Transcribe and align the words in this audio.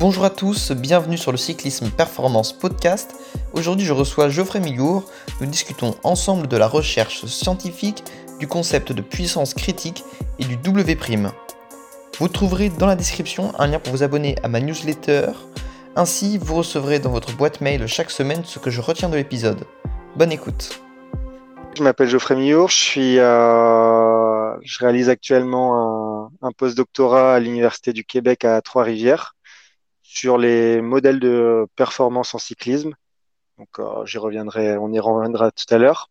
Bonjour 0.00 0.24
à 0.24 0.30
tous, 0.30 0.72
bienvenue 0.72 1.18
sur 1.18 1.30
le 1.30 1.36
Cyclisme 1.36 1.90
Performance 1.90 2.54
Podcast. 2.54 3.14
Aujourd'hui 3.52 3.84
je 3.84 3.92
reçois 3.92 4.30
Geoffrey 4.30 4.58
Millour. 4.58 5.04
Nous 5.42 5.46
discutons 5.46 5.94
ensemble 6.04 6.48
de 6.48 6.56
la 6.56 6.68
recherche 6.68 7.26
scientifique, 7.26 8.02
du 8.38 8.48
concept 8.48 8.92
de 8.92 9.02
puissance 9.02 9.52
critique 9.52 10.02
et 10.38 10.46
du 10.46 10.56
W'. 10.56 11.28
Vous 12.18 12.28
trouverez 12.28 12.70
dans 12.70 12.86
la 12.86 12.96
description 12.96 13.52
un 13.58 13.66
lien 13.66 13.78
pour 13.78 13.92
vous 13.92 14.02
abonner 14.02 14.36
à 14.42 14.48
ma 14.48 14.60
newsletter. 14.60 15.32
Ainsi, 15.96 16.38
vous 16.38 16.54
recevrez 16.54 16.98
dans 16.98 17.10
votre 17.10 17.36
boîte 17.36 17.60
mail 17.60 17.86
chaque 17.86 18.10
semaine 18.10 18.40
ce 18.46 18.58
que 18.58 18.70
je 18.70 18.80
retiens 18.80 19.10
de 19.10 19.16
l'épisode. 19.16 19.66
Bonne 20.16 20.32
écoute. 20.32 20.80
Je 21.76 21.82
m'appelle 21.82 22.08
Geoffrey 22.08 22.36
Millour, 22.36 22.70
je 22.70 22.76
suis 22.76 23.18
euh, 23.18 24.56
je 24.62 24.78
réalise 24.78 25.10
actuellement 25.10 26.30
un, 26.40 26.48
un 26.48 26.52
post-doctorat 26.52 27.34
à 27.34 27.38
l'Université 27.38 27.92
du 27.92 28.02
Québec 28.02 28.46
à 28.46 28.62
Trois-Rivières 28.62 29.34
sur 30.12 30.38
les 30.38 30.82
modèles 30.82 31.20
de 31.20 31.66
performance 31.76 32.34
en 32.34 32.38
cyclisme. 32.38 32.94
Donc, 33.58 33.68
euh, 33.78 34.04
j'y 34.06 34.18
reviendrai, 34.18 34.76
on 34.76 34.92
y 34.92 34.98
reviendra 34.98 35.52
tout 35.52 35.72
à 35.72 35.78
l'heure. 35.78 36.10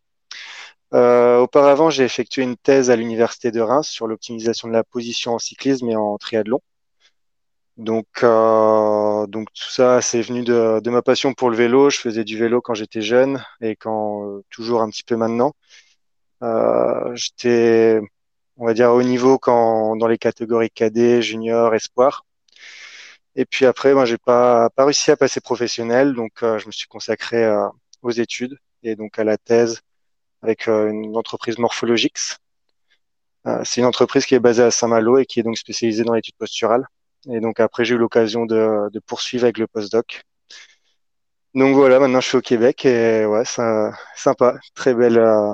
Euh, 0.94 1.38
auparavant, 1.40 1.90
j'ai 1.90 2.04
effectué 2.04 2.42
une 2.42 2.56
thèse 2.56 2.90
à 2.90 2.96
l'université 2.96 3.50
de 3.50 3.60
Reims 3.60 3.88
sur 3.88 4.06
l'optimisation 4.06 4.68
de 4.68 4.72
la 4.72 4.84
position 4.84 5.34
en 5.34 5.38
cyclisme 5.38 5.88
et 5.90 5.96
en 5.96 6.16
triathlon. 6.18 6.60
Donc, 7.76 8.06
euh, 8.22 9.26
tout 9.26 9.70
ça, 9.70 10.00
c'est 10.00 10.22
venu 10.22 10.44
de, 10.44 10.90
ma 10.90 11.02
passion 11.02 11.34
pour 11.34 11.50
le 11.50 11.56
vélo. 11.56 11.90
Je 11.90 11.98
faisais 11.98 12.24
du 12.24 12.38
vélo 12.38 12.60
quand 12.62 12.74
j'étais 12.74 13.02
jeune 13.02 13.44
et 13.60 13.76
quand 13.76 14.40
toujours 14.50 14.82
un 14.82 14.90
petit 14.90 15.04
peu 15.04 15.16
maintenant. 15.16 15.52
J'étais, 17.14 18.00
on 18.56 18.66
va 18.66 18.74
dire, 18.74 18.90
au 18.92 19.02
niveau 19.02 19.38
quand 19.38 19.96
dans 19.96 20.06
les 20.08 20.18
catégories 20.18 20.70
cadet, 20.70 21.22
junior, 21.22 21.74
espoir. 21.74 22.24
Et 23.36 23.44
puis 23.44 23.66
après, 23.66 23.94
moi, 23.94 24.04
j'ai 24.04 24.18
pas 24.18 24.70
pas 24.70 24.84
réussi 24.84 25.10
à 25.10 25.16
passer 25.16 25.40
professionnel, 25.40 26.14
donc 26.14 26.42
euh, 26.42 26.58
je 26.58 26.66
me 26.66 26.72
suis 26.72 26.86
consacré 26.88 27.44
euh, 27.44 27.68
aux 28.02 28.10
études 28.10 28.58
et 28.82 28.96
donc 28.96 29.18
à 29.18 29.24
la 29.24 29.38
thèse 29.38 29.80
avec 30.42 30.68
euh, 30.68 30.90
une 30.90 31.16
entreprise 31.16 31.58
Morphologix. 31.58 32.38
c'est 33.64 33.80
une 33.80 33.86
entreprise 33.86 34.26
qui 34.26 34.34
est 34.34 34.40
basée 34.40 34.62
à 34.62 34.70
Saint-Malo 34.70 35.18
et 35.18 35.26
qui 35.26 35.40
est 35.40 35.42
donc 35.42 35.58
spécialisée 35.58 36.04
dans 36.04 36.14
l'étude 36.14 36.36
posturale. 36.36 36.86
Et 37.28 37.40
donc 37.40 37.60
après, 37.60 37.84
j'ai 37.84 37.94
eu 37.96 37.98
l'occasion 37.98 38.46
de, 38.46 38.88
de, 38.92 39.00
poursuivre 39.00 39.44
avec 39.44 39.58
le 39.58 39.66
postdoc. 39.66 40.22
Donc 41.54 41.74
voilà, 41.74 41.98
maintenant 41.98 42.20
je 42.20 42.28
suis 42.28 42.36
au 42.38 42.40
Québec 42.40 42.84
et 42.86 43.26
ouais, 43.26 43.44
ça, 43.44 43.92
sympa, 44.14 44.58
très 44.74 44.94
belle, 44.94 45.18
euh, 45.18 45.52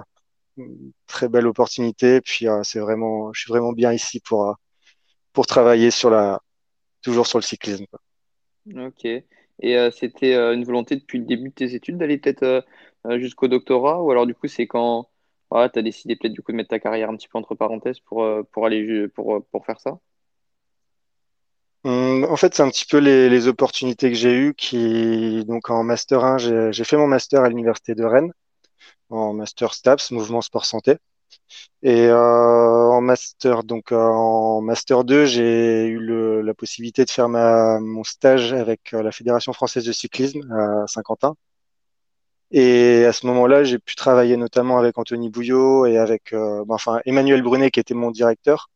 très 1.07 1.29
belle 1.29 1.47
opportunité. 1.47 2.21
Puis 2.21 2.49
euh, 2.49 2.63
c'est 2.63 2.81
vraiment, 2.81 3.33
je 3.33 3.41
suis 3.41 3.49
vraiment 3.51 3.73
bien 3.73 3.93
ici 3.93 4.21
pour 4.21 4.57
pour 5.33 5.47
travailler 5.47 5.91
sur 5.91 6.11
la 6.11 6.41
toujours 7.07 7.27
sur 7.29 7.39
le 7.39 7.45
cyclisme. 7.45 7.87
Ok. 8.75 9.05
Et 9.05 9.25
euh, 9.79 9.91
c'était 9.91 10.35
euh, 10.35 10.55
une 10.55 10.65
volonté 10.65 10.97
depuis 10.97 11.19
le 11.19 11.25
début 11.25 11.51
de 11.51 11.55
tes 11.55 11.75
études 11.75 11.99
d'aller 11.99 12.19
peut-être 12.19 12.67
euh, 13.07 13.19
jusqu'au 13.21 13.49
doctorat 13.49 14.03
ou 14.03 14.11
alors 14.11 14.27
du 14.27 14.35
coup 14.35 14.49
c'est 14.49 14.67
quand 14.67 15.09
tu 15.53 15.57
as 15.79 15.83
décidé 15.83 16.17
peut-être 16.17 16.33
du 16.35 16.43
coup 16.43 16.53
de 16.53 16.57
mettre 16.57 16.71
ta 16.71 16.81
carrière 16.81 17.09
un 17.11 17.17
petit 17.17 17.29
peu 17.29 17.39
entre 17.39 17.55
parenthèses 17.55 18.01
pour, 18.01 18.27
pour 18.53 18.67
aller 18.67 19.09
pour, 19.09 19.45
pour 19.47 19.65
faire 19.67 19.81
ça? 19.81 19.99
Hum, 21.85 22.25
En 22.25 22.37
fait, 22.37 22.55
c'est 22.55 22.63
un 22.63 22.71
petit 22.71 22.85
peu 22.87 22.99
les, 22.99 23.29
les 23.31 23.49
opportunités 23.49 24.11
que 24.11 24.17
j'ai 24.17 24.35
eues 24.35 24.55
qui 24.55 25.45
donc 25.47 25.71
en 25.71 25.85
master 25.85 26.25
1, 26.25 26.39
j'ai 26.73 26.85
fait 26.85 26.97
mon 26.97 27.07
master 27.07 27.43
à 27.43 27.49
l'université 27.49 27.95
de 27.95 28.05
Rennes 28.05 28.33
en 29.11 29.35
master 29.35 29.75
STAPS, 29.75 30.13
mouvement 30.13 30.43
sport 30.43 30.67
santé. 30.67 30.97
Et 31.83 32.07
euh, 32.07 32.17
en 32.91 33.01
master, 33.01 33.63
donc 33.65 33.93
euh, 33.93 33.97
en 33.97 34.61
master 34.61 35.05
2, 35.05 35.27
j'ai 35.27 35.87
eu 35.87 36.43
la 36.43 36.55
possibilité 36.55 37.05
de 37.05 37.11
faire 37.11 37.29
mon 37.29 38.05
stage 38.05 38.53
avec 38.53 38.95
euh, 38.95 39.03
la 39.03 39.13
Fédération 39.13 39.53
française 39.53 39.85
de 39.85 39.93
cyclisme 39.93 40.51
à 40.53 40.87
Saint-Quentin. 40.87 41.37
Et 42.51 43.05
à 43.05 43.13
ce 43.13 43.27
moment-là, 43.27 43.65
j'ai 43.65 43.79
pu 43.79 43.95
travailler 43.97 44.37
notamment 44.37 44.79
avec 44.79 44.99
Anthony 44.99 45.31
Bouillot 45.31 45.87
et 45.87 45.99
avec 45.99 46.33
euh, 46.33 46.65
enfin 46.69 47.01
Emmanuel 47.05 47.43
Brunet 47.43 47.71
qui 47.71 47.81
était 47.81 47.95
mon 47.95 48.11
directeur, 48.11 48.71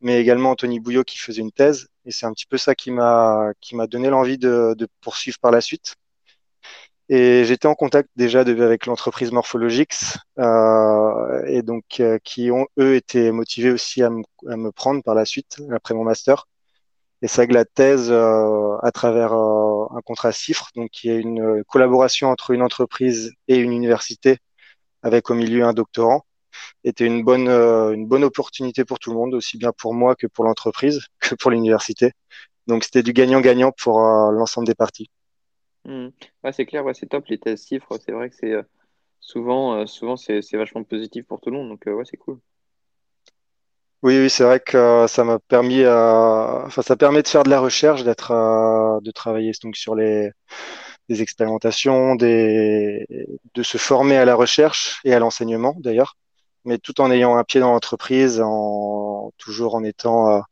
mais 0.00 0.20
également 0.20 0.50
Anthony 0.52 0.80
Bouillot 0.80 1.04
qui 1.04 1.18
faisait 1.18 1.42
une 1.42 1.52
thèse. 1.52 1.88
Et 2.04 2.12
c'est 2.12 2.26
un 2.26 2.32
petit 2.32 2.46
peu 2.46 2.58
ça 2.58 2.74
qui 2.74 2.90
m'a 2.90 3.52
donné 3.88 4.10
l'envie 4.10 4.38
de 4.38 4.88
poursuivre 5.00 5.38
par 5.40 5.50
la 5.52 5.60
suite. 5.60 5.96
Et 7.08 7.44
j'étais 7.44 7.68
en 7.68 7.74
contact 7.74 8.08
déjà 8.16 8.40
avec 8.40 8.86
l'entreprise 8.86 9.30
Morphologix, 9.30 10.18
euh, 10.38 11.44
et 11.46 11.62
donc 11.62 12.00
euh, 12.00 12.18
qui 12.24 12.50
ont 12.50 12.66
eux 12.80 12.96
été 12.96 13.30
motivés 13.30 13.70
aussi 13.70 14.02
à, 14.02 14.10
à, 14.48 14.56
me 14.56 14.72
prendre 14.72 15.02
par 15.04 15.14
la 15.14 15.24
suite 15.24 15.58
après 15.72 15.94
mon 15.94 16.04
master. 16.04 16.46
Et 17.22 17.28
c'est 17.28 17.46
que 17.46 17.54
la 17.54 17.64
thèse, 17.64 18.10
euh, 18.10 18.76
à 18.82 18.92
travers 18.92 19.32
euh, 19.32 19.86
un 19.96 20.00
contrat 20.02 20.32
CIFRE, 20.32 20.70
donc 20.76 20.90
qui 20.90 21.08
est 21.10 21.18
une 21.18 21.64
collaboration 21.64 22.28
entre 22.30 22.50
une 22.50 22.62
entreprise 22.62 23.32
et 23.48 23.56
une 23.56 23.72
université, 23.72 24.38
avec 25.02 25.30
au 25.30 25.34
milieu 25.34 25.64
un 25.64 25.72
doctorant, 25.74 26.26
était 26.84 27.06
une 27.06 27.24
bonne 27.24 27.48
euh, 27.48 27.92
une 27.92 28.06
bonne 28.06 28.24
opportunité 28.24 28.84
pour 28.84 28.98
tout 29.00 29.10
le 29.12 29.16
monde, 29.18 29.34
aussi 29.34 29.58
bien 29.58 29.72
pour 29.72 29.94
moi 29.94 30.16
que 30.16 30.26
pour 30.26 30.44
l'entreprise 30.44 31.00
que 31.20 31.34
pour 31.36 31.50
l'université. 31.50 32.12
Donc 32.68 32.84
c'était 32.84 33.02
du 33.02 33.12
gagnant-gagnant 33.12 33.72
pour 33.72 34.00
l'ensemble 34.00 34.66
des 34.66 34.74
parties. 34.74 35.10
Mmh. 35.86 36.08
Ouais, 36.42 36.52
c'est 36.52 36.66
clair, 36.66 36.84
ouais, 36.84 36.94
c'est 36.94 37.06
top 37.06 37.26
les 37.28 37.38
tests 37.38 37.68
chiffres. 37.68 37.96
C'est 38.04 38.12
vrai 38.12 38.28
que 38.28 38.34
c'est 38.34 38.52
euh, 38.52 38.62
souvent, 39.20 39.74
euh, 39.74 39.86
souvent 39.86 40.16
c'est 40.16 40.40
vachement 40.54 40.82
positif 40.82 41.24
pour 41.26 41.40
tout 41.40 41.50
le 41.50 41.56
monde. 41.56 41.68
Donc, 41.68 41.86
euh, 41.86 41.94
ouais, 41.94 42.04
c'est 42.04 42.16
cool. 42.16 42.38
Oui, 44.02 44.18
oui, 44.20 44.28
c'est 44.28 44.44
vrai 44.44 44.60
que 44.60 45.06
ça 45.08 45.24
m'a 45.24 45.38
permis, 45.38 45.82
permet 46.98 47.22
de 47.22 47.28
faire 47.28 47.44
de 47.44 47.50
la 47.50 47.60
recherche, 47.60 48.04
de 48.04 49.10
travailler 49.10 49.52
donc 49.62 49.76
sur 49.76 49.94
les, 49.94 50.30
expérimentations, 51.08 52.14
de 52.14 53.62
se 53.62 53.78
former 53.78 54.16
à 54.16 54.24
la 54.24 54.34
recherche 54.34 55.00
et 55.04 55.14
à 55.14 55.18
l'enseignement 55.18 55.74
d'ailleurs, 55.78 56.16
mais 56.64 56.78
tout 56.78 57.00
en 57.00 57.10
ayant 57.10 57.36
un 57.36 57.42
pied 57.42 57.58
dans 57.58 57.72
l'entreprise, 57.72 58.40
en 58.40 59.32
toujours 59.38 59.74
en 59.74 59.82
étant 59.82 60.42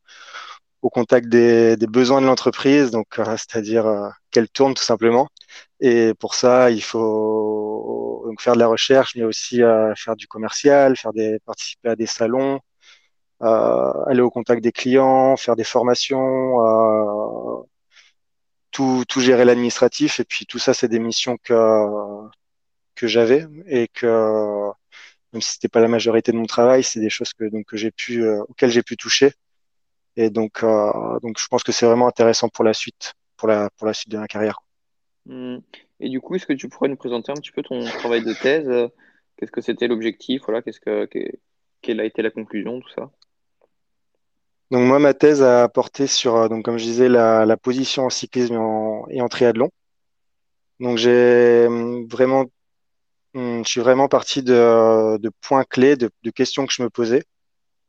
au 0.85 0.91
contact 0.91 1.29
des, 1.29 1.77
des 1.77 1.87
besoins 1.87 2.21
de 2.21 2.27
l'entreprise, 2.27 2.91
donc 2.91 3.09
c'est-à-dire 3.17 3.87
qu'elle 4.31 4.49
tourne 4.51 4.75
tout 4.75 4.83
simplement. 4.83 5.29
Et 5.81 6.13
pour 6.21 6.35
ça, 6.35 6.71
il 6.71 6.83
faut 6.83 8.23
donc 8.27 8.41
faire 8.43 8.55
de 8.55 8.59
la 8.61 8.67
recherche, 8.69 9.15
mais 9.17 9.25
aussi 9.25 9.63
euh, 9.63 9.95
faire 9.97 10.17
du 10.17 10.27
commercial, 10.27 10.97
faire 10.97 11.13
des, 11.13 11.39
participer 11.47 11.91
à 11.91 11.97
des 11.97 12.07
salons, 12.07 12.61
euh, 13.43 13.93
aller 14.07 14.21
au 14.23 14.31
contact 14.31 14.63
des 14.63 14.73
clients, 14.73 15.37
faire 15.37 15.57
des 15.57 15.65
formations, 15.65 16.61
euh, 16.65 17.63
tout, 18.71 19.05
tout 19.09 19.21
gérer 19.21 19.45
l'administratif. 19.45 20.21
Et 20.21 20.25
puis 20.25 20.47
tout 20.47 20.59
ça, 20.59 20.75
c'est 20.75 20.89
des 20.89 20.99
missions 20.99 21.37
que, 21.43 21.55
que 22.95 23.07
j'avais 23.07 23.47
et 23.67 23.89
que 23.89 24.71
même 25.33 25.43
si 25.43 25.53
c'était 25.53 25.69
pas 25.69 25.81
la 25.81 25.89
majorité 25.89 26.33
de 26.33 26.37
mon 26.37 26.47
travail, 26.47 26.85
c'est 26.85 27.01
des 27.01 27.11
choses 27.11 27.33
que 27.33 27.45
donc 27.45 27.67
que 27.67 27.77
j'ai 27.77 27.91
pu 27.91 28.25
euh, 28.25 28.43
auxquelles 28.49 28.71
j'ai 28.71 28.83
pu 28.83 28.97
toucher. 28.97 29.33
Et 30.17 30.31
donc 30.31 30.63
euh, 30.63 31.19
donc 31.21 31.39
je 31.39 31.47
pense 31.49 31.63
que 31.63 31.73
c'est 31.73 31.87
vraiment 31.87 32.09
intéressant 32.09 32.49
pour 32.49 32.65
la 32.65 32.75
suite 32.75 33.15
pour 33.37 33.49
la, 33.49 33.71
pour 33.77 33.87
la 33.87 33.95
suite 33.95 34.11
de 34.11 34.19
ma 34.19 34.27
carrière. 34.27 34.61
Hmm. 35.27 35.59
Et 36.01 36.09
du 36.09 36.21
coup, 36.21 36.35
est-ce 36.35 36.47
que 36.47 36.53
tu 36.53 36.69
pourrais 36.69 36.89
nous 36.89 36.97
présenter 36.97 37.33
un 37.33 37.37
petit 37.37 37.51
peu 37.51 37.63
ton 37.63 37.85
travail 37.85 38.23
de 38.25 38.33
thèse? 38.33 38.91
Qu'est-ce 39.37 39.53
que 39.53 39.61
c'était 39.61 39.89
l'objectif? 39.89 40.43
Voilà, 40.47 40.63
qu'est-ce 40.63 40.81
que, 40.81 41.09
Quelle 41.83 42.01
a 42.01 42.05
été 42.05 42.23
la 42.23 42.31
conclusion, 42.31 42.81
tout 42.81 42.91
ça? 42.91 43.11
Donc 44.71 44.87
moi, 44.87 44.99
ma 44.99 45.15
thèse 45.15 45.43
a 45.43 45.69
porté 45.69 46.07
sur, 46.07 46.49
donc 46.49 46.65
comme 46.65 46.79
je 46.79 46.85
disais, 46.85 47.09
la, 47.09 47.45
la 47.47 47.57
position 47.57 48.05
en 48.05 48.11
cyclisme 48.11 48.55
et 48.55 48.59
en, 48.59 49.07
et 49.09 49.21
en 49.21 49.29
triathlon. 49.29 49.71
Donc 50.81 50.99
j'ai 50.99 51.67
hum, 51.67 52.07
vraiment, 52.09 52.47
hum, 53.35 53.65
je 53.65 53.71
suis 53.71 53.81
vraiment 53.81 54.09
parti 54.09 54.43
de, 54.43 55.19
de 55.19 55.31
points 55.41 55.65
clés, 55.65 55.97
de, 55.97 56.11
de, 56.23 56.31
questions 56.31 56.67
que 56.67 56.73
je 56.73 56.83
me 56.83 56.91
posais, 56.91 57.23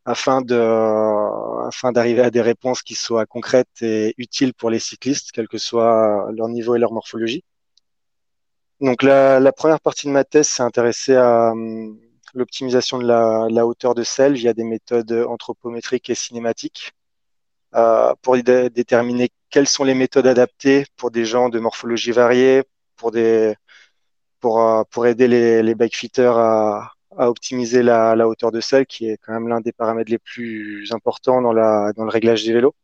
afin 0.06 0.42
de, 0.42 0.56
afin 1.68 1.92
d'arriver 1.92 2.22
à 2.22 2.30
des 2.32 2.42
réponses 2.42 2.82
qui 2.84 2.96
soient 2.96 3.26
concrètes 3.26 3.82
et 3.82 4.14
utiles 4.18 4.54
pour 4.54 4.70
les 4.70 4.80
cyclistes, 4.80 5.32
quel 5.34 5.48
que 5.48 5.58
soit 5.58 6.30
leur 6.32 6.48
niveau 6.48 6.76
et 6.76 6.80
leur 6.80 6.94
morphologie. 6.94 7.44
Donc 8.82 9.04
la, 9.04 9.40
la 9.40 9.52
première 9.52 9.80
partie 9.80 10.08
de 10.08 10.12
ma 10.12 10.24
thèse 10.24 10.48
s'est 10.48 10.64
intéressée 10.64 11.16
à 11.16 11.52
um, 11.52 11.98
l'optimisation 12.34 13.00
de 13.00 13.08
la, 13.08 13.48
la, 13.50 13.66
hauteur 13.66 13.96
de 13.96 14.04
selle 14.04 14.34
via 14.34 14.54
des 14.54 14.64
méthodes 14.66 15.14
anthropométriques 15.28 16.10
et 16.10 16.16
cinématiques 16.16 16.92
euh, 17.76 18.14
pour 18.22 18.38
déterminer 18.38 19.30
quelles 19.50 19.68
sont 19.68 19.86
les 19.86 19.96
méthodes 19.96 20.28
adaptées 20.28 20.86
pour 20.98 21.12
des 21.12 21.26
gens 21.26 21.50
de 21.50 21.60
morphologie 21.60 22.12
variée, 22.12 22.64
pour 22.98 23.12
des 23.12 23.56
pour, 24.40 24.62
euh, 24.62 24.84
pour 24.92 25.08
aider 25.08 25.28
les, 25.28 25.64
les 25.64 25.76
bikefitters 25.76 26.38
à, 26.38 26.95
à 27.18 27.30
optimiser 27.30 27.84
la, 27.84 28.16
la, 28.16 28.28
hauteur 28.28 28.52
de 28.52 28.62
selle, 28.62 28.86
qui 28.86 29.10
est 29.10 29.18
quand 29.18 29.34
même 29.34 29.48
l'un 29.48 29.62
des 29.62 29.72
paramètres 29.72 30.12
les 30.12 30.20
plus 30.20 30.92
importants 30.92 31.42
dans, 31.42 31.54
la, 31.54 31.94
dans 31.94 32.04
le 32.04 32.10
réglage 32.10 32.44
des 32.46 32.54
vélos. 32.54 32.76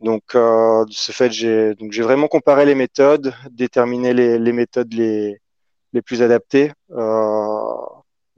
Donc, 0.00 0.34
euh, 0.34 0.84
de 0.84 0.92
ce 0.92 1.10
fait, 1.12 1.30
j'ai 1.32 1.74
vraiment 2.02 2.28
comparé 2.28 2.64
les 2.66 2.74
méthodes, 2.74 3.34
déterminé 3.50 4.14
les, 4.14 4.38
les 4.38 4.52
méthodes 4.52 4.92
les, 4.94 5.40
les 5.92 6.02
plus 6.02 6.22
adaptées, 6.22 6.72
euh, 6.92 7.74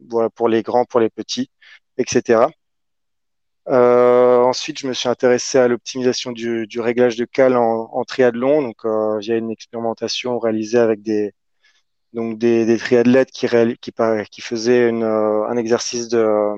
voilà 0.08 0.31
pour 0.31 0.48
les 0.48 0.62
grands, 0.62 0.84
pour 0.87 1.00
les 1.00 1.10
petits, 1.10 1.50
etc. 1.98 2.46
ensuite, 3.66 4.78
je 4.81 4.87
me 4.88 4.92
suis 4.94 5.08
intéressé 5.08 5.58
à 5.58 5.69
l'optimisation 5.69 6.32
du, 6.32 6.81
réglage 6.81 7.16
de 7.16 7.25
cale 7.25 7.56
en, 7.56 8.04
triathlon. 8.04 8.62
Donc, 8.62 8.84
via 9.20 9.37
une 9.37 9.50
expérimentation 9.50 10.38
réalisée 10.38 10.78
avec 10.78 11.02
des, 11.02 11.34
donc 12.12 12.38
des, 12.38 12.64
des 12.66 12.78
triathlètes 12.78 13.30
qui, 13.30 13.46
qui, 14.30 14.40
faisaient 14.40 14.88
une, 14.88 15.04
un 15.04 15.56
exercice 15.56 16.08
de, 16.08 16.54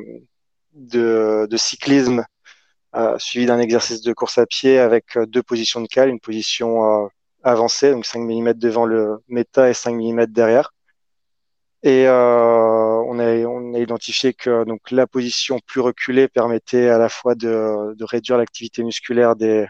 cyclisme 1.56 2.24
euh, 2.94 3.18
suivi 3.18 3.46
d'un 3.46 3.58
exercice 3.58 4.02
de 4.02 4.12
course 4.12 4.38
à 4.38 4.46
pied 4.46 4.78
avec 4.78 5.16
euh, 5.16 5.26
deux 5.26 5.42
positions 5.42 5.80
de 5.80 5.86
cale, 5.86 6.10
une 6.10 6.20
position 6.20 7.04
euh, 7.04 7.08
avancée, 7.42 7.90
donc 7.90 8.04
5 8.06 8.20
mm 8.20 8.52
devant 8.54 8.84
le 8.84 9.18
méta 9.28 9.70
et 9.70 9.74
5 9.74 9.94
mm 9.94 10.26
derrière. 10.26 10.72
Et 11.82 12.06
on, 12.08 13.18
a, 13.18 13.78
identifié 13.78 14.34
que 14.34 14.64
donc 14.64 14.90
la 14.92 15.06
position 15.06 15.58
plus 15.66 15.80
reculée 15.80 16.28
permettait 16.28 16.88
à 16.88 16.98
la 16.98 17.08
fois 17.08 17.34
de, 17.34 17.96
réduire 18.04 18.38
l'activité 18.38 18.84
musculaire 18.84 19.34
des 19.36 19.66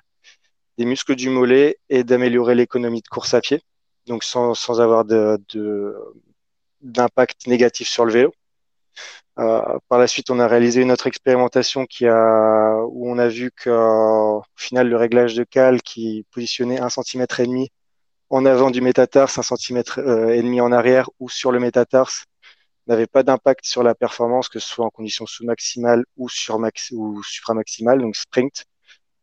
muscles 0.79 1.15
du 1.15 1.31
mollet 1.31 1.79
et 1.89 2.05
d'améliorer 2.05 2.55
l'économie 2.55 3.01
de 3.01 3.09
course 3.09 3.35
à 3.35 3.41
pied, 3.41 3.63
donc 4.07 4.25
sans, 4.25 4.55
sans 4.55 4.81
avoir 4.81 5.05
de, 5.05 5.39
d'impact 6.83 7.47
négatif 7.47 7.89
sur 7.89 8.05
le 8.05 8.13
vélo. 8.13 8.33
Euh, 9.39 9.79
par 9.89 9.99
la 9.99 10.07
suite, 10.07 10.31
on 10.31 10.39
a 10.41 10.47
réalisé 10.47 10.83
une 10.83 10.93
autre 10.93 11.07
expérimentation 11.07 11.87
qui 11.87 12.07
a, 12.07 12.77
où 12.85 13.11
on 13.11 13.19
a 13.19 13.29
vu 13.29 13.51
qu'au 13.51 14.43
final, 14.57 14.89
le 14.89 14.97
réglage 14.97 15.35
de 15.35 15.45
cale 15.45 15.81
qui 15.83 16.27
positionnait 16.33 16.81
un 16.81 16.91
centimètre 16.91 17.41
et 17.41 17.47
demi 17.47 17.71
en 18.31 18.47
avant 18.47 18.71
du 18.71 18.81
métatarse, 18.81 19.39
un 19.39 19.43
centimètre 19.43 20.01
euh, 20.01 20.31
et 20.31 20.43
demi 20.43 20.61
en 20.61 20.73
arrière 20.73 21.09
ou 21.21 21.29
sur 21.29 21.53
le 21.53 21.61
métatarse 21.61 22.25
n'avait 22.87 23.07
pas 23.07 23.23
d'impact 23.23 23.65
sur 23.65 23.83
la 23.83 23.95
performance, 23.95 24.49
que 24.49 24.59
ce 24.59 24.69
soit 24.69 24.85
en 24.85 24.91
conditions 24.91 25.27
sous-maximales 25.27 26.05
ou 26.17 26.29
sur 26.29 26.59
max 26.59 26.91
ou 26.93 27.23
supramaximales, 27.23 28.01
donc 28.01 28.17
sprint. 28.17 28.65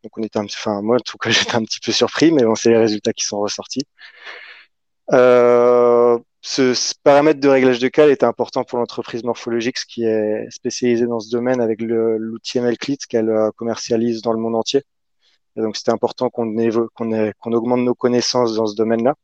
Donc 0.03 0.17
on 0.17 0.23
était 0.23 0.39
un, 0.39 0.45
enfin 0.45 0.81
moi 0.81 0.97
en 0.97 0.99
tout 0.99 1.17
cas 1.17 1.29
j'étais 1.31 1.55
un 1.55 1.63
petit 1.63 1.79
peu 1.79 1.91
surpris, 1.91 2.31
mais 2.31 2.43
bon 2.43 2.55
c'est 2.55 2.69
les 2.69 2.77
résultats 2.77 3.13
qui 3.13 3.25
sont 3.25 3.39
ressortis. 3.39 3.83
Euh, 5.13 6.19
ce, 6.41 6.93
paramètre 7.03 7.39
de 7.39 7.49
réglage 7.49 7.79
de 7.79 7.87
cale 7.87 8.09
est 8.11 8.23
important 8.23 8.63
pour 8.63 8.79
l'entreprise 8.79 9.23
morphologique 9.23 9.77
qui 9.87 10.05
est 10.05 10.49
spécialisée 10.51 11.07
dans 11.07 11.19
ce 11.19 11.29
domaine 11.29 11.61
avec 11.61 11.81
l'outil 11.81 12.59
MLClit 12.59 12.97
qu'elle 13.09 13.29
euh, 13.29 13.51
commercialise 13.55 14.21
dans 14.21 14.33
le 14.33 14.39
monde 14.39 14.55
entier. 14.55 14.83
Et 15.57 15.61
donc 15.61 15.77
c'était 15.77 15.91
important 15.91 16.29
qu'on 16.29 16.53
qu'on 16.95 17.53
augmente 17.53 17.81
nos 17.81 17.95
connaissances 17.95 18.55
dans 18.55 18.67
ce 18.67 18.75
domaine-là. 18.75 19.15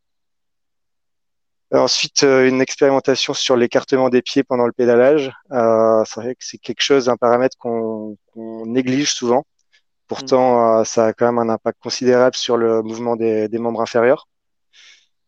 Ensuite, 1.71 2.23
euh, 2.23 2.47
une 2.47 2.61
expérimentation 2.61 3.33
sur 3.33 3.55
l'écartement 3.57 4.09
des 4.09 4.21
pieds 4.21 4.43
pendant 4.43 4.65
le 4.65 4.71
pédalage. 4.71 5.31
Euh, 5.51 6.03
c'est 6.05 6.21
vrai 6.21 6.35
que 6.35 6.45
c'est 6.45 6.57
quelque 6.57 6.81
chose, 6.81 7.09
un 7.09 7.17
paramètre 7.17 7.57
qu'on 7.57 8.17
néglige 8.65 9.11
souvent. 9.13 9.45
Pourtant, 10.07 10.81
mmh. 10.81 10.85
ça 10.85 11.07
a 11.07 11.13
quand 11.13 11.25
même 11.25 11.39
un 11.39 11.49
impact 11.49 11.79
considérable 11.81 12.35
sur 12.35 12.57
le 12.57 12.81
mouvement 12.83 13.15
des 13.15 13.49
membres 13.59 13.81
inférieurs. 13.81 14.27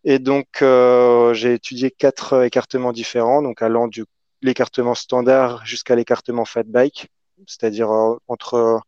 Et 0.10 0.20
donc, 0.20 0.62
euh, 0.62 1.34
j'ai 1.34 1.54
étudié 1.54 1.92
quatre 1.92 2.32
euh, 2.34 2.46
écartements 2.46 2.94
différents, 2.94 3.42
donc 3.42 3.62
allant 3.62 3.90
du 3.90 4.06
l'écartement 4.42 4.96
standard 4.96 5.66
jusqu'à 5.66 5.96
l'écartement 5.96 6.46
fat 6.46 6.64
bike, 6.64 7.10
c'est-à-dire 7.46 7.92
euh, 7.92 8.16
entre 8.30 8.80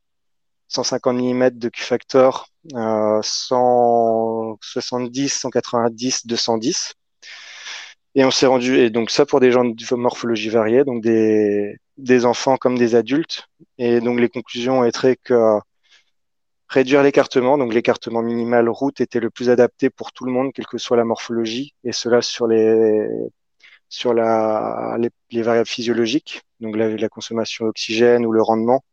150 0.69 1.17
mm 1.17 1.49
de 1.49 1.67
Q-factor, 1.67 2.47
170, 2.73 5.29
190, 5.29 6.25
210. 6.25 6.93
Et 8.15 8.23
on 8.23 8.31
s'est 8.31 8.45
rendu, 8.45 8.77
et 8.77 8.89
donc 8.89 9.11
ça 9.11 9.25
pour 9.25 9.41
des 9.41 9.51
gens 9.51 9.65
de 9.65 9.95
morphologie 9.95 10.49
variée, 10.49 10.85
donc 10.85 11.03
des, 11.03 11.75
des 11.97 12.25
enfants 12.25 12.55
comme 12.55 12.77
des 12.77 12.95
adultes. 12.95 13.43
Et 13.77 13.99
donc 13.99 14.21
les 14.21 14.29
conclusions 14.29 14.85
étaient 14.85 15.17
que 15.17 15.59
réduire 16.69 17.03
l'écartement. 17.03 17.57
Donc 17.57 17.73
l'écartement 17.73 18.21
minimal 18.21 18.69
route 18.69 19.01
était 19.01 19.19
le 19.19 19.29
plus 19.29 19.49
adapté 19.49 19.89
pour 19.89 20.11
tout 20.13 20.25
le 20.25 20.31
monde, 20.31 20.53
quelle 20.53 20.67
que 20.67 20.77
soit 20.77 20.97
la 20.97 21.03
morphologie, 21.05 21.73
et 21.83 21.91
cela 21.91 22.21
sur 22.21 22.47
les 22.47 23.07
sur 23.89 24.13
les, 24.13 25.41
variables 25.41 25.67
physiologiques, 25.67 26.43
donc 26.59 26.75
la, 26.77 27.09
consommation 27.09 27.65
d'oxygène 27.65 28.25
ou 28.25 28.31
le 28.31 28.41
rendement, 28.41 28.83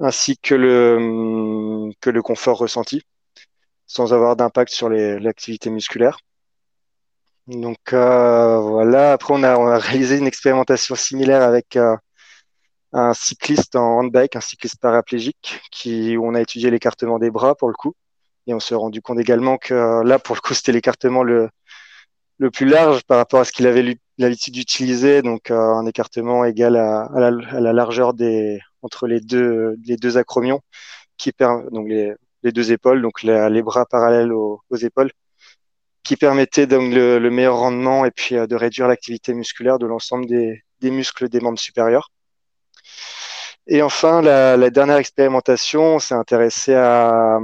ainsi 0.00 0.36
que 0.38 0.54
le 0.54 1.92
que 2.00 2.10
le 2.10 2.22
confort 2.22 2.58
ressenti, 2.58 3.02
sans 3.86 4.12
avoir 4.14 4.36
d'impact 4.36 4.72
sur 4.72 4.88
l'activité 4.90 5.70
musculaire. 5.70 6.18
Donc 7.46 7.92
euh, 7.92 8.58
voilà. 8.60 9.12
Après 9.12 9.32
on 9.34 9.42
a, 9.44 9.56
on 9.56 9.66
a 9.68 9.78
réalisé 9.78 10.18
une 10.18 10.26
expérimentation 10.26 10.94
similaire 10.96 11.42
avec 11.42 11.76
euh, 11.76 11.96
un 12.96 13.12
cycliste 13.12 13.76
en 13.76 13.98
handbike, 13.98 14.36
un 14.36 14.40
cycliste 14.40 14.80
paraplégique, 14.80 15.60
qui, 15.70 16.16
où 16.16 16.26
on 16.26 16.34
a 16.34 16.40
étudié 16.40 16.70
l'écartement 16.70 17.18
des 17.18 17.30
bras 17.30 17.54
pour 17.54 17.68
le 17.68 17.74
coup. 17.74 17.94
Et 18.46 18.54
on 18.54 18.60
s'est 18.60 18.74
rendu 18.74 19.02
compte 19.02 19.18
également 19.20 19.58
que 19.58 19.74
euh, 19.74 20.02
là, 20.02 20.18
pour 20.18 20.34
le 20.34 20.40
coup, 20.40 20.54
c'était 20.54 20.72
l'écartement 20.72 21.22
le, 21.22 21.50
plus 22.52 22.66
large 22.66 23.02
par 23.04 23.18
rapport 23.18 23.40
à 23.40 23.44
ce 23.44 23.52
qu'il 23.52 23.66
avait 23.66 23.98
l'habitude 24.18 24.54
d'utiliser, 24.54 25.22
donc 25.22 25.50
euh, 25.50 25.56
un 25.56 25.84
écartement 25.86 26.44
égal 26.46 26.76
à, 26.76 27.10
la, 27.14 27.72
largeur 27.72 28.14
des 28.14 28.60
entre 28.82 29.06
les 29.06 29.20
deux 29.20 29.76
les 29.84 29.96
deux 29.96 30.16
acromions, 30.16 30.60
qui 31.18 31.32
donc 31.72 31.88
les, 31.88 32.14
deux 32.44 32.72
épaules, 32.72 33.02
donc 33.02 33.22
les, 33.22 33.62
bras 33.62 33.84
parallèles 33.86 34.32
aux, 34.32 34.62
épaules, 34.80 35.10
qui 36.02 36.16
permettait 36.16 36.66
donc 36.66 36.94
le, 36.94 37.18
le, 37.18 37.30
meilleur 37.30 37.56
rendement 37.56 38.04
et 38.06 38.10
puis 38.10 38.36
euh, 38.36 38.46
de 38.46 38.56
réduire 38.56 38.88
l'activité 38.88 39.34
musculaire 39.34 39.78
de 39.78 39.86
l'ensemble 39.86 40.26
des 40.26 40.62
muscles 40.90 41.28
des 41.28 41.40
membres 41.40 41.58
supérieurs. 41.58 42.10
Et 43.68 43.82
enfin, 43.82 44.22
la, 44.22 44.70
dernière 44.70 44.96
expérimentation, 44.98 45.96
on 45.96 45.98
s'est 45.98 46.14
intéressé 46.14 46.74
à, 46.74 47.38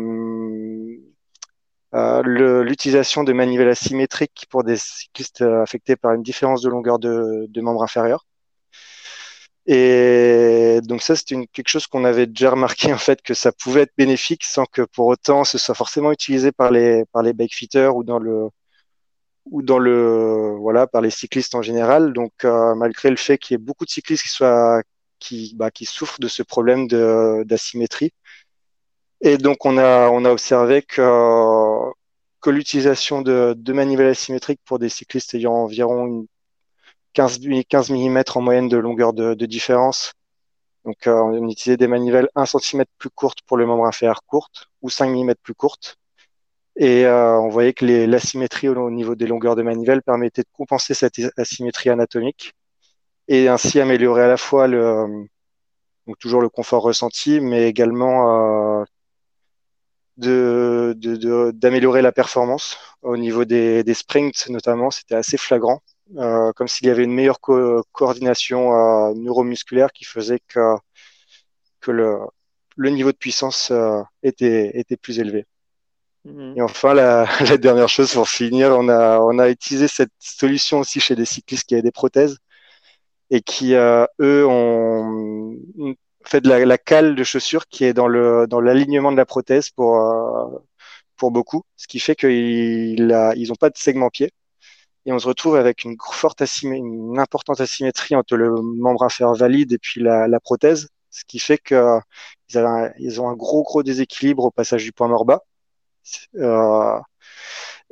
l'utilisation 2.24 3.24
de 3.24 3.32
manivelles 3.32 3.68
asymétriques 3.68 4.46
pour 4.50 4.64
des 4.64 4.76
cyclistes 4.76 5.42
affectés 5.42 5.96
par 5.96 6.12
une 6.12 6.22
différence 6.22 6.62
de 6.62 6.70
longueur 6.70 6.98
de, 6.98 7.60
membres 7.60 7.82
inférieurs. 7.82 8.26
Et 9.66 10.80
donc 10.84 11.02
ça, 11.02 11.14
c'est 11.16 11.24
quelque 11.52 11.68
chose 11.68 11.86
qu'on 11.86 12.04
avait 12.04 12.26
déjà 12.26 12.50
remarqué 12.50 12.92
en 12.92 12.98
fait 12.98 13.22
que 13.22 13.34
ça 13.34 13.52
pouvait 13.52 13.82
être 13.82 13.92
bénéfique 13.96 14.44
sans 14.44 14.64
que 14.66 14.82
pour 14.82 15.06
autant 15.06 15.44
ce 15.44 15.56
soit 15.58 15.74
forcément 15.74 16.10
utilisé 16.12 16.50
par 16.52 16.70
les 16.72 17.04
par 17.12 17.22
les 17.22 17.32
bikefitters 17.32 17.94
ou 17.94 18.02
dans 18.02 18.18
le 18.18 18.48
ou 19.46 19.62
dans 19.62 19.78
le 19.78 20.56
voilà 20.60 20.86
par 20.86 21.00
les 21.02 21.10
cyclistes 21.10 21.54
en 21.54 21.62
général. 21.62 22.12
Donc 22.12 22.32
euh, 22.44 22.74
malgré 22.74 23.10
le 23.10 23.16
fait 23.16 23.38
qu'il 23.38 23.54
y 23.54 23.56
ait 23.56 23.58
beaucoup 23.58 23.84
de 23.84 23.90
cyclistes 23.90 24.24
qui 24.24 24.30
soient 24.30 24.82
qui, 25.22 25.54
bah, 25.56 25.70
souffrent 25.84 26.20
de 26.20 26.28
ce 26.28 26.42
problème 26.42 26.86
d'asymétrie. 26.88 28.12
Et 29.20 29.38
donc, 29.38 29.64
on 29.64 29.78
a, 29.78 30.08
observé 30.10 30.82
que, 30.82 31.00
l'utilisation 32.46 33.22
de, 33.22 33.72
manivelles 33.72 34.08
asymétriques 34.08 34.60
pour 34.64 34.78
des 34.78 34.88
cyclistes 34.88 35.34
ayant 35.34 35.54
environ 35.54 36.06
une 36.06 36.26
15, 37.14 37.40
15 37.68 37.90
mm 37.90 38.22
en 38.34 38.40
moyenne 38.40 38.68
de 38.68 38.76
longueur 38.78 39.12
de, 39.12 39.46
différence. 39.46 40.12
Donc, 40.84 41.06
euh, 41.06 41.12
on 41.14 41.48
utilisait 41.48 41.76
des 41.76 41.86
manivelles 41.86 42.28
1 42.34 42.46
cm 42.46 42.84
plus 42.98 43.10
courtes 43.10 43.38
pour 43.46 43.56
le 43.56 43.66
membre 43.66 43.86
inférieur 43.86 44.22
courte 44.26 44.66
ou 44.82 44.90
5 44.90 45.08
mm 45.10 45.34
plus 45.42 45.54
courtes. 45.54 45.96
Et 46.76 47.06
euh, 47.06 47.38
on 47.38 47.48
voyait 47.50 47.74
que 47.74 47.84
l'asymétrie 47.84 48.68
au, 48.68 48.76
au 48.76 48.90
niveau 48.90 49.14
des 49.14 49.26
longueurs 49.26 49.56
de 49.56 49.62
manivelle 49.62 50.02
permettait 50.02 50.42
de 50.42 50.48
compenser 50.52 50.94
cette 50.94 51.20
asymétrie 51.36 51.90
anatomique 51.90 52.54
et 53.28 53.48
ainsi 53.48 53.80
améliorer 53.80 54.22
à 54.22 54.28
la 54.28 54.36
fois 54.36 54.66
le, 54.68 55.26
donc 56.06 56.18
toujours 56.18 56.40
le 56.40 56.48
confort 56.48 56.82
ressenti, 56.82 57.40
mais 57.40 57.68
également 57.68 58.80
euh, 58.80 58.84
de, 60.16 61.50
d'améliorer 61.52 62.02
la 62.02 62.12
performance 62.12 62.78
au 63.02 63.16
niveau 63.16 63.44
des, 63.44 63.84
des 63.84 63.94
sprints 63.94 64.48
notamment. 64.48 64.90
C'était 64.90 65.14
assez 65.14 65.36
flagrant, 65.36 65.82
euh, 66.18 66.52
comme 66.52 66.68
s'il 66.68 66.86
y 66.86 66.90
avait 66.90 67.04
une 67.04 67.14
meilleure 67.14 67.40
coordination 67.40 68.74
euh, 68.74 69.14
neuromusculaire 69.14 69.92
qui 69.92 70.04
faisait 70.04 70.40
que, 70.48 70.76
que 71.80 71.90
le, 71.90 72.18
le 72.76 72.90
niveau 72.90 73.12
de 73.12 73.16
puissance 73.16 73.70
euh, 73.70 74.00
était, 74.22 74.78
était 74.78 74.96
plus 74.96 75.18
élevé. 75.18 75.46
Mmh. 76.24 76.54
Et 76.56 76.62
enfin, 76.62 76.94
la, 76.94 77.26
la, 77.48 77.56
dernière 77.58 77.88
chose 77.88 78.12
pour 78.12 78.28
finir, 78.28 78.76
on 78.78 78.88
a, 78.88 79.18
on 79.20 79.38
a 79.38 79.50
utilisé 79.50 79.88
cette 79.88 80.12
solution 80.18 80.80
aussi 80.80 81.00
chez 81.00 81.16
des 81.16 81.24
cyclistes 81.24 81.64
qui 81.66 81.74
avaient 81.74 81.82
des 81.82 81.92
prothèses 81.92 82.38
et 83.32 83.42
qui, 83.42 83.74
euh, 83.74 84.06
eux, 84.20 84.46
ont 84.46 85.56
fait 86.24 86.40
de 86.42 86.48
la, 86.50 86.78
cale 86.78 87.16
de 87.16 87.24
chaussures 87.24 87.66
qui 87.68 87.84
est 87.84 87.94
dans 87.94 88.06
le 88.08 88.46
dans 88.46 88.60
l'alignement 88.60 89.12
de 89.12 89.16
la 89.16 89.26
prothèse 89.26 89.70
pour 89.70 89.96
euh, 89.96 90.58
pour 91.16 91.32
beaucoup, 91.32 91.62
ce 91.76 91.86
qui 91.88 91.98
fait 92.00 92.16
qu'ils 92.16 93.00
ils 93.36 93.48
n'ont 93.48 93.54
pas 93.56 93.70
de 93.70 93.78
segment 93.78 94.10
pied. 94.10 94.30
Et 95.06 95.12
on 95.12 95.18
se 95.18 95.26
retrouve 95.28 95.56
avec 95.56 95.84
une 95.84 95.96
forte 96.00 96.42
une 96.62 97.18
importante 97.18 97.60
asymétrie 97.60 98.14
entre 98.16 98.36
le 98.36 98.50
membre 98.62 99.04
inférieur 99.04 99.34
valide 99.34 99.72
et 99.72 99.78
puis 99.78 100.00
la, 100.02 100.28
la 100.28 100.40
prothèse, 100.40 100.88
ce 101.10 101.24
qui 101.26 101.38
fait 101.40 101.58
que 101.58 101.98
ils, 102.50 102.92
ils, 102.98 103.20
ont 103.20 103.28
un 103.28 103.34
gros 103.36 103.62
gros 103.64 103.82
déséquilibre 103.82 104.44
au 104.44 104.50
passage 104.50 104.84
du 104.84 104.92
point 104.92 105.08
mort 105.08 105.24
bas. 105.24 105.42
Euh, 106.36 107.00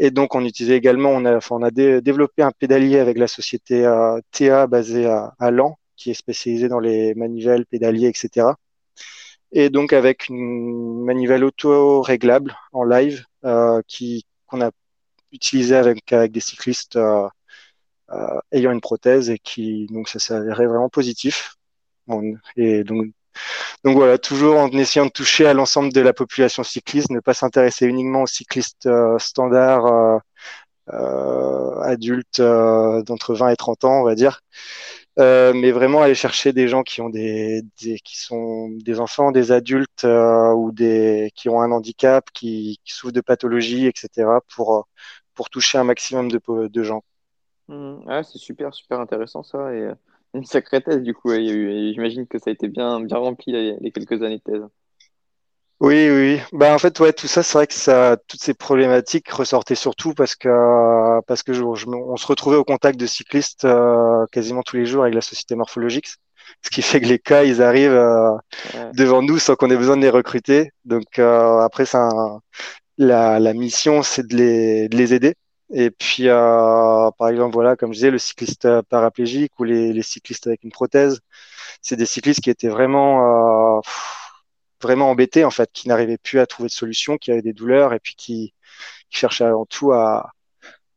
et 0.02 0.10
donc, 0.10 0.34
on 0.34 0.44
utilisait 0.44 0.76
également, 0.76 1.10
on 1.10 1.62
a, 1.62 1.70
développé 1.70 2.42
un 2.42 2.52
pédalier 2.52 2.98
avec 2.98 3.18
la 3.18 3.28
société 3.28 3.84
euh, 3.84 4.18
TA 4.32 4.66
basée 4.66 5.06
à, 5.06 5.34
à 5.38 5.50
Lan, 5.50 5.78
qui 5.96 6.10
est 6.10 6.14
spécialisée 6.14 6.68
dans 6.68 6.80
les 6.80 7.14
manivelles, 7.14 7.66
pédaliers, 7.66 8.08
etc. 8.08 8.46
et 9.52 9.68
donc 9.70 9.92
avec 9.92 10.28
une 10.28 11.04
manivelle 11.04 11.44
auto-réglable 11.44 12.56
en 12.72 12.84
live 12.84 13.24
qui 13.86 14.24
qu'on 14.46 14.62
a 14.62 14.70
utilisé 15.32 15.76
avec, 15.76 16.14
des 16.14 16.40
cyclistes 16.40 16.98
ayant 18.52 18.72
une 18.72 18.80
prothèse 18.80 19.30
et 19.30 19.38
qui 19.38 19.86
donc 19.90 20.08
ça 20.08 20.18
s'est 20.18 20.34
avéré 20.34 20.66
vraiment 20.66 20.88
positif. 20.88 21.56
et 22.56 22.84
donc 22.84 23.12
donc 23.84 23.96
voilà, 23.96 24.18
toujours 24.18 24.58
en 24.58 24.68
essayant 24.68 25.06
de 25.06 25.10
toucher 25.10 25.46
à 25.46 25.54
l'ensemble 25.54 25.92
de 25.92 26.00
la 26.00 26.12
population 26.12 26.62
cycliste, 26.62 27.10
ne 27.10 27.20
pas 27.20 27.34
s'intéresser 27.34 27.86
uniquement 27.86 28.22
aux 28.22 28.26
cyclistes 28.26 28.88
standards 29.18 30.20
euh, 30.92 31.80
adultes 31.82 32.40
euh, 32.40 33.02
d'entre 33.02 33.34
20 33.34 33.50
et 33.50 33.56
30 33.56 33.84
ans, 33.84 34.00
on 34.00 34.04
va 34.04 34.14
dire. 34.14 34.40
Euh, 35.18 35.52
mais 35.54 35.70
vraiment 35.70 36.02
aller 36.02 36.14
chercher 36.14 36.52
des 36.52 36.68
gens 36.68 36.82
qui 36.82 37.00
ont 37.00 37.10
des, 37.10 37.62
qui 37.76 38.18
sont 38.18 38.70
des 38.70 39.00
enfants, 39.00 39.32
des 39.32 39.52
adultes 39.52 40.04
ou 40.04 40.72
des 40.72 41.30
qui 41.34 41.48
ont 41.48 41.60
un 41.60 41.72
handicap, 41.72 42.30
qui, 42.32 42.80
souffrent 42.84 43.12
de 43.12 43.20
pathologies, 43.20 43.86
etc. 43.86 44.40
pour 44.48 44.88
pour 45.34 45.50
toucher 45.50 45.78
un 45.78 45.84
maximum 45.84 46.30
de, 46.30 46.82
gens. 46.82 47.02
Mmh. 47.68 48.22
c'est 48.24 48.38
super 48.38 48.74
super 48.74 49.00
intéressant 49.00 49.42
ça 49.42 49.72
et 49.74 49.90
une 50.34 50.44
sacrée 50.44 50.82
thèse 50.82 51.02
du 51.02 51.14
coup. 51.14 51.32
J'imagine 51.32 52.26
que 52.26 52.38
ça 52.38 52.50
a 52.50 52.52
été 52.52 52.68
bien 52.68 53.00
bien 53.00 53.18
rempli 53.18 53.52
les 53.80 53.90
quelques 53.92 54.22
années 54.22 54.38
de 54.38 54.52
thèse. 54.52 54.62
Oui, 55.80 56.10
oui. 56.10 56.40
Bah 56.52 56.74
en 56.74 56.78
fait, 56.78 57.00
ouais, 57.00 57.12
tout 57.14 57.26
ça, 57.26 57.42
c'est 57.42 57.54
vrai 57.56 57.66
que 57.66 57.72
ça, 57.72 58.18
toutes 58.28 58.42
ces 58.42 58.52
problématiques 58.52 59.30
ressortaient 59.30 59.74
surtout 59.74 60.12
parce 60.12 60.34
que 60.36 61.20
parce 61.26 61.42
que 61.42 61.54
je, 61.54 61.62
on 61.62 62.16
se 62.18 62.26
retrouvait 62.26 62.56
au 62.58 62.64
contact 62.64 63.00
de 63.00 63.06
cyclistes 63.06 63.64
euh, 63.64 64.26
quasiment 64.30 64.62
tous 64.62 64.76
les 64.76 64.84
jours 64.84 65.02
avec 65.04 65.14
la 65.14 65.22
société 65.22 65.54
morphologique, 65.54 66.08
ce 66.62 66.70
qui 66.70 66.82
fait 66.82 67.00
que 67.00 67.06
les 67.06 67.18
cas, 67.18 67.44
ils 67.44 67.62
arrivent 67.62 67.92
euh, 67.92 68.32
devant 68.94 69.22
nous 69.22 69.38
sans 69.38 69.56
qu'on 69.56 69.70
ait 69.70 69.76
besoin 69.76 69.96
de 69.96 70.02
les 70.02 70.10
recruter. 70.10 70.70
Donc 70.84 71.18
euh, 71.18 71.60
après, 71.60 71.86
ça, 71.86 72.10
la, 72.98 73.38
la 73.40 73.54
mission, 73.54 74.02
c'est 74.02 74.26
de 74.26 74.36
les, 74.36 74.88
de 74.88 74.96
les 74.98 75.14
aider. 75.14 75.34
Et 75.72 75.90
puis, 75.90 76.26
par 76.26 77.28
exemple, 77.28 77.54
voilà, 77.54 77.76
comme 77.76 77.92
je 77.92 77.98
disais, 77.98 78.10
le 78.10 78.18
cycliste 78.18 78.68
paraplégique 78.82 79.52
ou 79.58 79.64
les, 79.64 80.02
cyclistes 80.02 80.46
avec 80.46 80.64
une 80.64 80.72
prothèse, 80.72 81.20
c'est 81.82 81.96
des 81.96 82.06
cyclistes 82.06 82.40
qui 82.40 82.50
étaient 82.50 82.68
vraiment 82.68 83.80
vraiment 84.82 85.10
embêtés 85.10 85.44
en 85.44 85.50
fait, 85.50 85.70
qui 85.72 85.88
n'arrivaient 85.88 86.18
plus 86.18 86.40
à 86.40 86.46
trouver 86.46 86.68
de 86.68 86.72
solution, 86.72 87.18
qui 87.18 87.30
avaient 87.32 87.42
des 87.42 87.52
douleurs 87.52 87.92
et 87.92 88.00
puis 88.00 88.14
qui, 88.16 88.54
qui 89.10 89.18
cherchaient 89.18 89.44
avant 89.44 89.66
tout 89.66 89.92
à, 89.92 90.32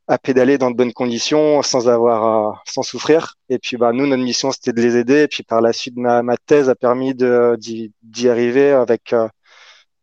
à 0.07 0.17
pédaler 0.17 0.57
dans 0.57 0.71
de 0.71 0.75
bonnes 0.75 0.93
conditions 0.93 1.61
sans 1.61 1.89
avoir 1.89 2.61
sans 2.65 2.83
souffrir. 2.83 3.35
Et 3.49 3.59
puis 3.59 3.77
bah 3.77 3.91
nous 3.93 4.07
notre 4.07 4.23
mission 4.23 4.51
c'était 4.51 4.73
de 4.73 4.81
les 4.81 4.97
aider. 4.97 5.23
Et 5.23 5.27
puis 5.27 5.43
par 5.43 5.61
la 5.61 5.73
suite 5.73 5.95
ma, 5.97 6.23
ma 6.23 6.37
thèse 6.37 6.69
a 6.69 6.75
permis 6.75 7.13
d'y 7.15 8.29
arriver 8.29 8.71
avec 8.71 9.13
euh, 9.13 9.27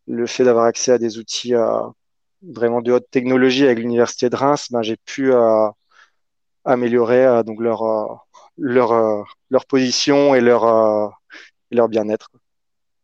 le 0.07 0.27
fait 0.27 0.43
d'avoir 0.43 0.65
accès 0.65 0.91
à 0.93 0.97
des 0.97 1.17
outils 1.19 1.55
euh, 1.55 1.81
vraiment 2.41 2.81
de 2.81 2.91
haute 2.91 3.09
technologie 3.11 3.65
avec 3.65 3.79
l'université 3.79 4.29
de 4.29 4.35
Reims. 4.35 4.67
Ben 4.71 4.81
j'ai 4.81 4.97
pu 4.97 5.33
euh, 5.33 5.67
améliorer 6.65 7.43
donc 7.43 7.59
leur 7.61 8.25
leur 8.57 9.25
leur 9.49 9.65
position 9.65 10.35
et 10.35 10.41
leur 10.41 11.13
leur 11.71 11.89
bien-être. 11.89 12.29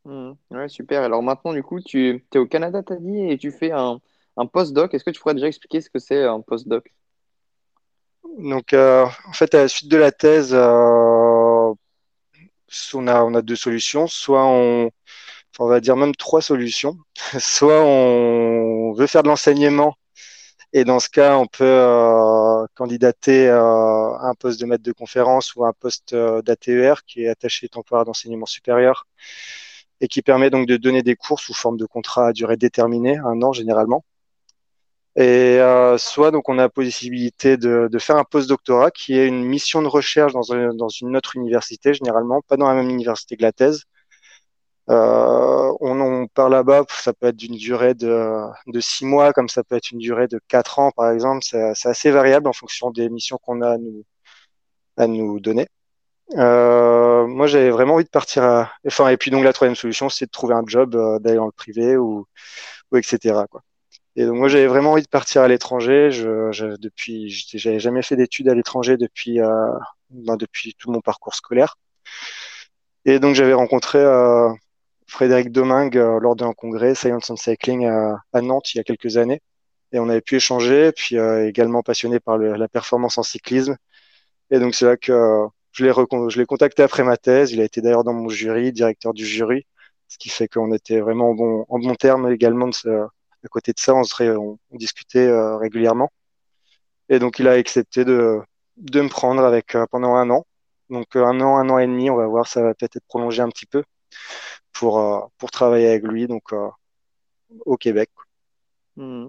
Mmh. 0.05 0.31
Ouais, 0.51 0.69
super. 0.69 1.03
Alors 1.03 1.21
maintenant, 1.21 1.53
du 1.53 1.63
coup, 1.63 1.81
tu 1.81 2.23
es 2.33 2.37
au 2.37 2.45
Canada, 2.45 2.81
t'as 2.81 2.95
dit, 2.95 3.29
et 3.29 3.37
tu 3.37 3.51
fais 3.51 3.71
un, 3.71 3.99
un 4.37 4.45
post-doc. 4.45 4.93
Est-ce 4.93 5.03
que 5.03 5.09
tu 5.09 5.19
pourrais 5.19 5.33
déjà 5.33 5.47
expliquer 5.47 5.81
ce 5.81 5.89
que 5.89 5.99
c'est 5.99 6.23
un 6.23 6.41
post-doc? 6.41 6.93
Donc, 8.39 8.73
euh, 8.73 9.05
en 9.27 9.33
fait, 9.33 9.53
à 9.55 9.59
la 9.59 9.67
suite 9.67 9.89
de 9.89 9.97
la 9.97 10.11
thèse, 10.11 10.53
euh, 10.53 11.73
on 12.93 13.07
a, 13.07 13.23
on 13.23 13.33
a 13.33 13.41
deux 13.41 13.55
solutions. 13.55 14.07
Soit 14.07 14.45
on, 14.45 14.91
on 15.59 15.67
va 15.67 15.79
dire 15.79 15.97
même 15.97 16.15
trois 16.15 16.41
solutions. 16.41 16.97
Soit 17.39 17.81
on 17.83 18.86
veut 18.97 19.07
faire 19.07 19.23
de 19.23 19.29
l'enseignement, 19.29 19.95
et 20.73 20.83
dans 20.83 20.99
ce 20.99 21.09
cas, 21.09 21.37
on 21.37 21.47
peut 21.47 21.63
euh, 21.63 22.65
candidater 22.75 23.49
à 23.49 23.61
un 23.61 24.33
poste 24.37 24.59
de 24.59 24.65
maître 24.65 24.83
de 24.83 24.91
conférence 24.91 25.55
ou 25.55 25.65
un 25.65 25.73
poste 25.73 26.13
d'ATER, 26.15 26.95
qui 27.07 27.23
est 27.23 27.29
attaché 27.29 27.69
temporaire 27.69 28.05
d'enseignement 28.05 28.45
supérieur 28.45 29.07
et 30.01 30.07
qui 30.07 30.21
permet 30.21 30.49
donc 30.49 30.67
de 30.67 30.77
donner 30.77 31.03
des 31.03 31.15
cours 31.15 31.39
sous 31.39 31.53
forme 31.53 31.77
de 31.77 31.85
contrat 31.85 32.27
à 32.27 32.33
durée 32.33 32.57
déterminée, 32.57 33.17
un 33.17 33.41
an 33.41 33.53
généralement. 33.53 34.03
Et 35.15 35.59
euh, 35.59 35.97
soit 35.97 36.29
donc 36.29 36.47
on 36.47 36.59
a 36.59 36.63
la 36.63 36.69
possibilité 36.69 37.57
de, 37.57 37.89
faire 37.99 38.17
un 38.17 38.23
post-doctorat 38.23 38.91
qui 38.91 39.17
est 39.17 39.27
une 39.27 39.43
mission 39.43 39.81
de 39.81 39.87
recherche 39.87 40.33
dans, 40.33 40.43
une 40.43 41.17
autre 41.17 41.35
université 41.35 41.93
généralement, 41.93 42.41
pas 42.47 42.55
dans 42.57 42.67
la 42.67 42.75
même 42.75 42.89
université 42.89 43.35
que 43.35 43.41
la 43.41 43.51
thèse. 43.51 43.83
Euh, 44.89 45.73
on, 45.81 45.99
on 46.01 46.27
part 46.27 46.49
là-bas, 46.49 46.85
ça 46.89 47.13
peut 47.13 47.27
être 47.27 47.35
d'une 47.35 47.55
durée 47.57 47.93
de, 47.93 48.39
de 48.67 48.79
six 48.79 49.05
mois, 49.05 49.33
comme 49.33 49.49
ça 49.49 49.63
peut 49.63 49.75
être 49.75 49.91
une 49.91 49.99
durée 49.99 50.27
de 50.27 50.39
quatre 50.47 50.79
ans 50.79 50.91
par 50.91 51.11
exemple. 51.11 51.43
C'est 51.43 51.89
assez 51.89 52.11
variable 52.11 52.47
en 52.47 52.53
fonction 52.53 52.91
des 52.91 53.09
missions 53.09 53.37
qu'on 53.37 53.61
a 53.61 53.71
à 53.73 53.77
nous, 53.77 54.03
à 54.97 55.07
nous 55.07 55.39
donner. 55.39 55.67
Euh, 56.35 57.25
moi, 57.27 57.47
j'avais 57.47 57.69
vraiment 57.69 57.95
envie 57.95 58.03
de 58.03 58.09
partir 58.09 58.43
à. 58.43 58.71
Enfin, 58.85 59.09
et 59.09 59.17
puis 59.17 59.31
donc 59.31 59.43
la 59.43 59.53
troisième 59.53 59.75
solution, 59.75 60.09
c'est 60.09 60.25
de 60.25 60.31
trouver 60.31 60.55
un 60.55 60.63
job, 60.65 60.95
euh, 60.95 61.19
d'aller 61.19 61.37
dans 61.37 61.45
le 61.45 61.51
privé 61.51 61.97
ou, 61.97 62.25
ou 62.91 62.97
etc. 62.97 63.45
Quoi. 63.49 63.61
Et 64.15 64.25
donc 64.25 64.35
moi, 64.37 64.49
j'avais 64.49 64.67
vraiment 64.67 64.93
envie 64.93 65.03
de 65.03 65.09
partir 65.09 65.41
à 65.43 65.47
l'étranger. 65.47 66.11
Je, 66.11 66.51
je, 66.51 66.77
depuis, 66.77 67.29
j'avais 67.53 67.79
jamais 67.79 68.01
fait 68.03 68.15
d'études 68.17 68.49
à 68.49 68.55
l'étranger 68.55 68.97
depuis 68.97 69.41
euh, 69.41 69.71
ben, 70.09 70.37
depuis 70.37 70.75
tout 70.75 70.91
mon 70.91 71.01
parcours 71.01 71.35
scolaire. 71.35 71.75
Et 73.05 73.19
donc 73.19 73.35
j'avais 73.35 73.53
rencontré 73.53 73.99
euh, 73.99 74.49
Frédéric 75.07 75.51
Domingue 75.51 75.97
euh, 75.97 76.19
lors 76.19 76.35
d'un 76.35 76.53
congrès 76.53 76.95
Science 76.95 77.29
and 77.29 77.37
Cycling 77.37 77.85
à, 77.85 78.17
à, 78.33 78.41
Nantes 78.41 78.73
il 78.73 78.77
y 78.77 78.81
a 78.81 78.83
quelques 78.83 79.17
années. 79.17 79.41
Et 79.93 79.99
on 79.99 80.09
avait 80.09 80.21
pu 80.21 80.35
échanger, 80.35 80.91
puis 80.91 81.15
également 81.15 81.81
passionné 81.81 82.19
par 82.19 82.37
le, 82.37 82.55
la 82.55 82.67
performance 82.67 83.17
en 83.17 83.23
cyclisme. 83.23 83.77
Et 84.51 84.59
donc 84.59 84.75
c'est 84.75 84.85
là 84.85 84.97
que 84.97 85.45
je 85.71 85.85
l'ai 85.85 85.91
je 85.91 86.39
l'ai 86.39 86.45
contacté 86.45 86.83
après 86.83 87.03
ma 87.03 87.17
thèse. 87.17 87.53
Il 87.53 87.61
a 87.61 87.63
été 87.63 87.81
d'ailleurs 87.81 88.03
dans 88.03 88.13
mon 88.13 88.27
jury, 88.27 88.73
directeur 88.73 89.13
du 89.13 89.25
jury, 89.25 89.65
ce 90.09 90.17
qui 90.17 90.29
fait 90.29 90.49
qu'on 90.49 90.73
était 90.73 90.99
vraiment 90.99 91.29
en 91.29 91.35
bon, 91.35 91.65
en 91.69 91.79
bon 91.79 91.95
terme 91.95 92.29
également. 92.31 92.67
De 92.67 92.73
ce, 92.73 93.07
à 93.47 93.49
côté 93.49 93.73
de 93.73 93.79
ça, 93.79 93.95
on, 93.95 94.03
serait, 94.03 94.29
on, 94.35 94.59
discutait 94.71 95.27
euh, 95.27 95.57
régulièrement. 95.57 96.11
Et 97.09 97.19
donc, 97.19 97.39
il 97.39 97.47
a 97.47 97.53
accepté 97.53 98.05
de, 98.05 98.39
de 98.77 99.01
me 99.01 99.09
prendre 99.09 99.43
avec 99.43 99.75
euh, 99.75 99.85
pendant 99.89 100.15
un 100.15 100.29
an. 100.29 100.45
Donc, 100.89 101.15
euh, 101.15 101.25
un 101.25 101.39
an, 101.41 101.57
un 101.57 101.69
an 101.69 101.77
et 101.79 101.87
demi, 101.87 102.09
on 102.09 102.15
va 102.15 102.27
voir, 102.27 102.47
ça 102.47 102.61
va 102.61 102.73
peut-être 102.73 102.97
être 102.97 103.07
prolongé 103.07 103.41
un 103.41 103.49
petit 103.49 103.65
peu 103.65 103.83
pour, 104.73 105.31
pour 105.37 105.51
travailler 105.51 105.87
avec 105.87 106.03
lui, 106.03 106.27
donc 106.27 106.53
au 107.65 107.77
Québec. 107.77 108.09
Hmm. 108.95 109.27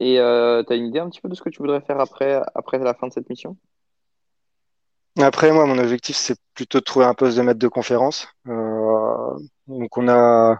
Et 0.00 0.16
tu 0.16 0.20
as 0.72 0.76
une 0.76 0.86
idée 0.86 0.98
un 0.98 1.08
petit 1.08 1.20
peu 1.20 1.28
de 1.28 1.34
ce 1.34 1.42
que 1.42 1.50
tu 1.50 1.58
voudrais 1.58 1.80
faire 1.80 2.00
après, 2.00 2.42
après 2.54 2.78
la 2.78 2.94
fin 2.94 3.06
de 3.06 3.12
cette 3.12 3.28
mission? 3.28 3.56
Après, 5.16 5.52
moi, 5.52 5.64
mon 5.66 5.78
objectif, 5.78 6.16
c'est 6.16 6.36
plutôt 6.54 6.80
de 6.80 6.84
trouver 6.84 7.06
un 7.06 7.14
poste 7.14 7.36
de 7.36 7.42
maître 7.42 7.60
de 7.60 7.68
conférence. 7.68 8.26
Euh, 8.48 9.38
donc, 9.68 9.96
on 9.96 10.08
a, 10.08 10.58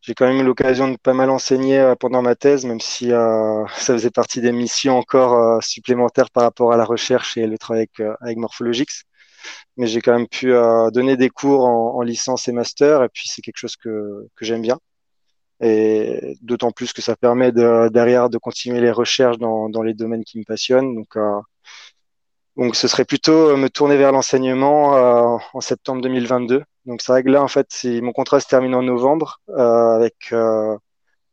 j'ai 0.00 0.14
quand 0.14 0.26
même 0.26 0.40
eu 0.40 0.44
l'occasion 0.44 0.88
de 0.90 0.96
pas 0.96 1.12
mal 1.12 1.28
enseigner 1.28 1.78
euh, 1.78 1.94
pendant 1.94 2.22
ma 2.22 2.34
thèse, 2.34 2.64
même 2.64 2.80
si 2.80 3.12
euh, 3.12 3.66
ça 3.76 3.92
faisait 3.92 4.10
partie 4.10 4.40
des 4.40 4.52
missions 4.52 4.96
encore 4.96 5.34
euh, 5.34 5.60
supplémentaires 5.60 6.30
par 6.30 6.44
rapport 6.44 6.72
à 6.72 6.78
la 6.78 6.84
recherche 6.86 7.36
et 7.36 7.46
le 7.46 7.58
travail 7.58 7.88
avec, 7.98 8.16
avec 8.22 8.38
Morphologix. 8.38 9.04
Mais 9.76 9.86
j'ai 9.86 10.00
quand 10.00 10.14
même 10.14 10.28
pu 10.28 10.52
donner 10.92 11.16
des 11.16 11.30
cours 11.30 11.64
en, 11.64 11.96
en, 11.96 12.02
licence 12.02 12.48
et 12.48 12.52
master, 12.52 13.02
et 13.04 13.08
puis 13.08 13.28
c'est 13.28 13.42
quelque 13.42 13.58
chose 13.58 13.76
que, 13.76 14.28
que 14.36 14.44
j'aime 14.44 14.62
bien. 14.62 14.78
Et 15.60 16.36
d'autant 16.42 16.70
plus 16.70 16.92
que 16.92 17.02
ça 17.02 17.16
permet 17.16 17.52
de, 17.52 17.88
derrière 17.88 18.30
de 18.30 18.38
continuer 18.38 18.80
les 18.80 18.92
recherches 18.92 19.38
dans, 19.38 19.68
dans 19.68 19.82
les 19.82 19.94
domaines 19.94 20.24
qui 20.24 20.38
me 20.38 20.44
passionnent. 20.44 20.94
Donc, 20.94 21.16
donc, 22.58 22.74
ce 22.74 22.88
serait 22.88 23.04
plutôt 23.04 23.50
euh, 23.50 23.56
me 23.56 23.70
tourner 23.70 23.96
vers 23.96 24.10
l'enseignement 24.10 24.96
euh, 24.96 25.38
en 25.54 25.60
septembre 25.60 26.02
2022. 26.02 26.64
Donc, 26.86 27.02
c'est 27.02 27.12
vrai 27.12 27.22
que 27.22 27.28
là, 27.28 27.40
en 27.40 27.46
fait, 27.48 27.68
mon 28.02 28.12
contrat 28.12 28.40
se 28.40 28.48
termine 28.48 28.74
en 28.74 28.82
novembre 28.82 29.40
euh, 29.50 29.92
avec 29.94 30.32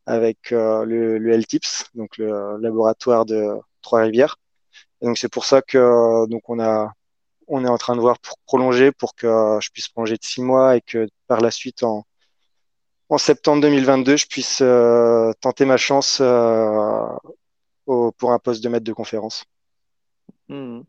avec 0.08 0.52
le, 0.52 1.18
le 1.18 1.32
LTIPS, 1.38 1.86
donc 1.96 2.18
le 2.18 2.58
laboratoire 2.62 3.26
de 3.26 3.56
Trois-Rivières. 3.82 4.38
Donc, 5.02 5.18
c'est 5.18 5.30
pour 5.30 5.46
ça 5.46 5.62
que 5.64 6.28
donc 6.28 6.48
on 6.50 6.60
a 6.60 6.92
on 7.48 7.64
est 7.66 7.70
en 7.70 7.78
train 7.78 7.96
de 7.96 8.02
voir 8.02 8.20
pour 8.20 8.38
prolonger 8.46 8.92
pour 8.92 9.16
que 9.16 9.58
je 9.62 9.70
puisse 9.72 9.90
prolonger 9.90 10.16
de 10.16 10.24
six 10.24 10.42
mois 10.42 10.76
et 10.76 10.82
que 10.82 11.08
par 11.28 11.42
la 11.42 11.52
suite 11.52 11.84
en 11.84 12.06
en 13.10 13.20
septembre 13.20 13.62
2022, 13.62 14.18
je 14.18 14.26
puisse 14.26 14.64
tenter 15.42 15.66
ma 15.66 15.78
chance 15.78 16.22
au, 17.86 18.12
pour 18.12 18.32
un 18.32 18.40
poste 18.40 18.64
de 18.64 18.70
maître 18.70 18.86
de 18.86 18.94
conférence. 18.94 19.46
Hmm. 20.50 20.82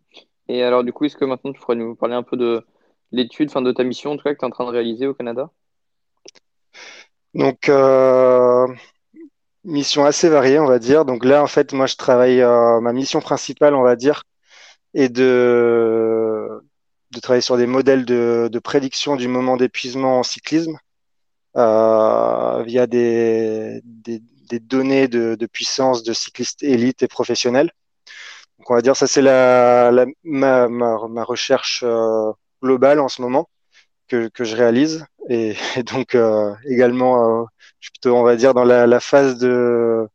Et 0.48 0.62
alors, 0.62 0.84
du 0.84 0.92
coup, 0.92 1.04
est-ce 1.04 1.16
que 1.16 1.24
maintenant 1.24 1.52
tu 1.52 1.60
pourrais 1.60 1.76
nous 1.76 1.94
parler 1.94 2.14
un 2.14 2.22
peu 2.22 2.36
de 2.36 2.64
l'étude, 3.12 3.48
enfin 3.50 3.62
de 3.62 3.72
ta 3.72 3.84
mission, 3.84 4.12
en 4.12 4.16
tout 4.16 4.24
cas, 4.24 4.32
que 4.32 4.38
tu 4.38 4.44
es 4.44 4.46
en 4.46 4.50
train 4.50 4.66
de 4.66 4.70
réaliser 4.70 5.06
au 5.06 5.14
Canada? 5.14 5.50
Donc, 7.34 7.68
euh, 7.68 8.66
mission 9.64 10.04
assez 10.04 10.28
variée, 10.28 10.58
on 10.58 10.66
va 10.66 10.78
dire. 10.78 11.04
Donc 11.04 11.24
là, 11.24 11.42
en 11.42 11.46
fait, 11.46 11.72
moi, 11.72 11.86
je 11.86 11.96
travaille, 11.96 12.40
euh, 12.40 12.80
ma 12.80 12.92
mission 12.92 13.20
principale, 13.20 13.74
on 13.74 13.82
va 13.82 13.96
dire, 13.96 14.22
est 14.94 15.08
de, 15.08 16.60
de 17.12 17.20
travailler 17.20 17.42
sur 17.42 17.56
des 17.56 17.66
modèles 17.66 18.04
de, 18.04 18.48
de 18.50 18.58
prédiction 18.58 19.16
du 19.16 19.28
moment 19.28 19.56
d'épuisement 19.56 20.18
en 20.20 20.22
cyclisme. 20.22 20.78
via 21.54 22.86
des, 22.86 23.80
des, 23.84 24.22
des 24.48 24.60
données 24.60 25.08
de, 25.08 25.34
de, 25.36 25.46
puissance 25.46 26.02
de 26.02 26.12
cyclistes 26.12 26.62
élites 26.62 27.02
et 27.02 27.08
professionnels. 27.08 27.70
Donc 28.58 28.70
on 28.70 28.74
va 28.74 28.82
dire 28.82 28.96
ça 28.96 29.06
c'est 29.06 29.22
la, 29.22 29.90
la, 29.90 30.06
ma, 30.24 30.68
ma, 30.68 30.96
ma 31.08 31.24
recherche 31.24 31.84
globale 32.62 33.00
en 33.00 33.08
ce 33.08 33.22
moment 33.22 33.48
que, 34.08 34.28
que 34.28 34.44
je 34.44 34.56
réalise 34.56 35.04
et, 35.28 35.56
et 35.76 35.82
donc 35.82 36.14
euh, 36.14 36.54
également 36.68 37.42
euh, 37.42 37.44
je 37.80 37.86
suis 37.86 37.92
plutôt 37.92 38.16
on 38.16 38.22
va 38.22 38.36
dire 38.36 38.54
dans 38.54 38.64
la, 38.64 38.86
la, 38.86 39.00
phase 39.00 39.38
de 39.38 40.08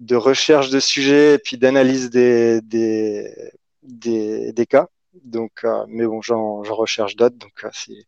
de 0.00 0.16
recherche 0.16 0.70
de 0.70 0.80
sujets 0.80 1.34
et 1.34 1.38
puis 1.38 1.56
d'analyse 1.58 2.10
des, 2.10 2.60
des, 2.62 3.32
des, 3.84 4.66
cas. 4.68 4.88
Donc 5.24 5.64
euh, 5.64 5.84
mais 5.88 6.06
bon 6.06 6.22
j'en 6.22 6.62
recherche 6.62 7.16
d'autres. 7.16 7.36
Donc 7.36 7.66
c'est 7.72 8.06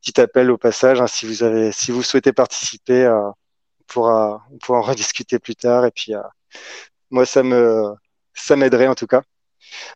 petit 0.00 0.20
appel 0.20 0.50
au 0.50 0.58
passage 0.58 1.00
hein, 1.00 1.06
si 1.06 1.26
vous 1.26 1.42
avez 1.42 1.72
si 1.72 1.92
vous 1.92 2.02
souhaitez 2.02 2.32
participer 2.32 3.08
on 3.08 3.84
pourra 3.86 4.44
on 4.68 4.74
en 4.74 4.82
rediscuter 4.82 5.38
plus 5.38 5.56
tard. 5.56 5.86
Et 5.86 5.90
puis 5.92 6.12
moi 7.10 7.26
ça 7.26 7.42
me 7.42 7.94
ça 8.34 8.56
m'aiderait 8.56 8.88
en 8.88 8.94
tout 8.94 9.06
cas. 9.06 9.22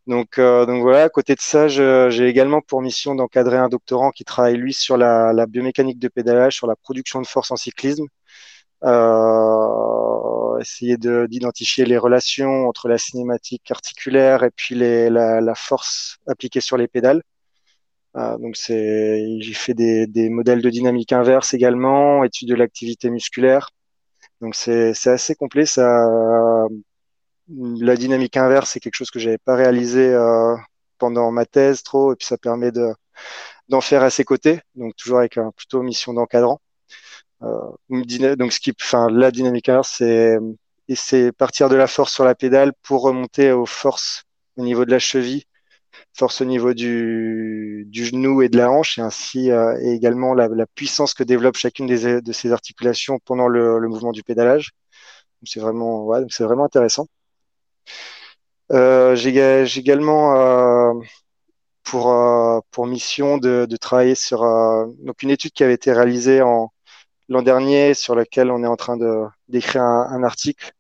Donc, 0.07 0.39
euh, 0.39 0.67
donc 0.67 0.83
voilà, 0.83 1.05
à 1.05 1.09
côté 1.09 1.35
de 1.35 1.41
ça, 1.41 1.69
j'ai 1.69 2.29
également 2.29 2.61
pour 2.61 2.83
mission 2.83 3.15
d'encadrer 3.15 3.57
un 3.59 3.69
doctorant 3.69 4.11
qui 4.11 4.25
travaille, 4.25 4.57
lui, 4.57 4.73
sur 4.73 4.97
la, 4.97 5.47
biomécanique 5.47 5.99
de 5.99 6.09
pédalage, 6.09 6.55
sur 6.55 6.67
la 6.67 6.77
production 6.77 7.21
de 7.21 7.27
force 7.27 7.51
en 7.51 7.57
cyclisme. 7.57 8.07
Euh, 8.85 10.16
essayer 10.61 10.97
d'identifier 10.99 11.85
les 11.85 11.99
relations 11.99 12.69
entre 12.69 12.89
la 12.89 12.99
cinématique 12.99 13.71
articulaire 13.71 14.45
et 14.45 14.51
puis 14.51 14.75
les, 14.75 15.11
la, 15.11 15.41
la, 15.41 15.55
force 15.55 16.19
appliquée 16.27 16.61
sur 16.61 16.77
les 16.77 16.89
pédales. 16.89 17.23
Euh, 18.17 18.39
donc 18.39 18.57
c'est, 18.57 19.41
j'ai 19.41 19.53
fait 19.55 19.75
des, 19.75 20.07
des, 20.07 20.31
modèles 20.31 20.63
de 20.63 20.71
dynamique 20.71 21.13
inverse 21.13 21.55
également, 21.55 22.25
études 22.25 22.49
de 22.49 22.55
l'activité 22.55 23.11
musculaire. 23.11 23.71
Donc 24.41 24.55
c'est 24.55 24.93
assez 25.07 25.35
complet. 25.35 25.67
Ça, 25.67 26.07
la 27.49 27.97
dynamique 27.97 28.37
inverse, 28.37 28.71
c'est 28.73 28.81
quelque 28.81 28.97
chose 28.97 29.11
que 29.11 29.19
j'avais 29.19 29.39
pas 29.39 29.55
réalisé 29.55 30.13
euh, 30.13 30.57
pendant 30.99 31.31
ma 31.31 31.47
thèse 31.47 31.83
trop, 31.83 32.13
et 32.13 32.17
puis 32.17 32.27
ça 32.27 32.39
permet 32.39 32.73
de 32.73 32.89
d'en 33.69 33.81
faire 33.81 34.03
à 34.03 34.11
ses 34.11 34.25
côtés, 34.25 34.61
donc 34.77 34.95
toujours 34.97 35.19
avec 35.19 35.39
un 35.39 35.51
plutôt 35.53 35.83
mission 35.83 36.13
d'encadrant. 36.15 36.61
Euh, 37.43 38.37
donc 38.37 38.53
ce 38.53 38.61
qui, 38.61 38.73
enfin, 38.81 39.09
la 39.11 39.31
dynamique 39.31 39.69
inverse, 39.69 39.95
c'est 39.99 40.39
c'est 40.95 41.33
partir 41.33 41.69
de 41.69 41.77
la 41.77 41.87
force 41.89 42.13
sur 42.13 42.25
la 42.25 42.35
pédale 42.35 42.73
pour 42.83 43.03
remonter 43.03 43.53
aux 43.53 43.67
forces 43.67 44.25
au 44.57 44.63
niveau 44.63 44.85
de 44.85 44.91
la 44.93 44.99
cheville, 45.01 45.45
force 46.15 46.41
au 46.41 46.45
niveau 46.45 46.75
du, 46.75 47.85
du 47.89 48.05
genou 48.07 48.43
et 48.43 48.49
de 48.49 48.57
la 48.59 48.71
hanche, 48.71 48.99
et 48.99 49.03
ainsi 49.03 49.51
euh, 49.51 49.77
et 49.83 49.93
également 49.93 50.35
la, 50.35 50.49
la, 50.49 50.67
puissance 50.67 51.15
que 51.15 51.25
développe 51.25 51.57
chacune 51.57 51.87
des, 51.87 52.23
de 52.23 52.33
ces 52.33 52.53
articulations 52.53 53.19
pendant 53.25 53.49
le, 53.49 53.79
le 53.79 53.89
mouvement 53.89 54.13
du 54.13 54.23
pédalage. 54.23 54.73
C'est 55.45 55.61
vraiment, 55.61 56.05
ouais, 56.05 56.21
c'est 56.31 56.45
vraiment 56.45 56.65
intéressant. 56.65 57.07
Euh, 58.73 59.15
j'ai 59.17 59.31
également 59.79 60.37
euh, 60.37 61.01
pour, 61.85 62.11
euh, 62.13 62.61
pour 62.71 62.87
mission 62.87 63.39
de, 63.39 63.67
de 63.69 63.77
travailler 63.77 64.15
sur 64.15 64.41
donc 65.01 65.23
une 65.23 65.31
étude 65.31 65.53
qui 65.53 65.65
avait 65.65 65.75
été 65.75 65.93
réalisée 65.93 66.43
en 66.43 66.73
l'an 67.29 67.43
dernier 67.43 67.95
sur 67.95 68.15
laquelle 68.15 68.51
on 68.51 68.63
est 68.63 68.67
en 68.67 68.77
train 68.77 68.97
de 68.97 69.25
d'écrire 69.49 69.83
un, 69.83 70.23
article 70.23 70.73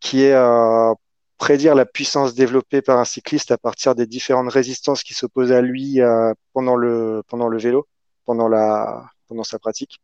qui 0.00 0.22
est 0.24 0.34
euh, 0.34 0.94
prédire 1.38 1.74
la 1.74 1.86
puissance 1.86 2.34
développée 2.34 2.82
par 2.82 2.98
un 2.98 3.04
cycliste 3.04 3.50
à 3.52 3.58
partir 3.58 3.94
des 3.94 4.06
différentes 4.06 4.50
résistances 4.52 5.02
qui 5.02 5.14
s'opposent 5.14 5.52
à 5.52 5.60
lui 5.62 6.00
euh, 6.00 6.32
pendant 6.52 6.76
le 6.76 7.22
pendant 7.28 7.48
le 7.48 7.58
vélo, 7.58 7.86
pendant 8.24 8.48
la 8.48 9.10
pendant 9.28 9.44
sa 9.44 9.58
pratique. 9.58 10.00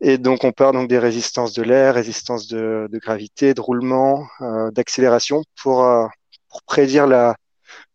Et 0.00 0.16
donc, 0.18 0.44
on 0.44 0.52
part 0.52 0.72
donc 0.72 0.88
des 0.88 0.98
résistances 0.98 1.52
de 1.54 1.62
l'air, 1.62 1.94
résistances 1.94 2.46
de, 2.46 2.88
de, 2.90 2.98
gravité, 2.98 3.52
de 3.54 3.60
roulement, 3.60 4.28
euh, 4.40 4.70
d'accélération 4.70 5.42
pour, 5.60 5.84
euh, 5.84 6.06
pour 6.48 6.62
prédire 6.62 7.06
la, 7.06 7.36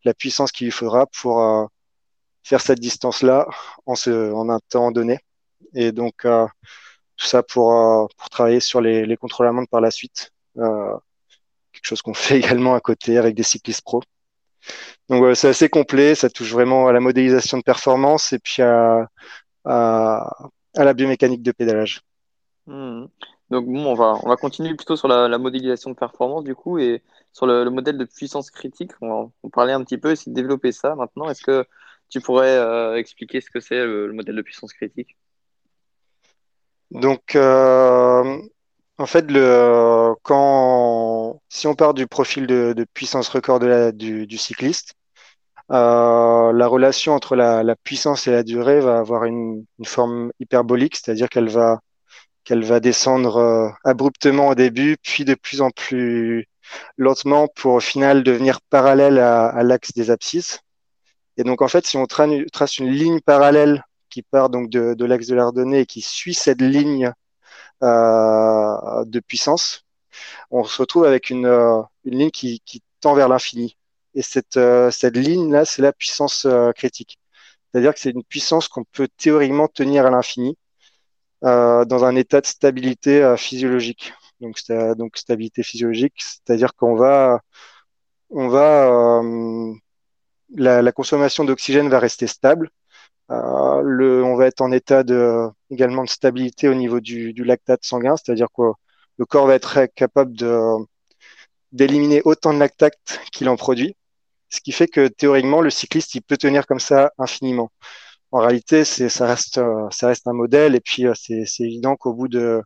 la 0.04 0.14
puissance 0.14 0.52
qu'il 0.52 0.66
lui 0.66 0.72
faudra 0.72 1.06
pour 1.06 1.40
euh, 1.42 1.66
faire 2.42 2.60
cette 2.60 2.80
distance-là 2.80 3.48
en, 3.86 3.94
ce, 3.94 4.32
en 4.32 4.50
un 4.50 4.60
temps 4.68 4.90
donné. 4.92 5.18
Et 5.74 5.92
donc, 5.92 6.24
euh, 6.24 6.46
tout 7.16 7.26
ça 7.26 7.42
pour, 7.42 7.72
euh, 7.72 8.06
pour 8.16 8.30
travailler 8.30 8.60
sur 8.60 8.80
les, 8.80 9.06
les 9.06 9.16
contrôles 9.16 9.46
à 9.46 9.52
montre 9.52 9.70
par 9.70 9.80
la 9.80 9.90
suite. 9.90 10.32
quelque 10.56 11.82
chose 11.82 12.02
qu'on 12.02 12.14
fait 12.14 12.38
également 12.38 12.74
à 12.74 12.80
côté 12.80 13.18
avec 13.18 13.34
des 13.34 13.42
cyclistes 13.42 13.82
pro. 13.82 14.02
Donc, 15.08 15.36
c'est 15.36 15.48
assez 15.48 15.68
complet. 15.68 16.14
Ça 16.14 16.30
touche 16.30 16.52
vraiment 16.52 16.88
à 16.88 16.92
la 16.92 17.00
modélisation 17.00 17.58
de 17.58 17.62
performance 17.62 18.32
et 18.32 18.38
puis 18.38 18.62
à, 18.62 19.08
la 19.64 20.94
biomécanique 20.94 21.42
de 21.42 21.52
pédalage. 21.52 22.02
Hmm. 22.66 23.06
Donc 23.50 23.66
bon, 23.66 23.86
on 23.86 23.94
va, 23.94 24.18
on 24.22 24.28
va 24.28 24.36
continuer 24.36 24.74
plutôt 24.74 24.96
sur 24.96 25.06
la, 25.06 25.38
modélisation 25.38 25.90
de 25.90 25.94
performance 25.94 26.44
du 26.44 26.54
coup 26.54 26.78
et 26.78 27.02
sur 27.32 27.46
le, 27.46 27.68
modèle 27.70 27.98
de 27.98 28.04
puissance 28.04 28.50
critique. 28.50 28.92
On 29.00 29.24
va 29.42 29.50
parler 29.52 29.72
un 29.72 29.84
petit 29.84 29.98
peu, 29.98 30.10
essayer 30.10 30.32
de 30.32 30.36
développer 30.36 30.72
ça 30.72 30.94
maintenant. 30.94 31.28
Est-ce 31.28 31.42
que 31.42 31.66
tu 32.08 32.20
pourrais 32.20 32.56
euh, 32.56 32.96
expliquer 32.96 33.40
ce 33.40 33.50
que 33.50 33.60
c'est 33.60 33.84
le, 33.84 34.12
modèle 34.12 34.36
de 34.36 34.42
puissance 34.42 34.72
critique? 34.72 35.16
Donc, 36.94 37.34
euh, 37.36 38.40
en 38.98 39.06
fait, 39.06 39.30
le, 39.30 40.14
quand, 40.22 41.40
si 41.48 41.66
on 41.66 41.74
part 41.74 41.92
du 41.94 42.06
profil 42.06 42.46
de, 42.46 42.86
puissance 42.94 43.28
record 43.28 43.60
du, 43.92 44.38
cycliste, 44.38 44.94
euh, 45.72 46.52
la 46.52 46.66
relation 46.68 47.14
entre 47.14 47.36
la, 47.36 47.76
puissance 47.84 48.26
et 48.28 48.32
la 48.32 48.42
durée 48.44 48.80
va 48.80 48.98
avoir 48.98 49.24
une, 49.24 49.64
une 49.78 49.84
forme 49.86 50.32
hyperbolique, 50.40 50.96
c'est-à-dire 50.96 51.28
qu'elle 51.28 51.48
va 51.48 51.80
qu'elle 52.44 52.64
va 52.64 52.80
descendre 52.80 53.36
euh, 53.38 53.70
abruptement 53.84 54.48
au 54.48 54.54
début, 54.54 54.96
puis 55.02 55.24
de 55.24 55.34
plus 55.34 55.62
en 55.62 55.70
plus 55.70 56.46
lentement 56.98 57.48
pour 57.48 57.74
au 57.74 57.80
final 57.80 58.22
devenir 58.22 58.60
parallèle 58.70 59.18
à, 59.18 59.46
à 59.48 59.62
l'axe 59.62 59.92
des 59.94 60.10
abscisses. 60.10 60.60
Et 61.38 61.44
donc 61.44 61.62
en 61.62 61.68
fait, 61.68 61.86
si 61.86 61.96
on 61.96 62.06
trace 62.06 62.78
une 62.78 62.90
ligne 62.90 63.20
parallèle 63.20 63.82
qui 64.14 64.22
part 64.22 64.48
donc 64.48 64.70
de, 64.70 65.04
l'axe 65.04 65.26
de 65.26 65.34
l'Ardennais 65.34 65.80
et 65.82 65.86
qui 65.86 66.00
suit 66.00 66.34
cette 66.34 66.62
ligne 66.62 67.12
euh, 67.82 69.04
de 69.04 69.18
puissance, 69.18 69.84
on 70.52 70.62
se 70.62 70.80
retrouve 70.80 71.04
avec 71.04 71.30
une, 71.30 71.46
euh, 71.46 71.82
une 72.04 72.18
ligne 72.18 72.30
qui, 72.30 72.60
qui 72.64 72.80
tend 73.00 73.14
vers 73.14 73.28
l'infini. 73.28 73.76
Et 74.14 74.22
cette, 74.22 74.56
euh, 74.56 74.92
cette 74.92 75.16
ligne-là, 75.16 75.64
c'est 75.64 75.82
la 75.82 75.92
puissance 75.92 76.46
critique. 76.76 77.18
C'est-à-dire 77.72 77.92
que 77.92 77.98
c'est 77.98 78.10
une 78.10 78.22
puissance 78.22 78.68
qu'on 78.68 78.84
peut 78.84 79.08
théoriquement 79.16 79.66
tenir 79.66 80.06
à 80.06 80.10
l'infini 80.10 80.56
dans 81.42 82.04
un 82.04 82.16
état 82.16 82.40
de 82.40 82.46
stabilité 82.46 83.34
physiologique. 83.36 84.14
Donc, 84.40 84.58
donc 84.96 85.18
stabilité 85.18 85.62
physiologique, 85.62 86.14
c'est-à-dire 86.18 86.74
qu'on 86.74 86.94
va, 86.94 87.40
on 88.30 88.48
va, 88.48 89.20
la, 90.54 90.92
consommation 90.92 91.44
d'oxygène 91.44 91.88
va 91.88 91.98
rester 91.98 92.26
stable. 92.26 92.70
Euh, 93.30 93.80
le, 93.82 94.22
on 94.24 94.36
va 94.36 94.46
être 94.46 94.60
en 94.60 94.72
état 94.72 95.02
de, 95.02 95.48
également 95.70 96.04
de 96.04 96.08
stabilité 96.08 96.68
au 96.68 96.74
niveau 96.74 97.00
du, 97.00 97.32
du 97.32 97.44
lactate 97.44 97.84
sanguin, 97.84 98.16
c'est-à-dire 98.16 98.48
que 98.56 98.62
le 99.18 99.24
corps 99.26 99.46
va 99.46 99.54
être 99.54 99.86
capable 99.94 100.34
d'éliminer 101.72 102.22
autant 102.24 102.52
de 102.54 102.58
lactate 102.58 103.20
qu'il 103.32 103.48
en 103.48 103.56
produit 103.56 103.96
ce 104.54 104.60
qui 104.60 104.72
fait 104.72 104.88
que 104.88 105.08
théoriquement, 105.08 105.60
le 105.60 105.70
cycliste, 105.70 106.14
il 106.14 106.22
peut 106.22 106.36
tenir 106.36 106.66
comme 106.66 106.80
ça 106.80 107.12
infiniment. 107.18 107.70
En 108.32 108.40
réalité, 108.40 108.84
ça 108.84 109.26
reste, 109.26 109.58
euh, 109.58 109.88
ça 109.90 110.08
reste 110.08 110.26
un 110.28 110.32
modèle, 110.32 110.74
et 110.76 110.80
puis 110.80 111.06
euh, 111.06 111.14
c'est, 111.14 111.44
évident 111.60 111.96
qu'au 111.96 112.14
bout 112.14 112.28
de, 112.28 112.62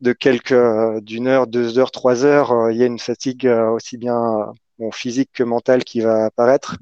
de 0.00 0.12
quelques, 0.12 0.52
euh, 0.52 1.00
d'une 1.00 1.28
heure, 1.28 1.46
deux 1.46 1.78
heures, 1.78 1.90
trois 1.92 2.24
heures, 2.24 2.70
il 2.70 2.78
y 2.78 2.82
a 2.82 2.86
une 2.86 2.98
fatigue 2.98 3.46
aussi 3.46 3.98
bien 3.98 4.52
bon, 4.78 4.90
physique 4.92 5.30
que 5.32 5.42
mentale 5.44 5.84
qui 5.84 6.00
va 6.00 6.26
apparaître, 6.26 6.76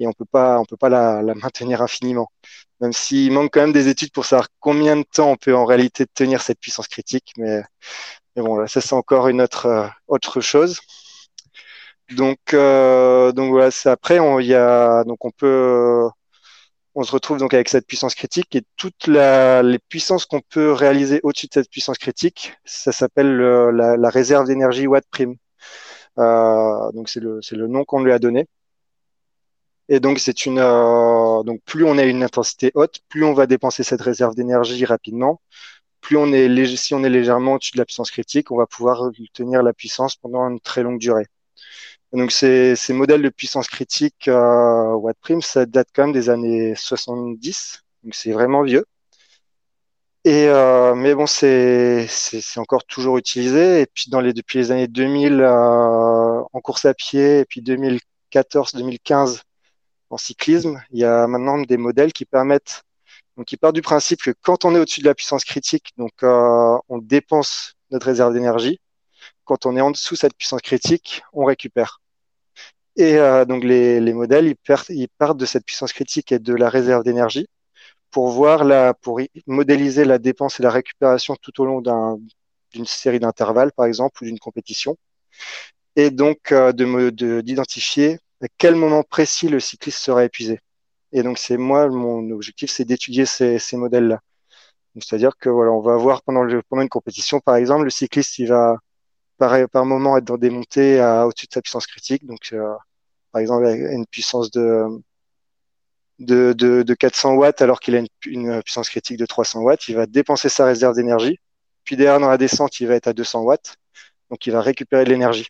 et 0.00 0.06
on 0.06 0.12
peut 0.12 0.24
pas, 0.24 0.58
on 0.58 0.64
peut 0.64 0.76
pas 0.76 0.88
la, 0.88 1.22
la 1.22 1.34
maintenir 1.34 1.82
infiniment. 1.82 2.28
Même 2.80 2.92
s'il 2.92 3.32
manque 3.32 3.52
quand 3.52 3.60
même 3.60 3.72
des 3.72 3.88
études 3.88 4.12
pour 4.12 4.24
savoir 4.24 4.48
combien 4.60 4.96
de 4.96 5.04
temps 5.04 5.30
on 5.30 5.36
peut 5.36 5.54
en 5.54 5.66
réalité 5.66 6.06
tenir 6.06 6.42
cette 6.42 6.58
puissance 6.60 6.88
critique, 6.88 7.32
mais, 7.36 7.62
mais 8.36 8.42
bon, 8.42 8.56
là, 8.56 8.66
ça 8.68 8.80
c'est 8.80 8.94
encore 8.94 9.28
une 9.28 9.42
autre, 9.42 9.90
autre 10.08 10.40
chose. 10.40 10.80
Donc, 12.16 12.54
euh, 12.54 13.32
donc 13.32 13.50
voilà, 13.50 13.70
c'est 13.70 13.88
après, 13.90 14.18
on, 14.18 14.40
y 14.40 14.54
a, 14.54 15.04
donc 15.04 15.24
on 15.24 15.30
peut, 15.30 16.08
on 16.94 17.02
se 17.04 17.12
retrouve 17.12 17.38
donc 17.38 17.54
avec 17.54 17.68
cette 17.68 17.86
puissance 17.86 18.14
critique 18.14 18.54
et 18.56 18.62
toutes 18.76 19.06
la, 19.06 19.62
les 19.62 19.78
puissances 19.78 20.26
qu'on 20.26 20.40
peut 20.40 20.72
réaliser 20.72 21.20
au-dessus 21.22 21.46
de 21.46 21.52
cette 21.54 21.70
puissance 21.70 21.98
critique, 21.98 22.54
ça 22.64 22.92
s'appelle 22.92 23.36
la, 23.36 23.96
la, 23.96 24.10
réserve 24.10 24.46
d'énergie 24.46 24.86
watt 24.86 25.04
prime. 25.10 25.36
Euh, 26.18 26.92
donc 26.92 27.08
c'est 27.08 27.20
le, 27.20 27.40
c'est 27.42 27.56
le 27.56 27.68
nom 27.68 27.84
qu'on 27.84 28.02
lui 28.02 28.12
a 28.12 28.18
donné. 28.18 28.48
Et 29.90 30.00
donc 30.00 30.20
c'est 30.20 30.46
une, 30.46 30.60
euh, 30.60 31.42
donc 31.42 31.60
plus 31.64 31.84
on 31.84 31.98
a 31.98 32.04
une 32.04 32.22
intensité 32.22 32.70
haute, 32.74 33.00
plus 33.08 33.24
on 33.24 33.34
va 33.34 33.46
dépenser 33.46 33.82
cette 33.82 34.00
réserve 34.00 34.34
d'énergie 34.36 34.84
rapidement. 34.84 35.40
Plus 36.00 36.16
on 36.16 36.32
est 36.32 36.76
si 36.76 36.94
on 36.94 37.04
est 37.04 37.10
légèrement 37.10 37.54
au-dessus 37.54 37.72
de 37.74 37.78
la 37.78 37.86
puissance 37.86 38.10
critique, 38.12 38.52
on 38.52 38.56
va 38.58 38.66
pouvoir 38.66 39.10
tenir 39.34 39.62
la 39.62 39.72
puissance 39.74 40.16
pendant 40.16 40.48
une 40.48 40.60
très 40.60 40.82
longue 40.84 41.00
durée. 41.00 41.26
Donc 42.12 42.32
ces, 42.32 42.76
ces 42.76 42.92
modèles 42.92 43.22
de 43.22 43.28
puissance 43.30 43.68
critique 43.68 44.28
euh, 44.28 44.94
watt 44.94 45.16
prime, 45.20 45.42
ça 45.42 45.66
date 45.66 45.88
quand 45.94 46.04
même 46.04 46.12
des 46.12 46.30
années 46.30 46.74
70, 46.76 47.82
donc 48.04 48.14
c'est 48.14 48.32
vraiment 48.32 48.62
vieux. 48.62 48.84
Et 50.24 50.48
euh, 50.48 50.94
mais 50.94 51.14
bon, 51.14 51.26
c'est 51.26 52.06
c'est 52.08 52.60
encore 52.60 52.84
toujours 52.84 53.16
utilisé. 53.18 53.80
Et 53.82 53.86
puis 53.86 54.10
dans 54.10 54.20
les 54.20 54.32
depuis 54.34 54.58
les 54.58 54.70
années 54.70 54.88
2000 54.88 55.40
euh, 55.40 56.42
en 56.52 56.60
course 56.60 56.84
à 56.84 56.94
pied 56.94 57.40
et 57.40 57.44
puis 57.46 57.62
2014-2015 57.62 59.42
en 60.10 60.18
cyclisme, 60.18 60.82
il 60.90 61.00
y 61.00 61.04
a 61.04 61.26
maintenant 61.26 61.58
des 61.58 61.76
modèles 61.76 62.12
qui 62.12 62.24
permettent 62.24 62.82
donc 63.36 63.46
qui 63.46 63.56
partent 63.56 63.74
du 63.74 63.82
principe 63.82 64.22
que 64.22 64.32
quand 64.42 64.64
on 64.64 64.74
est 64.74 64.78
au-dessus 64.78 65.00
de 65.00 65.06
la 65.06 65.14
puissance 65.14 65.44
critique, 65.44 65.92
donc 65.96 66.12
euh, 66.22 66.76
on 66.88 66.98
dépense 66.98 67.74
notre 67.90 68.06
réserve 68.06 68.34
d'énergie. 68.34 68.80
Quand 69.44 69.66
on 69.66 69.76
est 69.76 69.80
en 69.80 69.90
dessous 69.90 70.14
de 70.14 70.18
cette 70.18 70.36
puissance 70.36 70.60
critique, 70.62 71.22
on 71.32 71.44
récupère. 71.44 72.00
Et 72.96 73.16
euh, 73.16 73.44
donc 73.44 73.64
les, 73.64 74.00
les 74.00 74.12
modèles, 74.12 74.46
ils, 74.46 74.56
ils 74.90 75.08
partent 75.16 75.38
de 75.38 75.46
cette 75.46 75.64
puissance 75.64 75.92
critique 75.92 76.32
et 76.32 76.38
de 76.38 76.54
la 76.54 76.68
réserve 76.68 77.04
d'énergie 77.04 77.46
pour 78.10 78.30
voir 78.30 78.64
la, 78.64 78.94
pour 78.94 79.20
modéliser 79.46 80.04
la 80.04 80.18
dépense 80.18 80.60
et 80.60 80.62
la 80.62 80.70
récupération 80.70 81.36
tout 81.40 81.60
au 81.60 81.64
long 81.64 81.80
d'une 81.80 82.86
série 82.86 83.20
d'intervalles, 83.20 83.72
par 83.72 83.86
exemple, 83.86 84.22
ou 84.22 84.26
d'une 84.26 84.38
compétition, 84.38 84.96
et 85.96 86.10
donc 86.10 86.52
euh, 86.52 86.72
de 86.72 87.40
d'identifier 87.40 88.18
à 88.42 88.46
quel 88.58 88.74
moment 88.76 89.02
précis 89.02 89.48
le 89.48 89.60
cycliste 89.60 89.98
sera 89.98 90.24
épuisé. 90.24 90.60
Et 91.12 91.22
donc 91.22 91.38
c'est 91.38 91.56
moi 91.56 91.88
mon 91.88 92.30
objectif, 92.30 92.70
c'est 92.70 92.84
d'étudier 92.84 93.26
ces, 93.26 93.58
ces 93.58 93.76
modèles-là. 93.76 94.20
C'est-à-dire 95.00 95.36
que 95.38 95.48
voilà, 95.50 95.72
on 95.72 95.80
va 95.80 95.96
voir 95.96 96.22
pendant 96.22 96.42
le 96.42 96.62
pendant 96.68 96.82
une 96.82 96.88
compétition, 96.88 97.40
par 97.40 97.56
exemple, 97.56 97.84
le 97.84 97.90
cycliste 97.90 98.38
il 98.38 98.48
va 98.48 98.76
par, 99.38 99.56
par 99.70 99.86
moment 99.86 100.16
être 100.18 100.24
dans 100.24 100.38
des 100.38 100.50
montées 100.50 101.00
à 101.00 101.26
au-dessus 101.26 101.46
de 101.46 101.52
sa 101.54 101.62
puissance 101.62 101.86
critique, 101.86 102.26
donc 102.26 102.50
euh, 102.52 102.74
par 103.32 103.40
exemple 103.40 103.66
une 103.66 104.06
puissance 104.06 104.50
de 104.50 104.86
de, 106.20 106.52
de, 106.52 106.82
de 106.82 106.94
400 106.94 107.34
watts 107.34 107.62
alors 107.62 107.80
qu'il 107.80 107.96
a 107.96 108.00
une, 108.00 108.08
une, 108.26 108.62
puissance 108.62 108.90
critique 108.90 109.16
de 109.18 109.26
300 109.26 109.60
watts, 109.62 109.88
il 109.88 109.96
va 109.96 110.06
dépenser 110.06 110.48
sa 110.48 110.66
réserve 110.66 110.94
d'énergie. 110.94 111.38
Puis 111.84 111.96
derrière, 111.96 112.20
dans 112.20 112.28
la 112.28 112.38
descente, 112.38 112.78
il 112.80 112.86
va 112.88 112.94
être 112.94 113.08
à 113.08 113.12
200 113.12 113.42
watts. 113.42 113.76
Donc, 114.30 114.46
il 114.46 114.52
va 114.52 114.60
récupérer 114.60 115.04
de 115.04 115.10
l'énergie. 115.10 115.48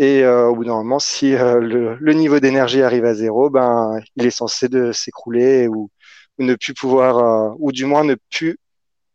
Et 0.00 0.24
euh, 0.24 0.48
au 0.48 0.54
bout 0.54 0.64
d'un 0.64 0.76
moment, 0.76 0.98
si 0.98 1.34
euh, 1.34 1.60
le, 1.60 2.12
niveau 2.14 2.40
d'énergie 2.40 2.80
arrive 2.80 3.04
à 3.04 3.12
zéro, 3.12 3.50
ben, 3.50 4.00
il 4.16 4.24
est 4.24 4.30
censé 4.30 4.66
de 4.70 4.92
s'écrouler 4.92 5.68
ou, 5.68 5.90
ne 6.38 6.54
plus 6.54 6.72
pouvoir, 6.72 7.18
euh, 7.18 7.54
ou 7.58 7.70
du 7.70 7.84
moins 7.84 8.02
ne 8.02 8.14
plus 8.30 8.58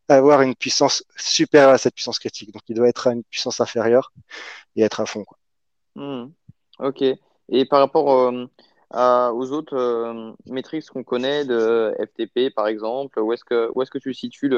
avoir 0.10 0.44
une 0.44 0.54
puissance 0.54 1.04
supérieure 1.18 1.72
à 1.72 1.80
cette 1.80 1.96
puissance 1.96 2.20
critique. 2.20 2.54
Donc, 2.54 2.62
il 2.68 2.76
doit 2.76 2.88
être 2.88 3.08
à 3.08 3.14
une 3.14 3.24
puissance 3.24 3.60
inférieure 3.62 4.14
et 4.76 4.84
être 4.84 5.00
à 5.00 5.08
fond. 5.08 5.26
Mmh. 5.96 6.26
Ok. 6.78 7.02
Et 7.50 7.66
par 7.66 7.80
rapport 7.80 8.32
aux 8.94 9.52
autres 9.54 9.76
euh, 9.76 10.34
métriques 10.46 10.86
qu'on 10.92 11.04
connaît 11.04 11.46
de 11.46 11.96
FTP 12.00 12.54
par 12.54 12.68
exemple 12.68 13.20
Où 13.20 13.34
est-ce 13.34 13.44
que, 13.44 13.72
où 13.74 13.82
est 13.82 13.90
que 13.90 13.98
tu 13.98 14.14
situes 14.14 14.52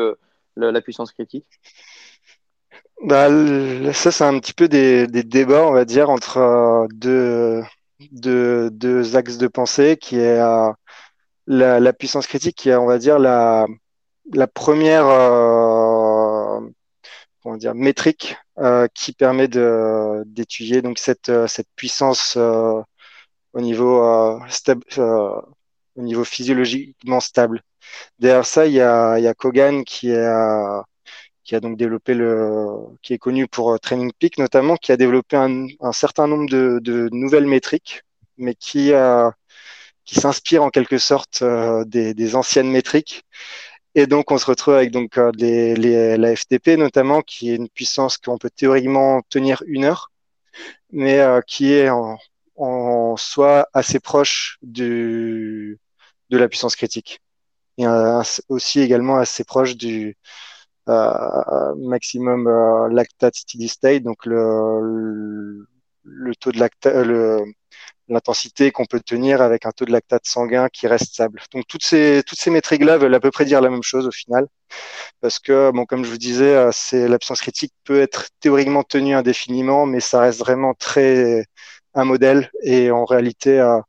la 0.57 0.81
puissance 0.81 1.13
critique? 1.13 1.47
Bah, 3.03 3.29
Ça, 3.93 4.11
c'est 4.11 4.23
un 4.23 4.39
petit 4.39 4.53
peu 4.53 4.67
des, 4.67 5.07
débats, 5.07 5.65
on 5.65 5.71
va 5.71 5.85
dire, 5.85 6.09
entre 6.09 6.37
euh, 6.37 6.87
deux, 8.11 9.15
axes 9.15 9.37
de 9.37 9.47
pensée 9.47 9.97
qui 9.97 10.17
est 10.17 10.39
euh, 10.39 10.71
la, 11.47 11.93
puissance 11.93 12.27
critique, 12.27 12.57
qui 12.57 12.69
est, 12.69 12.75
on 12.75 12.85
va 12.87 12.97
dire, 12.97 13.19
la, 13.19 13.67
première 14.53 15.07
euh, 15.07 16.59
comment 17.43 17.57
dire, 17.57 17.75
métrique 17.75 18.37
qui 18.93 19.13
permet 19.13 19.47
d'étudier 19.47 20.81
cette, 20.97 21.31
cette 21.47 21.67
puissance 21.75 22.37
au 23.57 23.61
niveau, 23.61 24.03
euh, 24.03 25.41
au 25.95 26.01
niveau 26.01 26.23
physiologiquement 26.23 27.19
stable. 27.19 27.61
Derrière 28.19 28.45
ça, 28.45 28.67
il 28.67 28.73
y 28.73 28.81
a, 28.81 29.17
il 29.17 29.23
y 29.23 29.27
a 29.27 29.33
Kogan 29.33 29.83
qui 29.83 30.13
a, 30.13 30.83
qui 31.47 31.55
a 31.55 31.61
donc 31.61 31.77
développé 31.77 32.13
le, 32.13 32.67
qui 33.01 33.13
est 33.13 33.17
connu 33.17 33.47
pour 33.47 33.71
euh, 33.71 33.77
Training 33.77 34.11
Peak 34.19 34.37
notamment, 34.37 34.75
qui 34.75 34.91
a 34.91 34.97
développé 34.97 35.37
un, 35.37 35.67
certain 35.93 36.27
nombre 36.27 36.49
de, 36.49 37.09
nouvelles 37.13 37.47
métriques, 37.47 38.03
mais 38.37 38.53
qui 38.53 38.93
a, 38.93 39.33
qui 40.05 40.15
s'inspire 40.15 40.63
en 40.63 40.69
quelque 40.69 40.97
sorte 40.97 41.41
euh, 41.43 41.85
des, 41.85 42.35
anciennes 42.35 42.69
métriques. 42.69 43.23
Et 43.95 44.07
donc, 44.07 44.31
on 44.31 44.37
se 44.37 44.45
retrouve 44.45 44.75
avec 44.75 44.91
donc 44.91 45.17
les, 45.37 46.17
la 46.17 46.35
FTP 46.35 46.77
notamment, 46.77 47.21
qui 47.21 47.51
est 47.51 47.55
une 47.55 47.69
puissance 47.69 48.17
qu'on 48.17 48.37
peut 48.37 48.51
théoriquement 48.51 49.21
tenir 49.29 49.63
une 49.67 49.85
heure, 49.85 50.11
mais 50.91 51.19
euh, 51.19 51.41
qui 51.41 51.73
est 51.73 51.89
en, 51.89 52.17
on 52.57 53.15
soit 53.17 53.69
assez 53.73 53.99
proche 53.99 54.57
du, 54.61 55.79
de 56.29 56.37
la 56.37 56.49
puissance 56.49 56.75
critique 56.75 57.21
et 57.77 57.85
aussi 58.49 58.81
également 58.81 59.17
assez 59.17 59.43
proche 59.43 59.75
du 59.77 60.09
euh, 60.09 60.13
maximum 60.87 62.47
euh, 62.47 62.89
lactate 62.89 63.35
steady 63.35 63.67
state, 63.67 64.03
donc 64.03 64.25
le, 64.25 65.67
le, 66.03 66.35
taux 66.35 66.51
de 66.51 66.59
lactate, 66.59 66.95
euh, 66.95 67.43
l'intensité 68.07 68.71
qu'on 68.71 68.85
peut 68.85 68.99
tenir 69.01 69.41
avec 69.41 69.65
un 69.65 69.71
taux 69.71 69.85
de 69.85 69.91
lactate 69.91 70.25
sanguin 70.25 70.69
qui 70.69 70.87
reste 70.87 71.13
stable. 71.13 71.41
Donc 71.53 71.65
toutes 71.67 71.83
ces 71.83 72.23
toutes 72.25 72.39
ces 72.39 72.51
métriques-là 72.51 72.97
veulent 72.97 73.15
à 73.15 73.19
peu 73.19 73.31
près 73.31 73.45
dire 73.45 73.61
la 73.61 73.69
même 73.69 73.83
chose 73.83 74.07
au 74.07 74.11
final, 74.11 74.47
parce 75.21 75.39
que 75.39 75.71
bon 75.71 75.85
comme 75.85 76.05
je 76.05 76.11
vous 76.11 76.17
disais, 76.17 76.55
euh, 76.55 76.69
c'est 76.73 77.07
la 77.07 77.19
puissance 77.19 77.41
critique 77.41 77.73
peut 77.83 78.01
être 78.01 78.29
théoriquement 78.39 78.83
tenue 78.83 79.15
indéfiniment, 79.15 79.85
mais 79.85 79.99
ça 79.99 80.21
reste 80.21 80.39
vraiment 80.39 80.73
très 80.73 81.45
un 81.97 82.05
modèle 82.05 82.49
et 82.63 82.91
en 82.91 83.05
réalité, 83.05 83.59
euh, 83.59 83.79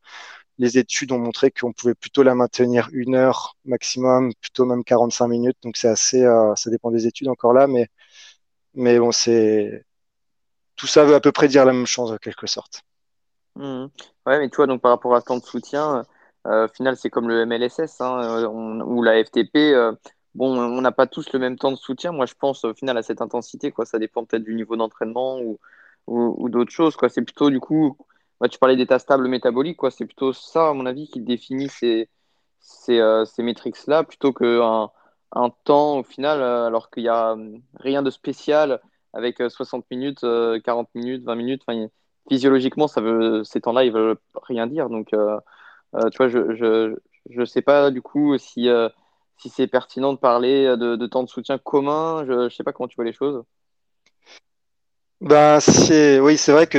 les 0.59 0.79
études 0.79 1.13
ont 1.13 1.19
montré 1.19 1.51
qu'on 1.51 1.73
pouvait 1.73 1.95
plutôt 1.95 2.23
la 2.23 2.35
maintenir 2.35 2.89
une 2.93 3.15
heure 3.15 3.57
maximum, 3.65 4.33
plutôt 4.41 4.65
même 4.65 4.85
45 4.85 5.29
minutes. 5.29 5.57
Donc 5.63 5.77
c'est 5.77 5.89
assez, 5.89 6.25
euh, 6.25 6.55
ça 6.57 6.71
dépend 6.71 6.91
des 6.91 7.07
études 7.07 7.29
encore 7.29 7.53
là, 7.53 7.67
mais 7.67 7.89
mais 8.75 8.99
bon, 8.99 9.13
c'est 9.13 9.85
tout 10.77 10.87
ça 10.87 11.05
veut 11.05 11.15
à 11.15 11.21
peu 11.21 11.33
près 11.33 11.49
dire 11.49 11.65
la 11.65 11.73
même 11.73 11.87
chose 11.87 12.13
en 12.13 12.19
quelque 12.19 12.47
sorte. 12.47 12.83
Mmh. 13.57 13.87
Ouais, 14.27 14.39
mais 14.39 14.49
tu 14.49 14.57
vois, 14.57 14.67
donc 14.67 14.81
par 14.83 14.93
rapport 14.93 15.15
à 15.15 15.23
temps 15.23 15.39
de 15.39 15.45
soutien, 15.45 16.05
euh, 16.47 16.67
au 16.67 16.69
final, 16.69 16.97
c'est 16.97 17.11
comme 17.11 17.29
le 17.29 17.45
MLSS 17.47 18.01
hein, 18.01 18.47
ou 18.47 19.03
la 19.03 19.25
FTP. 19.25 19.75
bon, 20.35 20.59
on 20.59 20.81
n'a 20.81 20.93
pas 20.93 21.07
tous 21.07 21.33
le 21.33 21.39
même 21.39 21.57
temps 21.57 21.73
de 21.73 21.77
soutien. 21.77 22.13
Moi, 22.13 22.27
je 22.27 22.35
pense 22.35 22.65
au 22.65 22.75
final 22.75 22.97
à 22.99 23.03
cette 23.03 23.21
intensité. 23.23 23.73
Quoi. 23.73 23.87
Ça 23.87 23.99
dépend 23.99 24.25
peut-être 24.25 24.45
du 24.45 24.55
niveau 24.55 24.77
d'entraînement 24.77 25.41
ou, 25.41 25.59
ou, 26.07 26.49
d'autres 26.49 26.73
choses. 26.73 26.97
Quoi. 26.97 27.09
C'est 27.09 27.23
plutôt, 27.23 27.51
du 27.51 27.61
coup, 27.61 27.97
bah, 28.41 28.49
tu 28.49 28.59
parlais 28.59 28.77
d'état 28.77 28.99
stable 28.99 29.29
métabolique, 29.29 29.77
quoi. 29.79 29.91
C'est 29.91 30.07
plutôt 30.07 30.33
ça, 30.33 30.69
à 30.69 30.73
mon 30.73 30.87
avis, 30.87 31.09
qui 31.09 31.21
définit 31.21 31.69
ces, 31.69 32.09
ces, 32.61 33.01
euh, 33.01 33.25
ces 33.25 33.43
métriques-là, 33.43 34.05
plutôt 34.05 34.33
qu'un 34.33 34.91
un 35.33 35.51
temps, 35.65 35.99
au 35.99 36.03
final, 36.05 36.41
euh, 36.41 36.67
alors 36.67 36.91
qu'il 36.91 37.03
n'y 37.05 37.09
a 37.09 37.33
hum, 37.33 37.61
rien 37.75 38.03
de 38.03 38.11
spécial 38.11 38.81
avec 39.13 39.43
60 39.49 39.85
euh, 39.85 39.97
minutes, 39.97 40.65
40 40.65 40.89
minutes, 40.95 41.25
20 41.25 41.35
minutes. 41.35 41.63
physiologiquement, 42.29 42.89
ça 42.89 43.01
veut, 43.01 43.43
ces 43.45 43.61
temps-là, 43.61 43.85
ils 43.85 43.93
veulent 43.93 44.19
rien 44.43 44.67
dire. 44.67 44.89
Donc, 44.91 45.09
tu 45.11 45.17
vois, 46.19 46.29
je, 46.29 46.95
je 47.31 47.45
sais 47.45 47.63
pas, 47.63 47.91
du 47.91 48.03
coup, 48.03 48.37
si, 48.39 48.69
si 49.39 49.49
c'est 49.49 49.67
pertinent 49.67 50.13
de 50.13 50.19
parler 50.19 50.77
de, 50.77 51.07
temps 51.07 51.23
de 51.23 51.29
soutien 51.29 51.59
commun. 51.59 52.25
Je 52.27 52.33
ne 52.33 52.49
sais 52.51 52.65
pas 52.65 52.73
comment 52.73 52.89
tu 52.89 52.97
vois 52.97 53.05
les 53.05 53.13
choses. 53.13 53.43
Ben, 55.21 55.59
oui, 56.23 56.37
c'est 56.37 56.53
vrai 56.53 56.67
que 56.67 56.79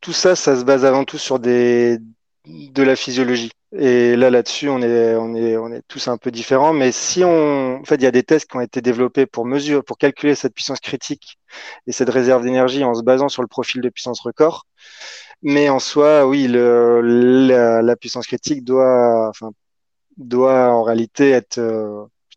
tout 0.00 0.12
ça, 0.12 0.36
ça 0.36 0.56
se 0.56 0.64
base 0.64 0.84
avant 0.84 1.04
tout 1.04 1.18
sur 1.18 1.38
des, 1.38 1.98
de 2.46 2.82
la 2.82 2.96
physiologie. 2.96 3.50
Et 3.72 4.16
là, 4.16 4.30
là-dessus, 4.30 4.68
on 4.70 4.80
est, 4.80 5.14
on 5.16 5.34
est, 5.34 5.56
on 5.58 5.70
est 5.72 5.82
tous 5.88 6.08
un 6.08 6.16
peu 6.16 6.30
différents. 6.30 6.72
Mais 6.72 6.90
si 6.92 7.22
on, 7.24 7.76
en 7.80 7.84
fait, 7.84 7.96
il 7.96 8.02
y 8.02 8.06
a 8.06 8.10
des 8.10 8.22
tests 8.22 8.48
qui 8.50 8.56
ont 8.56 8.60
été 8.62 8.80
développés 8.80 9.26
pour 9.26 9.44
mesurer, 9.44 9.82
pour 9.82 9.98
calculer 9.98 10.34
cette 10.34 10.54
puissance 10.54 10.80
critique 10.80 11.38
et 11.86 11.92
cette 11.92 12.08
réserve 12.08 12.42
d'énergie 12.44 12.84
en 12.84 12.94
se 12.94 13.02
basant 13.02 13.28
sur 13.28 13.42
le 13.42 13.48
profil 13.48 13.82
de 13.82 13.90
puissance 13.90 14.20
record. 14.20 14.66
Mais 15.42 15.68
en 15.68 15.78
soi, 15.78 16.26
oui, 16.26 16.48
le, 16.48 17.00
la, 17.02 17.82
la 17.82 17.96
puissance 17.96 18.26
critique 18.26 18.64
doit, 18.64 19.28
enfin, 19.28 19.50
doit 20.16 20.70
en 20.70 20.82
réalité 20.82 21.30
être 21.30 21.60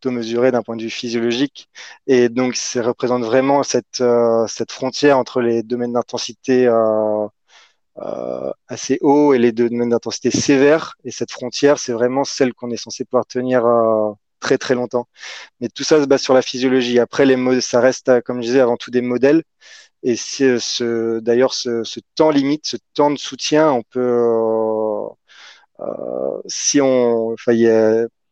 euh, 0.05 0.11
mesuré 0.11 0.51
d'un 0.51 0.61
point 0.63 0.75
de 0.75 0.83
vue 0.83 0.89
physiologique. 0.89 1.69
Et 2.07 2.29
donc, 2.29 2.55
ça 2.55 2.81
représente 2.83 3.23
vraiment 3.23 3.63
cette, 3.63 4.01
euh, 4.01 4.45
cette 4.47 4.71
frontière 4.71 5.17
entre 5.17 5.41
les 5.41 5.63
domaines 5.63 5.93
d'intensité 5.93 6.67
euh, 6.67 7.27
euh, 7.97 8.51
assez 8.67 8.97
hauts 9.01 9.33
et 9.33 9.39
les 9.39 9.51
domaines 9.51 9.89
d'intensité 9.89 10.31
sévères. 10.31 10.95
Et 11.03 11.11
cette 11.11 11.31
frontière, 11.31 11.79
c'est 11.79 11.93
vraiment 11.93 12.23
celle 12.23 12.53
qu'on 12.53 12.71
est 12.71 12.77
censé 12.77 13.05
pouvoir 13.05 13.25
tenir 13.25 13.63
très 14.39 14.57
très 14.57 14.75
longtemps. 14.75 15.07
Mais 15.59 15.69
tout 15.69 15.83
ça 15.83 16.01
se 16.01 16.07
base 16.07 16.21
sur 16.21 16.33
la 16.33 16.41
physiologie. 16.41 16.99
Après, 16.99 17.25
les 17.25 17.61
ça 17.61 17.79
reste, 17.81 18.21
comme 18.23 18.37
je 18.41 18.47
disais, 18.47 18.59
avant 18.61 18.77
tout 18.77 18.91
des 18.91 19.01
modèles. 19.01 19.43
Et 20.03 20.15
c'est 20.15 20.59
ce, 20.59 21.19
d'ailleurs, 21.19 21.53
ce, 21.53 21.83
ce, 21.83 21.99
temps 22.15 22.31
limite, 22.31 22.65
ce 22.65 22.77
temps 22.95 23.11
de 23.11 23.17
soutien, 23.19 23.71
on 23.71 23.83
peut, 23.83 23.99
euh, 25.81 26.41
si 26.47 26.81
on, 26.81 27.33
enfin, 27.33 27.53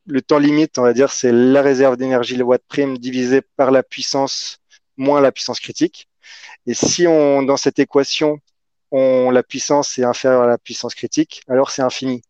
le 0.10 0.22
temps 0.22 0.40
limite, 0.40 0.80
on 0.80 0.84
va 0.84 0.94
dire, 0.94 1.12
c'est 1.12 1.32
la 1.32 1.62
réserve 1.62 1.96
d'énergie, 1.98 2.36
le 2.36 2.44
watt 2.44 2.64
prime 2.68 2.98
divisé 2.98 3.42
par 3.42 3.72
la 3.72 3.84
puissance 3.84 4.58
moins 4.98 5.22
la 5.22 5.32
puissance 5.32 5.60
critique. 5.60 6.10
Et 6.68 6.74
si 6.74 7.08
on, 7.08 7.44
dans 7.44 7.58
cette 7.58 7.80
équation, 7.80 8.40
on, 8.92 9.32
la 9.32 9.44
puissance 9.44 9.98
est 10.00 10.04
inférieure 10.04 10.44
à 10.44 10.48
la 10.48 10.58
puissance 10.58 10.96
critique, 10.96 11.44
alors 11.48 11.72
c'est 11.72 11.82
infini. 11.84 12.22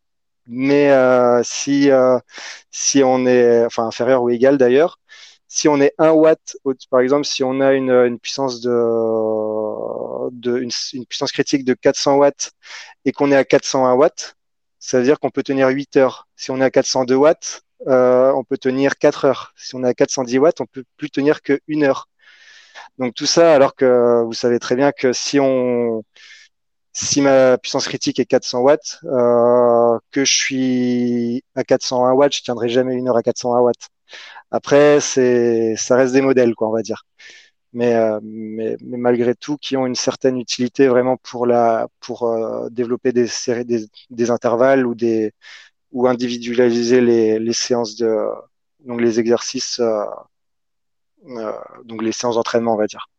Mais 0.48 0.92
euh, 0.92 1.42
si, 1.44 1.92
euh, 1.92 2.20
si 2.72 3.04
on 3.04 3.26
est, 3.26 3.65
enfin 3.65 3.86
inférieur 3.88 4.24
ou 4.24 4.30
égal 4.30 4.58
d'ailleurs, 4.58 5.00
si 5.48 5.68
on 5.68 5.82
est 5.82 5.94
1 6.00 6.12
watt, 6.12 6.58
par 6.92 7.02
exemple, 7.02 7.26
si 7.26 7.44
on 7.44 7.62
a 7.62 7.74
une, 7.74 8.20
puissance 8.20 8.62
de, 8.62 8.70
une, 10.60 11.06
puissance 11.08 11.32
critique 11.32 11.65
de 11.65 11.74
400 11.74 12.18
watts 12.18 12.52
et 13.06 13.12
qu'on 13.12 13.32
est 13.32 13.36
à 13.36 13.46
401 13.46 13.94
watts, 13.96 14.36
ça 14.80 15.00
veut 15.00 15.04
dire 15.04 15.20
qu'on 15.20 15.32
peut 15.32 15.44
tenir 15.44 15.70
8 15.70 15.98
heures. 15.98 16.28
Si 16.36 16.52
on 16.52 16.62
est 16.62 16.63
à 16.63 16.72
402 16.72 17.15
watts, 17.15 17.63
euh, 17.88 18.32
on 18.34 18.44
peut 18.44 18.58
tenir 18.58 18.98
4 18.98 19.26
heures. 19.26 19.54
Si 19.56 19.76
on 19.76 19.84
est 19.84 19.88
à 19.88 19.94
410 19.94 20.38
watts, 20.39 20.62
on 20.62 20.65
peut 20.65 20.84
plus 20.98 21.10
tenir 21.10 21.42
que 21.42 21.60
1 21.70 21.84
heure. 21.84 22.08
Donc 22.98 23.13
tout 23.15 23.26
ça, 23.26 23.54
alors 23.56 23.76
que 23.76 24.24
vous 24.26 24.34
savez 24.34 24.60
très 24.60 24.76
bien 24.76 24.92
que 24.92 25.13
si 25.13 25.39
on 25.39 26.04
si 26.94 27.22
ma 27.22 27.58
puissance 27.58 27.88
critique 27.88 28.20
est 28.20 28.26
400 28.26 28.60
watts, 28.62 29.00
euh, 29.06 29.98
que 30.12 30.26
je 30.26 30.34
suis 30.34 31.44
à 31.56 31.63
401 31.63 32.13
watts, 32.13 32.36
je 32.36 32.42
tiendrai 32.44 32.70
jamais 32.70 32.96
une 32.96 33.08
heure 33.10 33.18
à 33.18 33.24
401 33.24 33.60
watts. 33.62 33.89
Après, 34.52 35.00
c'est, 35.02 35.76
ça 35.78 35.96
reste 35.96 36.13
des 36.13 36.22
modèles, 36.22 36.56
quoi, 36.56 36.70
on 36.70 36.74
va 36.74 36.82
dire. 36.82 37.06
Mais, 37.74 37.96
euh, 37.96 38.20
mais, 38.24 38.78
mais, 38.82 38.98
malgré 38.98 39.36
tout, 39.36 39.58
qui 39.58 39.78
ont 39.78 39.86
une 39.86 39.96
certaine 39.96 40.38
utilité 40.39 40.88
vraiment 40.88 41.18
pour 41.18 41.46
la, 41.46 41.88
pour 42.00 42.30
développer 42.72 43.12
des 43.13 43.28
séries, 43.28 43.65
des, 43.65 44.32
intervalles 44.32 44.86
ou 44.88 44.96
des, 44.96 45.34
ou 45.91 46.08
individualiser 46.08 47.02
les, 47.02 47.54
séances 47.54 47.95
de, 47.95 48.28
donc 48.86 49.02
les 49.02 49.19
exercices, 49.19 49.80
euh, 49.80 50.06
euh 51.28 51.54
donc 51.84 52.02
les 52.02 52.12
séances 52.12 52.36
d'entraînement, 52.36 52.73
on 52.73 52.78
va 52.78 52.88
dire. 52.88 53.10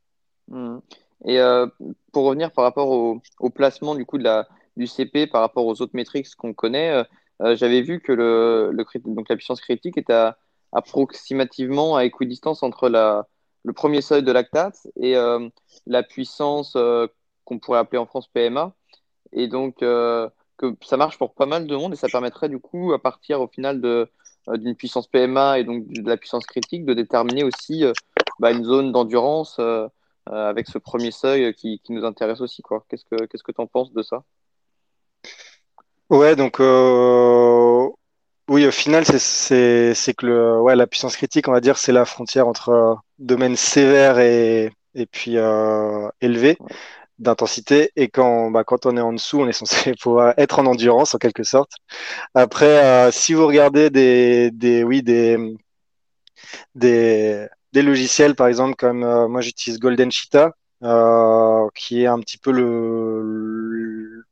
Mmh. 0.49 0.79
Et 1.27 1.41
euh, 1.41 1.67
pour 2.13 2.25
revenir 2.25 2.51
par 2.53 2.65
rapport 2.65 2.89
au, 2.89 3.51
placement 3.51 3.95
du 3.95 4.07
coup 4.07 4.19
de 4.19 4.25
la, 4.25 4.49
du 4.77 4.87
CP 4.87 5.27
par 5.27 5.41
rapport 5.43 5.67
aux 5.67 5.83
autres 5.83 5.95
métriques 5.95 6.35
qu'on 6.37 6.55
connaît, 6.55 7.05
j'avais 7.41 7.83
vu 7.83 8.01
que 8.01 8.13
le, 8.13 8.71
le, 8.73 8.85
donc 9.05 9.29
la 9.29 9.37
puissance 9.37 9.61
critique 9.61 9.99
est 9.99 10.11
à 10.11 10.39
approximativement 10.73 11.97
à 11.97 12.05
équidistance 12.05 12.63
entre 12.63 12.89
la, 12.89 13.27
le 13.65 13.73
premier 13.73 14.03
seuil 14.03 14.23
de 14.23 14.33
lactate 14.33 14.87
et 14.97 15.15
la 15.87 16.03
puissance 16.03 16.77
qu'on 17.45 17.59
pourrait 17.59 17.81
appeler 17.81 17.99
en 17.99 18.07
France 18.07 18.29
PMA. 18.29 18.75
Et 19.33 19.49
donc, 19.49 19.83
que 20.61 20.75
ça 20.85 20.97
marche 20.97 21.19
pour 21.19 21.35
pas 21.35 21.47
mal 21.47 21.67
de 21.67 21.77
monde 21.77 21.95
et 21.95 21.97
ça 21.97 22.09
permettrait 22.09 22.49
du 22.49 22.59
coup, 22.59 22.93
à 22.93 23.01
partir 23.01 23.41
au 23.41 23.49
final 23.49 23.81
de, 23.81 24.09
d'une 24.55 24.75
puissance 24.75 25.07
PMA 25.07 25.59
et 25.59 25.65
donc 25.65 25.87
de 25.89 26.09
la 26.09 26.17
puissance 26.17 26.47
critique, 26.47 26.85
de 26.85 26.95
déterminer 26.95 27.45
aussi 27.45 27.85
bah, 28.39 28.51
une 28.53 28.65
zone 28.65 28.93
d'endurance 28.93 29.61
avec 30.27 30.69
ce 30.69 30.79
premier 30.79 31.11
seuil 31.11 31.55
qui, 31.55 31.81
qui, 31.83 31.93
nous 31.93 32.05
intéresse 32.05 32.41
aussi. 32.41 32.63
Quoi. 32.63 32.85
Qu'est-ce 32.89 33.05
que 33.05 33.25
qu'est-ce 33.27 33.43
que 33.43 33.53
tu 33.53 33.61
en 33.61 33.67
penses 33.67 33.93
de 33.93 34.03
ça? 34.03 34.23
Ouais, 36.11 36.37
donc 36.37 36.61
oui, 38.51 38.67
au 38.67 38.73
final, 38.73 39.05
c'est 39.07 40.15
que 40.17 40.27
le, 40.27 40.61
ouais, 40.61 40.75
la 40.75 40.89
puissance 40.89 41.17
critique, 41.17 41.47
on 41.47 41.53
va 41.53 41.61
dire, 41.61 41.79
c'est 41.79 41.93
la 41.93 42.05
frontière 42.05 42.49
entre 42.49 42.71
euh, 42.71 42.95
domaine 43.21 43.55
sévère 43.55 44.19
et, 44.19 44.73
et 44.97 45.07
puis 45.07 45.37
euh, 45.37 46.09
élevé 46.21 46.59
d'intensité. 47.21 47.93
Et 47.97 48.09
quand, 48.09 48.51
bah, 48.51 48.65
quand 48.65 48.87
on 48.87 48.97
est 48.97 49.01
en 49.01 49.13
dessous, 49.13 49.41
on 49.41 49.49
est 49.49 49.53
censé 49.53 49.95
pouvoir 50.01 50.35
être 50.39 50.59
en 50.59 50.67
endurance 50.67 51.15
en 51.15 51.19
quelque 51.19 51.45
sorte. 51.45 51.73
Après, 52.35 52.85
euh, 52.85 53.11
si 53.13 53.35
vous 53.35 53.47
regardez 53.47 53.91
des, 53.91 54.51
des, 54.53 54.85
oui, 54.85 55.03
des, 55.03 55.39
des, 56.75 57.47
des 57.73 57.83
logiciels, 57.83 58.35
par 58.35 58.47
exemple, 58.49 58.77
comme 58.77 59.05
euh, 59.05 59.29
moi 59.29 59.41
j'utilise 59.41 59.79
Golden 59.79 60.11
Cheetah, 60.11 60.53
euh, 60.83 61.69
qui 61.75 62.03
est 62.03 62.07
un 62.07 62.21
petit 62.21 62.39
peu 62.39 62.53
le, 62.53 63.23
le 63.23 64.25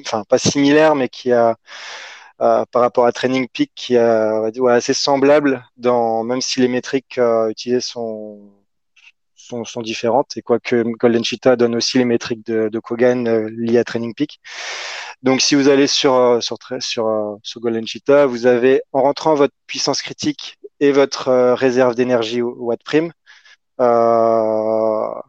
enfin 0.00 0.24
pas 0.28 0.38
similaire, 0.38 0.94
mais 0.94 1.08
qui 1.08 1.32
a 1.32 1.56
euh, 2.40 2.64
par 2.72 2.82
rapport 2.82 3.06
à 3.06 3.12
Training 3.12 3.48
Peak 3.48 3.72
qui 3.74 3.94
est 3.94 4.58
ouais, 4.60 4.72
assez 4.72 4.94
semblable, 4.94 5.64
dans, 5.76 6.24
même 6.24 6.40
si 6.40 6.60
les 6.60 6.68
métriques 6.68 7.18
euh, 7.18 7.48
utilisées 7.50 7.80
sont, 7.80 8.40
sont, 9.64 9.82
différentes. 9.82 10.36
Et 10.36 10.42
quoique 10.42 10.82
Golden 10.98 11.24
Cheetah 11.24 11.56
donne 11.56 11.76
aussi 11.76 11.98
les 11.98 12.04
métriques 12.04 12.44
de, 12.46 12.68
de 12.68 12.78
Kogan 12.80 13.26
euh, 13.28 13.48
liées 13.56 13.78
à 13.78 13.84
Training 13.84 14.14
Peak. 14.14 14.40
Donc, 15.22 15.40
si 15.40 15.54
vous 15.54 15.68
allez 15.68 15.86
sur, 15.86 16.14
euh, 16.14 16.40
sur, 16.40 16.58
sur, 16.80 17.06
euh, 17.06 17.36
sur 17.42 17.60
Golden 17.60 17.86
Cheetah, 17.86 18.26
vous 18.26 18.46
avez, 18.46 18.82
en 18.92 19.02
rentrant 19.02 19.34
votre 19.34 19.54
puissance 19.66 20.02
critique 20.02 20.58
et 20.80 20.92
votre 20.92 21.52
réserve 21.54 21.94
d'énergie 21.94 22.42
watt 22.42 22.82
prime, 22.84 23.12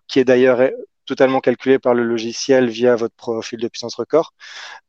qui 0.08 0.20
est 0.20 0.26
d'ailleurs 0.26 0.62
totalement 1.06 1.40
calculé 1.40 1.80
par 1.80 1.94
le 1.94 2.04
logiciel 2.04 2.68
via 2.70 2.96
votre 2.96 3.16
profil 3.16 3.60
de 3.60 3.68
puissance 3.68 3.96
record. 3.96 4.34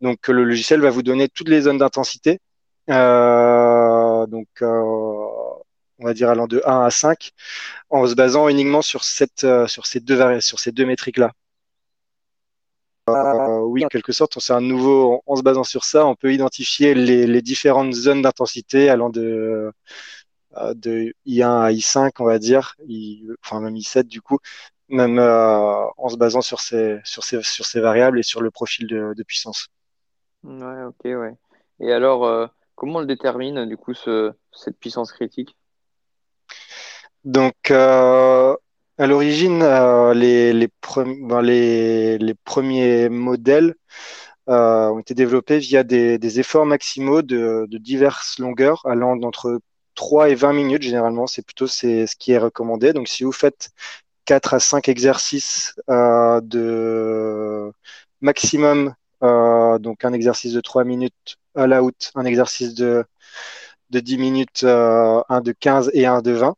Donc 0.00 0.28
le 0.28 0.44
logiciel 0.44 0.80
va 0.80 0.90
vous 0.90 1.02
donner 1.02 1.28
toutes 1.28 1.48
les 1.48 1.62
zones 1.62 1.78
d'intensité. 1.78 2.40
Donc 2.88 4.48
on 5.98 6.04
va 6.04 6.14
dire 6.14 6.30
allant 6.30 6.46
de 6.46 6.62
1 6.64 6.82
à 6.82 6.90
5 6.90 7.32
en 7.90 8.06
se 8.06 8.14
basant 8.14 8.48
uniquement 8.48 8.82
sur 8.82 9.04
cette 9.04 9.44
euh, 9.44 9.66
sur 9.66 9.86
ces 9.86 10.00
deux 10.00 10.40
sur 10.40 10.58
ces 10.58 10.72
deux 10.72 10.86
métriques 10.86 11.18
là. 11.18 11.32
Euh, 13.08 13.60
oui, 13.60 13.84
en 13.84 13.88
quelque 13.88 14.10
sorte, 14.10 14.40
c'est 14.40 14.52
un 14.52 14.60
nouveau. 14.60 15.22
En 15.26 15.36
se 15.36 15.42
basant 15.42 15.62
sur 15.62 15.84
ça, 15.84 16.04
on 16.06 16.16
peut 16.16 16.34
identifier 16.34 16.92
les, 16.92 17.40
différentes 17.40 17.92
zones 17.92 18.22
d'intensité 18.22 18.88
allant 18.88 19.10
de 19.10 19.72
de 20.74 21.14
I1 21.24 21.60
à 21.62 21.70
I5, 21.70 22.10
on 22.18 22.24
va 22.24 22.38
dire, 22.40 22.74
enfin 23.44 23.60
même 23.60 23.74
I7 23.76 24.04
du 24.04 24.22
coup, 24.22 24.38
même 24.88 25.18
euh, 25.18 25.86
en 25.96 26.08
se 26.08 26.16
basant 26.16 26.40
sur 26.40 26.60
ces, 26.60 27.00
sur, 27.04 27.24
ces, 27.24 27.42
sur 27.42 27.64
ces 27.64 27.80
variables 27.80 28.18
et 28.18 28.22
sur 28.22 28.40
le 28.40 28.50
profil 28.50 28.86
de, 28.86 29.22
puissance. 29.24 29.68
Ouais, 30.44 30.84
ok, 30.84 31.04
ouais. 31.04 31.34
Et 31.80 31.92
alors, 31.92 32.24
euh, 32.24 32.46
comment 32.74 32.98
on 32.98 33.00
le 33.00 33.06
détermine, 33.06 33.66
du 33.66 33.76
coup, 33.76 33.94
ce, 33.94 34.32
cette 34.52 34.78
puissance 34.78 35.12
critique? 35.12 35.56
Donc, 37.26 37.70
euh, 37.72 38.56
à 38.98 39.06
l'origine, 39.08 39.60
euh, 39.62 40.14
les, 40.14 40.52
les, 40.52 40.68
pre 40.68 41.02
les, 41.42 42.18
les, 42.18 42.34
premiers 42.34 43.08
modèles 43.08 43.74
euh, 44.48 44.90
ont 44.90 45.00
été 45.00 45.14
développés 45.14 45.58
via 45.58 45.84
des, 45.84 46.18
des 46.18 46.40
efforts 46.40 46.66
maximaux 46.66 47.22
de, 47.22 47.66
de, 47.68 47.78
diverses 47.78 48.38
longueurs, 48.38 48.86
allant 48.86 49.16
d'entre 49.16 49.60
3 49.96 50.30
et 50.30 50.36
20 50.36 50.52
minutes 50.54 50.82
généralement. 50.82 51.26
C'est 51.26 51.42
plutôt 51.44 51.66
ce 51.66 52.16
qui 52.16 52.32
est 52.32 52.38
recommandé. 52.38 52.92
Donc, 52.92 53.08
si 53.08 53.24
vous 53.24 53.32
faites 53.32 53.70
4 54.26 54.54
à 54.54 54.60
5 54.60 54.88
exercices 54.88 55.74
euh, 55.90 56.40
de 56.42 57.72
maximum, 58.20 58.94
euh, 59.24 59.78
donc 59.80 60.04
un 60.04 60.12
exercice 60.12 60.52
de 60.52 60.60
3 60.60 60.84
minutes 60.84 61.38
à 61.56 61.66
la 61.66 61.82
out, 61.82 62.12
un 62.14 62.24
exercice 62.24 62.74
de, 62.74 63.04
de 63.90 64.00
10 64.00 64.18
minutes, 64.18 64.62
euh, 64.64 65.22
un 65.28 65.40
de 65.40 65.52
15 65.52 65.90
et 65.94 66.06
un 66.06 66.22
de 66.22 66.32
20. 66.32 66.56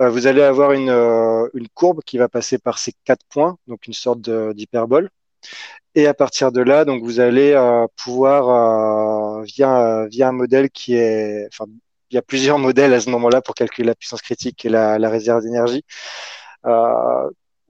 Euh, 0.00 0.10
vous 0.10 0.26
allez 0.26 0.42
avoir 0.42 0.72
une, 0.72 0.90
euh, 0.90 1.48
une, 1.54 1.68
courbe 1.68 2.02
qui 2.04 2.18
va 2.18 2.28
passer 2.28 2.58
par 2.58 2.78
ces 2.78 2.92
quatre 3.04 3.24
points, 3.28 3.58
donc 3.66 3.86
une 3.86 3.94
sorte 3.94 4.20
d'hyperbole. 4.30 5.10
Et 5.94 6.06
à 6.06 6.14
partir 6.14 6.52
de 6.52 6.60
là, 6.60 6.84
donc 6.84 7.02
vous 7.02 7.20
allez 7.20 7.52
euh, 7.52 7.86
pouvoir, 7.96 9.42
via, 9.44 10.06
un 10.28 10.32
modèle 10.32 10.70
qui 10.70 10.94
est, 10.94 11.46
enfin, 11.52 11.66
il 12.10 12.14
y 12.14 12.18
a 12.18 12.22
plusieurs 12.22 12.58
modèles 12.58 12.94
à 12.94 13.00
ce 13.00 13.10
moment-là 13.10 13.42
pour 13.42 13.54
calculer 13.54 13.86
la 13.86 13.94
puissance 13.94 14.22
critique 14.22 14.64
et 14.64 14.68
la, 14.68 14.96
réserve 15.08 15.42
d'énergie. 15.42 15.84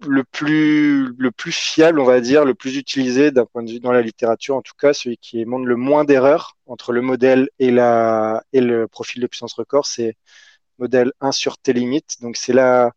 Le 0.07 0.23
plus 0.23 1.13
le 1.19 1.33
plus 1.33 1.51
fiable, 1.51 1.99
on 1.99 2.05
va 2.05 2.21
dire, 2.21 2.45
le 2.45 2.55
plus 2.55 2.77
utilisé 2.77 3.33
d'un 3.33 3.47
point 3.47 3.65
de 3.65 3.71
vue 3.71 3.81
dans 3.81 3.91
la 3.91 4.01
littérature, 4.03 4.55
en 4.55 4.63
tout 4.63 4.75
cas, 4.79 4.93
celui 4.93 5.17
qui 5.19 5.45
montre 5.45 5.65
le 5.67 5.75
moins 5.75 6.05
d'erreurs 6.05 6.57
entre 6.67 6.93
le 6.93 7.01
modèle 7.01 7.49
et 7.59 7.73
la 7.73 8.45
et 8.53 8.61
le 8.61 8.87
profil 8.87 9.21
de 9.21 9.27
puissance 9.27 9.55
record, 9.55 9.87
c'est 9.87 10.17
modèle 10.79 11.13
1 11.21 11.33
sur 11.33 11.59
T 11.59 11.73
limite. 11.73 12.21
Donc 12.23 12.37
c'est 12.37 12.53
là 12.53 12.93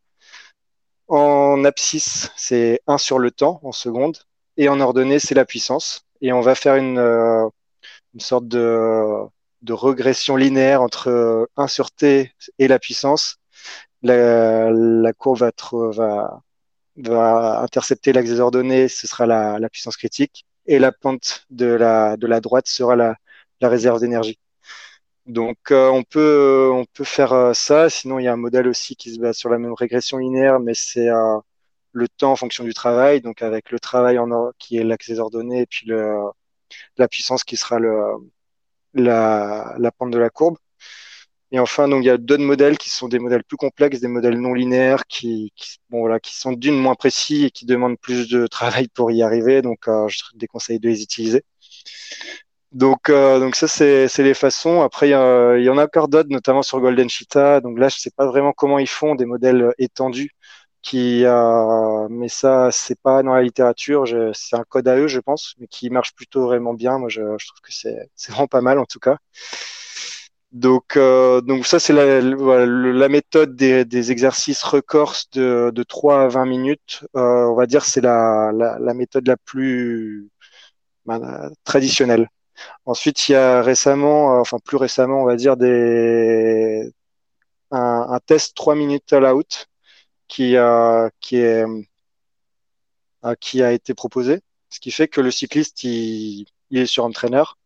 en 1.08 1.66
abscisse, 1.66 2.32
c'est 2.38 2.82
1 2.88 2.98
sur 2.98 3.20
le 3.20 3.32
temps 3.32 3.60
en 3.64 3.72
seconde, 3.72 4.18
et 4.58 4.70
en 4.70 4.80
ordonnée, 4.80 5.20
c'est 5.20 5.36
la 5.36 5.46
puissance. 5.46 6.06
Et 6.22 6.34
on 6.34 6.42
va 6.42 6.56
faire 6.56 6.76
une, 6.76 6.98
euh, 7.00 7.48
une 8.14 8.20
sorte 8.22 8.48
de, 8.48 9.08
de 9.62 9.74
régression 9.74 10.36
linéaire 10.36 10.82
entre 10.82 11.50
1 11.58 11.68
sur 11.68 11.92
T 11.92 12.34
et 12.60 12.68
la 12.68 12.80
puissance 12.80 13.42
la, 14.04 15.14
courbe 15.14 15.40
va, 15.40 15.52
va, 15.92 16.42
va 16.98 17.62
intercepter 17.62 18.14
l'axe 18.14 18.30
des 18.30 18.40
ordonnées, 18.40 18.88
ce 18.88 19.08
sera 19.08 19.26
la, 19.26 19.60
la, 19.60 19.70
puissance 19.70 19.98
critique, 19.98 20.46
et 20.66 20.80
la 20.80 20.92
pente 20.92 21.46
de 21.50 21.66
la, 21.66 22.18
de 22.18 22.28
la 22.28 22.42
droite 22.42 22.68
sera 22.68 22.96
la 22.96 23.16
réserve 23.62 24.00
d'énergie. 24.00 24.40
Donc 25.28 25.72
euh, 25.72 25.90
on 25.90 26.04
peut 26.04 26.70
on 26.74 26.86
peut 26.86 27.04
faire 27.04 27.34
euh, 27.34 27.54
ça. 27.54 27.90
Sinon 27.90 28.20
il 28.20 28.26
y 28.26 28.28
a 28.28 28.34
un 28.34 28.38
modèle 28.38 28.68
aussi 28.68 28.96
qui 28.96 29.14
se 29.14 29.20
base 29.20 29.38
sur 29.38 29.50
la 29.50 29.60
même 29.60 29.74
régression 29.74 30.18
linéaire, 30.18 30.60
mais 30.60 30.74
c'est 30.74 31.10
euh, 31.10 31.38
le 31.94 32.08
temps 32.08 32.32
en 32.32 32.36
fonction 32.36 32.64
du 32.64 32.74
travail. 32.74 33.22
Donc 33.22 33.42
avec 33.42 33.72
le 33.72 33.80
travail 33.80 34.18
en 34.20 34.30
qui 34.60 34.78
est 34.78 34.84
l'axe 34.84 35.10
des 35.10 35.20
ordonnées 35.20 35.62
et 35.62 35.66
puis 35.68 35.88
le, 35.88 36.16
la 36.98 37.08
puissance 37.08 37.44
qui 37.44 37.58
sera 37.58 37.80
la, 38.94 39.92
pente 39.98 40.12
de 40.12 40.20
la 40.20 40.30
courbe. 40.30 40.58
Et 41.52 41.60
enfin, 41.60 41.88
donc, 41.90 42.04
il 42.04 42.08
y 42.08 42.10
a 42.10 42.18
d'autres 42.18 42.44
modèles 42.44 42.78
qui 42.78 42.90
sont 42.90 43.10
des 43.10 43.20
modèles 43.20 43.44
plus 43.44 43.58
complexes, 43.58 44.00
des 44.00 44.08
modèles 44.08 44.40
non 44.40 44.54
linéaires 44.54 45.06
qui, 45.08 45.52
sont 46.24 46.54
d'une 46.54 46.78
moins 46.78 46.96
précis 46.96 47.46
et 47.46 47.52
qui 47.52 47.66
demandent 47.66 48.00
plus 48.00 48.30
de 48.30 48.48
travail 48.48 48.88
pour 48.88 49.12
y 49.12 49.22
arriver. 49.22 49.62
Donc, 49.62 49.88
euh, 49.88 50.08
je 50.08 50.24
déconseille 50.36 50.80
de 50.80 50.88
les 50.90 51.04
utiliser. 51.04 51.44
Donc, 52.72 53.10
euh, 53.10 53.40
donc 53.40 53.56
ça, 53.56 53.68
c'est 53.68 54.08
les 54.20 54.34
façons. 54.34 54.82
Après, 54.82 55.10
il 55.10 55.12
y, 55.12 55.70
en 55.70 55.78
a 55.78 55.84
encore 55.84 56.08
d'autres, 56.08 56.30
notamment 56.30 56.62
sur 56.64 56.80
Golden 56.80 57.10
Cheetah. 57.10 57.60
Donc 57.62 57.78
là, 57.80 57.90
je 57.90 57.98
sais 58.00 58.12
pas 58.12 58.26
vraiment 58.26 58.54
comment 58.54 58.80
ils 58.80 58.88
font 58.90 59.16
des 59.16 59.26
modèles 59.26 59.74
étendus. 59.78 60.32
Qui, 60.82 61.26
euh, 61.26 62.08
mais 62.10 62.28
ça, 62.28 62.72
c'est 62.72 63.00
pas 63.00 63.22
dans 63.24 63.34
la 63.34 63.44
littérature. 63.44 64.06
C'est 64.34 64.56
un 64.56 64.64
code 64.68 64.88
à 64.88 64.98
eux, 64.98 65.08
je 65.08 65.20
pense, 65.20 65.56
mais 65.60 65.68
qui 65.68 65.90
marche 65.90 66.14
plutôt 66.16 66.44
vraiment 66.46 66.74
bien. 66.74 66.98
Moi, 66.98 67.10
je, 67.10 67.22
trouve 67.22 67.62
que 67.62 67.72
c'est 67.72 68.32
vraiment 68.32 68.48
pas 68.48 68.62
mal, 68.62 68.80
en 68.80 68.86
tout 68.86 69.00
cas. 69.00 69.18
Donc, 70.52 70.98
euh, 70.98 71.40
donc 71.42 71.66
ça, 71.66 71.80
c'est 71.80 71.94
la, 71.94 73.10
méthode 73.10 73.56
des, 73.56 74.12
exercices 74.12 74.64
records 74.64 75.16
de, 75.34 75.72
de 75.74 75.84
3 75.84 76.24
à 76.24 76.28
20 76.28 76.46
minutes. 76.46 77.06
Euh, 77.16 77.46
on 77.46 77.56
va 77.56 77.66
dire 77.68 77.86
c'est 77.86 78.02
la, 78.02 78.52
méthode 78.94 79.28
la 79.28 79.38
plus 79.38 80.30
ben, 81.06 81.52
traditionnelle. 81.64 82.30
Ensuite, 82.86 83.30
il 83.30 83.34
y 83.34 83.36
a 83.36 83.62
récemment, 83.62 84.38
euh, 84.38 84.42
enfin 84.42 84.58
plus 84.64 84.78
récemment, 84.78 85.22
on 85.24 85.26
va 85.26 85.36
dire 85.36 85.58
des 85.58 86.92
un, 87.72 88.08
un 88.10 88.20
test 88.20 88.56
3 88.56 88.76
minutes 88.76 89.14
all 89.14 89.26
out 89.26 89.68
qui 90.28 90.58
a 90.58 91.10
qui 91.22 91.38
est 91.38 91.66
euh, 93.26 93.36
qui 93.40 93.62
a 93.64 93.72
été 93.72 93.94
proposé, 93.94 94.42
ce 94.70 94.80
qui 94.80 94.92
fait 94.92 95.08
que 95.08 95.22
le 95.22 95.32
cycliste 95.32 95.84
il, 95.84 96.46
il 96.70 96.80
est 96.80 96.86
sur 96.86 97.06
entraîneur 97.06 97.58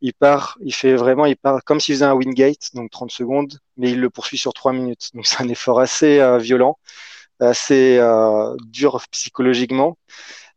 il 0.00 0.14
part, 0.14 0.58
il 0.62 0.74
fait 0.74 0.94
vraiment, 0.94 1.26
il 1.26 1.36
part 1.36 1.64
comme 1.64 1.80
s'il 1.80 1.94
faisait 1.94 2.04
un 2.04 2.14
wingate, 2.14 2.74
donc 2.74 2.90
30 2.90 3.10
secondes, 3.10 3.58
mais 3.76 3.90
il 3.90 4.00
le 4.00 4.10
poursuit 4.10 4.38
sur 4.38 4.52
3 4.54 4.72
minutes. 4.72 5.10
Donc 5.14 5.26
c'est 5.26 5.42
un 5.42 5.48
effort 5.48 5.80
assez 5.80 6.20
euh, 6.20 6.38
violent, 6.38 6.78
assez 7.40 7.98
euh, 7.98 8.54
dur 8.66 9.02
psychologiquement. 9.10 9.98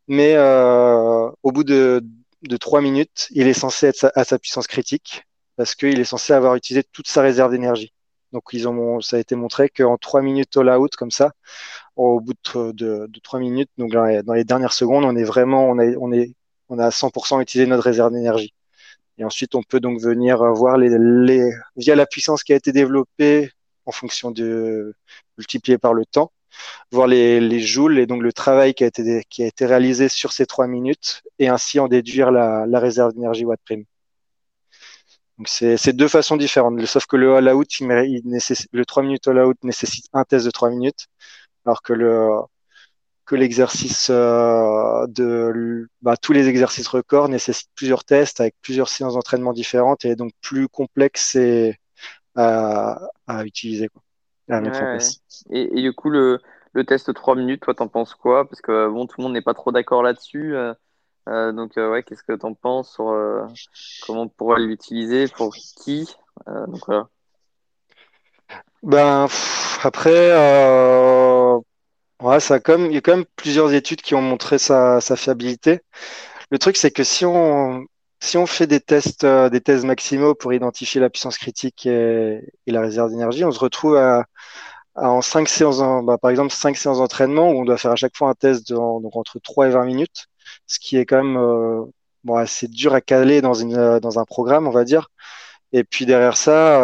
Mais 0.07 0.35
euh, 0.35 1.29
au 1.43 1.51
bout 1.51 1.63
de, 1.63 2.03
de 2.43 2.57
3 2.57 2.81
minutes, 2.81 3.27
il 3.31 3.47
est 3.47 3.53
censé 3.53 3.87
être 3.87 4.11
à 4.15 4.23
sa 4.23 4.39
puissance 4.39 4.67
critique 4.67 5.23
parce 5.55 5.75
qu'il 5.75 5.99
est 5.99 6.03
censé 6.05 6.33
avoir 6.33 6.55
utilisé 6.55 6.83
toute 6.83 7.07
sa 7.07 7.21
réserve 7.21 7.51
d'énergie. 7.51 7.93
Donc 8.33 8.43
ils 8.53 8.67
ont, 8.67 9.01
ça 9.01 9.17
a 9.17 9.19
été 9.19 9.35
montré 9.35 9.69
qu'en 9.69 9.97
3 9.97 10.21
minutes 10.21 10.57
all 10.57 10.69
out 10.69 10.95
comme 10.95 11.11
ça, 11.11 11.31
au 11.95 12.19
bout 12.21 12.33
de, 12.53 12.71
de, 12.73 13.07
de 13.07 13.19
3 13.19 13.39
minutes, 13.39 13.69
donc 13.77 13.91
dans 13.91 14.33
les, 14.33 14.43
dernières 14.43 14.73
secondes, 14.73 15.05
on 15.05 15.15
est 15.15 15.23
vraiment, 15.23 15.67
on, 15.69 15.79
a, 15.79 15.85
on, 15.99 16.11
est, 16.11 16.35
on 16.69 16.79
a 16.79 16.89
100% 16.89 17.41
utilisé 17.41 17.67
notre 17.67 17.83
réserve 17.83 18.13
d'énergie. 18.13 18.53
Et 19.17 19.25
ensuite, 19.25 19.55
on 19.55 19.63
peut 19.63 19.79
donc 19.79 19.99
venir 19.99 20.43
voir 20.53 20.77
les, 20.77 20.95
les, 20.99 21.51
via 21.75 21.95
la 21.95 22.05
puissance 22.05 22.43
qui 22.43 22.53
a 22.53 22.55
été 22.55 22.71
développée 22.71 23.51
en 23.85 23.91
fonction 23.91 24.31
de 24.31 24.93
multiplié 25.37 25.77
par 25.77 25.93
le 25.93 26.05
temps, 26.05 26.31
voir 26.91 27.07
les, 27.07 27.39
les 27.39 27.59
joules 27.59 27.99
et 27.99 28.05
donc 28.07 28.21
le 28.21 28.33
travail 28.33 28.73
qui 28.73 28.83
a 28.83 28.87
été, 28.87 29.65
réalisé 29.65 30.09
sur 30.09 30.31
ces 30.33 30.45
trois 30.45 30.67
minutes 30.67 31.23
et 31.39 31.49
ainsi 31.49 31.79
en 31.79 31.87
déduire 31.87 32.31
la, 32.31 32.79
réserve 32.79 33.13
d'énergie 33.13 33.45
watt 33.45 33.59
prime. 33.65 33.85
Donc 35.37 35.47
c'est 35.49 35.93
deux 35.93 36.07
façons 36.07 36.37
différentes. 36.37 36.83
Sauf 36.85 37.05
que 37.05 37.15
le 37.15 37.35
all 37.35 37.49
out, 37.49 37.69
le 37.79 38.83
3 38.85 39.03
minutes 39.03 39.27
all 39.27 39.39
out 39.39 39.57
nécessite 39.63 40.05
un 40.13 40.23
test 40.23 40.45
de 40.45 40.51
3 40.51 40.69
minutes, 40.71 41.07
alors 41.65 41.81
que 41.83 41.93
que 43.25 43.35
l'exercice 43.35 44.07
euh, 44.09 45.05
de 45.09 45.87
bah, 46.01 46.15
tous 46.17 46.31
les 46.33 46.47
exercices 46.47 46.87
records 46.87 47.29
nécessitent 47.29 47.69
plusieurs 47.75 48.05
tests 48.05 48.39
avec 48.39 48.55
plusieurs 48.61 48.87
séances 48.89 49.15
d'entraînement 49.15 49.53
différentes 49.53 50.05
et 50.05 50.15
donc 50.15 50.31
plus 50.41 50.69
complexes 50.69 51.35
et, 51.35 51.75
à, 52.35 52.99
à 53.27 53.43
utiliser 53.45 53.89
à 54.49 54.61
mettre 54.61 54.81
en 54.81 54.85
place. 54.85 55.21
Et, 55.49 55.79
et, 55.79 55.81
du 55.81 55.93
coup 55.93 56.09
le, 56.09 56.39
le 56.73 56.83
test 56.83 57.13
3 57.13 57.35
minutes, 57.35 57.61
toi 57.61 57.73
t'en 57.73 57.87
penses 57.87 58.15
quoi? 58.15 58.47
Parce 58.47 58.61
que 58.61 58.89
bon, 58.89 59.07
tout 59.07 59.15
le 59.19 59.23
monde 59.23 59.33
n'est 59.33 59.41
pas 59.41 59.53
trop 59.53 59.71
d'accord 59.71 60.03
là-dessus. 60.03 60.55
Euh, 60.55 60.73
euh 61.29 61.51
donc 61.51 61.73
ouais, 61.75 62.03
qu'est-ce 62.03 62.23
que 62.23 62.33
t'en 62.33 62.53
penses 62.53 62.93
sur 62.93 63.09
euh, 63.09 63.45
comment 64.05 64.23
on 64.23 64.29
pourrait 64.29 64.61
l'utiliser 64.61 65.27
pour 65.27 65.53
qui 65.55 66.07
Donc 66.45 66.85
voilà. 66.85 67.07
Ben 68.83 69.27
après 69.83 70.31
Ouais, 72.21 72.39
ça 72.39 72.59
comme, 72.59 72.87
il 72.87 72.93
y 72.93 72.97
a 72.97 73.01
quand 73.01 73.15
même 73.15 73.25
plusieurs 73.35 73.73
études 73.73 74.01
qui 74.01 74.15
ont 74.15 74.21
montré 74.21 74.57
sa, 74.57 74.99
sa 75.01 75.15
fiabilité. 75.15 75.81
Le 76.49 76.57
truc, 76.57 76.75
c'est 76.77 76.91
que 76.91 77.03
si 77.03 77.25
on, 77.25 77.85
si 78.19 78.37
on 78.37 78.45
fait 78.45 78.67
des 78.67 78.79
tests, 78.79 79.23
euh, 79.23 79.49
des 79.49 79.61
tests 79.61 79.85
maximaux 79.85 80.35
pour 80.35 80.53
identifier 80.53 81.01
la 81.01 81.09
puissance 81.09 81.37
critique 81.37 81.85
et, 81.85 82.41
la 82.67 82.81
réserve 82.81 83.09
d'énergie, 83.11 83.45
on 83.45 83.51
se 83.51 83.59
retrouve 83.59 83.97
à, 83.97 84.25
en 84.95 85.21
cinq 85.21 85.47
séances, 85.49 85.79
bah, 86.05 86.17
par 86.17 86.31
exemple, 86.31 86.51
cinq 86.53 86.77
séances 86.77 86.97
d'entraînement 86.99 87.51
où 87.51 87.61
on 87.61 87.65
doit 87.65 87.77
faire 87.77 87.91
à 87.91 87.95
chaque 87.95 88.17
fois 88.17 88.29
un 88.29 88.33
test 88.33 88.69
de, 88.69 88.75
donc 88.75 89.15
entre 89.15 89.39
3 89.39 89.67
et 89.67 89.71
20 89.71 89.85
minutes, 89.85 90.27
ce 90.67 90.79
qui 90.79 90.97
est 90.97 91.05
quand 91.05 91.23
même 91.23 91.37
euh, 91.37 91.85
assez 92.35 92.67
dur 92.67 92.93
à 92.93 93.01
caler 93.01 93.41
dans, 93.41 93.53
une, 93.53 93.99
dans 93.99 94.19
un 94.19 94.25
programme, 94.25 94.67
on 94.67 94.71
va 94.71 94.83
dire. 94.83 95.09
Et 95.73 95.83
puis 95.83 96.05
derrière 96.05 96.37
ça, 96.37 96.81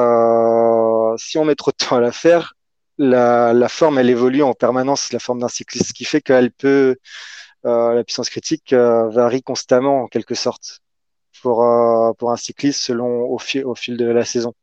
euh, 1.13 1.15
si 1.17 1.37
on 1.37 1.45
met 1.45 1.55
trop 1.55 1.71
de 1.71 1.77
temps 1.77 1.95
à 1.97 2.01
la 2.01 2.11
faire, 2.11 2.55
la, 2.97 3.67
forme, 3.69 3.97
elle 3.97 4.09
évolue 4.09 4.43
en 4.43 4.53
permanence, 4.53 5.11
la 5.13 5.19
forme 5.19 5.39
d'un 5.39 5.47
cycliste, 5.47 5.87
ce 5.89 5.93
qui 5.93 6.05
fait 6.05 6.21
qu'elle 6.21 6.51
peut, 6.51 6.97
euh, 7.65 7.93
la 7.93 8.03
puissance 8.03 8.29
critique 8.29 8.73
euh, 8.73 9.09
varie 9.09 9.41
constamment 9.43 10.03
en 10.03 10.07
quelque 10.07 10.35
sorte 10.35 10.81
pour, 11.41 11.63
euh, 11.63 12.13
pour 12.13 12.31
un 12.31 12.37
cycliste 12.37 12.81
selon 12.81 13.23
au, 13.25 13.37
fil, 13.39 13.65
au 13.65 13.75
fil 13.75 13.97
de 13.97 14.05
la 14.05 14.25
saison. 14.25 14.53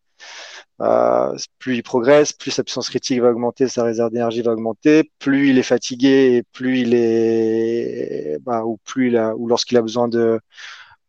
Euh, 0.81 1.37
plus 1.59 1.77
il 1.77 1.83
progresse, 1.83 2.33
plus 2.33 2.51
sa 2.51 2.65
puissance 2.65 2.89
critique 2.91 3.21
va 3.21 3.31
augmenter, 3.31 3.69
sa 3.69 3.85
réserve 3.85 4.11
d'énergie 4.11 4.43
va 4.43 4.53
augmenter, 4.53 5.11
plus 5.19 5.51
il 5.51 5.59
est 5.59 5.63
fatigué 5.63 6.37
et 6.37 6.43
plus 6.53 6.81
il 6.81 6.95
est, 6.95 8.39
bah, 8.43 8.65
ou 8.65 8.79
plus 8.85 9.09
il 9.09 9.17
a, 9.19 9.35
ou 9.37 9.47
lorsqu'il 9.47 9.77
a 9.79 9.83
besoin 9.83 10.09
de, 10.09 10.41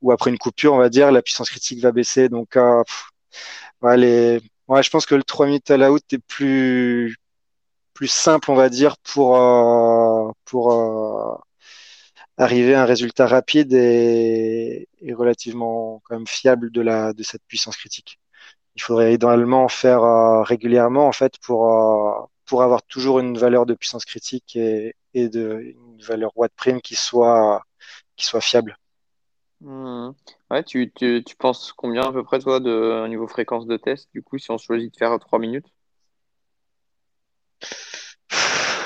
ou 0.02 0.12
après 0.12 0.32
une 0.32 0.38
coupure, 0.38 0.74
on 0.74 0.78
va 0.78 0.90
dire, 0.90 1.12
la 1.12 1.22
puissance 1.22 1.50
critique 1.50 1.82
va 1.82 1.92
baisser. 1.92 2.30
Donc, 2.30 2.58
euh, 2.58 2.84
ouais, 3.82 3.98
les, 3.98 4.42
Ouais, 4.72 4.84
je 4.84 4.90
pense 4.90 5.06
que 5.06 5.16
le 5.16 5.24
3 5.24 5.48
minutes 5.48 5.70
à 5.70 5.76
la 5.76 5.92
out 5.92 6.02
est 6.14 6.18
plus, 6.18 7.18
plus 7.94 8.08
simple, 8.08 8.52
on 8.52 8.56
va 8.56 8.70
dire, 8.70 8.98
pour, 9.00 9.38
euh, 9.38 10.32
pour 10.46 10.72
euh, 10.74 11.36
arriver 12.38 12.76
à 12.76 12.84
un 12.84 12.86
résultat 12.86 13.28
rapide 13.28 13.74
et, 13.74 14.88
relativement 15.14 16.02
quand 16.06 16.16
même 16.16 16.28
fiable 16.28 16.72
de, 16.72 16.82
la, 16.82 17.14
de 17.14 17.24
cette 17.24 17.44
puissance 17.48 17.78
critique. 17.78 18.20
Il 18.76 18.82
faudrait 18.82 19.14
idéalement 19.14 19.68
faire 19.68 20.04
euh, 20.04 20.44
régulièrement, 20.44 21.08
en 21.08 21.12
fait, 21.12 21.34
pour, 21.40 22.32
pour 22.46 22.64
avoir 22.64 22.84
toujours 22.84 23.20
une 23.20 23.38
valeur 23.38 23.66
de 23.66 23.74
puissance 23.74 24.06
critique 24.06 24.56
et, 24.56 24.96
et 25.14 25.30
de, 25.30 25.60
une 25.62 26.02
valeur 26.02 26.32
watt 26.36 26.52
prime 26.56 26.82
qui 26.82 26.96
soit, 26.96 27.64
qui 28.16 28.26
soit 28.26 28.42
fiable. 28.42 28.78
Mmh. 29.62 30.12
Ouais, 30.50 30.64
tu, 30.64 30.92
tu, 30.94 31.24
tu, 31.24 31.36
penses 31.36 31.72
combien 31.72 32.04
à 32.04 32.12
peu 32.12 32.24
près, 32.24 32.40
toi, 32.40 32.60
de 32.60 33.08
niveau 33.08 33.28
fréquence 33.28 33.68
de 33.68 33.78
test, 33.78 34.10
du 34.14 34.24
coup, 34.24 34.38
si 34.40 34.50
on 34.52 34.58
choisit 34.58 34.92
de 34.92 34.98
faire 34.98 35.18
3 35.20 35.40
minutes? 35.40 35.68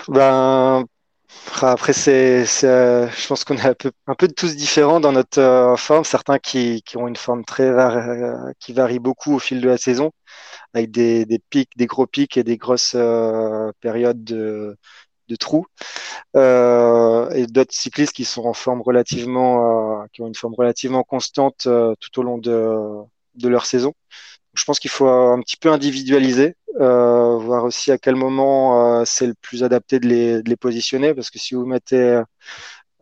Ben, 0.07 0.85
après, 1.63 1.93
c'est, 1.93 2.45
je 2.45 3.27
pense 3.27 3.43
qu'on 3.43 3.55
est 3.57 3.65
un 3.65 3.73
peu, 3.73 3.91
un 4.07 4.15
peu 4.15 4.27
tous 4.27 4.55
différents 4.55 4.99
dans 4.99 5.11
notre 5.11 5.39
euh, 5.39 5.75
forme. 5.75 6.03
Certains 6.03 6.39
qui, 6.39 6.81
qui, 6.83 6.97
ont 6.97 7.07
une 7.07 7.15
forme 7.15 7.45
très 7.45 7.63
euh, 7.69 8.51
qui 8.59 8.73
varie 8.73 8.99
beaucoup 8.99 9.33
au 9.35 9.39
fil 9.39 9.61
de 9.61 9.67
la 9.67 9.77
saison, 9.77 10.11
avec 10.73 10.91
des, 10.91 11.25
des 11.25 11.39
pics, 11.39 11.71
des 11.77 11.87
gros 11.87 12.07
pics 12.07 12.37
et 12.37 12.43
des 12.43 12.57
grosses 12.57 12.93
euh, 12.95 13.71
périodes 13.81 14.23
de, 14.23 14.77
de 15.29 15.35
trous. 15.35 15.65
Euh, 16.35 17.29
et 17.31 17.47
d'autres 17.47 17.73
cyclistes 17.73 18.13
qui 18.13 18.25
sont 18.25 18.45
en 18.45 18.53
forme 18.53 18.81
relativement, 18.81 20.01
euh, 20.03 20.05
qui 20.13 20.21
ont 20.21 20.27
une 20.27 20.35
forme 20.35 20.55
relativement 20.55 21.03
constante 21.03 21.67
euh, 21.67 21.95
tout 21.99 22.19
au 22.19 22.23
long 22.23 22.37
de, 22.37 22.77
de 23.35 23.49
leur 23.49 23.65
saison. 23.65 23.93
Je 24.55 24.63
pense 24.65 24.79
qu'il 24.79 24.91
faut 24.91 25.07
un 25.07 25.41
petit 25.41 25.57
peu 25.57 25.71
individualiser, 25.71 26.55
voir 26.79 27.63
aussi 27.63 27.91
à 27.91 27.97
quel 27.97 28.15
moment 28.15 29.03
c'est 29.05 29.27
le 29.27 29.35
plus 29.35 29.63
adapté 29.63 29.99
de 29.99 30.07
les, 30.45 30.57
positionner, 30.57 31.13
parce 31.13 31.29
que 31.29 31.39
si 31.39 31.55
vous 31.55 31.65
mettez 31.65 32.21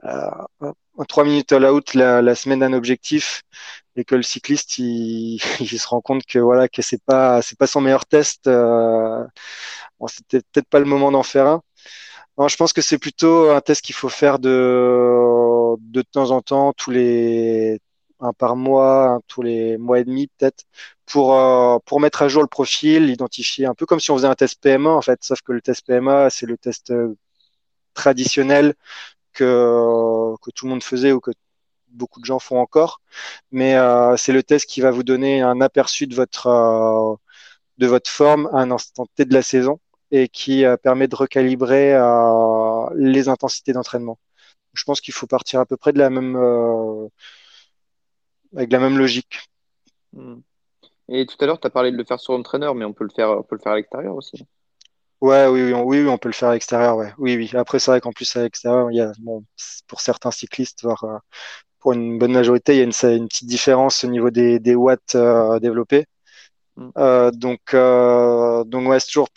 un 0.04 1.06
3 1.08 1.24
minutes 1.24 1.52
à 1.52 1.60
la 1.60 1.74
out 1.74 1.94
la, 1.94 2.22
la 2.22 2.36
semaine 2.36 2.60
d'un 2.60 2.74
objectif 2.74 3.44
et 3.96 4.06
que 4.06 4.16
le 4.16 4.24
cycliste 4.24 4.78
il, 4.80 5.40
se 5.40 5.88
rend 5.88 6.02
compte 6.02 6.26
que 6.26 6.40
voilà 6.40 6.68
que 6.68 6.82
c'est 6.82 7.02
pas 7.04 7.42
c'est 7.42 7.58
pas 7.58 7.68
son 7.68 7.82
meilleur 7.82 8.06
test, 8.06 8.48
euh, 8.48 9.24
bon, 10.00 10.08
c'était 10.08 10.42
peut-être 10.52 10.68
pas 10.70 10.80
le 10.80 10.86
moment 10.86 11.12
d'en 11.12 11.24
faire 11.24 11.48
un. 11.48 11.62
Je 12.48 12.56
pense 12.56 12.74
que 12.74 12.82
c'est 12.82 12.98
plutôt 12.98 13.52
un 13.52 13.62
test 13.62 13.82
qu'il 13.84 13.96
faut 13.96 14.10
faire 14.10 14.40
de, 14.40 15.76
de 15.80 16.02
temps 16.02 16.32
en 16.32 16.42
temps, 16.42 16.74
tous 16.74 16.92
les 16.92 17.80
un 18.24 18.34
par 18.34 18.56
mois, 18.56 19.08
un, 19.10 19.22
tous 19.28 19.42
les 19.42 19.78
mois 19.78 20.00
et 20.00 20.04
demi 20.06 20.28
peut-être, 20.28 20.66
pour, 21.06 21.36
euh, 21.36 21.78
pour 21.86 22.00
mettre 22.00 22.22
à 22.24 22.28
jour 22.28 22.42
le 22.42 22.48
profil, 22.48 23.10
identifier 23.10 23.66
un 23.66 23.74
peu 23.76 23.86
comme 23.86 24.00
si 24.00 24.12
on 24.12 24.16
faisait 24.18 24.28
un 24.28 24.36
test 24.36 24.62
PMA 24.62 24.90
en 24.90 25.02
fait, 25.02 25.24
sauf 25.24 25.42
que 25.42 25.52
le 25.54 25.62
test 25.62 25.86
PMA 25.86 26.30
c'est 26.30 26.46
le 26.46 26.58
test 26.58 26.92
euh, 26.92 27.16
traditionnel 27.94 28.76
que, 29.34 30.36
que 30.42 30.52
tout 30.52 30.66
le 30.66 30.72
monde 30.72 30.84
faisait 30.84 31.12
ou 31.12 31.20
que 31.20 31.32
beaucoup 31.90 32.20
de 32.20 32.26
gens 32.26 32.40
font 32.40 32.60
encore, 32.60 33.02
mais 33.52 33.76
euh, 33.76 34.18
c'est 34.18 34.34
le 34.34 34.44
test 34.44 34.70
qui 34.70 34.82
va 34.82 34.92
vous 34.92 35.04
donner 35.04 35.42
un 35.42 35.62
aperçu 35.62 36.08
de 36.08 36.16
votre 36.16 36.48
euh, 36.48 37.16
de 37.78 37.88
votre 37.88 38.10
forme 38.10 38.48
à 38.54 38.60
un 38.60 38.72
instant 38.72 39.08
T 39.16 39.26
de 39.26 39.34
la 39.34 39.42
saison 39.44 39.80
et 40.12 40.30
qui 40.30 40.66
euh, 40.66 40.78
permet 40.78 41.08
de 41.08 41.16
recalibrer 41.16 41.94
les 42.96 43.30
intensités 43.30 43.74
d'entraînement. 43.74 44.20
Je 44.74 44.84
pense 44.86 45.02
qu'il 45.02 45.14
faut 45.14 45.28
partir 45.28 45.60
à 45.60 45.66
peu 45.66 45.78
près 45.78 45.94
de 45.94 46.00
la 46.00 46.10
même, 46.10 46.36
avec 48.56 48.72
la 48.72 48.80
même 48.80 48.98
logique. 48.98 49.40
Hmm. 50.14 50.40
Et 51.10 51.26
tout 51.26 51.36
à 51.40 51.46
l'heure, 51.46 51.60
tu 51.60 51.68
as 51.68 51.70
parlé 51.70 51.92
de 51.92 51.98
le 51.98 52.06
faire 52.06 52.20
sur 52.20 52.34
entraîneur, 52.34 52.76
mais 52.76 52.86
on 52.86 52.94
peut 52.94 53.04
le 53.04 53.10
faire, 53.10 53.30
on 53.32 53.44
peut 53.44 53.56
le 53.56 53.62
faire 53.62 53.74
à 53.74 53.76
l'extérieur 53.76 54.16
aussi. 54.16 54.44
Ouais, 55.22 55.48
oui, 55.48 55.64
oui, 55.64 55.74
on, 55.74 55.84
oui, 55.84 56.08
on 56.08 56.18
peut 56.18 56.30
le 56.30 56.34
faire 56.34 56.50
à 56.50 56.54
l'extérieur, 56.54 56.98
ouais. 56.98 57.14
Oui, 57.18 57.36
oui. 57.38 57.52
Après, 57.58 57.80
c'est 57.80 57.92
vrai 57.92 58.02
qu'en 58.02 58.12
plus, 58.12 58.36
à 58.36 58.44
l'extérieur, 58.44 58.92
il 58.92 58.98
y 58.98 59.02
a, 59.02 59.12
bon, 59.20 59.44
pour 59.88 60.02
certains 60.02 60.32
cyclistes, 60.32 60.84
voire 60.84 61.04
euh, 61.06 61.18
pour 61.80 61.94
une 61.94 62.18
bonne 62.18 62.34
majorité, 62.34 62.74
il 62.74 62.78
y 62.78 62.82
a 62.82 62.84
une, 62.84 63.20
une 63.22 63.28
petite 63.28 63.48
différence 63.48 64.04
au 64.04 64.08
niveau 64.08 64.32
des, 64.32 64.60
des 64.60 64.76
watts 64.76 65.16
euh, 65.16 65.60
développés. 65.60 66.06
Mm. 66.76 66.90
Euh, 66.98 67.32
donc, 67.32 67.74
donc 67.74 68.90
ouais, 68.90 69.00
c'est 69.00 69.08
toujours, 69.08 69.30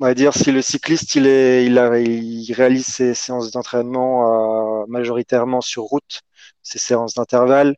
on 0.00 0.06
va 0.06 0.14
dire, 0.14 0.34
si 0.34 0.50
le 0.50 0.62
cycliste, 0.62 1.14
il 1.14 1.26
est, 1.26 1.64
il, 1.64 1.78
a, 1.78 1.98
il 1.98 2.52
réalise 2.52 2.86
ses 2.86 3.14
séances 3.14 3.50
d'entraînement 3.52 4.86
majoritairement 4.88 5.60
sur 5.60 5.82
route, 5.84 6.22
ses 6.62 6.78
séances 6.78 7.14
d'intervalle, 7.14 7.76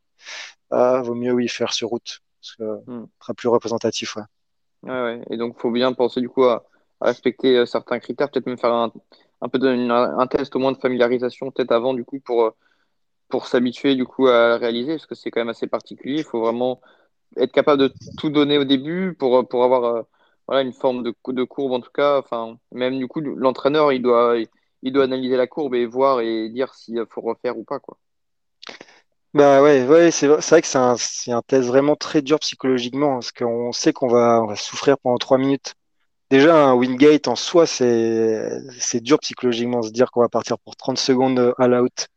vaut 0.71 1.15
mieux, 1.15 1.33
oui, 1.33 1.49
faire 1.49 1.73
sur 1.73 1.89
route. 1.89 2.21
Parce 2.41 2.57
que 2.57 2.91
mm. 2.91 3.09
sera 3.21 3.35
plus 3.35 3.49
représentatif, 3.49 4.17
ouais. 4.17 4.23
Ouais, 4.83 5.03
ouais. 5.03 5.25
Et 5.31 5.37
donc, 5.37 5.55
il 5.57 5.61
faut 5.61 5.71
bien 5.71 5.93
penser 5.93 6.21
du 6.21 6.29
coup 6.29 6.45
à, 6.45 6.65
respecter 7.01 7.67
certains 7.67 7.99
critères, 7.99 8.31
peut-être 8.31 8.47
même 8.47 8.59
faire 8.59 8.73
un, 8.73 8.93
un 9.43 9.49
peu 9.49 9.59
de, 9.59 9.69
un 9.69 10.27
test 10.27 10.57
au 10.57 10.59
moins 10.59 10.73
de 10.73 10.79
familiarisation, 10.79 11.51
peut-être 11.51 11.73
avant, 11.73 11.95
du 11.95 12.05
coup, 12.05 12.21
pour, 12.21 12.55
pour 13.29 13.47
s'habituer 13.47 13.95
du 13.95 14.05
coup 14.05 14.29
à 14.29 14.57
réaliser, 14.57 14.95
parce 14.95 15.07
que 15.07 15.15
c'est 15.15 15.31
quand 15.31 15.41
même 15.41 15.49
assez 15.49 15.67
particulier. 15.67 16.19
Il 16.19 16.25
faut 16.25 16.41
vraiment 16.41 16.81
être 17.37 17.53
capable 17.53 17.83
de 17.83 17.93
tout 18.19 18.31
donner 18.31 18.59
au 18.59 18.65
début 18.65 19.15
pour, 19.19 19.47
pour 19.49 19.65
avoir 19.65 19.85
euh, 19.85 20.03
voilà, 20.47 20.63
une 20.63 20.73
forme 20.73 21.03
de, 21.03 21.15
de 21.29 21.45
courbe 21.45 21.73
en 21.73 21.81
tout 21.81 21.91
cas. 21.93 22.19
Enfin, 22.19 22.59
même 22.73 22.99
du 22.99 23.09
coup, 23.09 23.21
l'entraîneur, 23.21 23.93
il 23.93 24.03
doit, 24.03 24.37
il 24.83 24.93
doit 24.93 25.05
analyser 25.05 25.37
la 25.37 25.47
courbe 25.47 25.75
et 25.75 25.87
voir 25.87 26.21
et 26.21 26.49
dire 26.51 26.75
s'il 26.75 27.05
faut 27.11 27.21
refaire 27.21 27.59
ou 27.59 27.65
pas. 27.65 27.81
Quoi. 27.81 27.99
Bah 29.37 29.61
ouais, 29.63 29.85
ouais 29.87 30.11
c'est 30.11 30.27
vrai 30.29 30.63
que 30.63 30.67
c'est 30.67 30.79
un, 30.79 30.97
un, 31.29 31.43
test 31.43 31.69
vraiment 31.69 31.95
très 31.95 32.23
dur 32.23 32.39
psychologiquement, 32.41 33.15
parce 33.17 33.33
qu'on 33.33 33.71
sait 33.71 33.93
qu'on 33.93 34.09
va, 34.09 34.41
on 34.43 34.47
va 34.47 34.57
souffrir 34.57 34.97
pendant 34.99 35.19
trois 35.19 35.37
minutes. 35.37 35.75
Déjà, 36.31 36.57
un 36.57 36.75
Wingate 36.75 37.29
en 37.29 37.37
soi, 37.37 37.67
c'est 37.67 39.01
dur 39.03 39.19
psychologiquement, 39.21 39.83
se 39.83 39.91
dire 39.93 40.11
qu'on 40.11 40.23
va 40.23 40.31
partir 40.31 40.59
pour 40.61 40.77
30 40.77 40.99
secondes 40.99 41.55
à 41.59 41.69
l'out. 41.69 42.09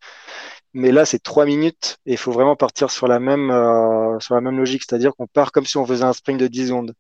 Mais 0.74 0.92
là, 0.92 1.06
c'est 1.06 1.20
trois 1.20 1.46
minutes 1.46 1.98
et 2.06 2.14
il 2.14 2.18
faut 2.18 2.32
vraiment 2.32 2.56
partir 2.56 2.92
sur 2.92 3.08
la 3.08 3.20
même, 3.20 3.52
euh, 3.52 4.20
sur 4.20 4.36
la 4.36 4.42
même 4.42 4.58
logique, 4.58 4.84
c'est-à-dire 4.88 5.14
qu'on 5.16 5.28
part 5.28 5.52
comme 5.52 5.66
si 5.66 5.78
on 5.78 5.86
faisait 5.86 6.06
un 6.06 6.14
sprint 6.14 6.40
de 6.40 6.48
10 6.48 6.68
secondes. 6.70 6.94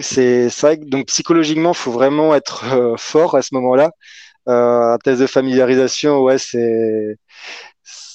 C'est 0.00 0.48
que 0.50 0.88
donc 0.88 1.06
psychologiquement, 1.06 1.72
faut 1.74 1.90
vraiment 1.92 2.34
être 2.34 2.64
euh, 2.74 2.96
fort 2.96 3.34
à 3.34 3.42
ce 3.42 3.54
moment-là. 3.54 3.90
Euh, 4.48 4.94
un 4.94 4.98
test 4.98 5.20
de 5.20 5.26
familiarisation, 5.26 6.20
ouais, 6.22 6.38
c'est 6.38 7.16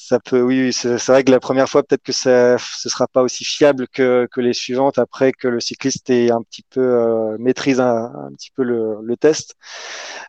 ça 0.08 0.20
peut, 0.20 0.42
oui, 0.42 0.72
c'est 0.72 1.04
vrai 1.08 1.24
que 1.24 1.32
la 1.32 1.40
première 1.40 1.68
fois, 1.68 1.82
peut-être 1.82 2.04
que 2.04 2.12
ça, 2.12 2.58
ce 2.60 2.90
sera 2.90 3.08
pas 3.08 3.24
aussi 3.24 3.44
fiable 3.44 3.88
que, 3.88 4.28
que 4.32 4.40
les 4.40 4.54
suivantes 4.54 5.00
après 5.00 5.32
que 5.32 5.48
le 5.48 5.60
cycliste 5.60 6.10
ait 6.12 6.32
un 6.32 6.44
petit 6.44 6.62
peu 6.70 6.82
euh, 6.82 7.38
maîtrise 7.40 7.80
un, 7.80 8.30
petit 8.38 8.52
peu 8.56 8.64
le, 8.64 8.98
le 9.02 9.18
test. 9.18 9.56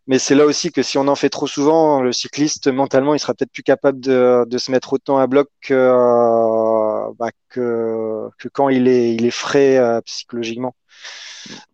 Mais 0.07 0.18
c'est 0.18 0.35
là 0.35 0.47
aussi 0.47 0.72
que 0.72 0.83
si 0.83 0.97
on 0.99 1.09
en 1.09 1.14
fait 1.14 1.29
trop 1.29 1.47
souvent, 1.47 2.01
le 2.01 2.12
cycliste 2.12 2.68
mentalement, 2.68 3.14
il 3.14 3.18
sera 3.20 3.35
peut-être 3.35 3.53
plus 3.53 3.62
capable 3.62 4.01
de, 4.01 4.45
de 4.47 4.59
se 4.59 4.70
mettre 4.70 4.95
autant 4.95 5.18
à 5.18 5.27
bloc 5.27 5.49
que, 5.61 5.74
euh, 5.74 7.12
bah, 7.18 7.31
que, 7.51 8.29
que 8.39 8.49
quand 8.49 8.70
il 8.70 8.89
est, 8.89 9.14
il 9.14 9.27
est 9.27 9.31
frais 9.31 9.77
euh, 9.77 10.01
psychologiquement. 10.03 10.74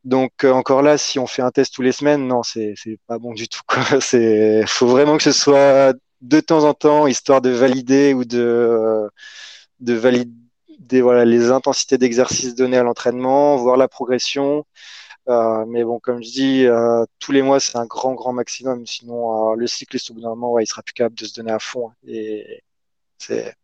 Donc 0.04 0.44
euh, 0.44 0.52
encore 0.52 0.82
là, 0.82 0.98
si 0.98 1.18
on 1.18 1.26
fait 1.26 1.42
un 1.42 1.50
test 1.50 1.74
tous 1.74 1.82
les 1.82 1.92
semaines, 1.92 2.26
non, 2.26 2.42
c'est 2.42 2.74
pas 3.06 3.18
bon 3.18 3.32
du 3.32 3.48
tout. 3.48 3.60
C'est 4.00 4.64
faut 4.66 4.86
vraiment 4.86 5.16
que 5.16 5.22
ce 5.22 5.32
soit 5.32 5.94
de 6.22 6.40
temps 6.40 6.64
en 6.64 6.74
temps, 6.74 7.06
histoire 7.06 7.40
de 7.42 7.50
valider 7.50 8.14
ou 8.14 8.24
de, 8.24 9.10
de 9.80 9.94
valider 9.94 11.00
voilà, 11.00 11.24
les 11.24 11.50
intensités 11.50 11.98
d'exercice 11.98 12.54
données 12.54 12.78
à 12.78 12.82
l'entraînement, 12.82 13.56
voir 13.56 13.76
la 13.76 13.88
progression. 13.88 14.64
Euh, 15.28 15.64
mais 15.66 15.84
bon, 15.84 16.00
comme 16.00 16.22
je 16.22 16.30
dis, 16.30 16.66
euh, 16.66 17.04
tous 17.18 17.32
les 17.32 17.42
mois, 17.42 17.60
c'est 17.60 17.76
un 17.76 17.86
grand, 17.86 18.14
grand 18.14 18.32
maximum. 18.32 18.86
Sinon, 18.86 19.52
euh, 19.52 19.56
le 19.56 19.66
cycliste, 19.66 20.10
au 20.10 20.14
bout 20.14 20.20
d'un 20.20 20.30
moment, 20.30 20.52
ouais, 20.52 20.64
il 20.64 20.66
sera 20.66 20.82
plus 20.82 20.94
capable 20.94 21.16
de 21.16 21.24
se 21.24 21.34
donner 21.34 21.52
à 21.52 21.58
fond. 21.58 21.92
Et 22.06 22.62
c'est. 23.18 23.54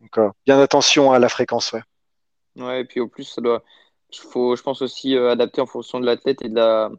Donc, 0.00 0.18
bien 0.44 0.60
attention 0.60 1.12
à 1.12 1.18
la 1.18 1.28
fréquence, 1.28 1.72
ouais. 1.72 1.82
Ouais, 2.56 2.82
et 2.82 2.84
puis 2.84 3.00
au 3.00 3.08
plus, 3.08 3.24
ça 3.24 3.40
doit. 3.40 3.62
faut, 4.14 4.54
je 4.56 4.62
pense 4.62 4.82
aussi, 4.82 5.16
adapter 5.16 5.60
en 5.60 5.66
fonction 5.66 6.00
de 6.00 6.06
l'athlète 6.06 6.42
et 6.42 6.48
de 6.48 6.54
la, 6.54 6.90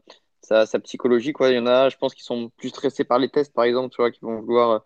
sa, 0.42 0.66
psychologie. 0.80 1.34
Quoi. 1.34 1.50
Il 1.50 1.56
y 1.56 1.60
en 1.60 1.68
a, 1.68 1.90
je 1.90 1.98
pense, 1.98 2.16
qui 2.16 2.24
sont 2.24 2.50
plus 2.58 2.70
stressés 2.70 3.04
par 3.04 3.20
les 3.20 3.30
tests, 3.30 3.54
par 3.54 3.66
exemple, 3.66 3.94
tu 3.94 4.02
vois, 4.02 4.12
qui 4.12 4.20
vont 4.22 4.42
vouloir 4.42 4.84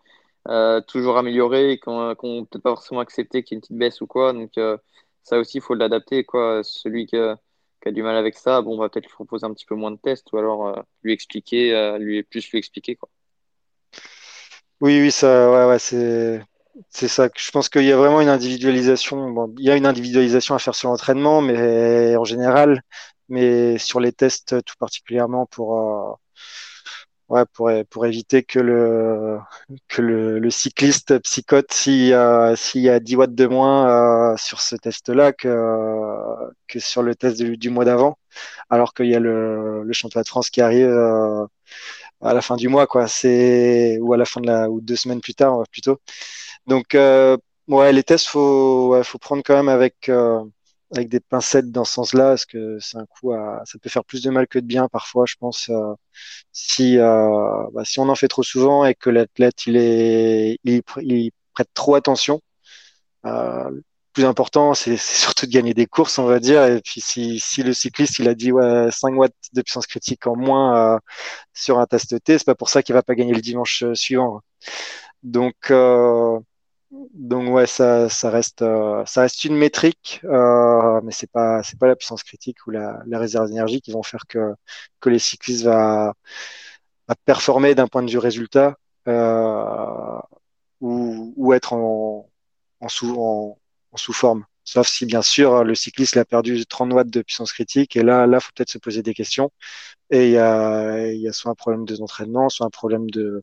euh, 0.48 0.80
toujours 0.80 1.18
améliorer 1.18 1.72
et 1.72 1.78
qui 1.78 1.88
n'ont 1.88 2.14
peut-être 2.16 2.62
pas 2.62 2.70
forcément 2.70 3.00
accepté 3.00 3.42
qu'il 3.42 3.54
y 3.54 3.56
ait 3.56 3.58
une 3.58 3.60
petite 3.60 3.76
baisse 3.76 4.00
ou 4.00 4.06
quoi. 4.06 4.32
Donc, 4.32 4.50
euh, 4.58 4.76
ça 5.22 5.38
aussi, 5.38 5.58
il 5.58 5.60
faut 5.60 5.74
l'adapter. 5.74 6.26
Celui 6.62 7.06
qui 7.06 7.16
a, 7.16 7.38
du 7.86 8.02
mal 8.02 8.16
avec 8.16 8.36
ça, 8.36 8.62
bon, 8.62 8.74
on 8.74 8.78
va 8.78 8.88
peut-être 8.88 9.06
lui 9.06 9.12
proposer 9.12 9.46
un 9.46 9.52
petit 9.52 9.66
peu 9.66 9.74
moins 9.74 9.90
de 9.90 9.98
tests 9.98 10.32
ou 10.32 10.38
alors 10.38 10.68
euh, 10.68 10.82
lui 11.02 11.12
expliquer, 11.12 11.96
lui, 11.98 12.22
plus 12.22 12.50
lui 12.50 12.58
expliquer. 12.58 12.96
Quoi. 12.96 13.08
Oui, 14.80 15.00
oui, 15.00 15.10
ça, 15.10 15.68
ouais, 15.68 15.78
c'est. 15.78 16.42
C'est 16.88 17.08
ça. 17.08 17.28
Je 17.36 17.50
pense 17.50 17.68
qu'il 17.68 17.84
y 17.84 17.92
a 17.92 17.96
vraiment 17.98 18.22
une 18.22 18.30
individualisation. 18.30 19.52
Il 19.58 19.64
y 19.64 19.70
a 19.70 19.76
une 19.76 19.84
individualisation 19.84 20.54
à 20.54 20.58
faire 20.58 20.74
sur 20.74 20.88
l'entraînement, 20.88 21.42
mais 21.42 22.16
en 22.16 22.24
général, 22.24 22.82
mais 23.28 23.78
sur 23.78 24.00
les 24.00 24.12
tests 24.12 24.62
tout 24.64 24.74
particulièrement 24.78 25.46
pour 25.46 25.78
euh, 25.80 26.14
ouais, 27.28 27.44
pour, 27.52 27.70
pour 27.90 28.06
éviter 28.06 28.42
que 28.42 28.58
le, 28.60 29.38
que 29.88 30.02
le, 30.02 30.50
cycliste 30.50 31.18
psychote 31.20 31.72
s'il 31.72 32.06
y, 32.06 32.12
a, 32.14 32.54
s'il 32.56 32.82
y 32.82 32.88
a 32.90 33.00
10 33.00 33.16
watts 33.16 33.34
de 33.34 33.46
moins 33.46 34.32
euh, 34.32 34.36
sur 34.36 34.60
ce 34.60 34.76
test-là 34.76 35.32
que, 35.32 35.48
que 36.68 36.78
sur 36.78 37.02
le 37.02 37.14
test 37.14 37.42
du, 37.42 37.70
mois 37.70 37.84
d'avant, 37.84 38.18
alors 38.70 38.94
qu'il 38.94 39.06
y 39.06 39.14
a 39.14 39.20
le, 39.20 39.82
le 39.82 39.92
championnat 39.92 40.24
de 40.24 40.28
France 40.28 40.50
qui 40.50 40.60
arrive 40.60 40.88
euh, 40.88 41.46
à 42.20 42.34
la 42.34 42.42
fin 42.42 42.56
du 42.56 42.68
mois, 42.68 42.86
quoi. 42.86 43.08
C'est, 43.08 43.98
ou 44.00 44.12
à 44.14 44.16
la 44.16 44.24
fin 44.24 44.40
de 44.40 44.46
la, 44.46 44.70
ou 44.70 44.80
deux 44.80 44.96
semaines 44.96 45.20
plus 45.20 45.34
tard, 45.34 45.62
plutôt. 45.70 46.00
Donc, 46.66 46.94
euh, 46.94 47.36
ouais, 47.68 47.92
les 47.92 48.02
tests, 48.04 48.28
faut, 48.28 49.02
faut 49.04 49.18
prendre 49.18 49.42
quand 49.44 49.56
même 49.56 49.68
avec, 49.68 50.08
euh, 50.08 50.42
avec 50.94 51.08
des 51.08 51.20
pincettes 51.20 51.70
dans 51.70 51.84
ce 51.84 51.94
sens-là, 51.94 52.30
parce 52.30 52.46
que 52.46 52.78
c'est 52.80 52.98
un 52.98 53.06
coup 53.06 53.32
à, 53.32 53.62
ça 53.64 53.78
peut 53.78 53.88
faire 53.90 54.04
plus 54.04 54.22
de 54.22 54.30
mal 54.30 54.46
que 54.46 54.58
de 54.58 54.66
bien 54.66 54.88
parfois, 54.88 55.24
je 55.26 55.36
pense, 55.36 55.68
euh, 55.70 55.94
si, 56.52 56.98
euh, 56.98 57.66
bah, 57.72 57.84
si 57.84 57.98
on 58.00 58.08
en 58.08 58.14
fait 58.14 58.28
trop 58.28 58.42
souvent 58.42 58.84
et 58.84 58.94
que 58.94 59.10
l'athlète 59.10 59.66
il 59.66 59.76
est, 59.76 60.58
il, 60.64 60.82
il, 61.02 61.30
prête 61.54 61.68
trop 61.74 61.94
attention. 61.94 62.40
Euh, 63.26 63.70
plus 64.12 64.24
important, 64.24 64.74
c'est 64.74 64.96
surtout 64.98 65.46
de 65.46 65.52
gagner 65.52 65.74
des 65.74 65.86
courses, 65.86 66.18
on 66.18 66.24
va 66.26 66.38
dire. 66.40 66.64
Et 66.64 66.80
puis 66.82 67.00
si, 67.00 67.40
si 67.40 67.62
le 67.62 67.72
cycliste 67.72 68.18
il 68.18 68.28
a 68.28 68.34
dit 68.34 68.52
ouais 68.52 68.90
5 68.90 69.14
watts 69.16 69.34
de 69.54 69.62
puissance 69.62 69.86
critique 69.86 70.26
en 70.26 70.36
moins 70.36 70.96
euh, 70.96 70.98
sur 71.54 71.78
un 71.78 71.86
test 71.86 72.22
T, 72.22 72.38
c'est 72.38 72.44
pas 72.44 72.54
pour 72.54 72.68
ça 72.68 72.82
qu'il 72.82 72.94
va 72.94 73.02
pas 73.02 73.14
gagner 73.14 73.34
le 73.34 73.40
dimanche 73.40 73.84
suivant. 73.94 74.40
Donc 75.22 75.70
euh, 75.70 76.38
donc 77.14 77.48
ouais, 77.54 77.66
ça, 77.66 78.08
ça 78.10 78.30
reste, 78.30 78.62
euh, 78.62 79.04
ça 79.06 79.22
reste 79.22 79.44
une 79.44 79.56
métrique, 79.56 80.20
euh, 80.24 81.00
mais 81.02 81.12
c'est 81.12 81.30
pas, 81.30 81.62
pas 81.80 81.86
la 81.86 81.96
puissance 81.96 82.22
critique 82.22 82.66
ou 82.66 82.70
la, 82.70 83.02
réserve 83.12 83.48
d'énergie 83.48 83.80
qui 83.80 83.92
vont 83.92 84.02
faire 84.02 84.26
que 84.28 84.54
que 85.00 85.08
les 85.10 85.18
cyclistes 85.18 85.64
va, 85.64 86.14
va 87.08 87.14
performer 87.24 87.74
d'un 87.74 87.88
point 87.88 88.02
de 88.02 88.10
vue 88.10 88.18
résultat 88.18 88.76
euh, 89.08 90.18
ou, 90.80 91.32
ou 91.36 91.52
être 91.54 91.72
en, 91.72 92.28
en 92.80 92.88
sous 92.88 93.14
en, 93.20 93.58
sous 93.96 94.12
forme. 94.12 94.44
Sauf 94.64 94.86
si 94.88 95.06
bien 95.06 95.22
sûr 95.22 95.64
le 95.64 95.74
cycliste 95.74 96.16
a 96.16 96.24
perdu 96.24 96.66
30 96.66 96.92
watts 96.92 97.10
de 97.10 97.22
puissance 97.22 97.52
critique 97.52 97.96
et 97.96 98.02
là, 98.02 98.26
là, 98.26 98.40
faut 98.40 98.52
peut-être 98.54 98.70
se 98.70 98.78
poser 98.78 99.02
des 99.02 99.14
questions. 99.14 99.50
Et 100.10 100.26
il 100.28 100.32
y 100.32 100.38
a, 100.38 101.08
il 101.12 101.20
y 101.20 101.28
a 101.28 101.32
soit 101.32 101.50
un 101.52 101.54
problème 101.54 101.84
de 101.86 102.00
entraînement, 102.02 102.48
soit 102.48 102.66
un 102.66 102.70
problème 102.70 103.10
de 103.10 103.42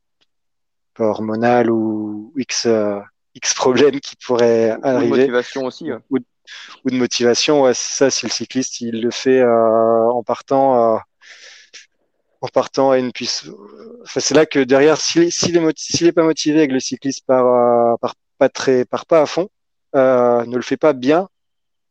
hormonal 0.99 1.71
ou 1.71 2.33
X 2.37 2.65
euh, 2.65 2.99
X 3.35 3.53
problèmes 3.53 3.99
qui 3.99 4.15
pourraient 4.15 4.75
arriver. 4.83 5.05
Ou 5.05 5.15
de 5.15 5.19
motivation 5.19 5.65
aussi. 5.65 5.89
Ou, 6.09 6.19
de 6.89 6.95
motivation, 6.95 7.61
ouais, 7.61 7.73
c'est 7.73 7.97
ça, 7.97 8.09
si 8.09 8.25
le 8.25 8.31
cycliste 8.31 8.81
il 8.81 9.01
le 9.01 9.11
fait 9.11 9.39
euh, 9.39 10.09
en 10.11 10.23
partant. 10.23 10.95
Euh, 10.95 10.97
en 12.41 12.47
partant 12.47 12.91
à 12.91 12.97
une 12.97 13.11
puissance. 13.11 13.53
Enfin, 14.03 14.19
c'est 14.19 14.33
là 14.33 14.45
que 14.45 14.59
derrière, 14.59 14.99
s'il 14.99 15.31
si 15.31 15.51
n'est 15.51 15.73
si 15.75 16.11
pas 16.11 16.23
motivé 16.23 16.63
et 16.63 16.67
que 16.67 16.73
le 16.73 16.79
cycliste 16.79 17.25
part, 17.25 17.45
euh, 17.45 17.95
part, 17.97 18.15
pas 18.37 18.49
très, 18.49 18.85
part 18.85 19.05
pas 19.05 19.21
à 19.21 19.25
fond, 19.25 19.49
euh, 19.95 20.45
ne 20.45 20.55
le 20.55 20.61
fait 20.61 20.77
pas 20.77 20.93
bien, 20.93 21.27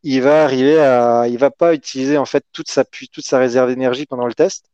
il 0.02 0.22
va 0.22 0.44
arriver 0.44 0.78
à, 0.78 1.26
il 1.28 1.38
va 1.38 1.50
pas 1.50 1.74
utiliser 1.74 2.18
en 2.18 2.24
fait 2.24 2.44
toute 2.52 2.68
sa 2.70 2.84
toute 2.84 3.24
sa 3.24 3.38
réserve 3.38 3.68
d'énergie 3.68 4.06
pendant 4.06 4.26
le 4.26 4.34
test 4.34 4.66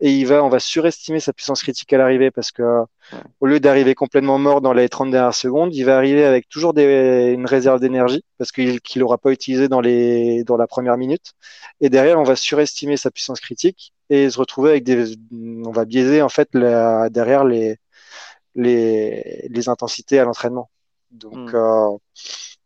et 0.00 0.12
il 0.12 0.26
va, 0.26 0.44
on 0.44 0.48
va 0.48 0.60
surestimer 0.60 1.20
sa 1.20 1.32
puissance 1.32 1.62
critique 1.62 1.92
à 1.92 1.98
l'arrivée 1.98 2.30
parce 2.30 2.52
que 2.52 2.62
au 3.40 3.46
lieu 3.46 3.58
d'arriver 3.60 3.94
complètement 3.94 4.38
mort 4.38 4.60
dans 4.60 4.72
les 4.72 4.88
30 4.88 5.10
dernières 5.10 5.34
secondes, 5.34 5.74
il 5.74 5.84
va 5.84 5.96
arriver 5.96 6.24
avec 6.24 6.48
toujours 6.48 6.72
des, 6.74 7.32
une 7.34 7.46
réserve 7.46 7.80
d'énergie 7.80 8.24
parce 8.38 8.52
qu'il 8.52 8.80
qu'il 8.80 9.02
aura 9.02 9.18
pas 9.18 9.32
utilisé 9.32 9.68
dans 9.68 9.80
les 9.80 10.44
dans 10.44 10.56
la 10.56 10.66
première 10.68 10.96
minute 10.96 11.32
et 11.80 11.88
derrière 11.90 12.18
on 12.20 12.24
va 12.24 12.36
surestimer 12.36 12.96
sa 12.96 13.10
puissance 13.10 13.40
critique 13.40 13.92
et 14.08 14.30
se 14.30 14.38
retrouver 14.38 14.70
avec 14.70 14.84
des, 14.84 15.16
on 15.32 15.72
va 15.72 15.84
biaiser 15.84 16.22
en 16.22 16.28
fait 16.28 16.48
la, 16.54 17.10
derrière 17.10 17.44
les 17.44 17.78
les 18.54 19.48
les 19.50 19.68
intensités 19.68 20.18
à 20.18 20.24
l'entraînement. 20.24 20.70
Donc 21.10 21.52
mm. 21.52 21.56
euh, 21.56 21.96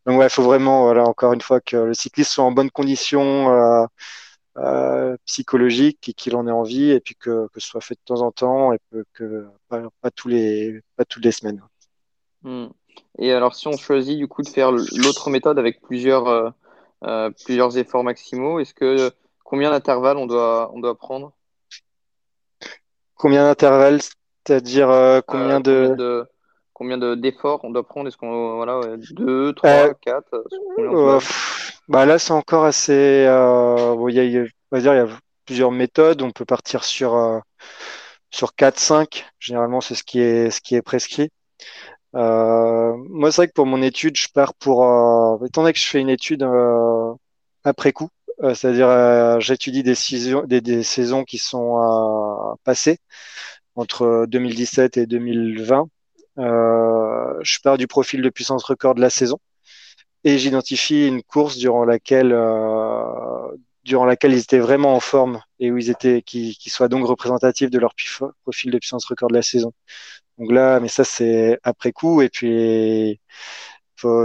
donc 0.05 0.19
ouais, 0.19 0.27
il 0.27 0.29
faut 0.29 0.43
vraiment, 0.43 0.83
voilà, 0.83 1.03
encore 1.03 1.33
une 1.33 1.41
fois, 1.41 1.59
que 1.61 1.77
le 1.77 1.93
cycliste 1.93 2.31
soit 2.31 2.43
en 2.43 2.51
bonne 2.51 2.71
condition 2.71 3.51
euh, 3.51 3.85
euh, 4.57 5.17
psychologique 5.25 6.07
et 6.09 6.13
qu'il 6.13 6.35
en 6.35 6.47
ait 6.47 6.51
envie, 6.51 6.91
et 6.91 6.99
puis 6.99 7.15
que, 7.15 7.47
que 7.47 7.59
ce 7.59 7.67
soit 7.67 7.81
fait 7.81 7.95
de 7.95 8.01
temps 8.05 8.21
en 8.21 8.31
temps 8.31 8.73
et 8.73 8.79
que, 8.91 9.05
que 9.13 9.47
pas, 9.67 9.81
pas, 10.01 10.11
tous 10.11 10.27
les, 10.27 10.81
pas 10.95 11.05
toutes 11.05 11.25
les 11.25 11.31
semaines. 11.31 11.61
Hmm. 12.43 12.67
Et 13.17 13.33
alors, 13.33 13.55
si 13.55 13.67
on 13.67 13.77
choisit 13.77 14.17
du 14.17 14.27
coup 14.27 14.41
de 14.41 14.49
faire 14.49 14.71
l'autre 14.71 15.29
méthode 15.29 15.59
avec 15.59 15.81
plusieurs, 15.81 16.53
euh, 17.03 17.29
plusieurs 17.43 17.77
efforts 17.77 18.03
maximaux, 18.03 18.59
est-ce 18.59 18.73
que 18.73 19.11
combien 19.43 19.71
d'intervalles 19.71 20.17
on 20.17 20.27
doit, 20.27 20.71
on 20.73 20.79
doit 20.79 20.97
prendre? 20.97 21.33
Combien 23.15 23.43
d'intervalles? 23.43 24.01
C'est-à-dire 24.45 24.89
euh, 24.91 25.21
combien, 25.25 25.57
euh, 25.57 25.89
de... 25.89 25.95
de 25.95 26.27
combien 26.89 27.15
d'efforts 27.15 27.61
on 27.63 27.71
doit 27.71 27.87
prendre? 27.87 28.07
Est-ce 28.07 28.17
qu'on 28.17 28.55
voilà, 28.55 28.81
2, 29.11 29.53
3, 29.53 29.93
4 29.95 30.43
bah 31.87 32.05
Là, 32.05 32.19
c'est 32.19 32.33
encore 32.33 32.65
assez. 32.65 33.25
Bon, 33.27 34.07
il 34.07 34.15
y 34.15 34.37
a, 34.37 34.41
on 34.41 34.45
va 34.71 34.79
dire, 34.81 34.93
il 34.93 34.97
y 34.97 34.99
a 34.99 35.07
plusieurs 35.45 35.71
méthodes. 35.71 36.21
On 36.21 36.31
peut 36.31 36.45
partir 36.45 36.83
sur, 36.83 37.41
sur 38.31 38.55
4, 38.55 38.79
5. 38.79 39.25
Généralement, 39.39 39.81
c'est 39.81 39.95
ce 39.95 40.03
qui 40.03 40.19
est, 40.19 40.49
ce 40.51 40.61
qui 40.61 40.75
est 40.75 40.81
prescrit. 40.81 41.29
Euh, 42.15 42.95
moi, 43.09 43.31
c'est 43.31 43.41
vrai 43.41 43.47
que 43.47 43.53
pour 43.53 43.65
mon 43.65 43.81
étude, 43.81 44.15
je 44.15 44.27
pars 44.33 44.53
pour, 44.53 44.85
euh, 44.85 45.45
étant 45.45 45.61
donné 45.61 45.73
que 45.73 45.79
je 45.79 45.87
fais 45.87 45.99
une 45.99 46.09
étude 46.09 46.43
euh, 46.43 47.13
après 47.65 47.91
coup, 47.91 48.09
euh, 48.43 48.53
c'est-à-dire 48.53 48.87
euh, 48.89 49.39
j'étudie 49.39 49.83
des, 49.83 49.95
saisons, 49.95 50.43
des, 50.45 50.61
des, 50.61 50.83
saisons 50.83 51.23
qui 51.23 51.37
sont 51.37 51.77
euh, 51.81 52.55
passées 52.63 52.99
entre 53.75 54.25
2017 54.27 54.97
et 54.97 55.05
2020. 55.07 55.89
Je 56.37 57.59
pars 57.63 57.77
du 57.77 57.87
profil 57.87 58.21
de 58.21 58.29
puissance 58.29 58.63
record 58.63 58.95
de 58.95 59.01
la 59.01 59.09
saison 59.09 59.39
et 60.23 60.37
j'identifie 60.37 61.07
une 61.07 61.23
course 61.23 61.57
durant 61.57 61.85
laquelle 61.85 62.33
durant 63.83 64.05
laquelle 64.05 64.33
ils 64.33 64.39
étaient 64.39 64.59
vraiment 64.59 64.95
en 64.95 64.99
forme 64.99 65.41
et 65.59 65.71
où 65.71 65.77
ils 65.77 65.89
étaient 65.91 66.21
qui, 66.23 66.57
qui 66.59 66.69
soit 66.69 66.87
donc 66.87 67.05
représentatif 67.05 67.69
de 67.69 67.79
leur 67.79 67.93
profil 68.43 68.71
de 68.71 68.79
puissance 68.79 69.05
record 69.05 69.29
de 69.29 69.35
la 69.35 69.43
saison. 69.43 69.73
Donc 70.37 70.51
là, 70.51 70.79
mais 70.79 70.87
ça 70.87 71.03
c'est 71.03 71.59
après 71.63 71.91
coup. 71.91 72.21
Et 72.21 72.29
puis, 72.29 73.19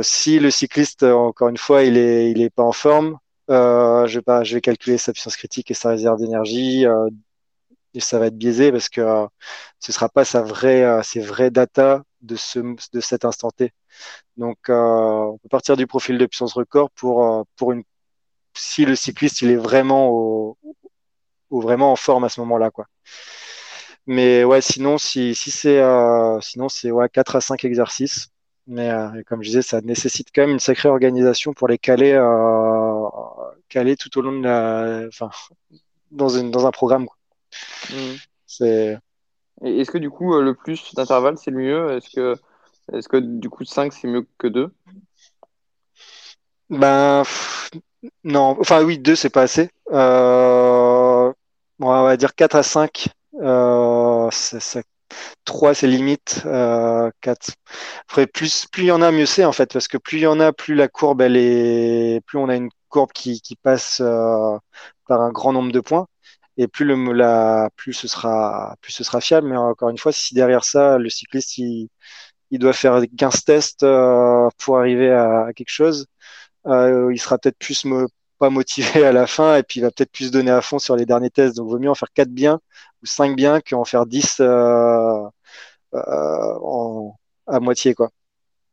si 0.03 0.39
le 0.39 0.51
cycliste, 0.51 1.03
encore 1.05 1.49
une 1.49 1.57
fois, 1.57 1.83
il 1.85 1.97
est, 1.97 2.31
il 2.31 2.43
est 2.43 2.51
pas 2.51 2.63
en 2.63 2.73
forme, 2.73 3.19
euh, 3.51 4.07
je 4.07 4.19
vais 4.19 4.23
pas, 4.23 4.45
je 4.45 4.55
vais 4.55 4.61
calculer 4.61 4.99
sa 4.99 5.13
puissance 5.13 5.37
critique 5.37 5.71
et 5.71 5.75
sa 5.75 5.91
réserve 5.91 6.19
d'énergie. 6.21 6.87
Euh, 6.87 7.09
et 7.95 8.01
ça 8.01 8.19
va 8.19 8.27
être 8.27 8.39
biaisé 8.39 8.73
parce 8.73 8.89
que 8.89 9.01
euh, 9.01 9.27
ce 9.81 9.93
sera 9.93 10.09
pas 10.09 10.25
sa 10.25 10.43
vraie, 10.43 10.83
euh, 10.85 11.03
ses 11.03 11.21
vraies 11.21 11.51
data 11.51 12.03
de 12.23 12.37
ce, 12.37 12.61
de 12.93 13.01
cet 13.01 13.25
instant 13.25 13.51
T. 13.51 13.73
Donc, 14.37 14.59
euh, 14.71 14.75
on 14.75 15.39
peut 15.39 15.49
partir 15.49 15.77
du 15.77 15.87
profil 15.87 16.19
de 16.19 16.27
puissance 16.27 16.55
record 16.55 16.91
pour, 16.93 17.47
pour 17.57 17.73
une, 17.73 17.85
si 18.55 18.85
le 18.87 18.97
cycliste 18.97 19.43
il 19.43 19.51
est 19.51 19.57
vraiment 19.57 20.09
au, 20.11 20.59
vraiment 21.51 21.93
en 21.93 21.97
forme 21.97 22.25
à 22.25 22.29
ce 22.29 22.41
moment-là, 22.41 22.71
quoi. 22.71 22.87
Mais 24.07 24.45
ouais, 24.45 24.61
sinon, 24.61 24.99
si, 24.99 25.35
si 25.35 25.51
c'est 25.51 25.81
sinon 26.43 26.69
c'est 26.69 26.91
ouais, 26.91 27.09
4 27.09 27.37
à 27.37 27.41
5 27.41 27.65
exercices. 27.65 28.29
Mais 28.67 28.91
euh, 28.91 29.23
comme 29.27 29.43
je 29.43 29.49
disais, 29.49 29.63
ça 29.63 29.81
nécessite 29.81 30.29
quand 30.35 30.43
même 30.43 30.51
une 30.51 30.61
sacrée 30.61 30.89
organisation 30.89 31.53
pour 31.55 31.67
les 31.69 31.79
caler, 31.79 32.13
euh, 32.13 33.09
caler 33.69 33.97
tout 33.97 34.17
au 34.19 34.23
long 34.23 34.39
de 34.39 34.45
la. 34.45 35.07
Enfin, 35.09 35.31
dans, 36.11 36.29
une, 36.29 36.51
dans 36.51 36.67
un 36.67 36.71
programme. 36.71 37.07
Quoi. 37.07 37.17
Mmh. 37.91 38.17
C'est. 38.47 38.99
Est-ce 39.63 39.91
que 39.91 39.99
du 39.99 40.11
coup, 40.11 40.39
le 40.41 40.55
plus 40.55 40.95
d'intervalles, 40.95 41.37
c'est 41.39 41.51
le 41.51 41.59
mieux? 41.59 41.93
Est-ce 41.93 42.11
que, 42.11 42.35
est 42.93 43.07
que 43.07 43.19
du 43.19 43.51
coup, 43.51 43.65
5, 43.65 43.93
c'est 43.93 44.09
mieux 44.09 44.27
que 44.39 44.47
2 44.47 44.73
Ben. 46.71 47.25
non, 48.25 48.57
enfin 48.61 48.83
oui, 48.85 48.99
2, 48.99 49.15
c'est 49.17 49.31
pas 49.31 49.43
assez. 49.43 49.71
Euh, 49.91 51.33
on 51.81 52.03
va 52.03 52.17
dire 52.17 52.35
4 52.35 52.57
à 52.57 52.63
5 52.63 53.09
euh, 53.35 54.31
3 55.45 55.75
c'est 55.75 55.87
limite, 55.87 56.43
euh, 56.47 57.11
4. 57.21 57.53
plus, 58.33 58.67
plus 58.67 58.83
il 58.85 58.87
y 58.87 58.93
en 58.93 59.03
a, 59.03 59.11
mieux 59.13 59.27
c'est 59.27 59.45
en 59.45 59.53
fait, 59.53 59.73
parce 59.73 59.89
que 59.89 59.99
plus 59.99 60.19
il 60.19 60.23
y 60.23 60.27
en 60.27 60.41
a, 60.41 60.53
plus 60.53 60.75
la 60.75 60.89
courbe 60.89 61.23
elle 61.23 61.37
est, 61.37 62.21
plus 62.27 62.39
on 62.39 62.49
a 62.49 62.57
une 62.57 62.71
courbe 62.89 63.13
qui, 63.13 63.41
qui 63.41 63.57
passe 63.57 64.01
euh, 64.01 64.57
par 65.09 65.21
un 65.21 65.31
grand 65.33 65.53
nombre 65.53 65.73
de 65.73 65.81
points, 65.81 66.07
et 66.61 66.69
plus 66.69 67.95
ce 67.95 68.07
sera, 68.09 68.77
fiable. 69.21 69.49
Mais 69.49 69.57
encore 69.57 69.89
une 69.89 69.99
fois, 69.99 70.13
si 70.13 70.35
derrière 70.35 70.65
ça, 70.65 70.99
le 70.99 71.09
cycliste 71.09 71.57
il, 71.59 71.89
il 72.51 72.59
doit 72.59 72.75
faire 72.75 73.01
15 73.17 73.45
tests 73.45 73.83
euh, 73.83 74.49
pour 74.59 74.79
arriver 74.79 75.11
à, 75.11 75.49
quelque 75.57 75.71
chose, 75.71 76.07
euh, 76.67 77.11
il 77.13 77.19
sera 77.19 77.39
peut-être 77.39 77.59
plus 77.59 77.87
pas 78.39 78.51
motivé 78.51 79.05
à 79.07 79.13
la 79.13 79.27
fin 79.27 79.57
et 79.57 79.63
puis 79.63 79.81
il 79.81 79.83
va 79.83 79.91
peut-être 79.91 80.13
plus 80.13 80.31
donner 80.31 80.51
à 80.51 80.61
fond 80.61 80.79
sur 80.79 80.97
les 80.97 81.07
derniers 81.07 81.31
tests. 81.31 81.57
Donc, 81.57 81.71
vaut 81.71 81.79
mieux 81.79 81.91
en 81.91 81.95
faire 81.95 82.13
4 82.13 82.29
biens 82.29 82.61
ou 83.03 83.07
5 83.07 83.37
biens 83.37 83.61
qu'en 83.61 83.85
faire 83.85 84.05
10 84.05 84.41
euh, 84.41 85.27
euh, 85.95 87.09
à 87.47 87.61
moitié. 87.61 87.95
Quoi. 87.95 88.11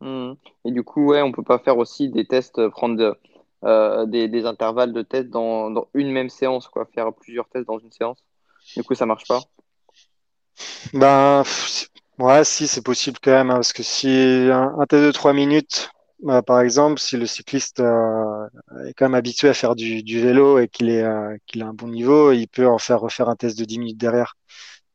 Mmh. 0.02 0.34
Et 0.66 0.72
du 0.72 0.84
coup, 0.84 1.08
ouais, 1.08 1.22
on 1.22 1.32
peut 1.32 1.44
pas 1.44 1.60
faire 1.60 1.78
aussi 1.78 2.10
des 2.10 2.26
tests, 2.26 2.68
prendre 2.70 3.18
euh, 3.64 4.06
des, 4.06 4.28
des, 4.28 4.46
intervalles 4.46 4.94
de 4.94 5.02
tests 5.02 5.30
dans, 5.30 5.72
dans, 5.72 5.88
une 5.94 6.12
même 6.12 6.30
séance, 6.30 6.68
quoi, 6.68 6.86
faire 6.94 7.14
plusieurs 7.14 7.48
tests 7.50 7.68
dans 7.68 7.80
une 7.80 7.92
séance. 7.92 8.24
Du 8.76 8.84
coup, 8.84 8.96
ça 8.96 9.06
marche 9.06 9.28
pas. 9.28 9.42
Ben, 10.94 11.44
ouais, 12.20 12.44
si, 12.44 12.68
c'est 12.68 12.84
possible 12.84 13.20
quand 13.22 13.32
même, 13.32 13.50
hein, 13.50 13.56
parce 13.56 13.74
que 13.74 13.84
si 13.84 14.08
un, 14.52 14.86
test 14.88 15.04
de 15.04 15.12
3 15.12 15.34
minutes, 15.34 15.90
bah, 16.24 16.42
par 16.42 16.62
exemple, 16.62 17.00
si 17.00 17.18
le 17.18 17.28
cycliste 17.28 17.80
euh, 17.80 18.48
est 18.88 18.94
quand 18.94 19.06
même 19.06 19.16
habitué 19.16 19.50
à 19.50 19.54
faire 19.54 19.76
du, 19.76 20.02
vélo 20.22 20.60
et 20.60 20.68
qu'il 20.68 20.90
euh, 20.90 21.38
a 21.60 21.64
un 21.64 21.74
bon 21.74 21.88
niveau, 21.88 22.32
il 22.32 22.48
peut 22.48 22.68
en 22.68 22.80
faire 22.80 23.00
refaire 23.00 23.30
un 23.30 23.36
test 23.36 23.58
de 23.58 23.66
10 23.66 23.80
minutes 23.80 23.98
derrière. 23.98 24.36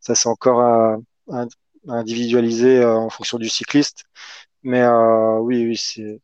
Ça, 0.00 0.14
c'est 0.14 0.28
encore 0.28 0.60
à, 0.60 0.96
à, 1.30 1.46
individualiser 1.88 2.78
euh, 2.80 2.96
en 2.96 3.10
fonction 3.10 3.38
du 3.38 3.48
cycliste. 3.48 4.04
Mais 4.62 4.82
euh, 4.82 5.38
oui, 5.40 5.66
oui, 5.66 5.76
c'est. 5.76 6.20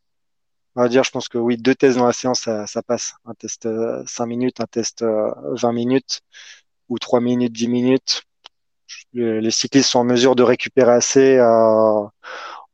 On 0.79 0.83
va 0.83 0.89
dire, 0.89 1.03
je 1.03 1.11
pense 1.11 1.29
que 1.29 1.39
oui, 1.39 1.57
deux 1.57 1.75
tests 1.75 1.99
dans 1.99 2.07
la 2.07 2.13
séance, 2.13 2.43
ça, 2.43 2.69
ça 2.69 2.83
passe. 2.83 3.15
Un 3.25 3.35
test 3.35 3.69
5 4.07 4.27
minutes, 4.27 4.61
un 4.61 4.67
test 4.67 5.05
20 5.05 5.73
minutes 5.73 6.21
ou 6.89 7.01
3 7.01 7.21
minutes, 7.21 7.53
10 7.53 7.67
minutes. 7.67 8.23
Les 9.13 9.51
cyclistes 9.51 9.91
sont 9.91 9.99
en 9.99 10.05
mesure 10.05 10.37
de 10.37 10.45
récupérer 10.45 10.93
assez 10.93 11.41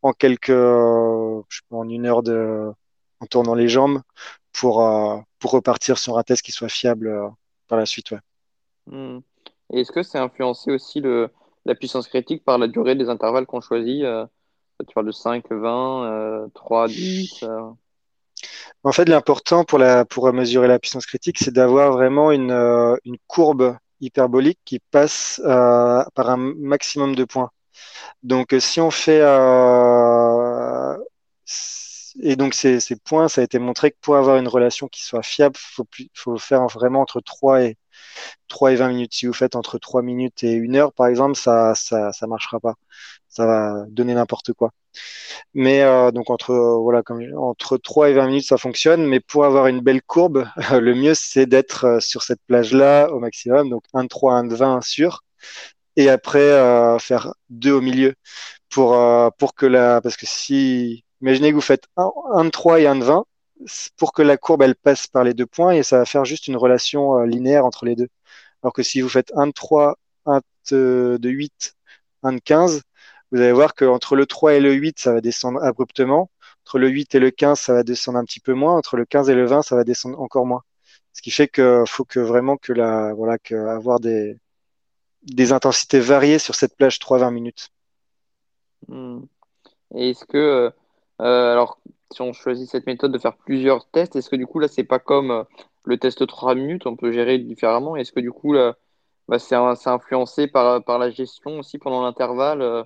en 0.04 0.12
quelques, 0.12 0.50
euh, 0.50 1.42
je 1.48 1.56
sais 1.56 1.62
pas, 1.70 1.76
en 1.76 1.88
une 1.88 2.04
heure 2.04 2.22
de, 2.22 2.70
en 3.20 3.26
tournant 3.26 3.54
les 3.54 3.68
jambes 3.68 4.02
pour, 4.52 4.86
euh, 4.86 5.16
pour 5.38 5.52
repartir 5.52 5.96
sur 5.96 6.18
un 6.18 6.22
test 6.22 6.42
qui 6.42 6.52
soit 6.52 6.68
fiable 6.68 7.08
euh, 7.08 7.28
par 7.68 7.78
la 7.78 7.86
suite. 7.86 8.10
Ouais. 8.10 8.18
Mmh. 8.86 9.20
Et 9.72 9.80
est-ce 9.80 9.90
que 9.90 10.02
c'est 10.02 10.18
influencé 10.18 10.70
aussi 10.70 11.00
le, 11.00 11.30
la 11.64 11.74
puissance 11.74 12.06
critique 12.06 12.44
par 12.44 12.58
la 12.58 12.68
durée 12.68 12.96
des 12.96 13.08
intervalles 13.08 13.46
qu'on 13.46 13.62
choisit 13.62 14.04
Tu 14.86 14.94
parles 14.94 15.06
de 15.06 15.12
5, 15.12 15.50
20, 15.50 16.50
3, 16.52 16.88
10 16.88 17.44
En 18.84 18.92
fait, 18.92 19.08
l'important 19.08 19.64
pour, 19.64 19.80
pour 20.10 20.32
mesurer 20.32 20.68
la 20.68 20.78
puissance 20.78 21.06
critique, 21.06 21.38
c'est 21.38 21.52
d'avoir 21.52 21.92
vraiment 21.92 22.32
une, 22.32 22.52
une 23.04 23.16
courbe 23.26 23.76
hyperbolique 24.00 24.60
qui 24.64 24.78
passe 24.78 25.40
euh, 25.44 26.04
par 26.14 26.30
un 26.30 26.36
maximum 26.36 27.14
de 27.14 27.24
points. 27.24 27.50
Donc, 28.22 28.54
si 28.60 28.80
on 28.80 28.90
fait 28.90 29.20
euh, 29.22 30.96
et 32.22 32.36
donc 32.36 32.54
ces, 32.54 32.80
ces, 32.80 32.96
points, 32.96 33.28
ça 33.28 33.40
a 33.40 33.44
été 33.44 33.58
montré 33.58 33.90
que 33.90 33.96
pour 34.00 34.16
avoir 34.16 34.36
une 34.36 34.48
relation 34.48 34.88
qui 34.88 35.02
soit 35.02 35.22
fiable, 35.22 35.56
il 35.56 35.74
faut, 35.74 35.86
faut, 36.14 36.38
faire 36.38 36.66
vraiment 36.66 37.00
entre 37.00 37.20
3 37.20 37.62
et 37.62 37.76
3 38.48 38.72
et 38.72 38.76
20 38.76 38.88
minutes. 38.88 39.14
Si 39.14 39.26
vous 39.26 39.32
faites 39.32 39.56
entre 39.56 39.78
3 39.78 40.02
minutes 40.02 40.44
et 40.44 40.56
1 40.56 40.74
heure, 40.76 40.92
par 40.92 41.06
exemple, 41.08 41.36
ça 41.36 41.74
ça, 41.74 42.12
marchera 42.26 42.60
pas. 42.60 42.74
Ça 43.28 43.46
va 43.46 43.84
donner 43.88 44.14
n'importe 44.14 44.52
quoi. 44.52 44.70
Mais 45.54 45.82
euh, 45.82 46.10
donc 46.12 46.30
entre 46.30 46.54
voilà 46.82 47.02
comme 47.02 47.22
entre 47.36 47.76
3 47.78 48.10
et 48.10 48.14
20 48.14 48.26
minutes 48.26 48.46
ça 48.46 48.56
fonctionne, 48.58 49.06
mais 49.06 49.20
pour 49.20 49.44
avoir 49.44 49.66
une 49.66 49.80
belle 49.80 50.02
courbe, 50.02 50.46
le 50.72 50.94
mieux 50.94 51.14
c'est 51.14 51.46
d'être 51.46 51.84
euh, 51.86 52.00
sur 52.00 52.22
cette 52.22 52.40
plage 52.46 52.72
là 52.72 53.08
au 53.12 53.18
maximum, 53.20 53.70
donc 53.70 53.84
1 53.94 54.04
de 54.04 54.08
3, 54.08 54.34
1 54.34 54.44
de 54.44 54.54
20 54.54 54.82
sûr 54.82 55.22
et 55.96 56.08
après 56.10 56.40
euh, 56.40 56.98
faire 56.98 57.34
deux 57.50 57.72
au 57.72 57.80
milieu 57.80 58.14
pour 58.70 58.94
euh, 58.94 59.30
que 59.56 59.66
la 59.66 60.00
parce 60.00 60.16
que 60.16 60.26
si 60.26 61.04
imaginez 61.20 61.50
que 61.50 61.54
vous 61.54 61.60
faites 61.60 61.86
un, 61.96 62.10
un 62.34 62.44
de 62.44 62.50
3 62.50 62.80
et 62.80 62.86
un 62.86 62.96
de 62.96 63.04
20 63.04 63.24
pour 63.96 64.12
que 64.12 64.22
la 64.22 64.36
courbe 64.36 64.72
passe 64.74 65.06
par 65.06 65.24
les 65.24 65.34
deux 65.34 65.46
points 65.46 65.72
et 65.72 65.82
ça 65.82 65.98
va 65.98 66.04
faire 66.04 66.24
juste 66.24 66.48
une 66.48 66.56
relation 66.56 67.18
euh, 67.18 67.26
linéaire 67.26 67.64
entre 67.64 67.84
les 67.84 67.96
deux. 67.96 68.08
Alors 68.62 68.72
que 68.72 68.82
si 68.82 69.00
vous 69.00 69.08
faites 69.08 69.32
un 69.36 69.46
de 69.48 69.52
3, 69.52 69.98
un 70.26 70.40
de, 70.70 71.18
de 71.20 71.28
8, 71.28 71.74
un 72.22 72.32
de 72.32 72.38
15, 72.40 72.82
vous 73.30 73.40
allez 73.40 73.52
voir 73.52 73.74
qu'entre 73.74 74.16
le 74.16 74.26
3 74.26 74.54
et 74.54 74.60
le 74.60 74.72
8, 74.72 74.98
ça 74.98 75.12
va 75.12 75.20
descendre 75.20 75.62
abruptement. 75.62 76.30
Entre 76.64 76.78
le 76.78 76.88
8 76.88 77.14
et 77.16 77.18
le 77.18 77.30
15, 77.30 77.58
ça 77.58 77.74
va 77.74 77.82
descendre 77.82 78.18
un 78.18 78.24
petit 78.24 78.40
peu 78.40 78.54
moins. 78.54 78.76
Entre 78.76 78.96
le 78.96 79.04
15 79.04 79.28
et 79.28 79.34
le 79.34 79.44
20, 79.44 79.62
ça 79.62 79.76
va 79.76 79.84
descendre 79.84 80.20
encore 80.20 80.46
moins. 80.46 80.62
Ce 81.12 81.22
qui 81.22 81.30
fait 81.30 81.48
que 81.48 81.84
faut 81.86 82.04
que 82.04 82.20
vraiment 82.20 82.56
que 82.56 82.72
avoir 82.78 84.00
des 84.00 85.52
intensités 85.52 86.00
variées 86.00 86.38
sur 86.38 86.54
cette 86.54 86.76
plage 86.76 86.98
3-20 86.98 87.32
minutes. 87.32 87.70
Hmm. 88.88 89.24
Et 89.94 90.10
est-ce 90.10 90.24
que, 90.24 90.72
euh, 91.20 91.52
alors, 91.52 91.78
si 92.12 92.22
on 92.22 92.32
choisit 92.32 92.68
cette 92.68 92.86
méthode 92.86 93.12
de 93.12 93.18
faire 93.18 93.36
plusieurs 93.36 93.88
tests, 93.90 94.16
est-ce 94.16 94.30
que 94.30 94.36
du 94.36 94.46
coup 94.46 94.58
là 94.58 94.68
c'est 94.68 94.84
pas 94.84 94.98
comme 94.98 95.44
le 95.84 95.98
test 95.98 96.26
3 96.26 96.54
minutes, 96.54 96.86
on 96.86 96.96
peut 96.96 97.12
gérer 97.12 97.38
différemment? 97.38 97.96
Est-ce 97.96 98.12
que 98.12 98.20
du 98.20 98.32
coup 98.32 98.52
là, 98.52 98.74
bah, 99.28 99.38
c'est 99.38 99.54
influencé 99.54 100.46
par, 100.46 100.82
par 100.84 100.98
la 100.98 101.10
gestion 101.10 101.58
aussi 101.58 101.78
pendant 101.78 102.02
l'intervalle 102.02 102.84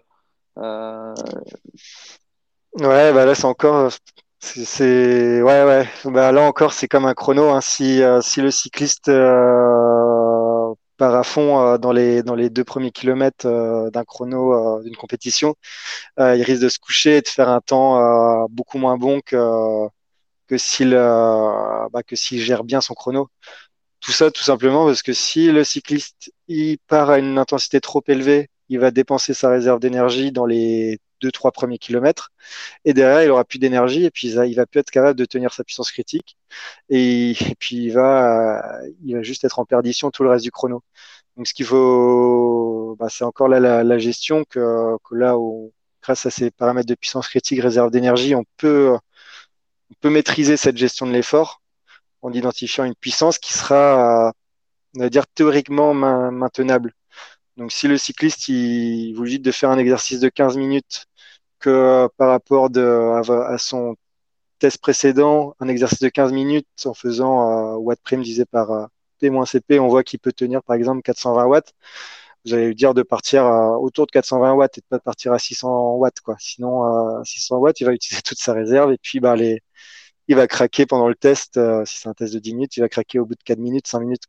Ouais, 2.74 3.12
bah 3.12 3.24
là 3.24 3.35
c'est 3.35 3.45
encore 3.47 3.91
c'est 4.41 5.43
ouais 5.43 5.64
ouais. 5.64 5.89
Bah 6.05 6.33
là 6.33 6.43
encore 6.43 6.72
c'est 6.72 6.87
comme 6.87 7.07
un 7.07 7.14
chrono 7.14 7.51
hein. 7.51 7.61
si 7.61 8.03
si 8.20 8.41
le 8.41 8.51
cycliste 8.51 9.11
part 10.99 11.14
à 11.14 11.24
fond 11.24 11.61
euh, 11.61 11.78
dans 11.78 11.92
les 11.92 12.22
dans 12.22 12.34
les 12.34 12.51
deux 12.51 12.64
premiers 12.64 12.90
kilomètres 12.92 13.46
euh, 13.46 13.90
d'un 13.90 14.05
chrono 14.05 14.78
euh, 14.78 14.82
d'une 14.82 14.96
compétition, 14.96 15.55
il 16.18 16.42
risque 16.42 16.62
de 16.62 16.68
se 16.68 16.78
coucher 16.78 17.18
et 17.18 17.22
de 17.22 17.28
faire 17.28 17.49
un 17.49 17.61
temps 17.61 18.46
beaucoup 18.51 18.78
moins 18.78 18.99
bon 18.99 19.20
que 19.24 19.36
que 20.46 20.59
s'il 20.59 20.90
bah, 20.92 22.03
gère 22.11 22.64
bien 22.64 22.80
son 22.80 22.94
chrono. 22.94 23.28
Tout 24.01 24.12
ça 24.12 24.30
tout 24.30 24.42
simplement 24.44 24.86
parce 24.86 25.03
que 25.03 25.12
si 25.12 25.51
le 25.53 25.64
cycliste 25.64 26.32
il 26.49 26.78
part 26.88 27.11
à 27.11 27.18
une 27.18 27.38
intensité 27.38 27.80
trop 27.80 28.03
élevée, 28.09 28.51
il 28.68 28.78
va 28.80 28.90
dépenser 28.90 29.34
sa 29.34 29.51
réserve 29.51 29.80
d'énergie 29.80 30.32
dans 30.32 30.46
les 30.46 31.01
deux 31.21 31.33
trois 31.33 31.53
premiers 31.53 31.79
kilomètres. 31.79 32.31
Et 32.85 32.95
derrière 32.95 33.23
il 33.25 33.31
aura 33.31 33.45
plus 33.45 33.59
d'énergie 33.59 34.05
et 34.05 34.11
puis 34.11 34.29
il 34.31 34.55
va 34.55 34.66
plus 34.66 34.81
être 34.81 34.91
capable 34.91 35.19
de 35.19 35.25
tenir 35.25 35.53
sa 35.53 35.64
puissance 35.64 35.93
critique. 35.93 36.37
Et, 36.91 37.35
puis 37.59 37.77
il 37.77 37.91
va 37.93 38.81
il 39.05 39.14
va 39.16 39.23
juste 39.23 39.45
être 39.45 39.59
en 39.59 39.64
perdition 39.64 40.11
tout 40.11 40.23
le 40.23 40.31
reste 40.31 40.45
du 40.45 40.51
chrono. 40.51 40.83
Donc 41.37 41.47
ce 41.47 41.55
qu'il 41.55 41.66
faut 41.66 42.97
bah, 42.99 43.09
c'est 43.11 43.25
encore 43.25 43.49
là 43.49 43.61
la, 43.61 43.99
gestion 43.99 44.45
que, 44.45 44.97
que 45.09 45.14
là 45.14 45.39
où, 45.39 45.73
grâce 46.03 46.27
à 46.27 46.31
ces 46.31 46.51
paramètres 46.51 46.89
de 46.89 46.95
puissance 46.95 47.29
critique 47.29 47.61
réserve 47.62 47.91
d'énergie 47.91 48.35
on 48.35 48.45
peut 48.57 48.97
on 49.91 49.95
peut 50.01 50.11
maîtriser 50.11 50.57
cette 50.57 50.77
gestion 50.77 51.07
de 51.07 51.12
l'effort 51.12 51.62
en 52.23 52.33
identifiant 52.33 52.85
une 52.85 52.95
puissance 52.95 53.39
qui 53.39 53.53
sera 53.53 54.33
on 54.97 55.01
va 55.01 55.11
dire 55.11 55.27
théoriquement 55.27 55.95
maintenable. 55.95 56.95
Donc, 57.57 57.73
si 57.73 57.89
le 57.89 57.99
cycliste 57.99 58.49
il 58.49 59.14
vous 59.14 59.27
dit 59.27 59.41
de 59.41 59.51
faire 59.53 59.71
un 59.71 59.79
exercice 59.79 60.21
de 60.21 60.29
15 60.29 60.57
minutes 60.57 61.07
que 61.59 61.70
euh, 61.70 62.09
par 62.16 62.30
rapport 62.30 62.68
à, 62.76 63.59
son 63.59 63.96
test 64.59 64.78
précédent, 64.80 65.54
un 65.61 65.68
exercice 65.68 66.00
de 66.00 66.09
15 66.09 66.32
minutes 66.32 66.66
en 66.84 66.94
faisant 66.94 67.74
euh, 67.74 67.76
watt 67.76 68.00
prime 68.02 68.22
divisé 68.22 68.44
par 68.44 68.70
euh, 68.72 68.86
T-CP, 69.20 69.80
on 69.80 69.88
voit 69.88 70.04
qu'il 70.04 70.18
peut 70.20 70.32
tenir 70.32 70.62
par 70.62 70.76
exemple 70.76 71.02
420 71.02 71.46
watts. 71.46 71.72
Vous 72.44 72.54
allez 72.54 72.68
lui 72.68 72.74
dire 72.74 72.94
de 72.94 73.02
partir 73.02 73.44
autour 73.80 74.06
de 74.06 74.12
420 74.12 74.54
watts 74.54 74.78
et 74.78 74.80
de 74.80 74.86
pas 74.88 75.00
partir 75.00 75.32
à 75.32 75.38
600 75.38 75.96
watts. 75.96 76.20
Quoi. 76.20 76.36
Sinon, 76.38 76.84
à 76.84 77.22
600 77.24 77.59
watts, 77.59 77.80
il 77.80 77.84
va 77.84 77.92
utiliser 77.92 78.22
toute 78.22 78.38
sa 78.38 78.52
réserve 78.54 78.92
et 78.92 78.98
puis 79.02 79.20
bah, 79.20 79.36
les, 79.36 79.61
il 80.28 80.36
va 80.36 80.46
craquer 80.46 80.86
pendant 80.86 81.09
le 81.09 81.14
test. 81.16 81.61
si 81.84 81.98
c'est 81.98 82.09
un 82.09 82.14
test 82.14 82.34
de 82.34 82.38
10 82.38 82.54
minutes, 82.54 82.76
il 82.76 82.80
va 82.80 82.88
craquer 82.88 83.18
au 83.18 83.26
bout 83.26 83.34
de 83.34 83.42
4 83.44 83.59
minutes, 83.59 83.88
5 83.88 84.00
minutes. 84.00 84.24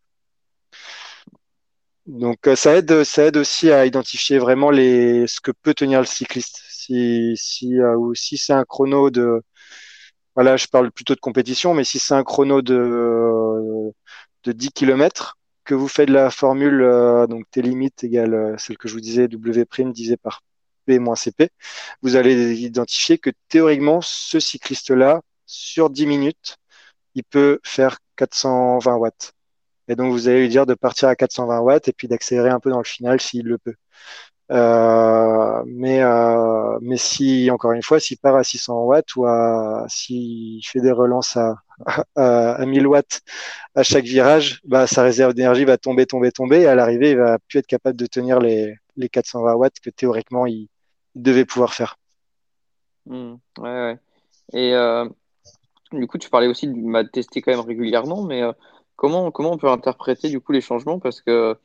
Donc 2.10 2.48
euh, 2.48 2.56
ça 2.56 2.76
aide, 2.76 3.04
ça 3.04 3.26
aide 3.26 3.38
aussi 3.38 3.72
à 3.72 3.86
identifier 3.86 4.40
vraiment 4.40 4.72
les, 4.72 5.28
ce 5.28 5.40
que 5.42 5.52
peut 5.52 5.74
tenir 5.76 6.00
le 6.00 6.06
cycliste. 6.08 6.60
Si, 6.70 7.34
si, 7.38 7.80
euh, 7.80 7.96
ou 7.98 8.16
si 8.16 8.38
c'est 8.38 8.54
un 8.54 8.66
chrono 8.66 9.12
de, 9.12 9.44
voilà, 10.36 10.58
je 10.58 10.68
parle 10.68 10.92
plutôt 10.92 11.16
de 11.16 11.20
compétition, 11.20 11.74
mais 11.74 11.84
si 11.84 12.00
c'est 12.00 12.16
un 12.16 12.24
chrono 12.24 12.62
de, 12.62 13.92
de 14.44 14.52
10 14.52 14.72
km, 14.72 15.38
que 15.66 15.76
vous 15.76 15.88
faites 15.88 16.10
la 16.10 16.32
formule, 16.32 16.82
euh, 16.82 17.28
donc 17.28 17.46
T 17.52 17.62
limite 17.62 18.04
égale 18.04 18.56
celle 18.60 18.78
que 18.78 18.88
je 18.88 18.94
vous 18.96 19.02
disais, 19.02 19.28
W 19.28 19.66
prime 19.66 19.92
divisé 19.94 20.18
par 20.18 20.42
P 20.86 21.00
moins 21.00 21.16
CP, 21.16 21.50
vous 22.02 22.16
allez 22.16 22.56
identifier 22.62 23.18
que 23.20 23.32
théoriquement, 23.50 24.02
ce 24.02 24.40
cycliste-là, 24.40 25.22
sur 25.46 25.90
10 25.92 26.08
minutes, 26.08 26.58
il 27.16 27.24
peut 27.24 27.60
faire 27.64 28.00
420 28.18 28.96
watts. 28.98 29.34
Et 29.90 29.96
donc, 29.96 30.12
vous 30.12 30.28
allez 30.30 30.42
lui 30.42 30.50
dire 30.50 30.66
de 30.66 30.76
partir 30.76 31.10
à 31.10 31.16
420 31.16 31.60
watts 31.60 31.88
et 31.88 31.94
puis 31.94 32.08
d'accélérer 32.08 32.50
un 32.50 32.60
peu 32.60 32.70
dans 32.70 32.78
le 32.78 32.84
final 32.86 33.20
s'il 33.20 33.46
le 33.46 33.58
peut. 33.58 33.76
Euh, 34.52 35.64
mais, 35.68 36.02
euh, 36.02 36.80
mais 36.82 36.98
si, 36.98 37.50
encore 37.52 37.74
une 37.74 37.84
fois, 37.84 38.00
s'il 38.00 38.18
part 38.18 38.36
à 38.36 38.44
600 38.44 38.84
watts 38.84 39.16
ou 39.16 39.26
s'il 39.88 40.62
fait 40.66 40.82
des 40.82 40.92
relances 40.92 41.38
à, 41.38 41.56
à, 42.16 42.66
1000 42.66 42.88
watts 42.88 43.22
à 43.76 43.84
chaque 43.84 44.06
virage, 44.06 44.62
bah, 44.64 44.88
sa 44.88 45.04
réserve 45.04 45.34
d'énergie 45.34 45.66
va 45.66 45.78
tomber, 45.78 46.06
tomber, 46.06 46.32
tomber. 46.32 46.62
Et 46.62 46.68
à 46.68 46.76
l'arrivée, 46.76 47.12
il 47.12 47.18
va 47.18 47.38
plus 47.48 47.60
être 47.60 47.68
capable 47.68 47.98
de 47.98 48.06
tenir 48.06 48.40
les, 48.40 48.76
les 48.96 49.10
420 49.10 49.54
watts 49.56 49.80
que 49.82 49.90
théoriquement 49.90 50.46
il, 50.46 50.68
devait 51.16 51.46
pouvoir 51.46 51.74
faire. 51.74 51.98
Mmh, 53.06 53.34
ouais, 53.60 53.70
ouais. 53.70 54.00
Et 54.54 54.74
euh, 54.74 55.08
du 55.92 56.08
coup, 56.08 56.18
tu 56.18 56.30
parlais 56.30 56.48
aussi 56.48 56.68
de 56.68 57.02
tester 57.10 57.42
quand 57.42 57.52
même 57.52 57.60
régulièrement, 57.60 58.24
mais 58.24 58.44
Comment, 59.00 59.32
comment 59.32 59.54
on 59.54 59.58
peut 59.58 59.70
interpréter 59.70 60.28
du 60.30 60.42
coup 60.42 60.52
les 60.52 60.60
changements? 60.60 61.00
Parce 61.00 61.22
que 61.22 61.58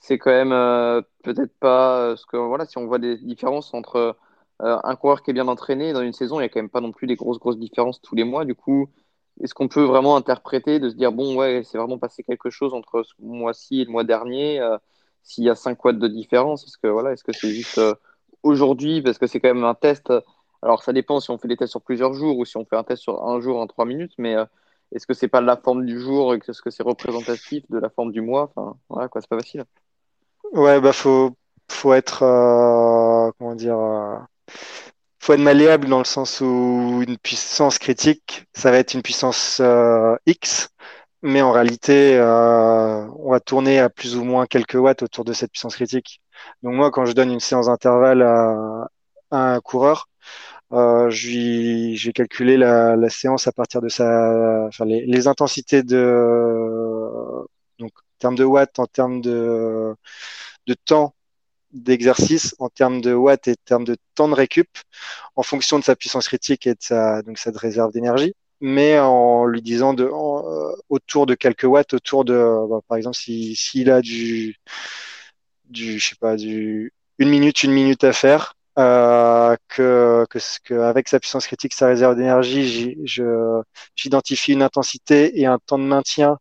c'est 0.00 0.18
quand 0.18 0.32
même 0.32 0.52
euh, 0.52 1.02
peut-être 1.22 1.56
pas 1.60 2.00
euh, 2.00 2.16
ce 2.16 2.26
que 2.26 2.36
voilà 2.36 2.66
si 2.66 2.78
on 2.78 2.86
voit 2.86 2.98
des 2.98 3.16
différences 3.18 3.72
entre 3.74 4.16
euh, 4.62 4.78
un 4.82 4.96
coureur 4.96 5.22
qui 5.22 5.30
est 5.30 5.34
bien 5.34 5.46
entraîné 5.46 5.92
dans 5.92 6.02
une 6.02 6.12
saison, 6.12 6.40
il 6.40 6.42
y 6.42 6.46
a 6.46 6.48
quand 6.48 6.58
même 6.60 6.70
pas 6.70 6.80
non 6.80 6.90
plus 6.90 7.06
des 7.06 7.14
grosses 7.14 7.38
grosses 7.38 7.58
différences 7.58 8.02
tous 8.02 8.16
les 8.16 8.24
mois. 8.24 8.44
Du 8.44 8.56
coup, 8.56 8.88
est-ce 9.40 9.54
qu'on 9.54 9.68
peut 9.68 9.84
vraiment 9.84 10.16
interpréter 10.16 10.80
de 10.80 10.90
se 10.90 10.96
dire 10.96 11.12
bon 11.12 11.36
ouais 11.36 11.62
c'est 11.64 11.78
vraiment 11.78 11.98
passé 11.98 12.24
quelque 12.24 12.50
chose 12.50 12.74
entre 12.74 13.04
ce 13.04 13.14
mois-ci 13.20 13.80
et 13.82 13.84
le 13.84 13.92
mois 13.92 14.04
dernier 14.04 14.60
s'il 15.22 15.44
y 15.44 15.50
a 15.50 15.54
5 15.54 15.84
watts 15.84 15.98
de 16.00 16.08
différence? 16.08 16.64
Est-ce 16.66 16.78
que 16.78 16.88
voilà 16.88 17.12
est-ce 17.12 17.22
que 17.22 17.32
c'est 17.32 17.50
juste 17.50 17.80
aujourd'hui? 18.42 19.00
Parce 19.00 19.18
que 19.18 19.28
c'est 19.28 19.38
quand 19.38 19.54
même 19.54 19.64
un 19.64 19.74
test. 19.74 20.12
Alors 20.62 20.82
ça 20.82 20.92
dépend 20.92 21.20
si 21.20 21.30
on 21.30 21.38
fait 21.38 21.48
des 21.48 21.56
tests 21.56 21.70
sur 21.70 21.82
plusieurs 21.82 22.14
jours 22.14 22.36
ou 22.38 22.44
si 22.44 22.56
on 22.56 22.64
fait 22.64 22.76
un 22.76 22.84
test 22.84 23.02
sur 23.02 23.24
un 23.24 23.40
jour 23.40 23.58
en 23.58 23.68
3 23.68 23.84
minutes 23.84 24.14
mais 24.18 24.34
est-ce 24.94 25.06
que 25.06 25.14
c'est 25.14 25.28
pas 25.28 25.40
la 25.40 25.56
forme 25.56 25.84
du 25.84 26.00
jour 26.00 26.34
est-ce 26.34 26.62
que 26.62 26.70
c'est 26.70 26.82
représentatif 26.82 27.64
de 27.68 27.78
la 27.78 27.90
forme 27.90 28.12
du 28.12 28.20
mois? 28.20 28.50
Enfin, 28.54 28.76
voilà, 28.88 29.08
quoi, 29.08 29.20
c'est 29.20 29.28
pas 29.28 29.38
facile. 29.38 29.64
Ouais, 30.52 30.80
bah 30.80 30.92
faut 30.92 31.36
faut 31.70 31.94
être 31.94 32.22
euh, 32.22 33.30
comment 33.38 33.54
dire, 33.54 33.78
euh, 33.78 34.16
faut 35.18 35.32
être 35.32 35.40
malléable 35.40 35.88
dans 35.88 35.98
le 35.98 36.04
sens 36.04 36.40
où 36.40 37.02
une 37.06 37.18
puissance 37.18 37.78
critique, 37.78 38.46
ça 38.54 38.70
va 38.70 38.78
être 38.78 38.94
une 38.94 39.02
puissance 39.02 39.58
euh, 39.60 40.16
X, 40.26 40.68
mais 41.22 41.42
en 41.42 41.52
réalité, 41.52 42.18
on 42.20 43.30
va 43.30 43.40
tourner 43.40 43.80
à 43.80 43.88
plus 43.90 44.16
ou 44.16 44.24
moins 44.24 44.46
quelques 44.46 44.74
watts 44.74 45.02
autour 45.02 45.24
de 45.24 45.32
cette 45.32 45.50
puissance 45.50 45.74
critique. 45.76 46.20
Donc 46.62 46.74
moi, 46.74 46.90
quand 46.90 47.06
je 47.06 47.12
donne 47.14 47.32
une 47.32 47.40
séance 47.40 47.66
d'intervalle 47.66 48.22
à 48.22 48.88
un 49.30 49.60
coureur, 49.60 50.08
euh, 50.72 51.10
j'ai 51.10 52.12
calculé 52.12 52.56
la, 52.56 53.08
séance 53.10 53.46
à 53.46 53.52
partir 53.52 53.80
de 53.80 53.88
sa, 53.88 54.66
enfin, 54.68 54.84
les, 54.84 55.26
intensités 55.28 55.82
de, 55.82 57.46
donc, 57.78 57.92
en 57.92 58.18
termes 58.18 58.36
de 58.36 58.44
watts, 58.44 58.78
en 58.78 58.86
termes 58.86 59.20
de, 59.20 59.94
de 60.66 60.74
temps 60.74 61.14
d'exercice, 61.72 62.54
en 62.58 62.68
termes 62.70 63.00
de 63.00 63.12
watts 63.14 63.48
et 63.48 63.52
en 63.52 63.64
termes 63.64 63.84
de 63.84 63.96
temps 64.14 64.28
de 64.28 64.34
récup, 64.34 64.68
en 65.36 65.42
fonction 65.42 65.78
de 65.78 65.84
sa 65.84 65.96
puissance 65.96 66.28
critique 66.28 66.66
et 66.66 66.74
de 66.74 66.80
sa, 66.80 67.22
donc, 67.22 67.38
sa 67.38 67.50
réserve 67.52 67.92
d'énergie. 67.92 68.34
Mais 68.60 68.98
en 68.98 69.44
lui 69.46 69.62
disant 69.62 69.94
de, 69.94 70.04
euh, 70.04 70.76
autour 70.88 71.26
de 71.26 71.34
quelques 71.34 71.64
watts, 71.64 71.94
autour 71.94 72.24
de, 72.24 72.34
bah, 72.68 72.80
par 72.88 72.96
exemple, 72.96 73.16
s'il 73.16 73.56
si, 73.56 73.88
a 73.90 74.00
du, 74.00 74.56
du, 75.66 75.98
je 75.98 76.08
sais 76.10 76.16
pas, 76.16 76.36
du, 76.36 76.92
une 77.18 77.28
minute, 77.30 77.62
une 77.62 77.72
minute 77.72 78.04
à 78.04 78.12
faire, 78.12 78.56
euh, 78.78 79.56
que, 79.68 80.26
que, 80.30 80.38
que, 80.64 80.74
avec 80.74 81.08
sa 81.08 81.20
puissance 81.20 81.46
critique, 81.46 81.74
sa 81.74 81.86
réserve 81.86 82.16
d'énergie, 82.16 82.96
j'identifie 83.96 84.52
une 84.52 84.62
intensité 84.62 85.40
et 85.40 85.46
un 85.46 85.58
temps 85.58 85.78
de 85.78 85.84
maintien 85.84 86.38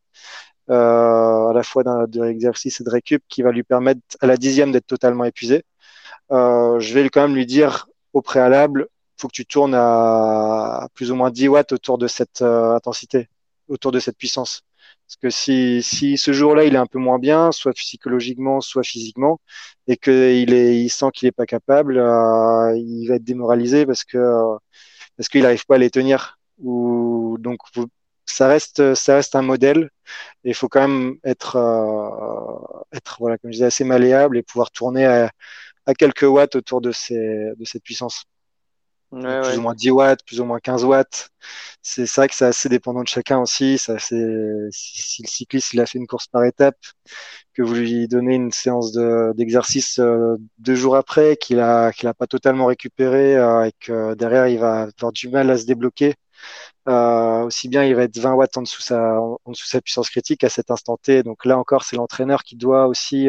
euh, 0.70 1.50
à 1.50 1.54
la 1.54 1.64
fois 1.64 1.84
de 1.84 2.24
l'exercice 2.24 2.80
et 2.80 2.84
de 2.84 2.90
récup 2.90 3.22
qui 3.28 3.42
va 3.42 3.52
lui 3.52 3.64
permettre 3.64 4.02
à 4.22 4.28
la 4.28 4.38
dixième 4.38 4.72
d'être 4.72 4.88
totalement 4.88 5.26
épuisé. 5.26 5.64
Euh, 6.32 6.80
je 6.80 6.94
vais 6.94 7.10
quand 7.10 7.22
même 7.22 7.36
lui 7.36 7.46
dire 7.46 7.88
au 8.14 8.22
préalable, 8.22 8.88
faut 9.18 9.28
que 9.28 9.34
tu 9.34 9.46
tournes 9.46 9.76
à 9.76 10.88
plus 10.94 11.12
ou 11.12 11.16
moins 11.16 11.32
10 11.32 11.50
watts 11.50 11.74
autour 11.74 11.98
de 11.98 12.08
cette 12.08 12.42
euh, 12.42 12.76
intensité, 12.76 13.30
autour 13.68 13.92
de 13.92 14.00
cette 14.00 14.18
puissance. 14.18 14.64
Parce 15.22 15.36
que 15.36 15.42
si, 15.42 15.84
si 15.84 16.18
ce 16.18 16.34
jour-là, 16.34 16.64
il 16.66 16.76
est 16.76 16.78
un 16.78 16.88
peu 16.88 17.00
moins 17.00 17.20
bien, 17.20 17.52
soit 17.52 17.74
psychologiquement, 17.74 18.62
soit 18.62 18.84
physiquement, 18.84 19.40
et 19.88 19.98
qu'il 19.98 20.52
il 20.52 20.90
sent 20.90 21.08
qu'il 21.14 21.28
n'est 21.28 21.32
pas 21.32 21.46
capable, 21.46 21.98
euh, 22.00 22.76
il 22.78 23.08
va 23.08 23.16
être 23.16 23.24
démoralisé 23.24 23.86
parce 23.86 24.04
que 24.04 24.18
parce 25.18 25.30
qu'il 25.30 25.44
n'arrive 25.44 25.66
pas 25.66 25.76
à 25.76 25.78
les 25.78 25.90
tenir. 25.92 26.40
Donc 26.58 27.60
ça 28.26 28.48
reste 28.48 28.96
ça 28.96 29.16
reste 29.16 29.36
un 29.36 29.42
modèle 29.42 29.90
et 30.44 30.50
il 30.50 30.56
faut 30.56 30.70
quand 30.70 30.88
même 30.88 31.18
être 31.24 31.58
euh, 31.58 32.86
être 32.94 33.18
voilà 33.20 33.38
comme 33.38 33.54
je 33.54 33.64
assez 33.64 33.84
malléable 33.84 34.38
et 34.38 34.44
pouvoir 34.44 34.72
tourner 34.72 35.06
à, 35.06 35.32
quelques 35.98 36.24
watts 36.24 36.56
autour 36.56 36.82
de 36.82 36.92
cette 36.92 37.84
puissance. 37.84 38.26
Plus 39.14 39.58
ou 39.58 39.62
moins 39.62 39.74
10 39.76 39.92
watts, 39.92 40.24
plus 40.26 40.40
ou 40.42 40.46
moins 40.46 40.60
15 40.60 40.84
watts. 40.86 41.30
C'est 41.82 42.06
ça 42.06 42.28
que 42.28 42.36
c'est 42.36 42.46
assez 42.46 42.70
dépendant 42.70 43.04
de 43.04 43.08
chacun 43.08 43.40
aussi. 43.40 43.78
Ça, 43.78 44.00
si, 44.00 44.16
si 44.72 45.22
le 45.24 45.28
cycliste 45.28 45.74
il 45.74 45.82
a 45.82 45.86
fait 45.86 46.00
une 46.00 46.08
course 46.08 46.28
par 46.28 46.44
étape, 46.46 46.78
que 47.54 47.62
vous 47.62 47.74
lui 47.76 48.08
donnez 48.08 48.36
une 48.36 48.52
séance 48.52 48.94
d'exercice 49.36 50.00
euh, 50.00 50.38
deux 50.60 50.76
jours 50.76 50.96
après, 50.96 51.38
qu'il 51.38 51.60
a 51.60 51.92
qu'il 51.92 52.08
a 52.08 52.14
pas 52.14 52.28
totalement 52.28 52.66
récupéré 52.66 53.36
euh, 53.38 53.66
et 53.66 53.72
que 53.80 54.14
derrière 54.16 54.48
il 54.48 54.60
va 54.60 54.88
avoir 54.98 55.12
du 55.12 55.30
mal 55.30 55.50
à 55.50 55.58
se 55.58 55.66
débloquer. 55.66 56.16
Euh, 56.90 57.44
aussi 57.44 57.70
bien 57.70 57.84
il 57.86 57.96
va 57.96 58.04
être 58.04 58.18
20 58.18 58.34
watts 58.34 58.58
en 58.58 58.62
dessous 58.64 58.82
sa 58.82 59.20
en 59.20 59.52
dessous 59.52 59.68
sa 59.68 59.82
puissance 59.82 60.10
critique 60.10 60.44
à 60.44 60.50
cet 60.50 60.72
instant 60.72 60.98
T. 60.98 61.24
Donc 61.24 61.46
là 61.46 61.58
encore, 61.58 61.84
c'est 61.84 61.96
l'entraîneur 61.98 62.44
qui 62.44 62.56
doit 62.56 62.88
aussi 62.88 63.28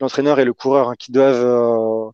l'entraîneur 0.00 0.38
et 0.40 0.44
le 0.44 0.52
coureur 0.54 0.90
hein, 0.90 0.94
qui 0.98 1.12
doivent 1.12 2.12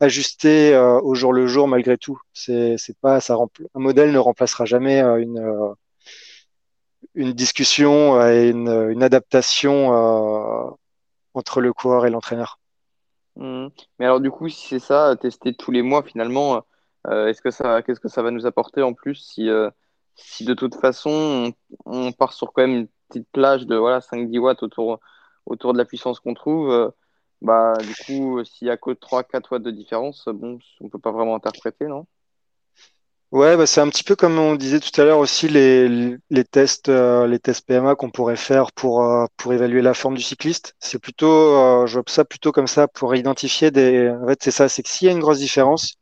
ajuster 0.00 0.74
euh, 0.74 1.00
au 1.00 1.14
jour 1.14 1.32
le 1.32 1.46
jour 1.46 1.68
malgré 1.68 1.96
tout. 1.96 2.20
C'est 2.32 2.76
pas 3.00 3.20
ça 3.20 3.36
un 3.74 3.80
modèle 3.80 4.12
ne 4.12 4.18
remplacera 4.18 4.64
jamais 4.64 5.02
euh, 5.02 5.16
une 5.16 5.38
euh, 5.38 5.74
une 7.14 7.32
discussion 7.32 8.20
et 8.28 8.50
une, 8.50 8.68
une 8.68 9.02
adaptation 9.02 9.88
entre 11.32 11.60
le 11.62 11.72
coureur 11.72 12.04
et 12.04 12.10
l'entraîneur. 12.10 12.58
Mmh. 13.36 13.68
Mais 13.98 14.04
alors 14.04 14.20
du 14.20 14.30
coup, 14.30 14.50
si 14.50 14.68
c'est 14.68 14.78
ça, 14.78 15.16
tester 15.16 15.54
tous 15.54 15.70
les 15.70 15.80
mois 15.80 16.02
finalement, 16.02 16.62
est-ce 17.08 17.40
que 17.40 17.50
ça, 17.50 17.80
qu'est-ce 17.80 18.00
que 18.00 18.08
ça 18.08 18.22
va 18.22 18.30
nous 18.30 18.44
apporter 18.44 18.82
en 18.82 18.92
plus 18.92 19.14
si, 19.14 19.48
si 20.14 20.44
de 20.44 20.52
toute 20.52 20.74
façon 20.74 21.54
on, 21.86 22.12
part 22.12 22.34
sur 22.34 22.52
quand 22.52 22.62
même 22.62 22.80
une 22.80 22.88
petite 23.08 23.28
plage 23.32 23.66
de 23.66 23.76
voilà 23.76 24.00
5-10 24.00 24.38
watts 24.38 24.62
autour, 24.62 25.00
autour 25.46 25.72
de 25.72 25.78
la 25.78 25.86
puissance 25.86 26.20
qu'on 26.20 26.34
trouve 26.34 26.92
bah, 27.42 27.74
du 27.84 27.94
coup, 27.96 28.44
s'il 28.44 28.68
y 28.68 28.70
a 28.70 28.76
que 28.76 28.90
3-4 28.92 29.52
watts 29.52 29.62
de 29.62 29.70
différence, 29.70 30.26
bon, 30.28 30.58
on 30.80 30.88
peut 30.88 30.98
pas 30.98 31.12
vraiment 31.12 31.36
interpréter, 31.36 31.86
non? 31.86 32.06
Ouais, 33.32 33.56
bah, 33.56 33.66
c'est 33.66 33.80
un 33.80 33.88
petit 33.88 34.04
peu 34.04 34.14
comme 34.16 34.38
on 34.38 34.54
disait 34.54 34.78
tout 34.80 34.98
à 35.00 35.04
l'heure 35.04 35.18
aussi 35.18 35.48
les, 35.48 36.16
les 36.30 36.44
tests 36.44 36.88
euh, 36.88 37.26
les 37.26 37.40
tests 37.40 37.66
PMA 37.66 37.96
qu'on 37.96 38.10
pourrait 38.10 38.36
faire 38.36 38.70
pour 38.72 39.02
euh, 39.02 39.26
pour 39.36 39.52
évaluer 39.52 39.82
la 39.82 39.94
forme 39.94 40.14
du 40.16 40.22
cycliste. 40.22 40.74
C'est 40.78 41.00
plutôt 41.00 41.26
euh, 41.28 41.86
je 41.86 41.94
vois 41.94 42.04
ça 42.06 42.24
plutôt 42.24 42.52
comme 42.52 42.68
ça 42.68 42.86
pour 42.88 43.14
identifier 43.16 43.70
des 43.72 44.10
en 44.10 44.26
fait 44.28 44.42
c'est 44.42 44.50
ça, 44.52 44.68
c'est 44.68 44.82
que 44.84 44.88
s'il 44.88 45.06
y 45.06 45.10
a 45.10 45.12
une 45.12 45.18
grosse 45.20 45.38
différence, 45.38 45.96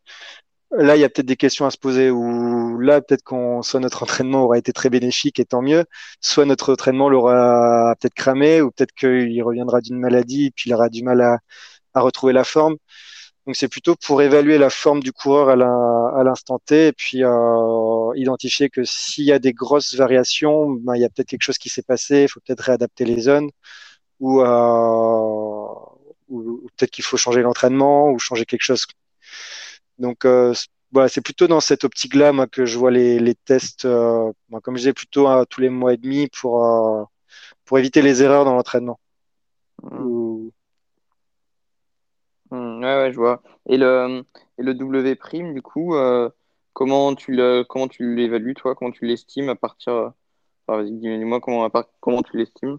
là, 0.79 0.97
il 0.97 1.01
y 1.01 1.05
a 1.05 1.09
peut-être 1.09 1.27
des 1.27 1.37
questions 1.37 1.67
à 1.67 1.71
se 1.71 1.79
poser 1.79 2.11
ou 2.11 2.79
là, 2.81 3.01
peut-être 3.01 3.23
qu'on, 3.23 3.63
soit 3.63 3.81
notre 3.81 4.03
entraînement 4.03 4.45
aura 4.45 4.59
été 4.59 4.73
très 4.73 4.91
bénéfique 4.91 5.39
et 5.41 5.45
tant 5.45 5.63
mieux, 5.63 5.85
soit 6.21 6.45
notre 6.45 6.73
entraînement 6.73 7.09
l'aura 7.09 7.95
peut-être 8.01 8.15
cramé 8.15 8.61
ou 8.61 8.71
peut-être 8.71 8.93
qu'il 8.93 9.43
reviendra 9.43 9.81
d'une 9.81 9.99
maladie 9.99 10.47
et 10.47 10.51
puis 10.51 10.71
il 10.71 10.75
aura 10.75 10.89
du 10.89 11.03
mal 11.03 11.21
à, 11.23 11.39
retrouver 12.01 12.33
la 12.33 12.45
forme. 12.45 12.77
Donc 13.47 13.57
c'est 13.57 13.69
plutôt 13.69 13.95
pour 13.97 14.23
évaluer 14.23 14.59
la 14.59 14.71
forme 14.71 15.01
du 15.01 15.13
coureur 15.13 15.51
à 15.51 16.25
l'instant 16.25 16.59
T 16.65 16.89
et 16.89 16.93
puis 16.93 17.25
euh, 17.25 18.11
identifier 18.17 18.71
que 18.71 18.85
s'il 18.85 19.25
y 19.25 19.33
a 19.33 19.39
des 19.39 19.53
grosses 19.53 19.95
variations, 19.95 20.71
ben, 20.71 20.95
il 20.97 21.03
y 21.03 21.05
a 21.05 21.09
peut-être 21.11 21.29
quelque 21.29 21.43
chose 21.43 21.59
qui 21.59 21.69
s'est 21.69 21.83
passé, 21.83 22.23
il 22.25 22.29
faut 22.29 22.41
peut-être 22.45 22.63
réadapter 22.63 23.05
les 23.05 23.21
zones 23.23 23.51
ou, 24.21 24.41
euh, 24.43 25.67
ou 26.29 26.69
peut-être 26.77 26.91
qu'il 26.91 27.05
faut 27.05 27.17
changer 27.17 27.43
l'entraînement 27.43 28.11
ou 28.11 28.19
changer 28.19 28.45
quelque 28.47 28.63
chose 28.63 28.87
donc 29.99 30.25
euh, 30.25 30.53
voilà, 30.93 31.09
c'est 31.09 31.21
plutôt 31.21 31.47
dans 31.47 31.61
cette 31.61 31.85
optique-là 31.85 32.33
moi, 32.33 32.47
que 32.47 32.67
je 32.67 32.79
vois 32.79 32.91
les, 32.91 33.19
les 33.19 33.35
tests, 33.35 33.85
euh, 33.85 34.33
comme 34.63 34.77
je 34.77 34.81
disais, 34.81 34.93
plutôt 34.93 35.29
euh, 35.29 35.45
tous 35.45 35.61
les 35.61 35.69
mois 35.71 35.93
et 35.95 35.97
demi 35.97 36.29
pour, 36.29 37.11
pour 37.65 37.79
éviter 37.79 38.03
les 38.03 38.23
erreurs 38.23 38.45
dans 38.45 38.55
l'entraînement. 38.55 38.99
Mmh. 39.83 40.49
Mmh, 42.51 42.83
ouais, 42.83 42.97
ouais, 42.97 43.13
je 43.13 43.17
vois. 43.17 43.43
Et 43.69 43.77
le, 43.77 44.25
et 44.59 44.63
le 44.63 44.75
W 44.75 45.17
prime, 45.17 45.55
du 45.55 45.63
coup, 45.63 45.95
comment 46.73 47.15
tu 47.15 47.33
le, 47.33 47.65
comment 47.69 47.89
tu 47.89 48.15
l'évalues, 48.15 48.55
toi, 48.55 48.75
comment 48.75 48.93
tu 48.93 49.07
l'estimes 49.07 49.49
à 49.49 49.57
partir. 49.57 50.13
Enfin, 50.67 50.83
vas-y, 50.83 50.93
dis-moi 50.93 51.41
comment, 51.41 51.69
comment 52.01 52.23
tu 52.23 52.37
l'estimes? 52.37 52.79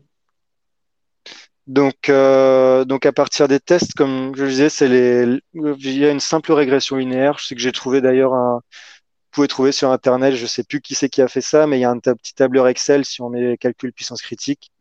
Donc, 1.67 2.09
euh, 2.09 2.85
donc 2.85 3.05
à 3.07 3.11
partir 3.11 3.47
des 3.47 3.59
tests, 3.59 3.93
comme 3.95 4.35
je 4.35 4.43
le 4.43 4.49
disais, 4.49 4.69
c'est 4.69 4.87
les, 4.87 5.41
il 5.53 5.97
y 5.97 6.05
a 6.05 6.11
une 6.11 6.19
simple 6.19 6.51
régression 6.53 6.95
linéaire. 6.97 7.39
Je 7.39 7.45
sais 7.47 7.55
que 7.55 7.61
j'ai 7.61 7.71
trouvé 7.71 8.01
d'ailleurs 8.01 8.33
un, 8.35 8.57
vous 8.57 8.61
pouvez 9.31 9.47
trouver 9.49 9.71
sur 9.71 9.91
internet, 9.91 10.35
je 10.35 10.45
sais 10.45 10.63
plus 10.63 10.81
qui 10.81 10.95
c'est 10.95 11.09
qui 11.09 11.21
a 11.21 11.27
fait 11.27 11.41
ça, 11.41 11.67
mais 11.67 11.77
il 11.79 11.81
y 11.81 11.85
a 11.85 11.91
un 11.91 11.99
petit 11.99 12.33
tableur 12.35 12.67
Excel 12.67 13.05
si 13.05 13.21
on 13.21 13.29
met 13.29 13.57
calcul 13.57 13.93
puissance 13.93 14.21
critique, 14.21 14.71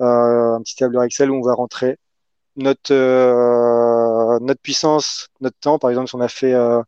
euh, 0.00 0.54
un 0.56 0.62
petit 0.62 0.76
tableur 0.76 1.02
Excel 1.04 1.30
où 1.30 1.36
on 1.36 1.42
va 1.42 1.54
rentrer 1.54 1.98
notre 2.56 2.92
euh, 2.94 4.38
notre 4.40 4.60
puissance, 4.62 5.28
notre 5.40 5.58
temps. 5.58 5.78
Par 5.78 5.90
exemple, 5.90 6.08
si 6.08 6.14
on 6.16 6.20
a 6.20 6.28
fait 6.28 6.54
euh, 6.54 6.82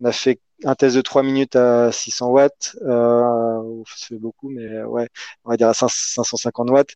on 0.00 0.06
a 0.06 0.12
fait 0.12 0.40
un 0.64 0.74
test 0.74 0.96
de 0.96 1.00
3 1.00 1.22
minutes 1.22 1.56
à 1.56 1.92
600 1.92 2.28
watts, 2.28 2.76
euh, 2.82 3.82
c'est 3.96 4.18
beaucoup, 4.18 4.50
mais 4.50 4.82
ouais, 4.84 5.08
on 5.44 5.50
va 5.50 5.56
dire 5.56 5.68
à 5.68 5.74
550 5.74 6.70
watts. 6.70 6.94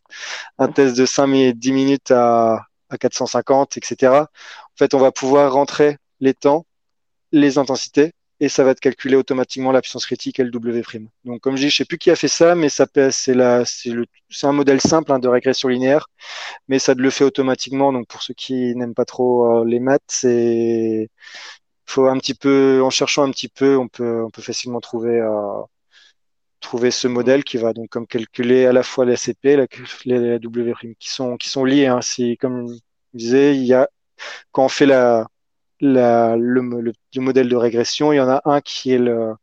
Un 0.57 0.69
test 0.69 0.97
de 0.97 1.05
5 1.05 1.27
minutes, 1.27 1.59
10 1.59 1.71
minutes 1.71 2.11
à, 2.11 2.67
à 2.89 2.97
450, 2.97 3.77
etc. 3.77 4.13
En 4.13 4.77
fait, 4.77 4.93
on 4.93 4.99
va 4.99 5.11
pouvoir 5.11 5.53
rentrer 5.53 5.97
les 6.19 6.33
temps, 6.33 6.65
les 7.31 7.57
intensités, 7.57 8.13
et 8.39 8.49
ça 8.49 8.63
va 8.63 8.75
te 8.75 8.81
calculer 8.81 9.15
automatiquement 9.15 9.71
la 9.71 9.81
puissance 9.81 10.05
critique 10.05 10.39
et 10.39 10.43
le 10.43 10.51
W'. 10.51 11.07
Donc, 11.23 11.41
comme 11.41 11.55
je 11.55 11.63
dis, 11.63 11.69
je 11.69 11.77
sais 11.77 11.85
plus 11.85 11.97
qui 11.97 12.11
a 12.11 12.15
fait 12.15 12.27
ça, 12.27 12.55
mais 12.55 12.69
ça 12.69 12.87
c'est 13.11 13.33
la, 13.33 13.65
c'est 13.65 13.91
c'est 14.29 14.47
un 14.47 14.51
modèle 14.51 14.81
simple 14.81 15.11
hein, 15.11 15.19
de 15.19 15.27
régression 15.29 15.69
linéaire, 15.69 16.07
mais 16.67 16.79
ça 16.79 16.93
le 16.93 17.09
fait 17.09 17.23
automatiquement. 17.23 17.93
Donc, 17.93 18.07
pour 18.07 18.21
ceux 18.23 18.33
qui 18.33 18.75
n'aiment 18.75 18.95
pas 18.95 19.05
trop 19.05 19.61
euh, 19.61 19.65
les 19.65 19.79
maths, 19.79 20.01
c'est, 20.07 21.09
faut 21.85 22.07
un 22.07 22.17
petit 22.17 22.33
peu, 22.33 22.81
en 22.83 22.89
cherchant 22.89 23.23
un 23.23 23.31
petit 23.31 23.49
peu, 23.49 23.77
on 23.77 23.87
peut, 23.87 24.23
on 24.23 24.29
peut 24.29 24.41
facilement 24.41 24.79
trouver, 24.79 25.19
euh, 25.19 25.61
trouver 26.59 26.91
ce 26.91 27.07
modèle 27.07 27.43
qui 27.43 27.57
va 27.57 27.73
donc 27.73 27.89
comme 27.89 28.07
calculer 28.07 28.65
à 28.65 28.73
la 28.73 28.83
fois 28.83 29.05
la 29.05 29.17
CP, 29.17 29.67
la, 30.05 30.39
W 30.39 30.73
qui 30.99 31.09
sont, 31.11 31.37
qui 31.37 31.49
sont 31.49 31.65
liés. 31.65 31.87
Hein. 31.87 31.99
Comme 32.39 32.67
je 32.69 32.79
disais, 33.17 33.55
il 33.55 33.63
y 33.65 33.73
a 33.73 33.89
quand 34.51 34.65
on 34.65 34.69
fait 34.69 34.85
la, 34.85 35.27
la 35.81 36.35
le, 36.37 36.61
le, 36.81 36.93
modèle 37.21 37.49
de 37.49 37.55
régression, 37.55 38.13
il 38.13 38.17
y 38.17 38.21
en 38.21 38.29
a 38.29 38.41
un 38.45 38.61
qui 38.61 38.91
est 38.93 38.99
le, 38.99 39.35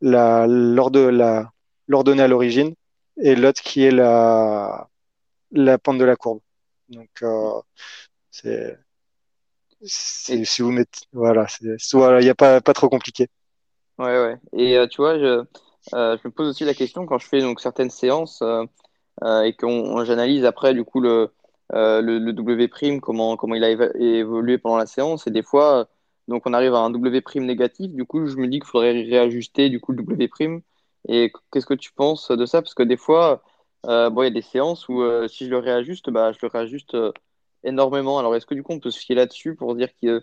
la, 0.00 0.46
l'ordonnée 0.46 2.22
à 2.22 2.28
l'origine 2.28 2.74
et 3.18 3.36
l'autre 3.36 3.62
qui 3.62 3.84
est 3.84 3.90
la, 3.90 4.88
la 5.52 5.78
pente 5.78 5.98
de 5.98 6.04
la 6.04 6.16
courbe. 6.16 6.40
Donc, 6.88 7.10
euh, 7.22 7.60
c'est 8.30 8.78
si 9.86 10.62
vous 10.62 10.70
mettez, 10.70 11.06
voilà, 11.12 11.46
il 11.62 12.24
n'y 12.24 12.28
a 12.28 12.34
pas, 12.34 12.60
pas 12.60 12.72
trop 12.72 12.88
compliqué. 12.88 13.28
Ouais, 13.98 14.06
ouais. 14.06 14.36
Et 14.52 14.76
euh, 14.76 14.86
tu 14.86 15.00
vois, 15.00 15.18
je, 15.18 15.44
euh, 15.94 16.16
je 16.20 16.28
me 16.28 16.30
pose 16.30 16.48
aussi 16.48 16.64
la 16.64 16.74
question 16.74 17.06
quand 17.06 17.18
je 17.18 17.28
fais 17.28 17.40
donc 17.40 17.60
certaines 17.60 17.90
séances 17.90 18.42
euh, 18.42 19.42
et 19.42 19.54
qu'on 19.54 20.04
j'analyse 20.04 20.44
après 20.44 20.74
du 20.74 20.84
coup 20.84 21.00
le, 21.00 21.32
le, 21.72 22.18
le, 22.18 22.32
W 22.32 22.68
prime, 22.68 23.00
comment, 23.00 23.36
comment 23.36 23.54
il 23.54 23.64
a 23.64 23.70
évolué 23.70 24.58
pendant 24.58 24.76
la 24.78 24.86
séance. 24.86 25.26
Et 25.26 25.30
des 25.30 25.42
fois, 25.42 25.88
donc 26.28 26.42
on 26.46 26.52
arrive 26.52 26.74
à 26.74 26.78
un 26.78 26.90
W 26.90 27.20
prime 27.20 27.46
négatif. 27.46 27.92
Du 27.92 28.04
coup, 28.04 28.26
je 28.26 28.36
me 28.36 28.48
dis 28.48 28.58
qu'il 28.58 28.68
faudrait 28.68 28.92
réajuster 28.92 29.68
du 29.70 29.80
coup 29.80 29.92
le 29.92 29.98
W 30.02 30.28
prime. 30.28 30.62
Et 31.08 31.32
qu'est-ce 31.52 31.66
que 31.66 31.74
tu 31.74 31.92
penses 31.92 32.30
de 32.30 32.46
ça? 32.46 32.62
Parce 32.62 32.74
que 32.74 32.82
des 32.82 32.96
fois, 32.96 33.42
bon, 33.84 34.22
il 34.22 34.24
y 34.24 34.26
a 34.26 34.30
des 34.30 34.42
séances 34.42 34.88
où 34.88 35.02
si 35.28 35.44
je 35.46 35.50
le 35.50 35.58
réajuste, 35.58 36.10
bah, 36.10 36.32
je 36.32 36.38
le 36.42 36.48
réajuste 36.48 36.96
énormément. 37.64 38.18
Alors, 38.18 38.36
est-ce 38.36 38.46
que 38.46 38.54
du 38.54 38.62
coup, 38.62 38.72
on 38.72 38.80
peut 38.80 38.90
se 38.90 38.98
fier 38.98 39.14
là-dessus 39.14 39.54
pour 39.54 39.74
dire 39.74 39.88
qu'on 40.00 40.20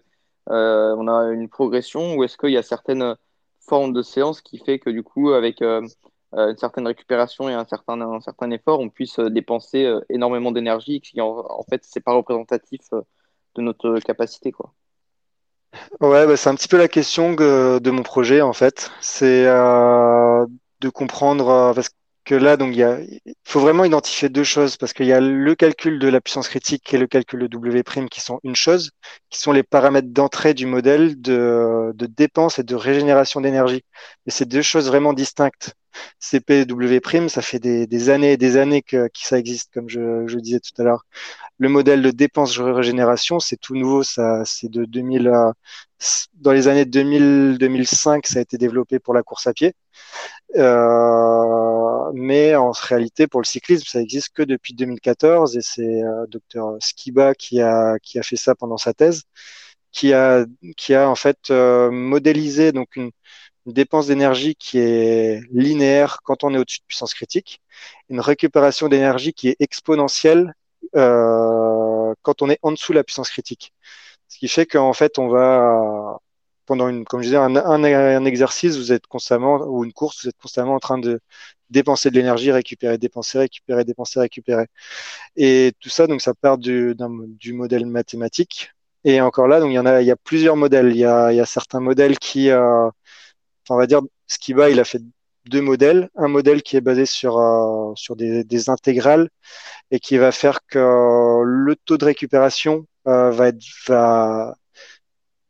euh, 0.50 1.08
a 1.08 1.32
une 1.32 1.50
progression 1.50 2.16
ou 2.16 2.24
est-ce 2.24 2.38
qu'il 2.38 2.52
y 2.52 2.58
a 2.58 2.64
certaines 2.64 3.16
formes 3.60 3.94
de 3.94 4.02
séance 4.02 4.42
qui 4.42 4.58
fait 4.58 4.80
que 4.80 4.90
du 4.90 5.04
coup, 5.04 5.32
avec 5.32 5.62
euh, 5.62 5.82
euh, 6.34 6.52
une 6.52 6.58
certaine 6.58 6.88
récupération 6.88 7.50
et 7.50 7.54
un 7.54 7.66
certain, 7.66 8.00
un 8.02 8.22
certain 8.22 8.50
effort, 8.52 8.80
on 8.80 8.90
puisse 8.90 9.20
dépenser 9.20 9.92
énormément 10.10 10.52
d'énergie 10.52 11.02
qui, 11.02 11.22
en, 11.22 11.46
en 11.50 11.64
fait, 11.70 11.82
c'est 11.84 12.00
pas 12.04 12.14
représentatif 12.14 12.82
de 13.56 13.62
notre 13.62 14.00
capacité, 14.00 14.52
quoi? 14.52 14.72
Ouais, 16.02 16.28
bah, 16.28 16.36
c'est 16.36 16.50
un 16.50 16.56
petit 16.56 16.68
peu 16.68 16.78
la 16.78 16.88
question 16.88 17.34
de 17.34 17.90
mon 17.90 18.04
projet 18.04 18.42
en 18.42 18.54
fait. 18.54 18.92
C'est 19.00 19.46
de 19.46 20.90
comprendre 20.90 21.74
parce 21.74 21.90
que 21.90 21.96
que 22.26 22.36
là, 22.36 22.58
donc, 22.58 22.76
il, 22.76 23.20
faut 23.44 23.60
vraiment 23.60 23.84
identifier 23.84 24.30
deux 24.30 24.44
choses 24.44 24.78
parce 24.78 24.94
qu'il 24.94 25.08
y 25.08 25.14
a 25.14 25.20
le 25.20 25.56
calcul 25.56 26.00
de 26.00 26.08
la 26.08 26.22
puissance 26.22 26.50
critique 26.50 26.94
et 26.94 26.98
le 26.98 27.08
calcul 27.08 27.40
de 27.42 27.48
W' 27.48 28.10
qui 28.10 28.22
sont 28.22 28.40
une 28.44 28.56
chose, 28.56 28.92
qui 29.30 29.40
sont 29.40 29.52
les 29.52 29.64
paramètres 29.64 30.10
d'entrée 30.10 30.54
du 30.54 30.66
modèle 30.66 31.20
de, 31.22 31.92
de 31.96 32.06
dépense 32.06 32.60
et 32.60 32.64
de 32.64 32.76
régénération 32.76 33.42
d'énergie. 33.42 33.84
Et 34.28 34.32
c'est 34.32 34.46
deux 34.46 34.62
choses 34.62 34.88
vraiment 34.88 35.14
distinctes. 35.14 35.74
CP 36.20 36.62
et 36.62 36.66
W', 36.66 37.30
ça 37.30 37.42
fait 37.42 37.60
des, 37.60 37.88
des, 37.88 38.10
années 38.10 38.34
et 38.34 38.38
des 38.38 38.58
années 38.58 38.82
que, 38.82 39.08
que 39.08 39.20
ça 39.20 39.38
existe, 39.38 39.74
comme 39.74 39.90
je, 39.90 40.26
je 40.28 40.38
disais 40.38 40.60
tout 40.60 40.80
à 40.82 40.86
l'heure. 40.86 41.06
Le 41.62 41.70
modèle 41.70 42.02
de 42.02 42.10
dépense 42.10 42.58
régénération, 42.58 43.40
c'est 43.40 43.56
tout 43.58 43.76
nouveau, 43.76 44.02
ça, 44.02 44.44
c'est 44.46 44.68
de 44.70 44.84
2000, 44.84 45.32
dans 46.34 46.52
les 46.54 46.68
années 46.68 46.86
2000-2005, 46.86 48.26
ça 48.26 48.40
a 48.40 48.42
été 48.42 48.58
développé 48.58 48.98
pour 48.98 49.14
la 49.14 49.22
course 49.22 49.46
à 49.46 49.54
pied. 49.54 49.74
Euh, 50.56 52.12
mais 52.14 52.56
en 52.56 52.72
réalité, 52.72 53.28
pour 53.28 53.42
le 53.42 53.46
cyclisme, 53.46 53.86
ça 53.88 54.02
existe 54.02 54.30
que 54.34 54.42
depuis 54.44 54.74
2014 54.74 55.56
et 55.56 55.62
c'est 55.62 56.04
euh, 56.04 56.26
docteur 56.28 56.78
Skiba 56.80 57.36
qui 57.36 57.62
a, 57.62 58.00
qui 58.00 58.18
a 58.20 58.24
fait 58.24 58.38
ça 58.38 58.56
pendant 58.56 58.78
sa 58.78 58.94
thèse. 58.96 59.24
qui 59.92 60.14
a, 60.14 60.46
qui 60.78 60.96
a 60.96 61.10
en 61.10 61.16
fait 61.16 61.52
euh, 61.52 61.92
modélisé 61.92 62.72
donc 62.72 62.96
une, 62.96 63.12
dépense 63.68 64.08
d'énergie 64.08 64.56
qui 64.56 64.80
est 64.80 65.42
linéaire 65.52 66.22
quand 66.24 66.44
on 66.44 66.54
est 66.56 66.58
au-dessus 66.58 66.80
de 66.82 66.86
puissance 66.88 67.14
critique, 67.14 67.62
une 68.10 68.20
récupération 68.20 68.88
d'énergie 68.90 69.34
qui 69.34 69.50
est 69.50 69.58
exponentielle 69.60 70.54
euh, 70.96 72.14
quand 72.22 72.42
on 72.42 72.50
est 72.50 72.60
en 72.62 72.72
dessous 72.72 72.94
de 72.94 72.98
la 72.98 73.04
puissance 73.04 73.30
critique. 73.30 73.74
Ce 74.28 74.38
qui 74.40 74.48
fait 74.48 74.66
qu'en 74.66 74.94
fait, 74.94 75.20
on 75.20 75.28
va 75.30 76.20
pendant 76.72 76.88
une, 76.90 77.06
comme 77.06 77.22
je 77.22 77.28
disais, 77.28 77.38
un, 77.38 78.26
exercice, 78.26 78.78
vous 78.78 78.94
êtes 78.94 79.08
constamment, 79.08 79.58
ou 79.68 79.84
une 79.84 79.94
course, 79.94 80.24
vous 80.24 80.30
êtes 80.30 80.38
constamment 80.38 80.76
en 80.76 80.80
train 80.80 80.98
de 80.98 81.20
dépenser 81.70 82.10
de 82.12 82.16
l'énergie, 82.16 82.52
récupérer, 82.52 82.98
dépenser, 82.98 83.40
récupérer, 83.40 83.84
dépenser, 83.84 84.20
récupérer. 84.22 84.68
Et 85.36 85.74
tout 85.80 85.90
ça, 85.90 86.08
donc, 86.08 86.22
ça 86.22 86.34
part 86.34 86.58
du, 86.58 86.96
du 87.40 87.54
modèle 87.54 87.86
mathématique. 87.86 88.72
Et 89.04 89.22
encore 89.22 89.48
là, 89.48 89.60
donc, 89.60 89.72
il 89.72 89.76
y 89.76 89.80
en 89.80 89.86
a, 89.86 90.02
il 90.02 90.08
y 90.08 90.12
a 90.12 90.16
plusieurs 90.16 90.56
modèles. 90.56 90.92
Il 90.92 90.98
y 90.98 91.06
a, 91.06 91.32
il 91.34 91.38
y 91.38 91.40
a 91.42 91.46
certains 91.46 91.80
modèles 91.82 92.18
qui, 92.20 92.50
euh, 92.52 92.90
on 93.70 93.78
va 93.78 93.88
dire, 93.88 94.02
Skiba, 94.28 94.70
il 94.70 94.80
a 94.80 94.84
fait 94.86 95.02
deux 95.46 95.62
modèles. 95.62 96.10
Un 96.16 96.28
modèle 96.28 96.62
qui 96.64 96.78
est 96.78 96.82
basé 96.82 97.06
sur, 97.06 97.40
euh, 97.40 97.94
sur 97.96 98.16
des, 98.16 98.44
des, 98.44 98.70
intégrales 98.70 99.30
et 99.92 100.00
qui 100.00 100.18
va 100.18 100.32
faire 100.32 100.60
que 100.68 101.44
le 101.44 101.76
taux 101.76 101.98
de 101.98 102.06
récupération 102.06 102.86
euh, 103.08 103.32
va 103.32 103.50
être, 103.50 103.64
va, 103.88 104.56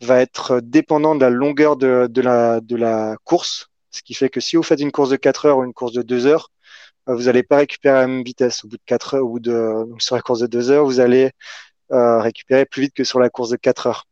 va 0.01 0.21
être 0.21 0.59
dépendant 0.61 1.15
de 1.15 1.21
la 1.21 1.29
longueur 1.29 1.77
de, 1.77 2.07
de, 2.09 2.21
la, 2.21 2.61
de 2.61 2.75
la 2.75 3.17
course. 3.23 3.67
Ce 3.91 4.01
qui 4.01 4.13
fait 4.13 4.29
que 4.29 4.39
si 4.39 4.55
vous 4.55 4.63
faites 4.63 4.79
une 4.81 4.91
course 4.91 5.09
de 5.09 5.17
4 5.17 5.45
heures 5.45 5.57
ou 5.59 5.63
une 5.63 5.73
course 5.73 5.93
de 5.93 6.01
2 6.01 6.25
heures, 6.27 6.49
euh, 7.09 7.15
vous 7.15 7.23
n'allez 7.23 7.43
pas 7.43 7.57
récupérer 7.57 7.97
à 7.97 8.01
la 8.01 8.07
même 8.07 8.23
vitesse. 8.23 8.63
Au 8.65 8.67
bout 8.67 8.77
de 8.77 8.83
4 8.85 9.15
heures, 9.15 9.25
bout 9.25 9.39
de, 9.39 9.85
donc 9.89 10.01
sur 10.01 10.15
la 10.15 10.21
course 10.21 10.39
de 10.39 10.47
2 10.47 10.71
heures, 10.71 10.85
vous 10.85 10.99
allez 10.99 11.31
euh, 11.91 12.19
récupérer 12.21 12.65
plus 12.65 12.83
vite 12.83 12.93
que 12.95 13.03
sur 13.03 13.19
la 13.19 13.29
course 13.29 13.49
de 13.49 13.57
4 13.57 13.87
heures. 13.87 14.05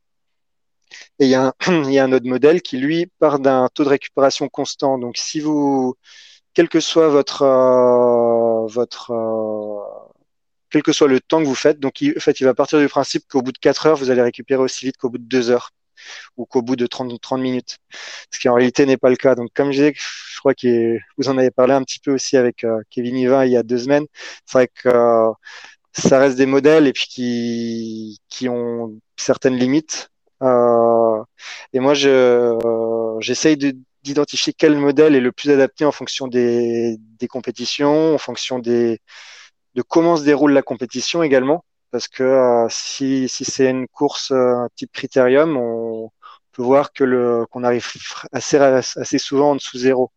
Et 1.20 1.26
il 1.26 1.30
y, 1.30 1.36
a 1.36 1.54
un, 1.64 2.12
autre 2.12 2.28
modèle 2.28 2.62
qui, 2.62 2.78
lui, 2.78 3.08
part 3.20 3.40
d'un 3.40 3.70
taux 3.74 3.84
de 3.84 3.90
récupération 3.90 4.50
constant. 4.50 4.98
Donc, 4.98 5.18
si 5.18 5.40
vous, 5.40 5.96
quel 6.54 6.70
que 6.70 6.80
soit 6.80 7.10
votre, 7.10 7.44
euh, 7.44 8.68
euh, 9.10 9.80
quel 10.70 10.84
que 10.84 10.92
soit 10.92 11.08
le 11.08 11.20
temps 11.20 11.40
que 11.42 11.46
vous 11.46 11.56
faites, 11.56 11.80
donc 11.80 12.02
il, 12.02 12.18
en 12.18 12.20
fait, 12.20 12.40
il 12.42 12.46
va 12.46 12.54
partir 12.54 12.80
du 12.80 12.88
principe 12.88 13.24
qu'au 13.28 13.42
bout 13.42 13.52
de 13.52 13.58
4 13.60 13.88
heures, 13.88 13.98
vous 13.98 14.10
allez 14.12 14.22
récupérer 14.22 14.62
aussi 14.62 14.86
vite 14.86 14.98
qu'au 14.98 15.10
bout 15.10 15.18
de 15.18 15.24
2 15.24 15.50
heures 15.52 15.72
ou 16.38 16.46
qu'au 16.46 16.62
bout 16.62 16.76
de 16.76 16.88
30, 16.88 17.20
30 17.22 17.42
minutes. 17.42 17.78
Ce 18.32 18.40
qui 18.40 18.50
en 18.50 18.56
réalité 18.56 18.86
n'est 18.86 18.98
pas 18.98 19.10
le 19.10 19.16
cas. 19.16 19.36
Donc, 19.36 19.50
comme 19.54 19.72
je 19.72 19.78
disais, 19.78 19.94
je 19.96 20.40
crois 20.40 20.54
que 20.54 20.98
vous 21.18 21.30
en 21.30 21.38
avez 21.38 21.52
parlé 21.52 21.74
un 21.74 21.84
petit 21.84 22.00
peu 22.00 22.14
aussi 22.14 22.38
avec 22.38 22.64
euh, 22.64 22.82
Kevin 22.90 23.18
Iva 23.18 23.46
il 23.46 23.52
y 23.54 23.58
a 23.58 23.64
deux 23.64 23.80
semaines. 23.80 24.06
C'est 24.46 24.58
vrai 24.58 24.68
que 24.68 24.90
ça 25.94 26.20
reste 26.20 26.38
des 26.38 26.46
modèles 26.46 26.88
et 26.88 26.94
puis 26.94 27.08
qui, 27.08 28.20
qui 28.30 28.50
ont 28.50 29.00
certaines 29.18 29.58
limites. 29.58 30.10
Euh, 30.42 31.24
et 31.74 31.80
moi, 31.80 31.94
je, 31.94 32.58
j'essaye 33.20 33.58
d'identifier 34.04 34.54
quel 34.54 34.78
modèle 34.78 35.16
est 35.16 35.20
le 35.22 35.32
plus 35.32 35.52
adapté 35.52 35.86
en 35.86 35.92
fonction 35.92 36.28
des, 36.28 36.98
des 37.20 37.28
compétitions, 37.28 38.16
en 38.16 38.18
fonction 38.18 38.60
des, 38.60 39.00
de 39.76 39.82
comment 39.82 40.18
se 40.18 40.24
déroule 40.24 40.54
la 40.54 40.62
compétition 40.64 41.24
également 41.24 41.64
parce 41.92 42.08
que 42.08 42.24
euh, 42.24 42.68
si, 42.70 43.30
si 43.30 43.46
c'est 43.46 43.70
une 43.70 43.88
course 43.88 44.32
euh, 44.32 44.68
type 44.76 44.92
critérium, 44.92 45.58
on 45.58 46.12
peut 46.52 46.62
voir 46.64 46.94
que 46.94 47.04
le 47.04 47.46
qu'on 47.52 47.64
arrive 47.64 47.88
assez 48.32 48.58
assez 48.58 49.18
souvent 49.18 49.52
en 49.52 49.56
dessous 49.56 49.78
zéro. 49.78 50.12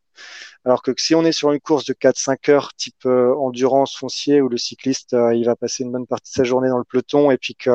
Alors 0.65 0.83
que 0.83 0.93
si 0.99 1.15
on 1.15 1.25
est 1.25 1.33
sur 1.33 1.53
une 1.53 1.61
course 1.61 1.85
de 1.87 1.95
4-5 1.95 2.51
heures 2.51 2.75
type 2.75 3.07
endurance 3.07 3.97
foncier 3.97 4.41
où 4.43 4.49
le 4.49 4.59
cycliste 4.59 5.17
il 5.35 5.45
va 5.45 5.57
passer 5.57 5.85
une 5.85 5.93
bonne 5.93 6.07
partie 6.07 6.31
de 6.33 6.37
sa 6.37 6.45
journée 6.45 6.69
dans 6.69 6.79
le 6.79 6.85
peloton 6.85 7.31
et 7.31 7.39
puis 7.39 7.55
que 7.57 7.71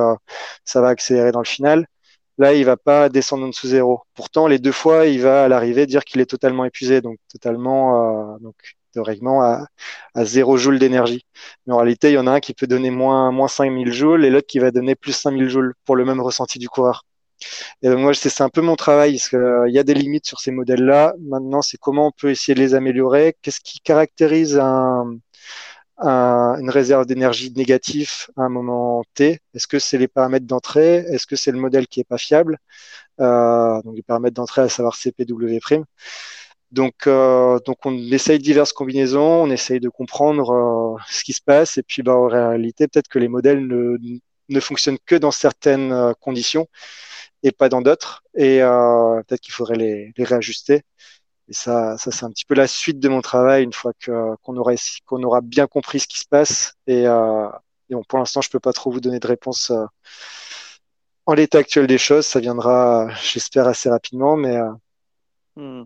ça 0.66 0.82
va 0.82 0.90
accélérer 0.90 1.32
dans 1.32 1.42
le 1.42 1.46
final, 1.46 1.88
là 2.38 2.54
il 2.54 2.66
va 2.66 2.78
pas 2.78 3.10
descendre 3.10 3.46
en 3.46 3.50
dessous 3.50 3.68
zéro. 3.68 4.02
Pourtant 4.16 4.48
les 4.48 4.60
deux 4.60 4.72
fois 4.72 5.06
il 5.08 5.22
va 5.22 5.46
à 5.46 5.48
l'arrivée 5.48 5.86
dire 5.86 6.04
qu'il 6.04 6.22
est 6.22 6.26
totalement 6.26 6.66
épuisé, 6.66 7.02
donc 7.02 7.18
totalement 7.30 8.38
donc 8.40 8.56
théoriquement 8.94 9.42
à, 9.44 9.68
à 10.16 10.26
0 10.26 10.58
joule 10.58 10.80
d'énergie. 10.80 11.26
Mais 11.66 11.74
en 11.74 11.78
réalité, 11.78 12.10
il 12.10 12.14
y 12.14 12.18
en 12.18 12.28
a 12.28 12.32
un 12.32 12.40
qui 12.40 12.54
peut 12.54 12.68
donner 12.68 12.90
moins, 12.90 13.32
moins 13.32 13.48
5000 13.48 13.92
joules 13.94 14.26
et 14.26 14.30
l'autre 14.30 14.48
qui 14.48 14.60
va 14.60 14.72
donner 14.72 14.96
plus 14.96 15.14
5000 15.14 15.50
joules 15.50 15.74
pour 15.86 15.96
le 15.96 16.06
même 16.06 16.22
ressenti 16.22 16.58
du 16.60 16.70
coureur. 16.70 17.04
Et 17.82 17.90
donc 17.90 18.00
moi, 18.00 18.14
c'est 18.14 18.42
un 18.42 18.50
peu 18.50 18.62
mon 18.62 18.76
travail, 18.76 19.14
parce 19.14 19.30
qu'il 19.30 19.40
euh, 19.40 19.70
y 19.70 19.80
a 19.80 19.84
des 19.84 19.94
limites 19.94 20.26
sur 20.26 20.40
ces 20.40 20.52
modèles-là. 20.52 21.14
Maintenant, 21.22 21.62
c'est 21.62 21.78
comment 21.78 22.08
on 22.08 22.12
peut 22.12 22.32
essayer 22.32 22.56
de 22.56 22.60
les 22.60 22.74
améliorer. 22.76 23.36
Qu'est-ce 23.42 23.60
qui 23.62 23.80
caractérise 23.80 24.58
un, 24.58 25.18
une 26.00 26.70
réserve 26.70 27.06
d'énergie 27.06 27.52
négative 27.56 28.12
à 28.38 28.44
un 28.44 28.50
moment 28.50 29.04
T. 29.16 29.40
Est-ce 29.54 29.68
que 29.68 29.80
c'est 29.80 29.98
les 29.98 30.08
paramètres 30.08 30.46
d'entrée? 30.46 30.98
Est-ce 31.10 31.26
que 31.28 31.36
c'est 31.36 31.52
le 31.52 31.60
modèle 31.60 31.88
qui 31.88 32.00
est 32.00 32.04
pas 32.04 32.18
fiable? 32.18 32.60
Euh, 33.22 33.82
Donc 33.84 33.96
les 33.96 34.04
paramètres 34.04 34.36
d'entrée, 34.36 34.62
à 34.64 34.70
savoir 34.70 34.96
CPW'. 34.96 35.86
Donc, 36.72 37.08
euh, 37.08 37.60
donc 37.66 37.86
on 37.86 37.94
essaye 38.12 38.40
diverses 38.40 38.74
combinaisons, 38.74 39.44
on 39.44 39.50
essaye 39.52 39.80
de 39.80 39.90
comprendre 39.90 40.52
euh, 40.98 41.02
ce 41.10 41.24
qui 41.24 41.34
se 41.34 41.42
passe, 41.42 41.78
et 41.78 41.84
puis 41.84 42.04
bah, 42.04 42.14
en 42.16 42.28
réalité, 42.28 42.88
peut-être 42.88 43.08
que 43.08 43.20
les 43.20 43.30
modèles 43.30 43.66
ne, 43.68 43.98
ne 44.50 44.60
fonctionnent 44.60 44.98
que 45.06 45.16
dans 45.16 45.32
certaines 45.32 45.92
euh, 45.94 46.14
conditions 46.20 46.68
et 47.44 47.52
pas 47.52 47.70
dans 47.70 47.82
d'autres, 47.82 48.24
et 48.36 48.62
euh, 48.62 49.22
peut-être 49.28 49.42
qu'il 49.42 49.54
faudrait 49.54 49.76
les, 49.78 50.14
les, 50.18 50.24
réajuster. 50.24 50.84
Et 51.50 51.54
ça, 51.54 51.98
ça 51.98 52.12
c'est 52.12 52.26
un 52.26 52.32
petit 52.32 52.46
peu 52.46 52.56
la 52.56 52.68
suite 52.68 53.00
de 53.00 53.10
mon 53.10 53.22
travail 53.22 53.64
une 53.64 53.74
fois 53.74 53.94
que 54.00 54.36
qu'on 54.44 54.58
aura 54.58 54.74
qu'on 55.06 55.24
aura 55.24 55.42
bien 55.42 55.68
compris 55.68 56.00
ce 56.00 56.08
qui 56.08 56.20
se 56.20 56.28
passe. 56.28 56.74
Et, 56.88 57.08
euh, 57.08 57.48
et 57.90 57.96
bon, 57.96 58.04
pour 58.04 58.20
l'instant, 58.20 58.42
je 58.42 58.50
peux 58.50 58.60
pas 58.60 58.74
trop 58.74 58.92
vous 58.92 59.00
donner 59.00 59.20
de 59.20 59.28
réponse 59.28 59.72
en 61.26 61.34
l'état 61.34 61.60
actuel 61.60 61.88
des 61.88 61.98
choses. 61.98 62.26
Ça 62.26 62.40
viendra, 62.40 63.10
j'espère, 63.22 63.68
assez 63.68 63.90
rapidement, 63.90 64.36
mais 64.38 64.58
hmm 65.56 65.84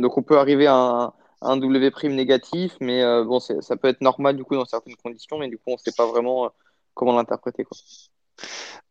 donc 0.00 0.18
on 0.18 0.22
peut 0.22 0.38
arriver 0.38 0.66
à 0.66 0.74
un, 0.74 1.12
un 1.42 1.56
W' 1.56 2.08
négatif, 2.08 2.72
mais 2.80 3.02
euh, 3.02 3.24
bon, 3.24 3.40
ça 3.40 3.76
peut 3.76 3.88
être 3.88 4.00
normal 4.00 4.36
du 4.36 4.44
coup 4.44 4.54
dans 4.54 4.64
certaines 4.64 4.96
conditions, 4.96 5.38
mais 5.38 5.48
du 5.48 5.56
coup 5.56 5.64
on 5.68 5.72
ne 5.72 5.78
sait 5.78 5.92
pas 5.96 6.06
vraiment 6.06 6.46
euh, 6.46 6.48
comment 6.94 7.14
l'interpréter. 7.16 7.64
Quoi. 7.64 7.78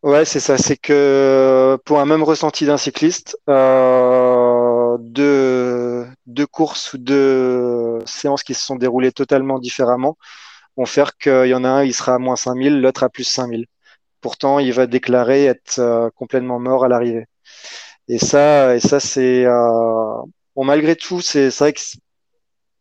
Ouais, 0.03 0.25
c'est 0.25 0.39
ça. 0.39 0.57
C'est 0.57 0.77
que 0.77 1.77
pour 1.85 1.99
un 1.99 2.05
même 2.05 2.23
ressenti 2.23 2.65
d'un 2.65 2.77
cycliste, 2.77 3.37
euh, 3.49 4.97
deux, 4.99 5.66
deux 6.27 6.47
courses 6.47 6.93
ou 6.93 6.97
deux 6.97 7.99
séances 8.05 8.43
qui 8.43 8.53
se 8.53 8.65
sont 8.65 8.75
déroulées 8.75 9.11
totalement 9.11 9.59
différemment 9.59 10.17
vont 10.77 10.85
faire 10.85 11.17
qu'il 11.17 11.47
y 11.47 11.53
en 11.55 11.63
a 11.63 11.69
un, 11.69 11.83
il 11.83 11.93
sera 11.93 12.15
à 12.15 12.19
moins 12.19 12.35
5000, 12.35 12.81
l'autre 12.81 13.03
à 13.03 13.09
plus 13.09 13.23
5000. 13.23 13.65
Pourtant, 14.21 14.59
il 14.59 14.73
va 14.73 14.87
déclarer 14.87 15.45
être 15.45 15.79
euh, 15.79 16.09
complètement 16.15 16.59
mort 16.59 16.85
à 16.85 16.87
l'arrivée. 16.89 17.25
Et 18.07 18.19
ça, 18.19 18.75
et 18.75 18.79
ça 18.79 18.99
c'est 18.99 19.45
euh, 19.45 20.21
Bon, 20.57 20.65
malgré 20.65 20.95
tout, 20.95 21.21
c'est 21.21 21.49
vrai 21.49 21.71
que 21.73 21.79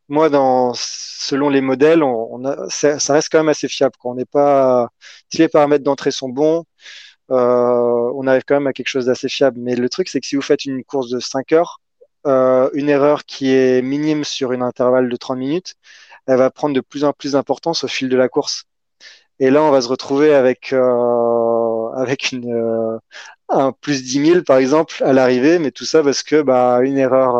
moi, 0.08 0.30
dans, 0.30 0.72
selon 0.74 1.48
les 1.50 1.60
modèles, 1.60 2.02
on, 2.02 2.44
a, 2.44 2.68
ça 2.70 3.12
reste 3.12 3.28
quand 3.30 3.38
même 3.38 3.48
assez 3.48 3.68
fiable. 3.68 3.94
Quand 3.98 4.12
on 4.12 4.14
n'est 4.14 4.24
pas, 4.24 4.88
si 5.30 5.38
les 5.38 5.48
paramètres 5.48 5.84
d'entrée 5.84 6.10
sont 6.10 6.28
bons, 6.30 6.64
euh, 7.30 8.12
on 8.14 8.26
arrive 8.26 8.44
quand 8.46 8.56
même 8.56 8.66
à 8.68 8.72
quelque 8.72 8.88
chose 8.88 9.06
d'assez 9.06 9.28
fiable. 9.28 9.58
Mais 9.60 9.76
le 9.76 9.88
truc, 9.88 10.08
c'est 10.08 10.20
que 10.20 10.26
si 10.26 10.36
vous 10.36 10.42
faites 10.42 10.64
une 10.64 10.84
course 10.84 11.10
de 11.10 11.20
5 11.20 11.52
heures, 11.52 11.80
euh, 12.26 12.70
une 12.74 12.88
erreur 12.88 13.24
qui 13.24 13.52
est 13.52 13.82
minime 13.82 14.24
sur 14.24 14.52
une 14.52 14.62
intervalle 14.62 15.08
de 15.08 15.16
30 15.16 15.38
minutes, 15.38 15.74
elle 16.26 16.38
va 16.38 16.50
prendre 16.50 16.74
de 16.74 16.80
plus 16.80 17.04
en 17.04 17.12
plus 17.12 17.32
d'importance 17.32 17.84
au 17.84 17.88
fil 17.88 18.08
de 18.08 18.16
la 18.16 18.28
course. 18.28 18.64
Et 19.40 19.50
là, 19.50 19.62
on 19.62 19.70
va 19.70 19.80
se 19.82 19.88
retrouver 19.88 20.34
avec 20.34 20.72
euh, 20.72 21.90
avec 21.96 22.34
euh, 22.34 22.98
un 23.48 23.72
plus 23.72 24.02
10 24.04 24.26
000 24.26 24.42
par 24.44 24.58
exemple 24.58 25.02
à 25.04 25.12
l'arrivée, 25.12 25.58
mais 25.58 25.70
tout 25.72 25.84
ça 25.84 26.02
parce 26.02 26.22
que 26.22 26.42
bah 26.42 26.80
une 26.82 26.98
erreur, 26.98 27.36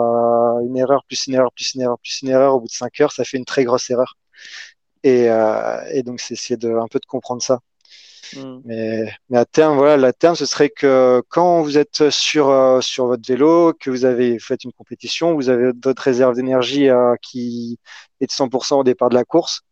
une 0.62 0.76
erreur 0.76 1.04
plus 1.06 1.26
une 1.26 1.34
erreur 1.34 1.52
plus 1.52 1.74
une 1.74 1.82
erreur 1.82 1.98
plus 2.00 2.22
une 2.22 2.30
erreur 2.30 2.54
au 2.56 2.60
bout 2.60 2.68
de 2.68 2.72
5 2.72 3.00
heures, 3.00 3.12
ça 3.12 3.24
fait 3.24 3.38
une 3.38 3.44
très 3.46 3.64
grosse 3.64 3.90
erreur. 3.90 4.16
Et, 5.04 5.26
et 5.92 6.02
donc 6.02 6.20
c'est 6.20 6.34
essayer 6.34 6.56
de 6.56 6.70
un 6.76 6.88
peu 6.88 6.98
de 7.00 7.06
comprendre 7.06 7.42
ça. 7.42 7.60
Mm. 8.34 8.60
Mais, 8.64 9.12
mais 9.28 9.38
à 9.38 9.44
terme, 9.44 9.76
voilà, 9.76 9.96
la 9.96 10.12
terme, 10.12 10.34
ce 10.34 10.46
serait 10.46 10.70
que 10.70 11.22
quand 11.28 11.62
vous 11.62 11.78
êtes 11.78 12.10
sur 12.10 12.50
euh, 12.50 12.80
sur 12.80 13.06
votre 13.06 13.26
vélo, 13.26 13.72
que 13.74 13.90
vous 13.90 14.04
avez 14.04 14.38
fait 14.38 14.64
une 14.64 14.72
compétition, 14.72 15.34
vous 15.34 15.48
avez 15.48 15.72
votre 15.82 16.02
réserve 16.02 16.34
d'énergie 16.34 16.88
qui 17.22 17.78
est 18.20 18.26
de 18.26 18.32
100% 18.32 18.80
au 18.80 18.84
départ 18.84 19.08
de 19.10 19.14
la 19.14 19.24
course, 19.24 19.62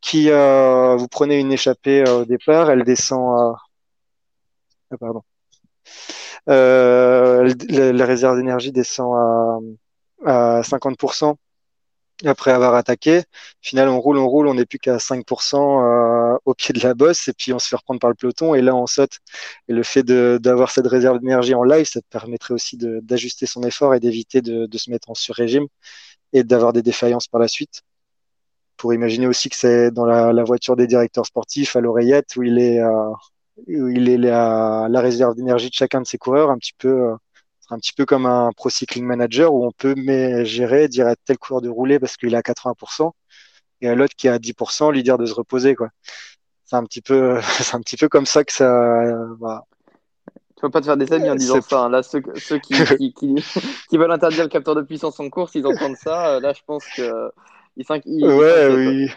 qui 0.00 0.30
vous 0.30 1.08
prenez 1.08 1.38
une 1.38 1.52
échappée 1.52 2.08
au 2.08 2.24
départ, 2.24 2.70
elle 2.70 2.84
descend 2.84 3.38
à 3.38 3.56
ah, 4.90 4.96
pardon 4.96 5.22
euh, 6.48 7.52
la, 7.68 8.06
réserve 8.06 8.36
d'énergie 8.36 8.72
descend 8.72 9.14
à, 10.24 10.58
à 10.58 10.60
50% 10.62 11.36
après 12.24 12.50
avoir 12.50 12.74
attaqué. 12.74 13.18
Au 13.18 13.22
final, 13.62 13.88
on 13.88 14.00
roule, 14.00 14.18
on 14.18 14.28
roule, 14.28 14.48
on 14.48 14.54
n'est 14.54 14.66
plus 14.66 14.78
qu'à 14.78 14.98
5% 14.98 16.34
euh, 16.34 16.38
au 16.44 16.54
pied 16.54 16.72
de 16.72 16.80
la 16.82 16.94
bosse 16.94 17.28
et 17.28 17.32
puis 17.32 17.52
on 17.52 17.58
se 17.58 17.68
fait 17.68 17.76
reprendre 17.76 18.00
par 18.00 18.10
le 18.10 18.16
peloton 18.16 18.54
et 18.54 18.62
là 18.62 18.74
on 18.74 18.86
saute. 18.86 19.18
Et 19.68 19.72
le 19.72 19.82
fait 19.82 20.02
d'avoir 20.04 20.70
cette 20.70 20.86
réserve 20.86 21.20
d'énergie 21.20 21.54
en 21.54 21.62
live, 21.62 21.86
ça 21.86 22.00
te 22.00 22.06
permettrait 22.10 22.54
aussi 22.54 22.76
d'ajuster 22.78 23.46
son 23.46 23.62
effort 23.62 23.94
et 23.94 24.00
d'éviter 24.00 24.42
de, 24.42 24.66
de, 24.66 24.78
se 24.78 24.90
mettre 24.90 25.10
en 25.10 25.14
sur-régime 25.14 25.66
et 26.32 26.44
d'avoir 26.44 26.72
des 26.72 26.82
défaillances 26.82 27.28
par 27.28 27.40
la 27.40 27.48
suite. 27.48 27.82
Pour 28.76 28.94
imaginer 28.94 29.26
aussi 29.26 29.48
que 29.48 29.56
c'est 29.56 29.90
dans 29.90 30.04
la, 30.06 30.32
la, 30.32 30.44
voiture 30.44 30.76
des 30.76 30.86
directeurs 30.86 31.26
sportifs 31.26 31.74
à 31.76 31.80
l'oreillette 31.80 32.36
où 32.36 32.44
il 32.44 32.58
est, 32.58 32.80
euh, 32.80 33.10
il 33.66 34.08
est 34.08 34.18
la, 34.18 34.86
la 34.88 35.00
réserve 35.00 35.34
d'énergie 35.34 35.68
de 35.68 35.74
chacun 35.74 36.00
de 36.00 36.06
ses 36.06 36.18
coureurs, 36.18 36.50
un 36.50 36.58
petit 36.58 36.74
peu, 36.78 37.12
un 37.70 37.78
petit 37.78 37.92
peu 37.92 38.06
comme 38.06 38.26
un 38.26 38.50
pro 38.56 38.70
cycling 38.70 39.04
manager 39.04 39.52
où 39.52 39.66
on 39.66 39.72
peut 39.72 39.94
gérer, 40.44 40.88
dire 40.88 41.06
à 41.06 41.16
tel 41.16 41.38
coureur 41.38 41.60
de 41.60 41.68
rouler 41.68 41.98
parce 41.98 42.16
qu'il 42.16 42.34
est 42.34 42.36
à 42.36 42.42
80% 42.42 43.12
et 43.80 43.88
à 43.88 43.94
l'autre 43.94 44.14
qui 44.16 44.26
est 44.26 44.30
à 44.30 44.38
10% 44.38 44.92
lui 44.92 45.02
dire 45.02 45.18
de 45.18 45.26
se 45.26 45.34
reposer, 45.34 45.74
quoi. 45.74 45.88
C'est 46.64 46.76
un 46.76 46.84
petit 46.84 47.00
peu, 47.00 47.40
c'est 47.60 47.74
un 47.74 47.80
petit 47.80 47.96
peu 47.96 48.08
comme 48.08 48.26
ça 48.26 48.44
que 48.44 48.52
ça, 48.52 49.14
bah, 49.38 49.64
tu 50.58 50.62
peux 50.62 50.70
pas 50.70 50.80
te 50.80 50.86
faire 50.86 50.96
des 50.96 51.12
amis 51.12 51.30
en 51.30 51.36
disant 51.36 51.60
ça. 51.60 51.82
Hein. 51.82 51.88
Là, 51.88 52.02
ceux, 52.02 52.20
ceux 52.34 52.58
qui, 52.58 52.74
qui, 53.12 53.12
qui, 53.88 53.96
veulent 53.96 54.10
interdire 54.10 54.42
le 54.42 54.48
capteur 54.48 54.74
de 54.74 54.82
puissance 54.82 55.20
en 55.20 55.30
course, 55.30 55.54
ils 55.54 55.64
entendent 55.64 55.96
ça. 55.96 56.30
Euh, 56.34 56.40
là, 56.40 56.52
je 56.52 56.60
pense 56.66 56.84
que 56.96 57.30
ils, 57.76 57.84
ils, 58.06 58.26
ouais, 58.26 58.74
oui. 58.74 59.10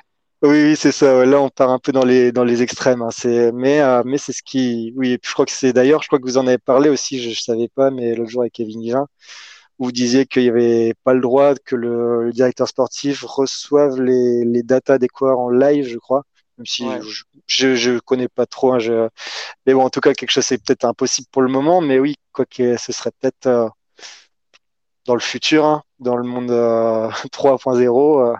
Oui, 0.43 0.75
c'est 0.75 0.91
ça. 0.91 1.23
Là, 1.23 1.39
on 1.39 1.49
part 1.49 1.69
un 1.69 1.77
peu 1.77 1.91
dans 1.91 2.03
les 2.03 2.31
dans 2.31 2.43
les 2.43 2.63
extrêmes. 2.63 3.03
Hein. 3.03 3.09
C'est 3.11 3.51
mais 3.51 3.79
euh, 3.81 4.01
mais 4.03 4.17
c'est 4.17 4.33
ce 4.33 4.41
qui. 4.41 4.91
Oui, 4.95 5.19
je 5.23 5.33
crois 5.33 5.45
que 5.45 5.51
c'est 5.51 5.71
d'ailleurs. 5.71 6.01
Je 6.01 6.07
crois 6.07 6.17
que 6.17 6.23
vous 6.23 6.39
en 6.39 6.47
avez 6.47 6.57
parlé 6.57 6.89
aussi. 6.89 7.21
Je, 7.21 7.29
ne 7.29 7.35
savais 7.35 7.67
pas, 7.67 7.91
mais 7.91 8.15
l'autre 8.15 8.31
jour 8.31 8.41
avec 8.41 8.53
Kevin 8.53 8.91
Vin, 8.91 9.07
où 9.79 9.85
vous 9.85 9.91
disiez 9.91 10.25
qu'il 10.25 10.43
n'y 10.43 10.49
avait 10.49 10.93
pas 11.03 11.13
le 11.13 11.21
droit 11.21 11.53
que 11.55 11.75
le, 11.75 12.31
directeur 12.33 12.67
sportif 12.67 13.23
reçoive 13.23 14.01
les 14.01 14.43
les 14.45 14.63
datas 14.63 14.97
des 14.97 15.07
coureurs 15.07 15.39
en 15.39 15.49
live, 15.51 15.85
je 15.87 15.97
crois. 15.99 16.23
Même 16.57 16.65
si 16.65 16.85
je, 17.47 17.75
je, 17.75 17.99
connais 17.99 18.27
pas 18.27 18.45
trop. 18.45 18.73
Hein, 18.73 18.79
je... 18.79 19.09
Mais 19.65 19.73
bon, 19.73 19.83
en 19.83 19.89
tout 19.89 20.01
cas, 20.01 20.13
quelque 20.13 20.31
chose 20.31 20.45
c'est 20.45 20.57
peut-être 20.63 20.85
impossible 20.85 21.27
pour 21.31 21.41
le 21.43 21.49
moment. 21.49 21.81
Mais 21.81 21.99
oui, 21.99 22.15
quoi 22.33 22.45
que 22.45 22.77
ce 22.77 22.91
serait 22.91 23.11
peut-être 23.19 23.47
euh, 23.47 23.69
dans 25.05 25.15
le 25.15 25.19
futur, 25.19 25.65
hein, 25.65 25.83
dans 25.99 26.15
le 26.15 26.23
monde 26.23 26.51
3.0, 26.51 28.21
euh, 28.21 28.31
euh, 28.33 28.35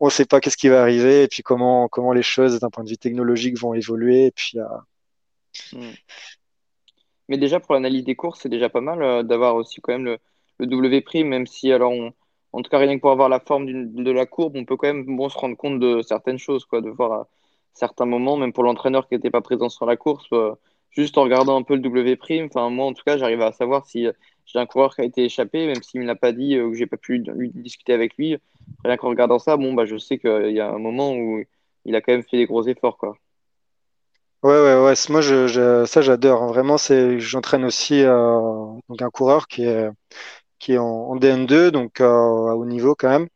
on 0.00 0.06
ne 0.06 0.10
sait 0.10 0.26
pas 0.26 0.40
qu'est-ce 0.40 0.56
qui 0.56 0.68
va 0.68 0.82
arriver 0.82 1.22
et 1.22 1.28
puis 1.28 1.42
comment, 1.42 1.88
comment 1.88 2.12
les 2.12 2.22
choses 2.22 2.60
d'un 2.60 2.70
point 2.70 2.84
de 2.84 2.90
vue 2.90 2.98
technologique 2.98 3.58
vont 3.58 3.74
évoluer. 3.74 4.30
Puis, 4.32 4.58
euh, 4.58 4.66
hmm. 5.72 5.92
Mais 7.28 7.38
déjà, 7.38 7.58
pour 7.58 7.74
l'analyse 7.74 8.04
des 8.04 8.16
courses, 8.16 8.40
c'est 8.42 8.50
déjà 8.50 8.68
pas 8.68 8.82
mal 8.82 9.26
d'avoir 9.26 9.54
aussi 9.56 9.80
quand 9.80 9.92
même 9.92 10.04
le, 10.04 10.18
le 10.58 10.66
W', 10.66 11.24
même 11.24 11.46
si, 11.46 11.72
alors, 11.72 11.92
en 12.52 12.62
tout 12.62 12.70
cas, 12.70 12.78
rien 12.78 12.96
que 12.96 13.00
pour 13.00 13.12
avoir 13.12 13.30
la 13.30 13.40
forme 13.40 13.94
de 13.94 14.10
la 14.10 14.26
courbe, 14.26 14.56
on 14.56 14.66
peut 14.66 14.76
quand 14.76 14.88
même 14.88 15.16
bon, 15.16 15.30
se 15.30 15.38
rendre 15.38 15.56
compte 15.56 15.80
de 15.80 16.02
certaines 16.02 16.38
choses, 16.38 16.66
quoi, 16.66 16.82
de 16.82 16.90
voir 16.90 17.12
à 17.12 17.28
certains 17.72 18.04
moments, 18.04 18.36
même 18.36 18.52
pour 18.52 18.62
l'entraîneur 18.62 19.08
qui 19.08 19.14
n'était 19.14 19.30
pas 19.30 19.40
présent 19.40 19.70
sur 19.70 19.86
la 19.86 19.96
course, 19.96 20.28
juste 20.90 21.16
en 21.16 21.22
regardant 21.22 21.58
un 21.58 21.62
peu 21.62 21.76
le 21.76 21.80
W', 21.80 22.44
enfin, 22.44 22.68
moi, 22.68 22.84
en 22.84 22.92
tout 22.92 23.02
cas, 23.06 23.16
j'arrive 23.16 23.40
à 23.40 23.52
savoir 23.52 23.86
si 23.86 24.06
j'ai 24.46 24.58
un 24.58 24.66
coureur 24.66 24.94
qui 24.94 25.00
a 25.00 25.04
été 25.04 25.24
échappé, 25.24 25.66
même 25.66 25.82
s'il 25.82 26.00
ne 26.00 26.06
l'a 26.06 26.14
pas 26.14 26.32
dit 26.32 26.60
ou 26.60 26.70
que 26.70 26.76
j'ai 26.76 26.86
pas 26.86 26.96
pu 26.96 27.24
discuter 27.54 27.92
avec 27.92 28.16
lui. 28.16 28.38
Rien 28.84 28.96
qu'en 28.96 29.08
regardant 29.08 29.38
ça, 29.38 29.56
bon, 29.56 29.74
bah, 29.74 29.86
je 29.86 29.96
sais 29.96 30.18
qu'il 30.18 30.52
y 30.52 30.60
a 30.60 30.70
un 30.70 30.78
moment 30.78 31.14
où 31.14 31.42
il 31.84 31.96
a 31.96 32.00
quand 32.00 32.12
même 32.12 32.22
fait 32.22 32.36
des 32.36 32.46
gros 32.46 32.66
efforts. 32.66 32.98
Quoi. 32.98 33.16
Ouais, 34.42 34.52
ouais, 34.52 34.84
ouais. 34.84 34.94
Moi, 35.08 35.20
je, 35.22 35.84
ça, 35.86 36.02
j'adore. 36.02 36.42
Hein. 36.42 36.46
Vraiment, 36.48 36.76
j'entraîne 37.18 37.64
aussi 37.64 38.02
euh, 38.02 38.66
donc 38.88 39.00
un 39.00 39.10
coureur 39.10 39.48
qui 39.48 39.64
est, 39.64 39.88
qui 40.58 40.74
est 40.74 40.78
en, 40.78 41.16
DN2, 41.16 41.70
donc 41.70 42.00
euh, 42.00 42.06
à 42.06 42.54
haut 42.54 42.66
niveau 42.66 42.94
quand 42.94 43.08
même. 43.08 43.28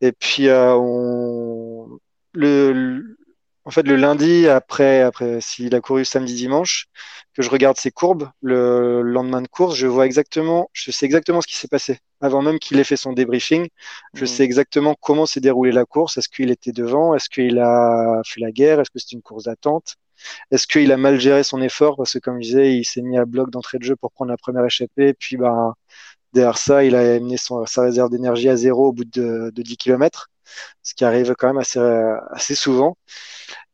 Et 0.00 0.12
puis, 0.12 0.48
euh, 0.48 0.74
on, 0.76 1.98
le, 2.34 3.16
en 3.64 3.70
fait, 3.70 3.82
le 3.82 3.96
lundi, 3.96 4.48
après, 4.48 5.02
après 5.02 5.40
s'il 5.40 5.74
a 5.74 5.80
couru 5.80 6.04
samedi, 6.04 6.34
dimanche, 6.34 6.86
que 7.34 7.42
je 7.42 7.50
regarde 7.50 7.76
ses 7.76 7.90
courbes, 7.90 8.30
le 8.42 9.02
lendemain 9.02 9.42
de 9.42 9.48
course, 9.48 9.76
je 9.76 9.86
vois 9.86 10.06
exactement, 10.06 10.70
je 10.72 10.90
sais 10.90 11.06
exactement 11.06 11.40
ce 11.40 11.46
qui 11.46 11.56
s'est 11.56 11.68
passé. 11.68 11.98
Avant 12.20 12.42
même 12.42 12.58
qu'il 12.58 12.78
ait 12.78 12.84
fait 12.84 12.96
son 12.96 13.12
débriefing, 13.12 13.68
je 14.14 14.24
mmh. 14.24 14.26
sais 14.26 14.44
exactement 14.44 14.94
comment 15.00 15.26
s'est 15.26 15.40
déroulée 15.40 15.72
la 15.72 15.84
course. 15.84 16.16
Est-ce 16.18 16.28
qu'il 16.28 16.50
était 16.50 16.72
devant? 16.72 17.14
Est-ce 17.14 17.28
qu'il 17.28 17.58
a 17.58 18.20
fait 18.24 18.40
la 18.40 18.50
guerre? 18.50 18.80
Est-ce 18.80 18.90
que 18.90 18.98
c'est 18.98 19.12
une 19.12 19.22
course 19.22 19.44
d'attente? 19.44 19.96
Est-ce 20.50 20.66
qu'il 20.66 20.92
a 20.92 20.96
mal 20.96 21.18
géré 21.20 21.42
son 21.42 21.60
effort? 21.62 21.96
Parce 21.96 22.12
que, 22.14 22.18
comme 22.18 22.36
je 22.36 22.48
disais, 22.48 22.76
il 22.76 22.84
s'est 22.84 23.02
mis 23.02 23.18
à 23.18 23.24
bloc 23.24 23.50
d'entrée 23.50 23.78
de 23.78 23.84
jeu 23.84 23.96
pour 23.96 24.12
prendre 24.12 24.30
la 24.30 24.36
première 24.36 24.64
échappée. 24.64 25.14
Puis, 25.14 25.36
ben, 25.36 25.74
derrière 26.32 26.58
ça, 26.58 26.84
il 26.84 26.94
a 26.94 27.14
amené 27.14 27.36
son, 27.36 27.66
sa 27.66 27.82
réserve 27.82 28.10
d'énergie 28.10 28.48
à 28.48 28.56
zéro 28.56 28.88
au 28.88 28.92
bout 28.92 29.04
de, 29.04 29.50
de 29.54 29.62
10 29.62 29.76
km, 29.76 30.28
ce 30.82 30.94
qui 30.94 31.04
arrive 31.04 31.34
quand 31.38 31.48
même 31.48 31.58
assez, 31.58 31.80
assez 32.32 32.54
souvent. 32.54 32.96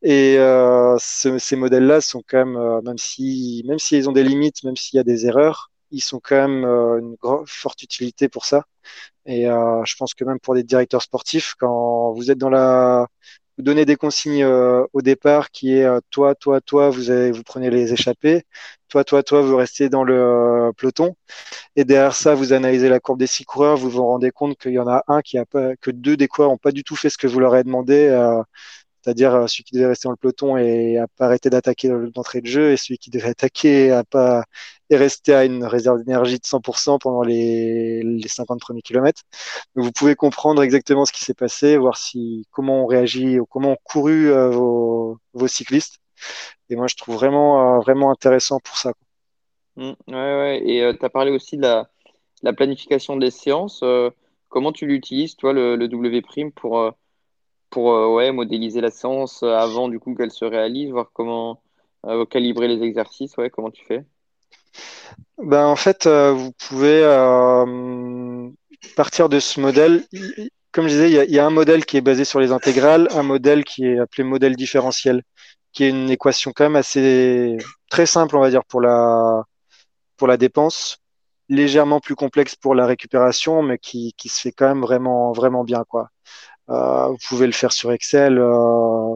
Et 0.01 0.37
euh, 0.37 0.97
ces 0.99 1.55
modèles-là 1.55 2.01
sont 2.01 2.21
quand 2.27 2.37
même, 2.45 2.57
euh, 2.57 2.81
même 2.81 2.97
si, 2.97 3.63
même 3.67 3.79
s'ils 3.79 4.09
ont 4.09 4.11
des 4.11 4.23
limites, 4.23 4.63
même 4.63 4.75
s'il 4.75 4.97
y 4.97 4.99
a 4.99 5.03
des 5.03 5.25
erreurs, 5.25 5.71
ils 5.91 6.01
sont 6.01 6.19
quand 6.23 6.35
même 6.35 6.65
euh, 6.65 6.99
une 6.99 7.15
forte 7.45 7.81
utilité 7.83 8.29
pour 8.29 8.45
ça. 8.45 8.63
Et 9.25 9.43
je 9.45 9.95
pense 9.97 10.13
que 10.13 10.23
même 10.23 10.39
pour 10.39 10.55
des 10.55 10.63
directeurs 10.63 11.01
sportifs, 11.01 11.55
quand 11.59 12.13
vous 12.13 12.31
êtes 12.31 12.37
dans 12.37 12.49
la, 12.49 13.07
vous 13.57 13.63
donnez 13.63 13.85
des 13.85 13.95
consignes 13.95 14.43
euh, 14.43 14.85
au 14.93 15.01
départ 15.01 15.51
qui 15.51 15.73
est 15.73 15.87
toi, 16.11 16.35
toi, 16.35 16.61
toi, 16.61 16.89
vous 16.89 17.09
avez, 17.09 17.31
vous 17.31 17.43
prenez 17.43 17.69
les 17.69 17.93
échappées, 17.93 18.43
toi, 18.89 19.03
toi, 19.03 19.23
toi, 19.23 19.41
vous 19.41 19.55
restez 19.57 19.89
dans 19.89 20.03
le 20.03 20.71
peloton. 20.77 21.15
Et 21.75 21.85
derrière 21.85 22.15
ça, 22.15 22.35
vous 22.35 22.53
analysez 22.53 22.89
la 22.89 22.99
courbe 22.99 23.19
des 23.19 23.27
six 23.27 23.45
coureurs, 23.45 23.77
vous 23.77 23.89
vous 23.89 24.03
rendez 24.05 24.31
compte 24.31 24.57
qu'il 24.57 24.73
y 24.73 24.79
en 24.79 24.87
a 24.87 25.03
un 25.07 25.21
qui 25.21 25.37
a 25.37 25.45
pas, 25.45 25.75
que 25.77 25.91
deux 25.91 26.17
des 26.17 26.27
coureurs 26.27 26.51
n'ont 26.51 26.57
pas 26.57 26.71
du 26.71 26.83
tout 26.83 26.95
fait 26.95 27.09
ce 27.09 27.17
que 27.17 27.27
vous 27.27 27.39
leur 27.39 27.53
avez 27.53 27.63
demandé 27.63 28.09
c'est-à-dire 29.07 29.33
euh, 29.35 29.47
celui 29.47 29.63
qui 29.63 29.73
devait 29.73 29.87
rester 29.87 30.07
dans 30.07 30.11
le 30.11 30.17
peloton 30.17 30.57
et 30.57 30.95
n'a 30.95 31.07
pas 31.07 31.27
arrêté 31.27 31.49
d'attaquer 31.49 31.89
d'entrée 32.13 32.41
de 32.41 32.45
jeu, 32.47 32.73
et 32.73 32.77
celui 32.77 32.97
qui 32.97 33.09
devait 33.09 33.29
attaquer 33.29 33.91
a 33.91 34.03
pas 34.03 34.43
est 34.89 34.97
resté 34.97 35.33
à 35.33 35.45
une 35.45 35.63
réserve 35.63 35.99
d'énergie 35.99 36.37
de 36.39 36.43
100% 36.45 36.99
pendant 36.99 37.21
les, 37.21 38.03
les 38.03 38.27
50 38.27 38.59
premiers 38.59 38.81
kilomètres. 38.81 39.21
Vous 39.75 39.93
pouvez 39.93 40.15
comprendre 40.15 40.61
exactement 40.61 41.05
ce 41.05 41.13
qui 41.13 41.23
s'est 41.23 41.33
passé, 41.33 41.77
voir 41.77 41.95
si 41.95 42.47
comment 42.51 42.83
on 42.83 42.85
réagit 42.85 43.39
ou 43.39 43.45
comment 43.45 43.71
ont 43.71 43.77
couru 43.83 44.29
euh, 44.29 44.49
vos, 44.49 45.47
cyclistes. 45.47 45.99
Et 46.69 46.75
moi, 46.75 46.87
je 46.87 46.95
trouve 46.97 47.15
vraiment, 47.15 47.77
euh, 47.77 47.79
vraiment 47.79 48.11
intéressant 48.11 48.59
pour 48.59 48.77
ça. 48.77 48.91
Mmh, 49.77 49.91
ouais, 50.09 50.13
ouais. 50.13 50.61
Et 50.65 50.97
tu 50.97 51.05
as 51.05 51.09
parlé 51.09 51.31
aussi 51.31 51.55
de 51.55 51.61
la, 51.61 51.89
la 52.43 52.51
planification 52.51 53.15
des 53.15 53.31
séances. 53.31 53.83
comment 54.49 54.73
tu 54.73 54.85
l'utilises, 54.85 55.37
toi, 55.37 55.53
le, 55.53 55.77
le 55.77 55.87
W' 55.87 56.51
pour 56.51 56.93
pour 57.69 57.93
euh, 57.93 58.31
modéliser 58.31 58.81
la 58.81 58.91
séance 58.91 59.43
avant 59.43 59.89
du 59.89 59.99
coup 59.99 60.15
qu'elle 60.15 60.31
se 60.31 60.45
réalise, 60.45 60.91
voir 60.91 61.09
comment 61.13 61.61
euh, 62.05 62.25
calibrer 62.25 62.67
les 62.67 62.83
exercices, 62.83 63.37
ouais, 63.37 63.49
comment 63.49 63.71
tu 63.71 63.85
fais? 63.85 64.05
Ben, 65.37 65.65
En 65.65 65.75
fait, 65.75 66.05
euh, 66.05 66.31
vous 66.31 66.51
pouvez 66.53 67.01
partir 68.95 69.29
de 69.29 69.39
ce 69.39 69.59
modèle. 69.59 70.05
Comme 70.71 70.87
je 70.87 70.93
disais, 70.93 71.25
il 71.25 71.33
y, 71.33 71.39
a, 71.39 71.45
un 71.45 71.49
modèle 71.49 71.85
qui 71.85 71.97
est 71.97 72.01
basé 72.01 72.23
sur 72.23 72.39
les 72.39 72.51
intégrales, 72.51 73.07
un 73.11 73.23
modèle 73.23 73.63
qui 73.63 73.85
est 73.85 73.99
appelé 73.99 74.23
modèle 74.23 74.55
différentiel, 74.55 75.23
qui 75.73 75.85
est 75.85 75.89
une 75.89 76.09
équation 76.11 76.51
quand 76.55 76.65
même 76.65 76.75
assez 76.75 77.57
très 77.89 78.05
simple, 78.05 78.35
on 78.35 78.41
va 78.41 78.49
dire, 78.51 78.63
pour 78.65 78.81
la, 78.81 79.43
pour 80.17 80.27
la 80.27 80.37
dépense, 80.37 80.99
légèrement 81.49 81.99
plus 81.99 82.15
complexe 82.15 82.55
pour 82.55 82.75
la 82.75 82.85
récupération, 82.85 83.63
mais 83.63 83.79
qui, 83.79 84.13
qui 84.17 84.29
se 84.29 84.41
fait 84.41 84.51
quand 84.51 84.67
même 84.67 84.81
vraiment, 84.81 85.31
vraiment 85.31 85.63
bien. 85.63 85.83
Quoi. 85.87 86.09
Euh, 86.69 87.07
vous 87.07 87.17
pouvez 87.27 87.45
le 87.47 87.53
faire 87.53 87.71
sur 87.71 87.91
Excel 87.91 88.37
euh, 88.39 89.15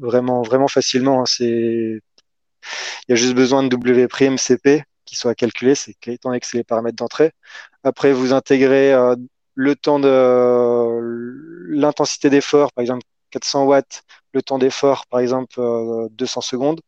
vraiment 0.00 0.42
vraiment 0.42 0.68
facilement. 0.68 1.20
Hein. 1.22 1.24
C'est 1.26 2.00
il 3.08 3.10
y 3.10 3.12
a 3.12 3.16
juste 3.16 3.34
besoin 3.34 3.62
de 3.62 3.68
W''CP 3.68 4.84
qui 5.04 5.16
soit 5.16 5.34
calculé, 5.34 5.74
c'est 5.74 5.96
étant 6.06 6.30
donné 6.30 6.40
que 6.40 6.46
c'est 6.46 6.58
les 6.58 6.64
paramètres 6.64 6.96
d'entrée. 6.96 7.32
Après, 7.84 8.12
vous 8.12 8.32
intégrez 8.34 8.92
euh, 8.92 9.16
le 9.54 9.76
temps 9.76 9.98
de 10.00 11.00
l'intensité 11.70 12.30
d'effort, 12.30 12.72
par 12.72 12.82
exemple 12.82 13.04
400 13.30 13.64
watts, 13.64 14.02
le 14.32 14.42
temps 14.42 14.58
d'effort, 14.58 15.06
par 15.06 15.20
exemple 15.20 15.60
200 16.12 16.40
secondes. 16.42 16.80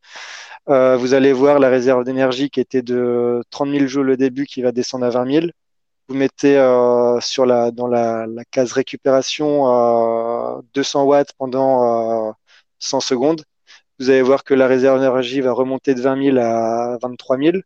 vous 0.67 1.15
allez 1.15 1.33
voir 1.33 1.59
la 1.59 1.69
réserve 1.69 2.05
d'énergie 2.05 2.51
qui 2.51 2.61
était 2.61 2.83
de 2.83 3.43
30 3.51 3.71
000 3.71 3.87
joules 3.87 4.11
au 4.11 4.17
début 4.17 4.47
qui 4.47 4.63
va 4.63 4.73
descendre 4.73 5.07
à 5.07 5.11
20 5.11 5.33
000 5.33 5.47
vous 6.11 6.17
mettez 6.17 6.59
euh, 6.59 7.21
sur 7.21 7.47
la, 7.47 7.71
dans 7.71 7.87
la, 7.87 8.27
case 8.51 8.73
récupération 8.73 10.59
euh, 10.59 10.61
200 10.75 11.05
watts 11.05 11.33
pendant 11.39 12.35
100 12.81 12.97
euh, 12.97 13.01
secondes. 13.01 13.45
Vous 14.01 14.11
allez 14.11 14.23
voir 14.23 14.43
que 14.45 14.55
la 14.55 14.67
réserve 14.67 14.99
d'énergie 14.99 15.41
va 15.41 15.53
remonter 15.53 15.95
de 15.95 16.01
20 16.03 16.23
000 16.35 16.39
à 16.39 16.99
23 17.01 17.39
000. 17.39 17.59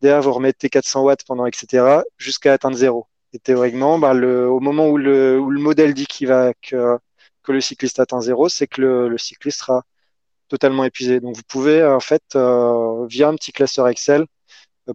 Derrière, 0.00 0.22
vous 0.22 0.32
remettez 0.32 0.68
400 0.70 1.02
watts 1.02 1.24
pendant, 1.26 1.46
etc., 1.46 2.02
jusqu'à 2.18 2.52
atteindre 2.52 2.76
zéro. 2.76 3.08
Et 3.32 3.40
théoriquement, 3.40 3.98
bah, 3.98 4.14
le, 4.14 4.48
au 4.48 4.60
moment 4.60 4.88
où 4.88 4.96
le, 4.96 5.40
où 5.40 5.50
le 5.50 5.60
modèle 5.60 5.92
dit 5.92 6.06
qu'il 6.06 6.28
va, 6.28 6.52
que, 6.62 6.98
le 7.48 7.60
cycliste 7.60 7.98
atteint 7.98 8.20
zéro, 8.20 8.48
c'est 8.48 8.68
que 8.68 8.80
le, 8.82 9.08
le, 9.08 9.18
cycliste 9.18 9.60
sera 9.60 9.82
totalement 10.48 10.84
épuisé. 10.84 11.20
Donc, 11.20 11.36
vous 11.36 11.42
pouvez, 11.48 11.84
en 11.84 12.00
fait, 12.00 12.22
euh, 12.36 13.06
via 13.08 13.28
un 13.28 13.34
petit 13.36 13.52
classeur 13.52 13.88
Excel, 13.88 14.26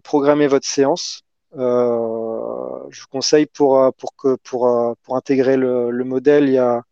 programmer 0.02 0.46
votre 0.48 0.66
séance 0.66 1.23
euh, 1.56 2.78
je 2.90 3.00
vous 3.00 3.06
conseille 3.10 3.46
pour, 3.46 3.78
euh, 3.80 3.90
pour, 3.92 4.16
que, 4.16 4.36
pour, 4.36 4.68
euh, 4.68 4.94
pour 5.02 5.16
intégrer 5.16 5.56
le, 5.56 5.90
le 5.90 6.04
modèle, 6.04 6.44
il 6.48 6.54
y 6.54 6.58
a, 6.58 6.82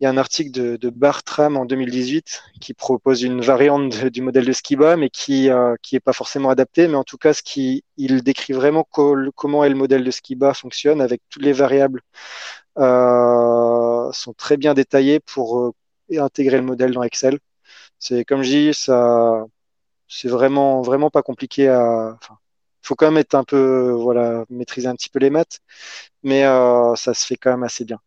il 0.00 0.04
y 0.04 0.06
a 0.06 0.10
un 0.10 0.16
article 0.16 0.50
de, 0.50 0.76
de, 0.76 0.90
Bartram 0.90 1.56
en 1.56 1.64
2018 1.64 2.42
qui 2.60 2.74
propose 2.74 3.22
une 3.22 3.40
variante 3.40 4.04
du 4.06 4.20
modèle 4.22 4.44
de 4.44 4.52
Skiba, 4.52 4.96
mais 4.96 5.10
qui 5.10 5.48
euh, 5.50 5.76
qui 5.82 5.96
est 5.96 6.00
pas 6.00 6.12
forcément 6.12 6.50
adapté. 6.50 6.88
Mais 6.88 6.96
en 6.96 7.04
tout 7.04 7.18
cas, 7.18 7.32
ce 7.32 7.42
qui 7.42 7.84
il 7.96 8.22
décrit 8.22 8.52
vraiment 8.52 8.84
comment 8.84 9.64
est 9.64 9.68
le 9.68 9.76
modèle 9.76 10.04
de 10.04 10.10
Skiba 10.10 10.54
fonctionne 10.54 11.00
avec 11.00 11.22
toutes 11.30 11.42
les 11.44 11.52
variables 11.52 12.02
euh, 12.78 14.10
sont 14.12 14.32
très 14.34 14.56
bien 14.56 14.74
détaillées 14.74 15.20
pour 15.20 15.74
intégrer 16.16 16.56
le 16.58 16.64
modèle 16.64 16.92
dans 16.92 17.02
Excel. 17.02 17.38
C'est 17.98 18.24
comme 18.24 18.42
je 18.42 18.50
dis, 18.50 18.74
ça, 18.74 19.44
c'est 20.08 20.28
vraiment, 20.28 20.82
vraiment 20.82 21.10
pas 21.10 21.22
compliqué 21.22 21.68
à. 21.68 22.16
Enfin, 22.20 22.38
faut 22.82 22.94
quand 22.96 23.06
même 23.10 23.18
être 23.18 23.34
un 23.34 23.44
peu, 23.44 23.90
voilà, 23.92 24.44
maîtriser 24.50 24.88
un 24.88 24.94
petit 24.96 25.08
peu 25.10 25.18
les 25.20 25.30
maths, 25.30 25.60
mais 26.22 26.44
euh, 26.44 26.94
ça 26.96 27.14
se 27.14 27.26
fait 27.26 27.36
quand 27.36 27.50
même 27.52 27.64
assez 27.64 27.84
bien. 27.84 28.00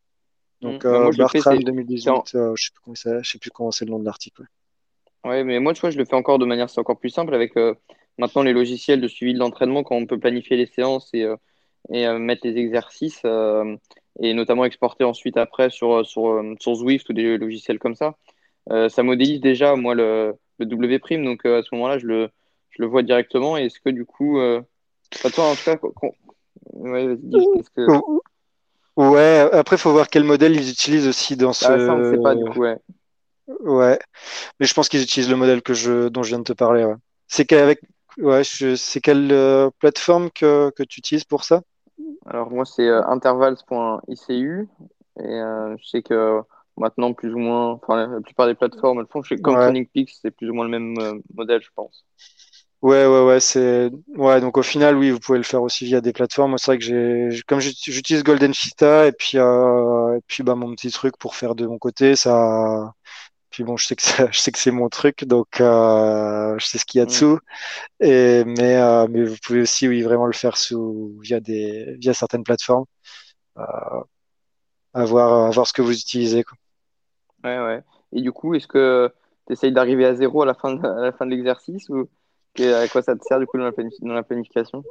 Donc, 0.61 0.86
moi, 0.99 1.11
euh, 1.11 1.13
Bartram 1.13 1.63
c'est 1.63 1.63
2018, 1.63 2.36
euh, 2.36 2.53
je 2.57 2.65
sais 2.65 2.71
plus 2.73 2.82
comment 2.84 2.95
ça- 2.95 3.21
je 3.23 3.32
sais 3.32 3.39
plus 3.39 3.51
comment 3.51 3.71
c'est 3.71 3.86
le 3.86 3.91
nom 3.91 3.99
de 3.99 4.05
l'article. 4.05 4.43
ouais. 4.43 4.47
Ouais, 5.23 5.43
mais 5.43 5.59
moi, 5.59 5.73
tu 5.73 5.82
vois, 5.82 5.89
je 5.89 5.97
le 5.97 6.05
fais 6.05 6.15
encore 6.15 6.38
de 6.39 6.45
manière, 6.45 6.69
c'est 6.69 6.80
encore 6.80 6.99
plus 6.99 7.09
simple 7.09 7.34
avec 7.34 7.57
euh, 7.57 7.73
maintenant 8.17 8.43
les 8.43 8.53
logiciels 8.53 9.01
de 9.01 9.07
suivi 9.07 9.34
de 9.34 9.39
l'entraînement 9.39 9.84
quand 9.84 9.95
on 9.95 10.05
peut 10.05 10.19
planifier 10.19 10.55
les 10.55 10.67
séances 10.67 11.09
et, 11.13 11.23
euh, 11.23 11.36
et 11.91 12.07
euh, 12.07 12.19
mettre 12.19 12.45
les 12.47 12.57
exercices 12.57 13.21
euh, 13.26 13.76
et 14.21 14.34
notamment 14.34 14.65
exporter 14.65 15.03
ensuite 15.03 15.38
après 15.38 15.69
sur, 15.71 16.05
sur, 16.05 16.28
euh, 16.28 16.55
sur 16.59 16.76
Zwift 16.76 17.09
ou 17.09 17.13
des 17.13 17.38
logiciels 17.38 17.80
comme 17.80 17.95
ça. 17.95 18.17
Euh, 18.71 18.89
ça 18.89 19.03
modélise 19.03 19.41
déjà, 19.41 19.76
moi, 19.76 19.95
le, 19.95 20.36
le 20.59 20.65
W', 20.67 21.23
donc 21.26 21.45
euh, 21.45 21.59
à 21.59 21.63
ce 21.63 21.76
moment-là, 21.76 21.99
je 21.99 22.07
le, 22.07 22.30
je 22.76 22.82
le 22.82 22.88
vois 22.88 23.03
directement. 23.03 23.57
Et 23.57 23.65
est-ce 23.65 23.80
que 23.80 23.89
du 23.89 24.05
coup, 24.05 24.39
euh, 24.39 24.61
enfin, 25.15 25.30
toi, 25.30 25.45
en 25.45 25.55
tout 25.55 25.63
cas, 25.63 25.78
ouais, 26.73 27.17
que... 27.76 29.55
Après, 29.55 29.78
faut 29.78 29.91
voir 29.91 30.09
quel 30.09 30.23
modèle 30.23 30.55
ils 30.55 30.69
utilisent 30.69 31.07
aussi 31.07 31.36
dans 31.36 31.49
Ah, 31.49 31.53
ça, 31.53 31.73
on 31.73 32.11
sait 32.11 32.21
pas, 32.21 32.36
du 32.36 32.43
ce. 32.43 32.49
coup, 32.49 32.61
ouais. 32.61 32.78
Ouais, 33.59 33.99
mais 34.59 34.65
je 34.65 34.73
pense 34.73 34.89
qu'ils 34.89 35.03
utilisent 35.03 35.30
le 35.30 35.36
modèle 35.36 35.61
que 35.61 35.73
je, 35.73 36.07
dont 36.07 36.23
je 36.23 36.30
viens 36.30 36.39
de 36.39 36.43
te 36.43 36.53
parler. 36.53 36.84
Ouais. 36.84 36.95
C'est 37.28 37.45
qu'avec, 37.45 37.80
ouais, 38.17 38.43
je... 38.43 38.76
c'est 38.76 39.01
quelle 39.01 39.32
euh, 39.32 39.69
plateforme 39.80 40.32
que, 40.32 40.71
que 40.71 40.82
tu 40.82 40.99
utilises 40.99 41.26
pour 41.26 41.43
ça? 41.43 41.61
Alors 42.26 42.51
moi 42.51 42.65
c'est 42.65 42.88
euh, 42.88 43.05
intervals.icu 43.07 44.67
et 45.19 45.23
euh, 45.23 45.78
je 45.78 45.88
sais 45.88 46.01
que 46.01 46.41
maintenant 46.78 47.13
plus 47.13 47.34
ou 47.34 47.38
moins, 47.38 47.71
enfin 47.71 48.07
la, 48.07 48.21
plupart 48.21 48.47
des 48.47 48.55
plateformes 48.55 48.99
elles 48.99 49.07
font, 49.07 49.21
que 49.21 49.36
comme 49.36 49.55
Ouais. 49.55 49.86
Peaks 49.93 50.17
c'est 50.21 50.32
plus 50.32 50.49
ou 50.49 50.53
moins 50.53 50.65
le 50.65 50.71
même 50.71 50.97
euh, 50.99 51.19
modèle 51.34 51.61
je 51.61 51.69
pense. 51.76 52.05
Ouais, 52.86 53.06
ouais, 53.08 53.24
ouais, 53.26 53.40
c'est, 53.40 53.90
ouais, 54.16 54.40
donc 54.42 54.58
au 54.58 54.62
final, 54.62 54.96
oui, 54.96 55.10
vous 55.10 55.20
pouvez 55.20 55.40
le 55.40 55.44
faire 55.44 55.64
aussi 55.64 55.86
via 55.86 56.02
des 56.02 56.14
plateformes. 56.14 56.52
Moi, 56.52 56.60
C'est 56.60 56.68
vrai 56.72 56.78
que 56.78 56.84
j'ai, 56.86 57.42
comme 57.48 57.60
j'ut- 57.60 57.74
j'utilise 57.84 58.22
Golden 58.24 58.54
Cheetah 58.54 59.08
et 59.08 59.12
puis, 59.12 59.40
euh, 59.40 60.16
et 60.18 60.22
puis, 60.28 60.44
bah, 60.44 60.54
mon 60.54 60.72
petit 60.76 60.92
truc 60.92 61.18
pour 61.18 61.36
faire 61.36 61.56
de 61.56 61.66
mon 61.66 61.80
côté, 61.80 62.16
ça, 62.16 62.94
puis 63.52 63.64
bon, 63.64 63.78
je 63.78 63.88
sais 63.88 63.96
que 63.96 64.04
ça- 64.04 64.28
je 64.34 64.40
sais 64.40 64.52
que 64.52 64.60
c'est 64.60 64.72
mon 64.72 64.90
truc, 64.90 65.26
donc, 65.26 65.62
euh, 65.62 66.56
je 66.60 66.66
sais 66.66 66.78
ce 66.80 66.86
qu'il 66.86 67.00
y 67.00 67.02
a 67.04 67.06
Mm. 67.06 67.08
dessous. 67.08 67.40
Et, 68.02 68.44
mais, 68.46 68.78
euh, 68.78 69.08
mais 69.10 69.24
vous 69.26 69.38
pouvez 69.44 69.62
aussi, 69.62 69.88
oui, 69.88 70.02
vraiment 70.04 70.28
le 70.28 70.34
faire 70.34 70.58
sous, 70.58 71.18
via 71.22 71.40
des, 71.42 71.96
via 72.00 72.14
certaines 72.14 72.44
plateformes, 72.44 72.86
à 74.96 75.06
voir, 75.06 75.46
à 75.46 75.50
voir 75.52 75.68
ce 75.68 75.74
que 75.74 75.84
vous 75.84 75.92
utilisez, 75.96 76.44
quoi. 76.44 76.58
Ouais 77.44 77.60
ouais. 77.60 77.84
Et 78.14 78.22
du 78.22 78.32
coup 78.32 78.56
est-ce 78.56 78.68
que 78.68 79.14
tu 79.48 79.54
essayes 79.54 79.72
d'arriver 79.74 80.06
à 80.06 80.16
zéro 80.16 80.42
à 80.42 80.46
la 80.46 80.54
fin 80.54 80.74
de, 80.76 80.86
à 80.86 81.02
la 81.02 81.12
fin 81.12 81.26
de 81.26 81.32
l'exercice 81.32 81.90
ou 81.90 82.10
que- 82.56 82.74
à 82.84 82.88
quoi 82.88 83.01
ça 83.01 83.16
te 83.16 83.24
sert 83.24 83.39
du 83.39 83.47
coup 83.47 83.58
dans 83.58 83.66
la, 83.66 83.72
dans 84.01 84.14
la 84.14 84.24
planification? 84.24 84.84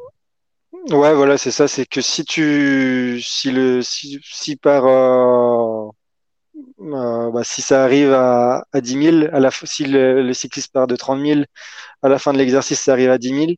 Ouais, 0.90 1.14
voilà, 1.14 1.38
c'est 1.38 1.50
ça, 1.50 1.66
c'est 1.68 1.86
que 1.86 2.00
si 2.02 2.24
tu, 2.24 3.18
si 3.22 3.50
le, 3.50 3.80
si, 3.82 4.18
si 4.22 4.56
par, 4.56 4.86
euh, 4.86 5.90
Euh, 6.80 7.30
bah, 7.32 7.44
si 7.44 7.62
ça 7.62 7.84
arrive 7.84 8.12
à, 8.12 8.64
à 8.72 8.80
10 8.80 8.96
000, 8.96 9.28
à 9.32 9.40
la, 9.40 9.50
si 9.52 9.84
le, 9.86 10.32
cycliste 10.34 10.72
part 10.72 10.86
de 10.86 10.96
30 10.96 11.20
000, 11.20 11.46
à 12.02 12.08
la 12.08 12.18
fin 12.18 12.32
de 12.32 12.38
l'exercice, 12.38 12.80
ça 12.80 12.92
arrive 12.92 13.10
à 13.10 13.18
10 13.18 13.30
000, 13.32 13.50
vous 13.52 13.56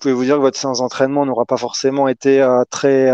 pouvez 0.00 0.14
vous 0.14 0.24
dire 0.24 0.36
que 0.36 0.40
votre 0.42 0.58
séance 0.58 0.78
d'entraînement 0.80 1.26
n'aura 1.26 1.46
pas 1.46 1.56
forcément 1.58 2.08
été 2.08 2.42
euh, 2.42 2.64
très, 2.70 3.10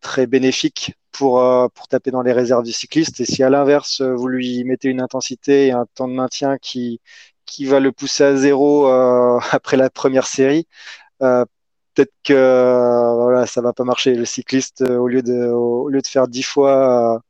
très 0.00 0.26
bénéfique 0.26 0.94
pour, 1.12 1.42
pour 1.74 1.88
taper 1.88 2.10
dans 2.10 2.22
les 2.22 2.32
réserves 2.32 2.62
du 2.64 2.72
cycliste. 2.72 3.20
Et 3.20 3.24
si 3.24 3.42
à 3.42 3.50
l'inverse, 3.50 4.00
vous 4.02 4.28
lui 4.28 4.64
mettez 4.64 4.88
une 4.88 5.00
intensité 5.00 5.66
et 5.68 5.72
un 5.72 5.86
temps 5.94 6.08
de 6.08 6.12
maintien 6.14 6.58
qui, 6.58 7.00
qui 7.46 7.64
va 7.66 7.80
le 7.80 7.92
pousser 7.92 8.24
à 8.24 8.36
zéro 8.36 8.88
euh, 8.88 9.38
après 9.52 9.76
la 9.76 9.90
première 9.90 10.26
série, 10.26 10.66
euh, 11.22 11.44
peut-être 11.94 12.14
que 12.24 12.34
euh, 12.34 13.14
voilà, 13.16 13.46
ça 13.46 13.62
va 13.62 13.72
pas 13.74 13.84
marcher. 13.84 14.14
Le 14.14 14.24
cycliste, 14.26 14.82
au 14.82 15.08
lieu 15.08 15.22
de, 15.22 15.46
au 15.48 15.88
lieu 15.90 16.02
de 16.02 16.06
faire 16.08 16.28
10 16.28 16.42
fois 16.44 17.22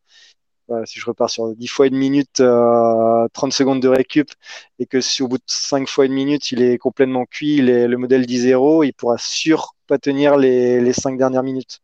voilà, 0.68 0.84
si 0.86 0.98
je 0.98 1.06
repars 1.06 1.30
sur 1.30 1.54
10 1.54 1.68
fois 1.68 1.86
une 1.86 1.96
minute, 1.96 2.40
euh, 2.40 3.28
30 3.32 3.52
secondes 3.52 3.80
de 3.80 3.88
récup, 3.88 4.30
et 4.78 4.86
que 4.86 5.00
si 5.00 5.22
au 5.22 5.28
bout 5.28 5.38
de 5.38 5.42
5 5.46 5.88
fois 5.88 6.06
une 6.06 6.12
minute, 6.14 6.50
il 6.52 6.62
est 6.62 6.78
complètement 6.78 7.24
cuit, 7.26 7.56
il 7.58 7.70
est- 7.70 7.86
le 7.88 7.96
modèle 7.98 8.26
dit 8.26 8.38
zéro, 8.40 8.82
il 8.82 8.92
pourra 8.92 9.16
sûr 9.18 9.74
pas 9.86 9.98
tenir 9.98 10.36
les, 10.36 10.80
les 10.80 10.92
5 10.92 11.18
dernières 11.18 11.44
minutes. 11.44 11.80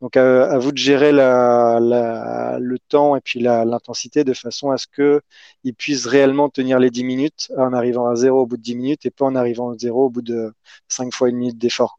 Donc 0.00 0.16
à, 0.16 0.58
vous 0.58 0.72
de 0.72 0.78
gérer 0.78 1.12
le 1.12 2.76
temps 2.88 3.16
et 3.16 3.20
puis 3.20 3.40
l'intensité 3.40 4.24
de 4.24 4.32
façon 4.32 4.70
à 4.70 4.78
ce 4.78 4.86
que 4.86 5.20
il 5.64 5.74
puisse 5.74 6.06
réellement 6.06 6.48
tenir 6.48 6.78
les 6.78 6.90
10 6.90 7.04
minutes 7.04 7.52
en 7.56 7.72
arrivant 7.72 8.06
à 8.06 8.14
zéro 8.14 8.40
au 8.40 8.46
bout 8.46 8.56
de 8.56 8.62
10 8.62 8.76
minutes 8.76 9.04
et 9.06 9.10
pas 9.10 9.26
en 9.26 9.34
arrivant 9.34 9.70
à 9.70 9.78
zéro 9.78 10.06
au 10.06 10.10
bout 10.10 10.22
de 10.22 10.52
5 10.88 11.12
fois 11.12 11.28
une 11.28 11.36
minute 11.36 11.58
d'effort. 11.58 11.98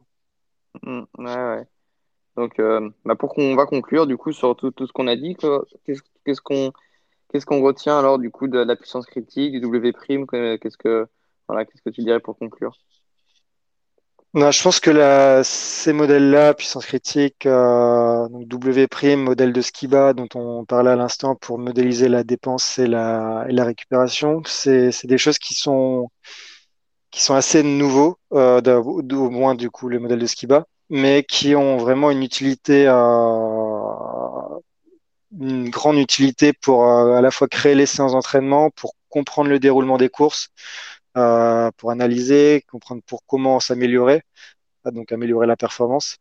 Mm. 0.82 1.02
Ouais 1.18 1.36
ouais. 1.36 1.66
Donc 2.36 2.58
euh, 2.60 2.90
bah, 3.04 3.16
pour 3.16 3.34
qu'on 3.34 3.54
va 3.56 3.66
conclure 3.66 4.06
du 4.06 4.16
coup 4.16 4.32
sur 4.32 4.56
tout, 4.56 4.72
ce 4.78 4.92
qu'on 4.92 5.06
a 5.06 5.16
dit, 5.16 5.36
qu'est-ce 5.36 6.40
qu'on 6.40 6.72
qu'est-ce 7.32 7.46
qu'on 7.46 7.62
retient 7.62 7.98
alors 7.98 8.18
du 8.18 8.30
coup 8.30 8.48
de 8.48 8.58
la 8.58 8.76
puissance 8.76 9.06
critique, 9.06 9.52
du 9.52 9.60
W', 9.60 10.26
que- 10.26 10.56
qu'est-ce 10.56 10.78
que 10.78 11.06
voilà, 11.48 11.64
qu'est-ce 11.64 11.82
que 11.82 11.90
tu 11.90 12.02
dirais 12.02 12.20
pour 12.20 12.38
conclure? 12.38 12.78
Non, 14.34 14.50
je 14.50 14.62
pense 14.62 14.80
que 14.80 14.90
la, 14.90 15.44
ces 15.44 15.92
modèles-là, 15.92 16.54
puissance 16.54 16.86
critique, 16.86 17.44
euh, 17.44 18.26
donc 18.30 18.48
W', 18.48 19.16
modèle 19.16 19.52
de 19.52 19.60
Skiba 19.60 20.14
dont 20.14 20.28
on 20.34 20.64
parlait 20.64 20.90
à 20.90 20.96
l'instant 20.96 21.34
pour 21.36 21.58
modéliser 21.58 22.08
la 22.08 22.24
dépense 22.24 22.78
et 22.78 22.86
la, 22.86 23.44
et 23.50 23.52
la 23.52 23.64
récupération, 23.64 24.40
c'est, 24.46 24.90
des 25.06 25.18
choses 25.18 25.38
qui 25.38 25.52
sont, 25.52 26.08
qui 27.10 27.20
sont 27.22 27.34
assez 27.34 27.62
nouveaux, 27.62 28.18
euh, 28.32 28.60
au 28.82 29.30
moins 29.30 29.54
du 29.54 29.70
coup 29.70 29.88
le 29.88 29.98
modèle 29.98 30.18
de 30.18 30.26
Skiba, 30.26 30.66
mais 30.90 31.24
qui 31.24 31.54
ont 31.54 31.76
vraiment 31.76 32.10
une 32.10 32.22
utilité, 32.22 32.86
euh, 32.88 32.92
une 35.40 35.70
grande 35.70 35.98
utilité 35.98 36.52
pour 36.52 36.84
euh, 36.86 37.14
à 37.16 37.20
la 37.20 37.30
fois 37.30 37.48
créer 37.48 37.74
les 37.74 37.86
séances 37.86 38.12
d'entraînement, 38.12 38.70
pour 38.70 38.94
comprendre 39.08 39.50
le 39.50 39.58
déroulement 39.58 39.98
des 39.98 40.08
courses, 40.08 40.48
pour 41.14 41.90
analyser, 41.90 42.64
comprendre 42.68 43.02
pour 43.06 43.24
comment 43.26 43.60
s'améliorer 43.60 44.22
ah, 44.84 44.90
donc 44.90 45.12
améliorer 45.12 45.46
la 45.46 45.56
performance. 45.56 46.16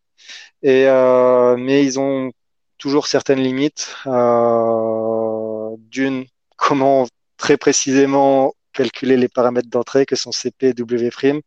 Et, 0.63 0.85
euh, 0.87 1.57
mais 1.57 1.83
ils 1.85 1.99
ont 1.99 2.31
toujours 2.77 3.07
certaines 3.07 3.39
limites. 3.39 3.95
Euh, 4.07 5.75
D'une, 5.89 6.25
comment 6.57 7.07
très 7.37 7.57
précisément 7.57 8.53
calculer 8.73 9.17
les 9.17 9.27
paramètres 9.29 9.69
d'entrée 9.69 10.05
que 10.05 10.15
sont 10.15 10.31
CP 10.31 10.69
et 10.69 10.73
W', 10.73 11.41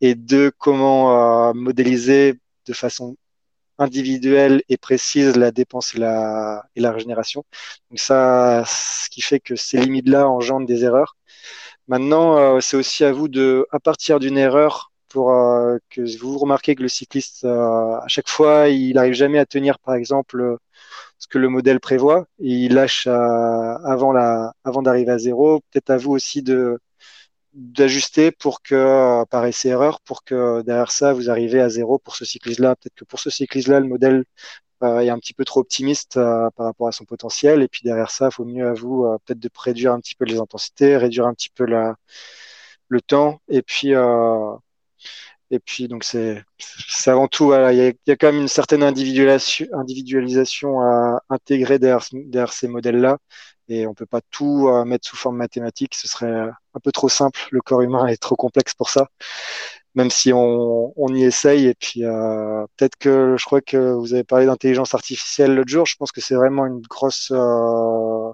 et 0.00 0.14
deux, 0.14 0.50
comment 0.58 1.50
euh, 1.50 1.52
modéliser 1.54 2.38
de 2.66 2.72
façon 2.72 3.16
individuelle 3.78 4.62
et 4.68 4.76
précise 4.76 5.36
la 5.36 5.50
dépense 5.50 5.94
et 5.94 5.98
la, 5.98 6.64
et 6.76 6.80
la 6.80 6.92
régénération. 6.92 7.44
Donc 7.90 7.98
ça, 7.98 8.64
ce 8.66 9.08
qui 9.10 9.22
fait 9.22 9.40
que 9.40 9.56
ces 9.56 9.78
limites-là 9.78 10.28
engendrent 10.28 10.66
des 10.66 10.84
erreurs. 10.84 11.16
Maintenant, 11.90 12.38
euh, 12.38 12.60
c'est 12.60 12.76
aussi 12.76 13.04
à 13.04 13.12
vous 13.12 13.26
de, 13.26 13.66
à 13.72 13.80
partir 13.80 14.20
d'une 14.20 14.38
erreur, 14.38 14.92
pour 15.08 15.32
euh, 15.32 15.78
que 15.90 16.02
vous 16.20 16.38
remarquez 16.38 16.76
que 16.76 16.82
le 16.82 16.88
cycliste, 16.88 17.44
euh, 17.44 17.96
à 17.96 18.04
chaque 18.06 18.28
fois, 18.28 18.68
il 18.68 18.94
n'arrive 18.94 19.14
jamais 19.14 19.40
à 19.40 19.46
tenir, 19.46 19.78
par 19.80 19.96
exemple, 19.96 20.56
ce 21.18 21.26
que 21.26 21.38
le 21.38 21.48
modèle 21.48 21.80
prévoit, 21.80 22.26
il 22.38 22.74
lâche 22.74 23.08
avant 23.08 24.12
d'arriver 24.82 25.10
à 25.10 25.18
zéro. 25.18 25.60
Peut-être 25.72 25.90
à 25.90 25.96
vous 25.96 26.12
aussi 26.12 26.44
d'ajuster 27.54 28.30
pour 28.30 28.62
que, 28.62 29.24
par 29.26 29.44
essai 29.46 29.70
erreur, 29.70 30.00
pour 30.02 30.22
que 30.24 30.62
derrière 30.62 30.92
ça, 30.92 31.12
vous 31.12 31.28
arrivez 31.30 31.60
à 31.60 31.68
zéro 31.68 31.98
pour 31.98 32.14
ce 32.16 32.24
cycliste-là. 32.24 32.76
Peut-être 32.76 32.94
que 32.94 33.04
pour 33.04 33.18
ce 33.20 33.30
cycliste-là, 33.30 33.80
le 33.80 33.88
modèle 33.88 34.24
euh, 34.82 35.00
est 35.00 35.10
un 35.10 35.18
petit 35.18 35.34
peu 35.34 35.44
trop 35.44 35.60
optimiste 35.60 36.16
euh, 36.16 36.50
par 36.56 36.66
rapport 36.66 36.88
à 36.88 36.92
son 36.92 37.04
potentiel. 37.04 37.62
Et 37.62 37.68
puis 37.68 37.82
derrière 37.84 38.10
ça, 38.10 38.26
il 38.26 38.32
faut 38.32 38.44
mieux 38.44 38.66
à 38.68 38.72
vous 38.72 39.04
euh, 39.04 39.18
peut-être 39.24 39.40
de 39.40 39.50
réduire 39.56 39.92
un 39.92 40.00
petit 40.00 40.14
peu 40.14 40.24
les 40.24 40.38
intensités, 40.38 40.96
réduire 40.96 41.26
un 41.26 41.34
petit 41.34 41.50
peu 41.50 41.64
la, 41.66 41.96
le 42.88 43.00
temps. 43.00 43.40
Et 43.48 43.62
puis, 43.62 43.94
euh, 43.94 44.54
et 45.50 45.58
puis 45.58 45.88
donc 45.88 46.04
c'est 46.04 46.44
avant 47.06 47.28
tout, 47.28 47.52
il 47.54 47.94
y 48.06 48.10
a, 48.10 48.16
quand 48.16 48.32
même 48.32 48.42
une 48.42 48.48
certaine 48.48 48.82
individualisation, 48.82 50.80
à 50.80 51.22
intégrer 51.28 51.78
derrière, 51.78 52.06
derrière 52.12 52.52
ces 52.52 52.68
modèles-là. 52.68 53.18
Et 53.68 53.86
on 53.86 53.94
peut 53.94 54.06
pas 54.06 54.20
tout 54.30 54.68
mettre 54.84 55.08
sous 55.08 55.16
forme 55.16 55.36
mathématique, 55.36 55.94
ce 55.94 56.08
serait 56.08 56.26
un 56.74 56.80
peu 56.82 56.92
trop 56.92 57.08
simple. 57.08 57.40
Le 57.52 57.60
corps 57.60 57.82
humain 57.82 58.06
est 58.06 58.20
trop 58.20 58.36
complexe 58.36 58.74
pour 58.74 58.90
ça 58.90 59.08
même 59.94 60.10
si 60.10 60.32
on, 60.32 60.92
on 60.96 61.14
y 61.14 61.24
essaye. 61.24 61.66
Et 61.66 61.74
puis 61.74 62.04
euh, 62.04 62.64
peut-être 62.76 62.96
que 62.96 63.36
je 63.38 63.44
crois 63.44 63.60
que 63.60 63.92
vous 63.94 64.14
avez 64.14 64.24
parlé 64.24 64.46
d'intelligence 64.46 64.94
artificielle 64.94 65.54
l'autre 65.54 65.70
jour. 65.70 65.86
Je 65.86 65.96
pense 65.96 66.12
que 66.12 66.20
c'est 66.20 66.34
vraiment 66.34 66.66
une 66.66 66.80
grosse, 66.82 67.30
euh, 67.32 68.32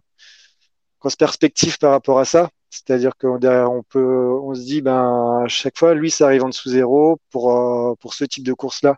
grosse 1.00 1.16
perspective 1.16 1.78
par 1.78 1.92
rapport 1.92 2.18
à 2.18 2.24
ça. 2.24 2.50
C'est-à-dire 2.70 3.16
que 3.16 3.38
derrière, 3.38 3.70
on 3.72 3.82
peut, 3.82 4.38
on 4.42 4.54
se 4.54 4.60
dit, 4.60 4.82
ben 4.82 5.42
à 5.44 5.48
chaque 5.48 5.78
fois, 5.78 5.94
lui, 5.94 6.10
ça 6.10 6.26
arrive 6.26 6.44
en 6.44 6.48
dessous 6.50 6.70
zéro 6.70 7.18
pour 7.30 7.52
euh, 7.52 7.94
pour 8.00 8.14
ce 8.14 8.24
type 8.24 8.44
de 8.44 8.52
course-là. 8.52 8.96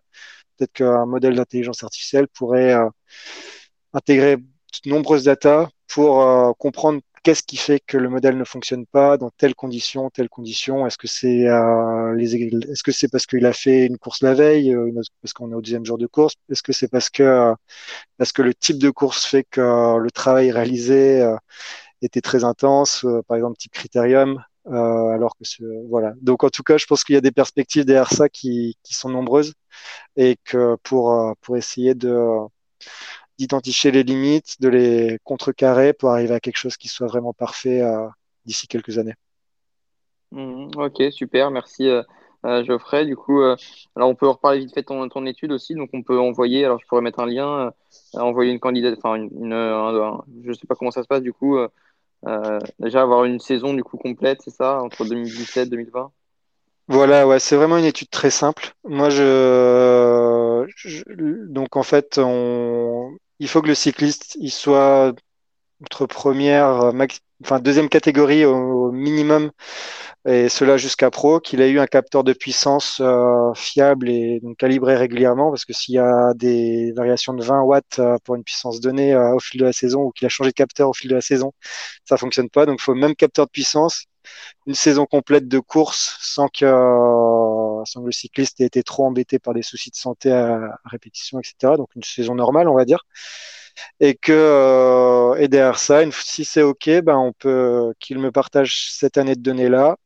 Peut-être 0.56 0.72
qu'un 0.72 1.06
modèle 1.06 1.36
d'intelligence 1.36 1.85
artificielle 1.85 2.28
pourrait 2.28 2.74
euh, 2.74 2.89
intégrer 3.93 4.36
de 4.39 4.90
nombreuses 4.90 5.24
datas 5.24 5.68
pour 5.89 6.22
euh, 6.22 6.52
comprendre 6.59 7.01
qu'est-ce 7.22 7.42
qui 7.42 7.56
fait 7.56 7.80
que 7.80 7.96
le 7.96 8.08
modèle 8.08 8.36
ne 8.36 8.44
fonctionne 8.44 8.86
pas 8.86 9.16
dans 9.16 9.30
telle 9.30 9.54
condition, 9.54 10.10
telle 10.10 10.28
condition? 10.28 10.86
Est-ce 10.86 10.98
que 10.98 11.06
c'est 11.06 11.48
euh, 11.48 12.14
les 12.14 12.34
est-ce 12.34 12.82
que 12.82 12.92
c'est 12.92 13.08
parce 13.08 13.26
qu'il 13.26 13.46
a 13.46 13.52
fait 13.52 13.86
une 13.86 13.98
course 13.98 14.22
la 14.22 14.34
veille, 14.34 14.74
euh, 14.74 14.90
parce 15.22 15.32
qu'on 15.32 15.50
est 15.52 15.54
au 15.54 15.60
deuxième 15.62 15.84
jour 15.84 15.98
de 15.98 16.06
course? 16.06 16.34
Est-ce 16.50 16.62
que 16.62 16.72
c'est 16.72 16.88
parce 16.88 17.10
que 17.10 17.22
euh, 17.22 17.54
parce 18.18 18.32
que 18.32 18.42
le 18.42 18.54
type 18.54 18.78
de 18.78 18.90
course 18.90 19.24
fait 19.26 19.44
que 19.44 19.98
le 19.98 20.10
travail 20.10 20.50
réalisé 20.50 21.24
était 22.02 22.20
très 22.20 22.44
intense, 22.44 23.06
par 23.28 23.36
exemple 23.36 23.56
type 23.58 23.72
critérium 23.72 24.42
alors 24.66 25.34
que 25.36 25.44
voilà. 25.88 26.12
Donc 26.20 26.44
en 26.44 26.50
tout 26.50 26.62
cas, 26.62 26.76
je 26.78 26.86
pense 26.86 27.04
qu'il 27.04 27.14
y 27.14 27.18
a 27.18 27.22
des 27.22 27.32
perspectives 27.32 27.84
derrière 27.86 28.12
ça 28.12 28.28
qui, 28.28 28.76
qui 28.82 28.94
sont 28.94 29.08
nombreuses 29.08 29.54
et 30.16 30.36
que 30.44 30.76
pour 30.82 31.34
pour 31.40 31.56
essayer 31.56 31.94
de 31.94 32.12
d'identifier 33.39 33.90
les 33.90 34.02
limites, 34.02 34.60
de 34.60 34.69
les 34.69 35.19
contrecarrer 35.24 35.93
pour 35.93 36.10
arriver 36.10 36.35
à 36.35 36.40
quelque 36.40 36.56
chose 36.56 36.77
qui 36.77 36.89
soit 36.89 37.06
vraiment 37.06 37.32
parfait 37.32 37.81
euh, 37.81 38.06
d'ici 38.44 38.66
quelques 38.66 38.98
années. 38.98 39.15
Mmh, 40.32 40.70
ok, 40.77 41.02
super, 41.10 41.51
merci 41.51 41.89
euh, 41.89 42.02
euh, 42.44 42.65
Geoffrey. 42.65 43.06
Du 43.06 43.16
coup, 43.16 43.40
alors 43.40 44.09
on 44.09 44.15
peut 44.15 44.28
reparler 44.28 44.59
vite 44.59 44.74
fait 44.74 44.82
de 44.82 44.86
ton, 44.86 45.09
ton, 45.09 45.24
étude 45.24 45.52
aussi, 45.52 45.74
donc 45.74 45.90
on 45.93 46.02
peut 46.02 46.19
envoyer, 46.19 46.65
alors 46.65 46.81
je 46.81 46.86
pourrais 46.86 47.02
mettre 47.02 47.20
un 47.20 47.27
lien, 47.27 47.73
envoyer 48.15 48.52
une 48.52 48.60
candidate, 48.60 48.98
enfin 48.98 49.15
une, 49.15 49.31
une 49.32 50.44
je 50.44 50.52
sais 50.52 50.66
pas 50.66 50.74
comment 50.74 50.90
ça 50.90 51.02
se 51.02 51.09
passe 51.09 51.23
du 51.23 51.32
coup, 51.32 51.59
déjà 52.78 53.02
avoir 53.02 53.24
une 53.24 53.39
saison 53.39 53.73
du 53.73 53.85
coup 53.85 53.97
complète, 53.97 54.43
c'est 54.44 54.55
ça, 54.55 54.82
entre 54.82 55.05
2017 55.05 55.66
et 55.66 55.70
2020 55.70 56.10
voilà, 56.90 57.27
ouais, 57.28 57.39
c'est 57.39 57.55
vraiment 57.55 57.77
une 57.77 57.85
étude 57.85 58.09
très 58.09 58.31
simple. 58.31 58.73
Moi, 58.85 59.10
je, 59.10 60.66
je 60.74 61.02
donc 61.47 61.77
en 61.77 61.82
fait, 61.82 62.16
on, 62.16 63.15
il 63.39 63.48
faut 63.48 63.62
que 63.62 63.69
le 63.69 63.74
cycliste 63.74 64.36
il 64.40 64.51
soit 64.51 65.15
entre 65.82 66.06
première, 66.06 66.93
enfin 67.43 67.60
deuxième 67.60 67.89
catégorie 67.89 68.44
au, 68.44 68.90
minimum, 68.93 69.51
et 70.27 70.48
cela 70.48 70.77
jusqu'à 70.77 71.10
pro, 71.10 71.40
qu'il 71.40 71.60
ait 71.60 71.70
eu 71.70 71.78
un 71.78 71.86
capteur 71.86 72.24
de 72.24 72.32
puissance 72.32 73.01
euh, 73.01 73.52
fiable 73.55 74.09
et 74.10 74.40
calibré 74.59 74.97
régulièrement, 74.97 75.51
parce 75.51 75.65
que 75.65 75.73
s'il 75.73 75.94
y 75.94 75.98
a 75.98 76.35
des 76.35 76.93
variations 76.97 77.35
de 77.35 77.43
20 77.44 77.62
watts 77.62 77.98
euh, 78.01 78.16
pour 78.24 78.35
une 78.35 78.44
puissance 78.44 78.81
donnée 78.81 79.15
euh, 79.15 79.35
au 79.35 79.39
fil 79.40 79.60
de 79.60 79.66
la 79.66 79.73
saison, 79.73 80.02
ou 80.02 80.10
qu'il 80.10 80.27
a 80.27 80.28
changé 80.28 80.51
de 80.51 80.55
capteur 80.55 80.89
au 80.89 80.93
fil 80.93 81.10
de 81.10 81.15
la 81.15 81.20
saison, 81.20 81.52
ça 82.05 82.16
fonctionne 82.16 82.51
pas. 82.51 82.66
Donc 82.66 82.78
il 82.81 82.85
faut 82.85 82.94
même 82.94 83.15
capteur 83.15 83.47
de 83.47 83.51
puissance, 83.51 84.06
une 84.66 84.74
saison 84.74 85.06
complète 85.06 85.48
de 85.48 85.59
course 85.60 86.19
sans 86.20 86.48
que, 86.48 86.66
que 87.94 88.06
le 88.06 88.12
cycliste 88.12 88.60
ait 88.60 88.66
été 88.66 88.82
trop 88.82 89.06
embêté 89.06 89.39
par 89.39 89.55
des 89.55 89.62
soucis 89.62 89.90
de 89.90 89.97
santé 89.97 90.31
à 90.32 90.78
répétition, 90.85 91.40
etc. 91.40 91.77
Donc 91.77 91.94
une 91.97 92.02
saison 92.05 92.35
normale, 92.35 92.69
on 92.69 92.74
va 92.74 92.85
dire 92.85 93.05
et 94.01 94.15
que 94.15 94.32
euh, 94.32 95.48
derrière 95.48 95.78
ça, 95.78 96.02
si 96.10 96.44
c'est 96.44 96.62
ok, 96.62 96.89
ben 97.02 97.16
on 97.16 97.32
peut 97.32 97.93
qu'il 98.01 98.19
me 98.19 98.31
partage 98.32 98.90
cette 98.93 99.19
année 99.19 99.35
de 99.36 99.40
données 99.43 99.69
là, 99.69 99.97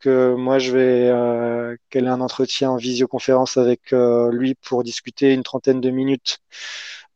que 0.00 0.34
moi 0.34 0.58
je 0.58 0.72
vais 0.72 1.08
euh, 1.10 1.76
qu'elle 1.90 2.06
ait 2.06 2.08
un 2.08 2.20
entretien 2.20 2.70
en 2.70 2.76
visioconférence 2.76 3.56
avec 3.56 3.92
euh, 3.92 4.30
lui 4.32 4.54
pour 4.54 4.84
discuter 4.84 5.34
une 5.34 5.42
trentaine 5.42 5.80
de 5.80 5.90
minutes 5.90 6.38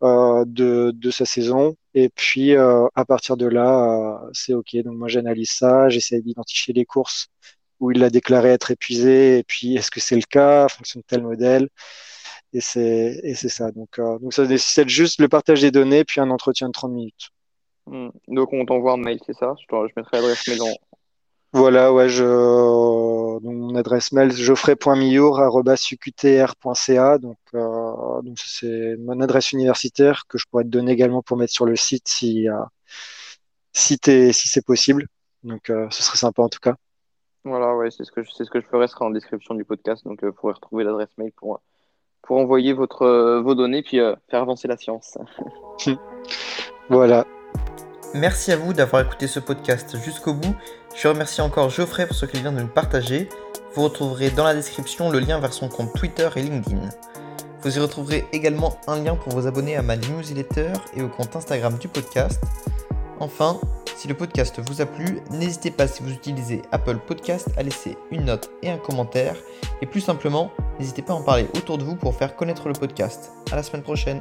de, 0.03 0.91
de 0.93 1.11
sa 1.13 1.25
saison, 1.25 1.77
et 1.95 2.09
puis 2.09 2.57
à 2.57 3.05
partir 3.07 3.37
de 3.37 3.47
là, 3.47 4.21
c'est 4.33 4.53
ok. 4.55 4.77
Donc 4.85 4.97
moi 4.97 5.07
j'analyse 5.09 5.53
ça, 5.53 5.89
j'essaie 5.91 6.21
d'identifier 6.21 6.75
les 6.75 6.85
courses 6.85 7.29
où 7.83 7.91
il 7.91 8.03
a 8.05 8.11
déclaré 8.11 8.51
être 8.51 8.71
épuisé, 8.71 9.39
et 9.39 9.43
puis 9.43 9.75
est-ce 9.77 9.91
que 9.91 10.01
c'est 10.01 10.17
le 10.17 10.23
cas? 10.23 10.67
En 10.67 10.69
fonction 10.69 11.01
de 11.01 11.05
tel 11.05 11.23
modèle? 11.23 11.69
Et 12.53 12.61
c'est, 12.61 13.21
et 13.25 13.35
c'est 13.35 13.49
ça. 13.49 13.73
Donc, 13.73 13.99
euh, 13.99 14.19
donc 14.21 14.33
ça 14.35 14.47
nécessite 14.47 14.89
juste 14.89 15.21
le 15.21 15.29
partage 15.29 15.63
des 15.63 15.73
données, 15.73 16.05
puis 16.05 16.21
un 16.21 16.31
entretien 16.31 16.69
de 16.69 16.73
30 16.73 16.93
minutes. 16.93 17.31
Hmm. 17.87 18.11
Donc 18.29 18.53
on 18.53 18.65
t'envoie 18.65 18.93
un 18.93 18.99
mail, 18.99 19.19
c'est 19.27 19.35
ça? 19.35 19.55
Je, 19.59 19.65
je, 19.69 19.93
mettrai 19.97 20.19
l'adresse 20.19 20.47
mail 20.47 20.63
en... 20.63 20.69
Voilà, 21.55 21.93
ouais, 21.93 22.09
je... 22.09 22.23
donc, 22.23 23.55
mon 23.55 23.75
adresse 23.75 24.13
mail 24.13 24.33
geoffrey.milliour.uqtr.ca. 24.33 27.19
Donc, 27.19 27.37
euh, 27.55 28.23
donc 28.23 28.39
c'est 28.39 28.97
mon 28.99 29.21
adresse 29.21 29.53
universitaire 29.53 30.23
que 30.29 30.39
je 30.39 30.47
pourrais 30.51 30.65
te 30.65 30.69
donner 30.69 30.93
également 30.93 31.23
pour 31.23 31.37
mettre 31.37 31.53
sur 31.53 31.67
le 31.67 31.77
site 31.77 32.07
si, 32.07 32.49
euh, 32.49 32.55
si, 33.73 33.99
si 34.05 34.49
c'est 34.49 34.65
possible. 34.65 35.07
Donc 35.43 35.71
euh, 35.71 35.89
ce 35.91 36.03
serait 36.03 36.19
sympa 36.19 36.43
en 36.43 36.49
tout 36.49 36.61
cas. 36.61 36.77
Voilà, 37.45 37.75
ouais, 37.75 37.91
c'est 37.91 38.05
ce 38.05 38.13
que 38.13 38.23
je, 38.23 38.31
c'est 38.31 38.45
ce 38.45 38.51
que 38.51 38.61
je 38.61 38.67
ferai, 38.67 38.87
ce 38.87 38.95
sera 38.95 39.05
en 39.05 39.11
description 39.11 39.55
du 39.55 39.65
podcast. 39.65 40.05
Donc, 40.05 40.23
euh, 40.23 40.29
vous 40.29 40.33
pourrez 40.33 40.53
retrouver 40.53 40.85
l'adresse 40.85 41.11
mail 41.19 41.33
pour, 41.33 41.61
pour 42.23 42.37
envoyer 42.37 42.73
votre, 42.73 43.03
euh, 43.03 43.43
vos 43.43 43.55
données 43.55 43.83
puis 43.83 43.99
euh, 43.99 44.15
faire 44.31 44.43
avancer 44.43 44.69
la 44.69 44.77
science. 44.77 45.19
voilà. 46.89 47.27
Merci 48.15 48.53
à 48.53 48.57
vous 48.57 48.73
d'avoir 48.73 49.03
écouté 49.03 49.27
ce 49.27 49.41
podcast 49.41 49.97
jusqu'au 50.05 50.35
bout. 50.35 50.55
Je 50.95 51.09
remercie 51.09 51.41
encore 51.41 51.71
Geoffrey 51.71 52.07
pour 52.07 52.15
ce 52.15 52.27
qu'il 52.27 52.41
vient 52.41 52.53
de 52.53 52.61
nous 52.61 52.69
partager. 52.69 53.29
Vous 53.75 53.83
retrouverez 53.83 54.31
dans 54.31 54.45
la 54.45 54.55
description 54.55 55.11
le 55.11 55.19
lien 55.19 55.41
vers 55.41 55.53
son 55.53 55.69
compte 55.69 55.95
Twitter 55.95 56.29
et 56.37 56.43
LinkedIn. 56.43 56.91
Vous 57.63 57.77
y 57.77 57.81
retrouverez 57.81 58.27
également 58.33 58.79
un 58.87 59.03
lien 59.03 59.17
pour 59.17 59.33
vous 59.33 59.47
abonner 59.47 59.77
à 59.77 59.83
ma 59.83 59.97
newsletter 59.97 60.73
et 60.95 61.03
au 61.03 61.09
compte 61.09 61.35
Instagram 61.35 61.79
du 61.79 61.89
podcast. 61.89 62.43
Enfin, 63.19 63.59
si 64.03 64.09
le 64.09 64.15
podcast 64.15 64.59
vous 64.59 64.81
a 64.81 64.87
plu, 64.87 65.21
n'hésitez 65.31 65.71
pas 65.71 65.87
si 65.87 66.03
vous 66.03 66.11
utilisez 66.11 66.61
Apple 66.73 66.99
Podcast 66.99 67.47
à 67.57 67.63
laisser 67.63 67.97
une 68.11 68.25
note 68.25 68.51
et 68.61 68.69
un 68.69 68.77
commentaire. 68.77 69.37
Et 69.81 69.87
plus 69.87 70.01
simplement, 70.01 70.51
n'hésitez 70.81 71.03
pas 71.03 71.13
à 71.13 71.17
en 71.17 71.23
parler 71.23 71.47
autour 71.55 71.79
de 71.79 71.85
vous 71.85 71.95
pour 71.95 72.17
faire 72.17 72.35
connaître 72.35 72.67
le 72.67 72.75
podcast. 72.75 73.31
À 73.53 73.55
la 73.55 73.63
semaine 73.63 73.85
prochaine. 73.85 74.21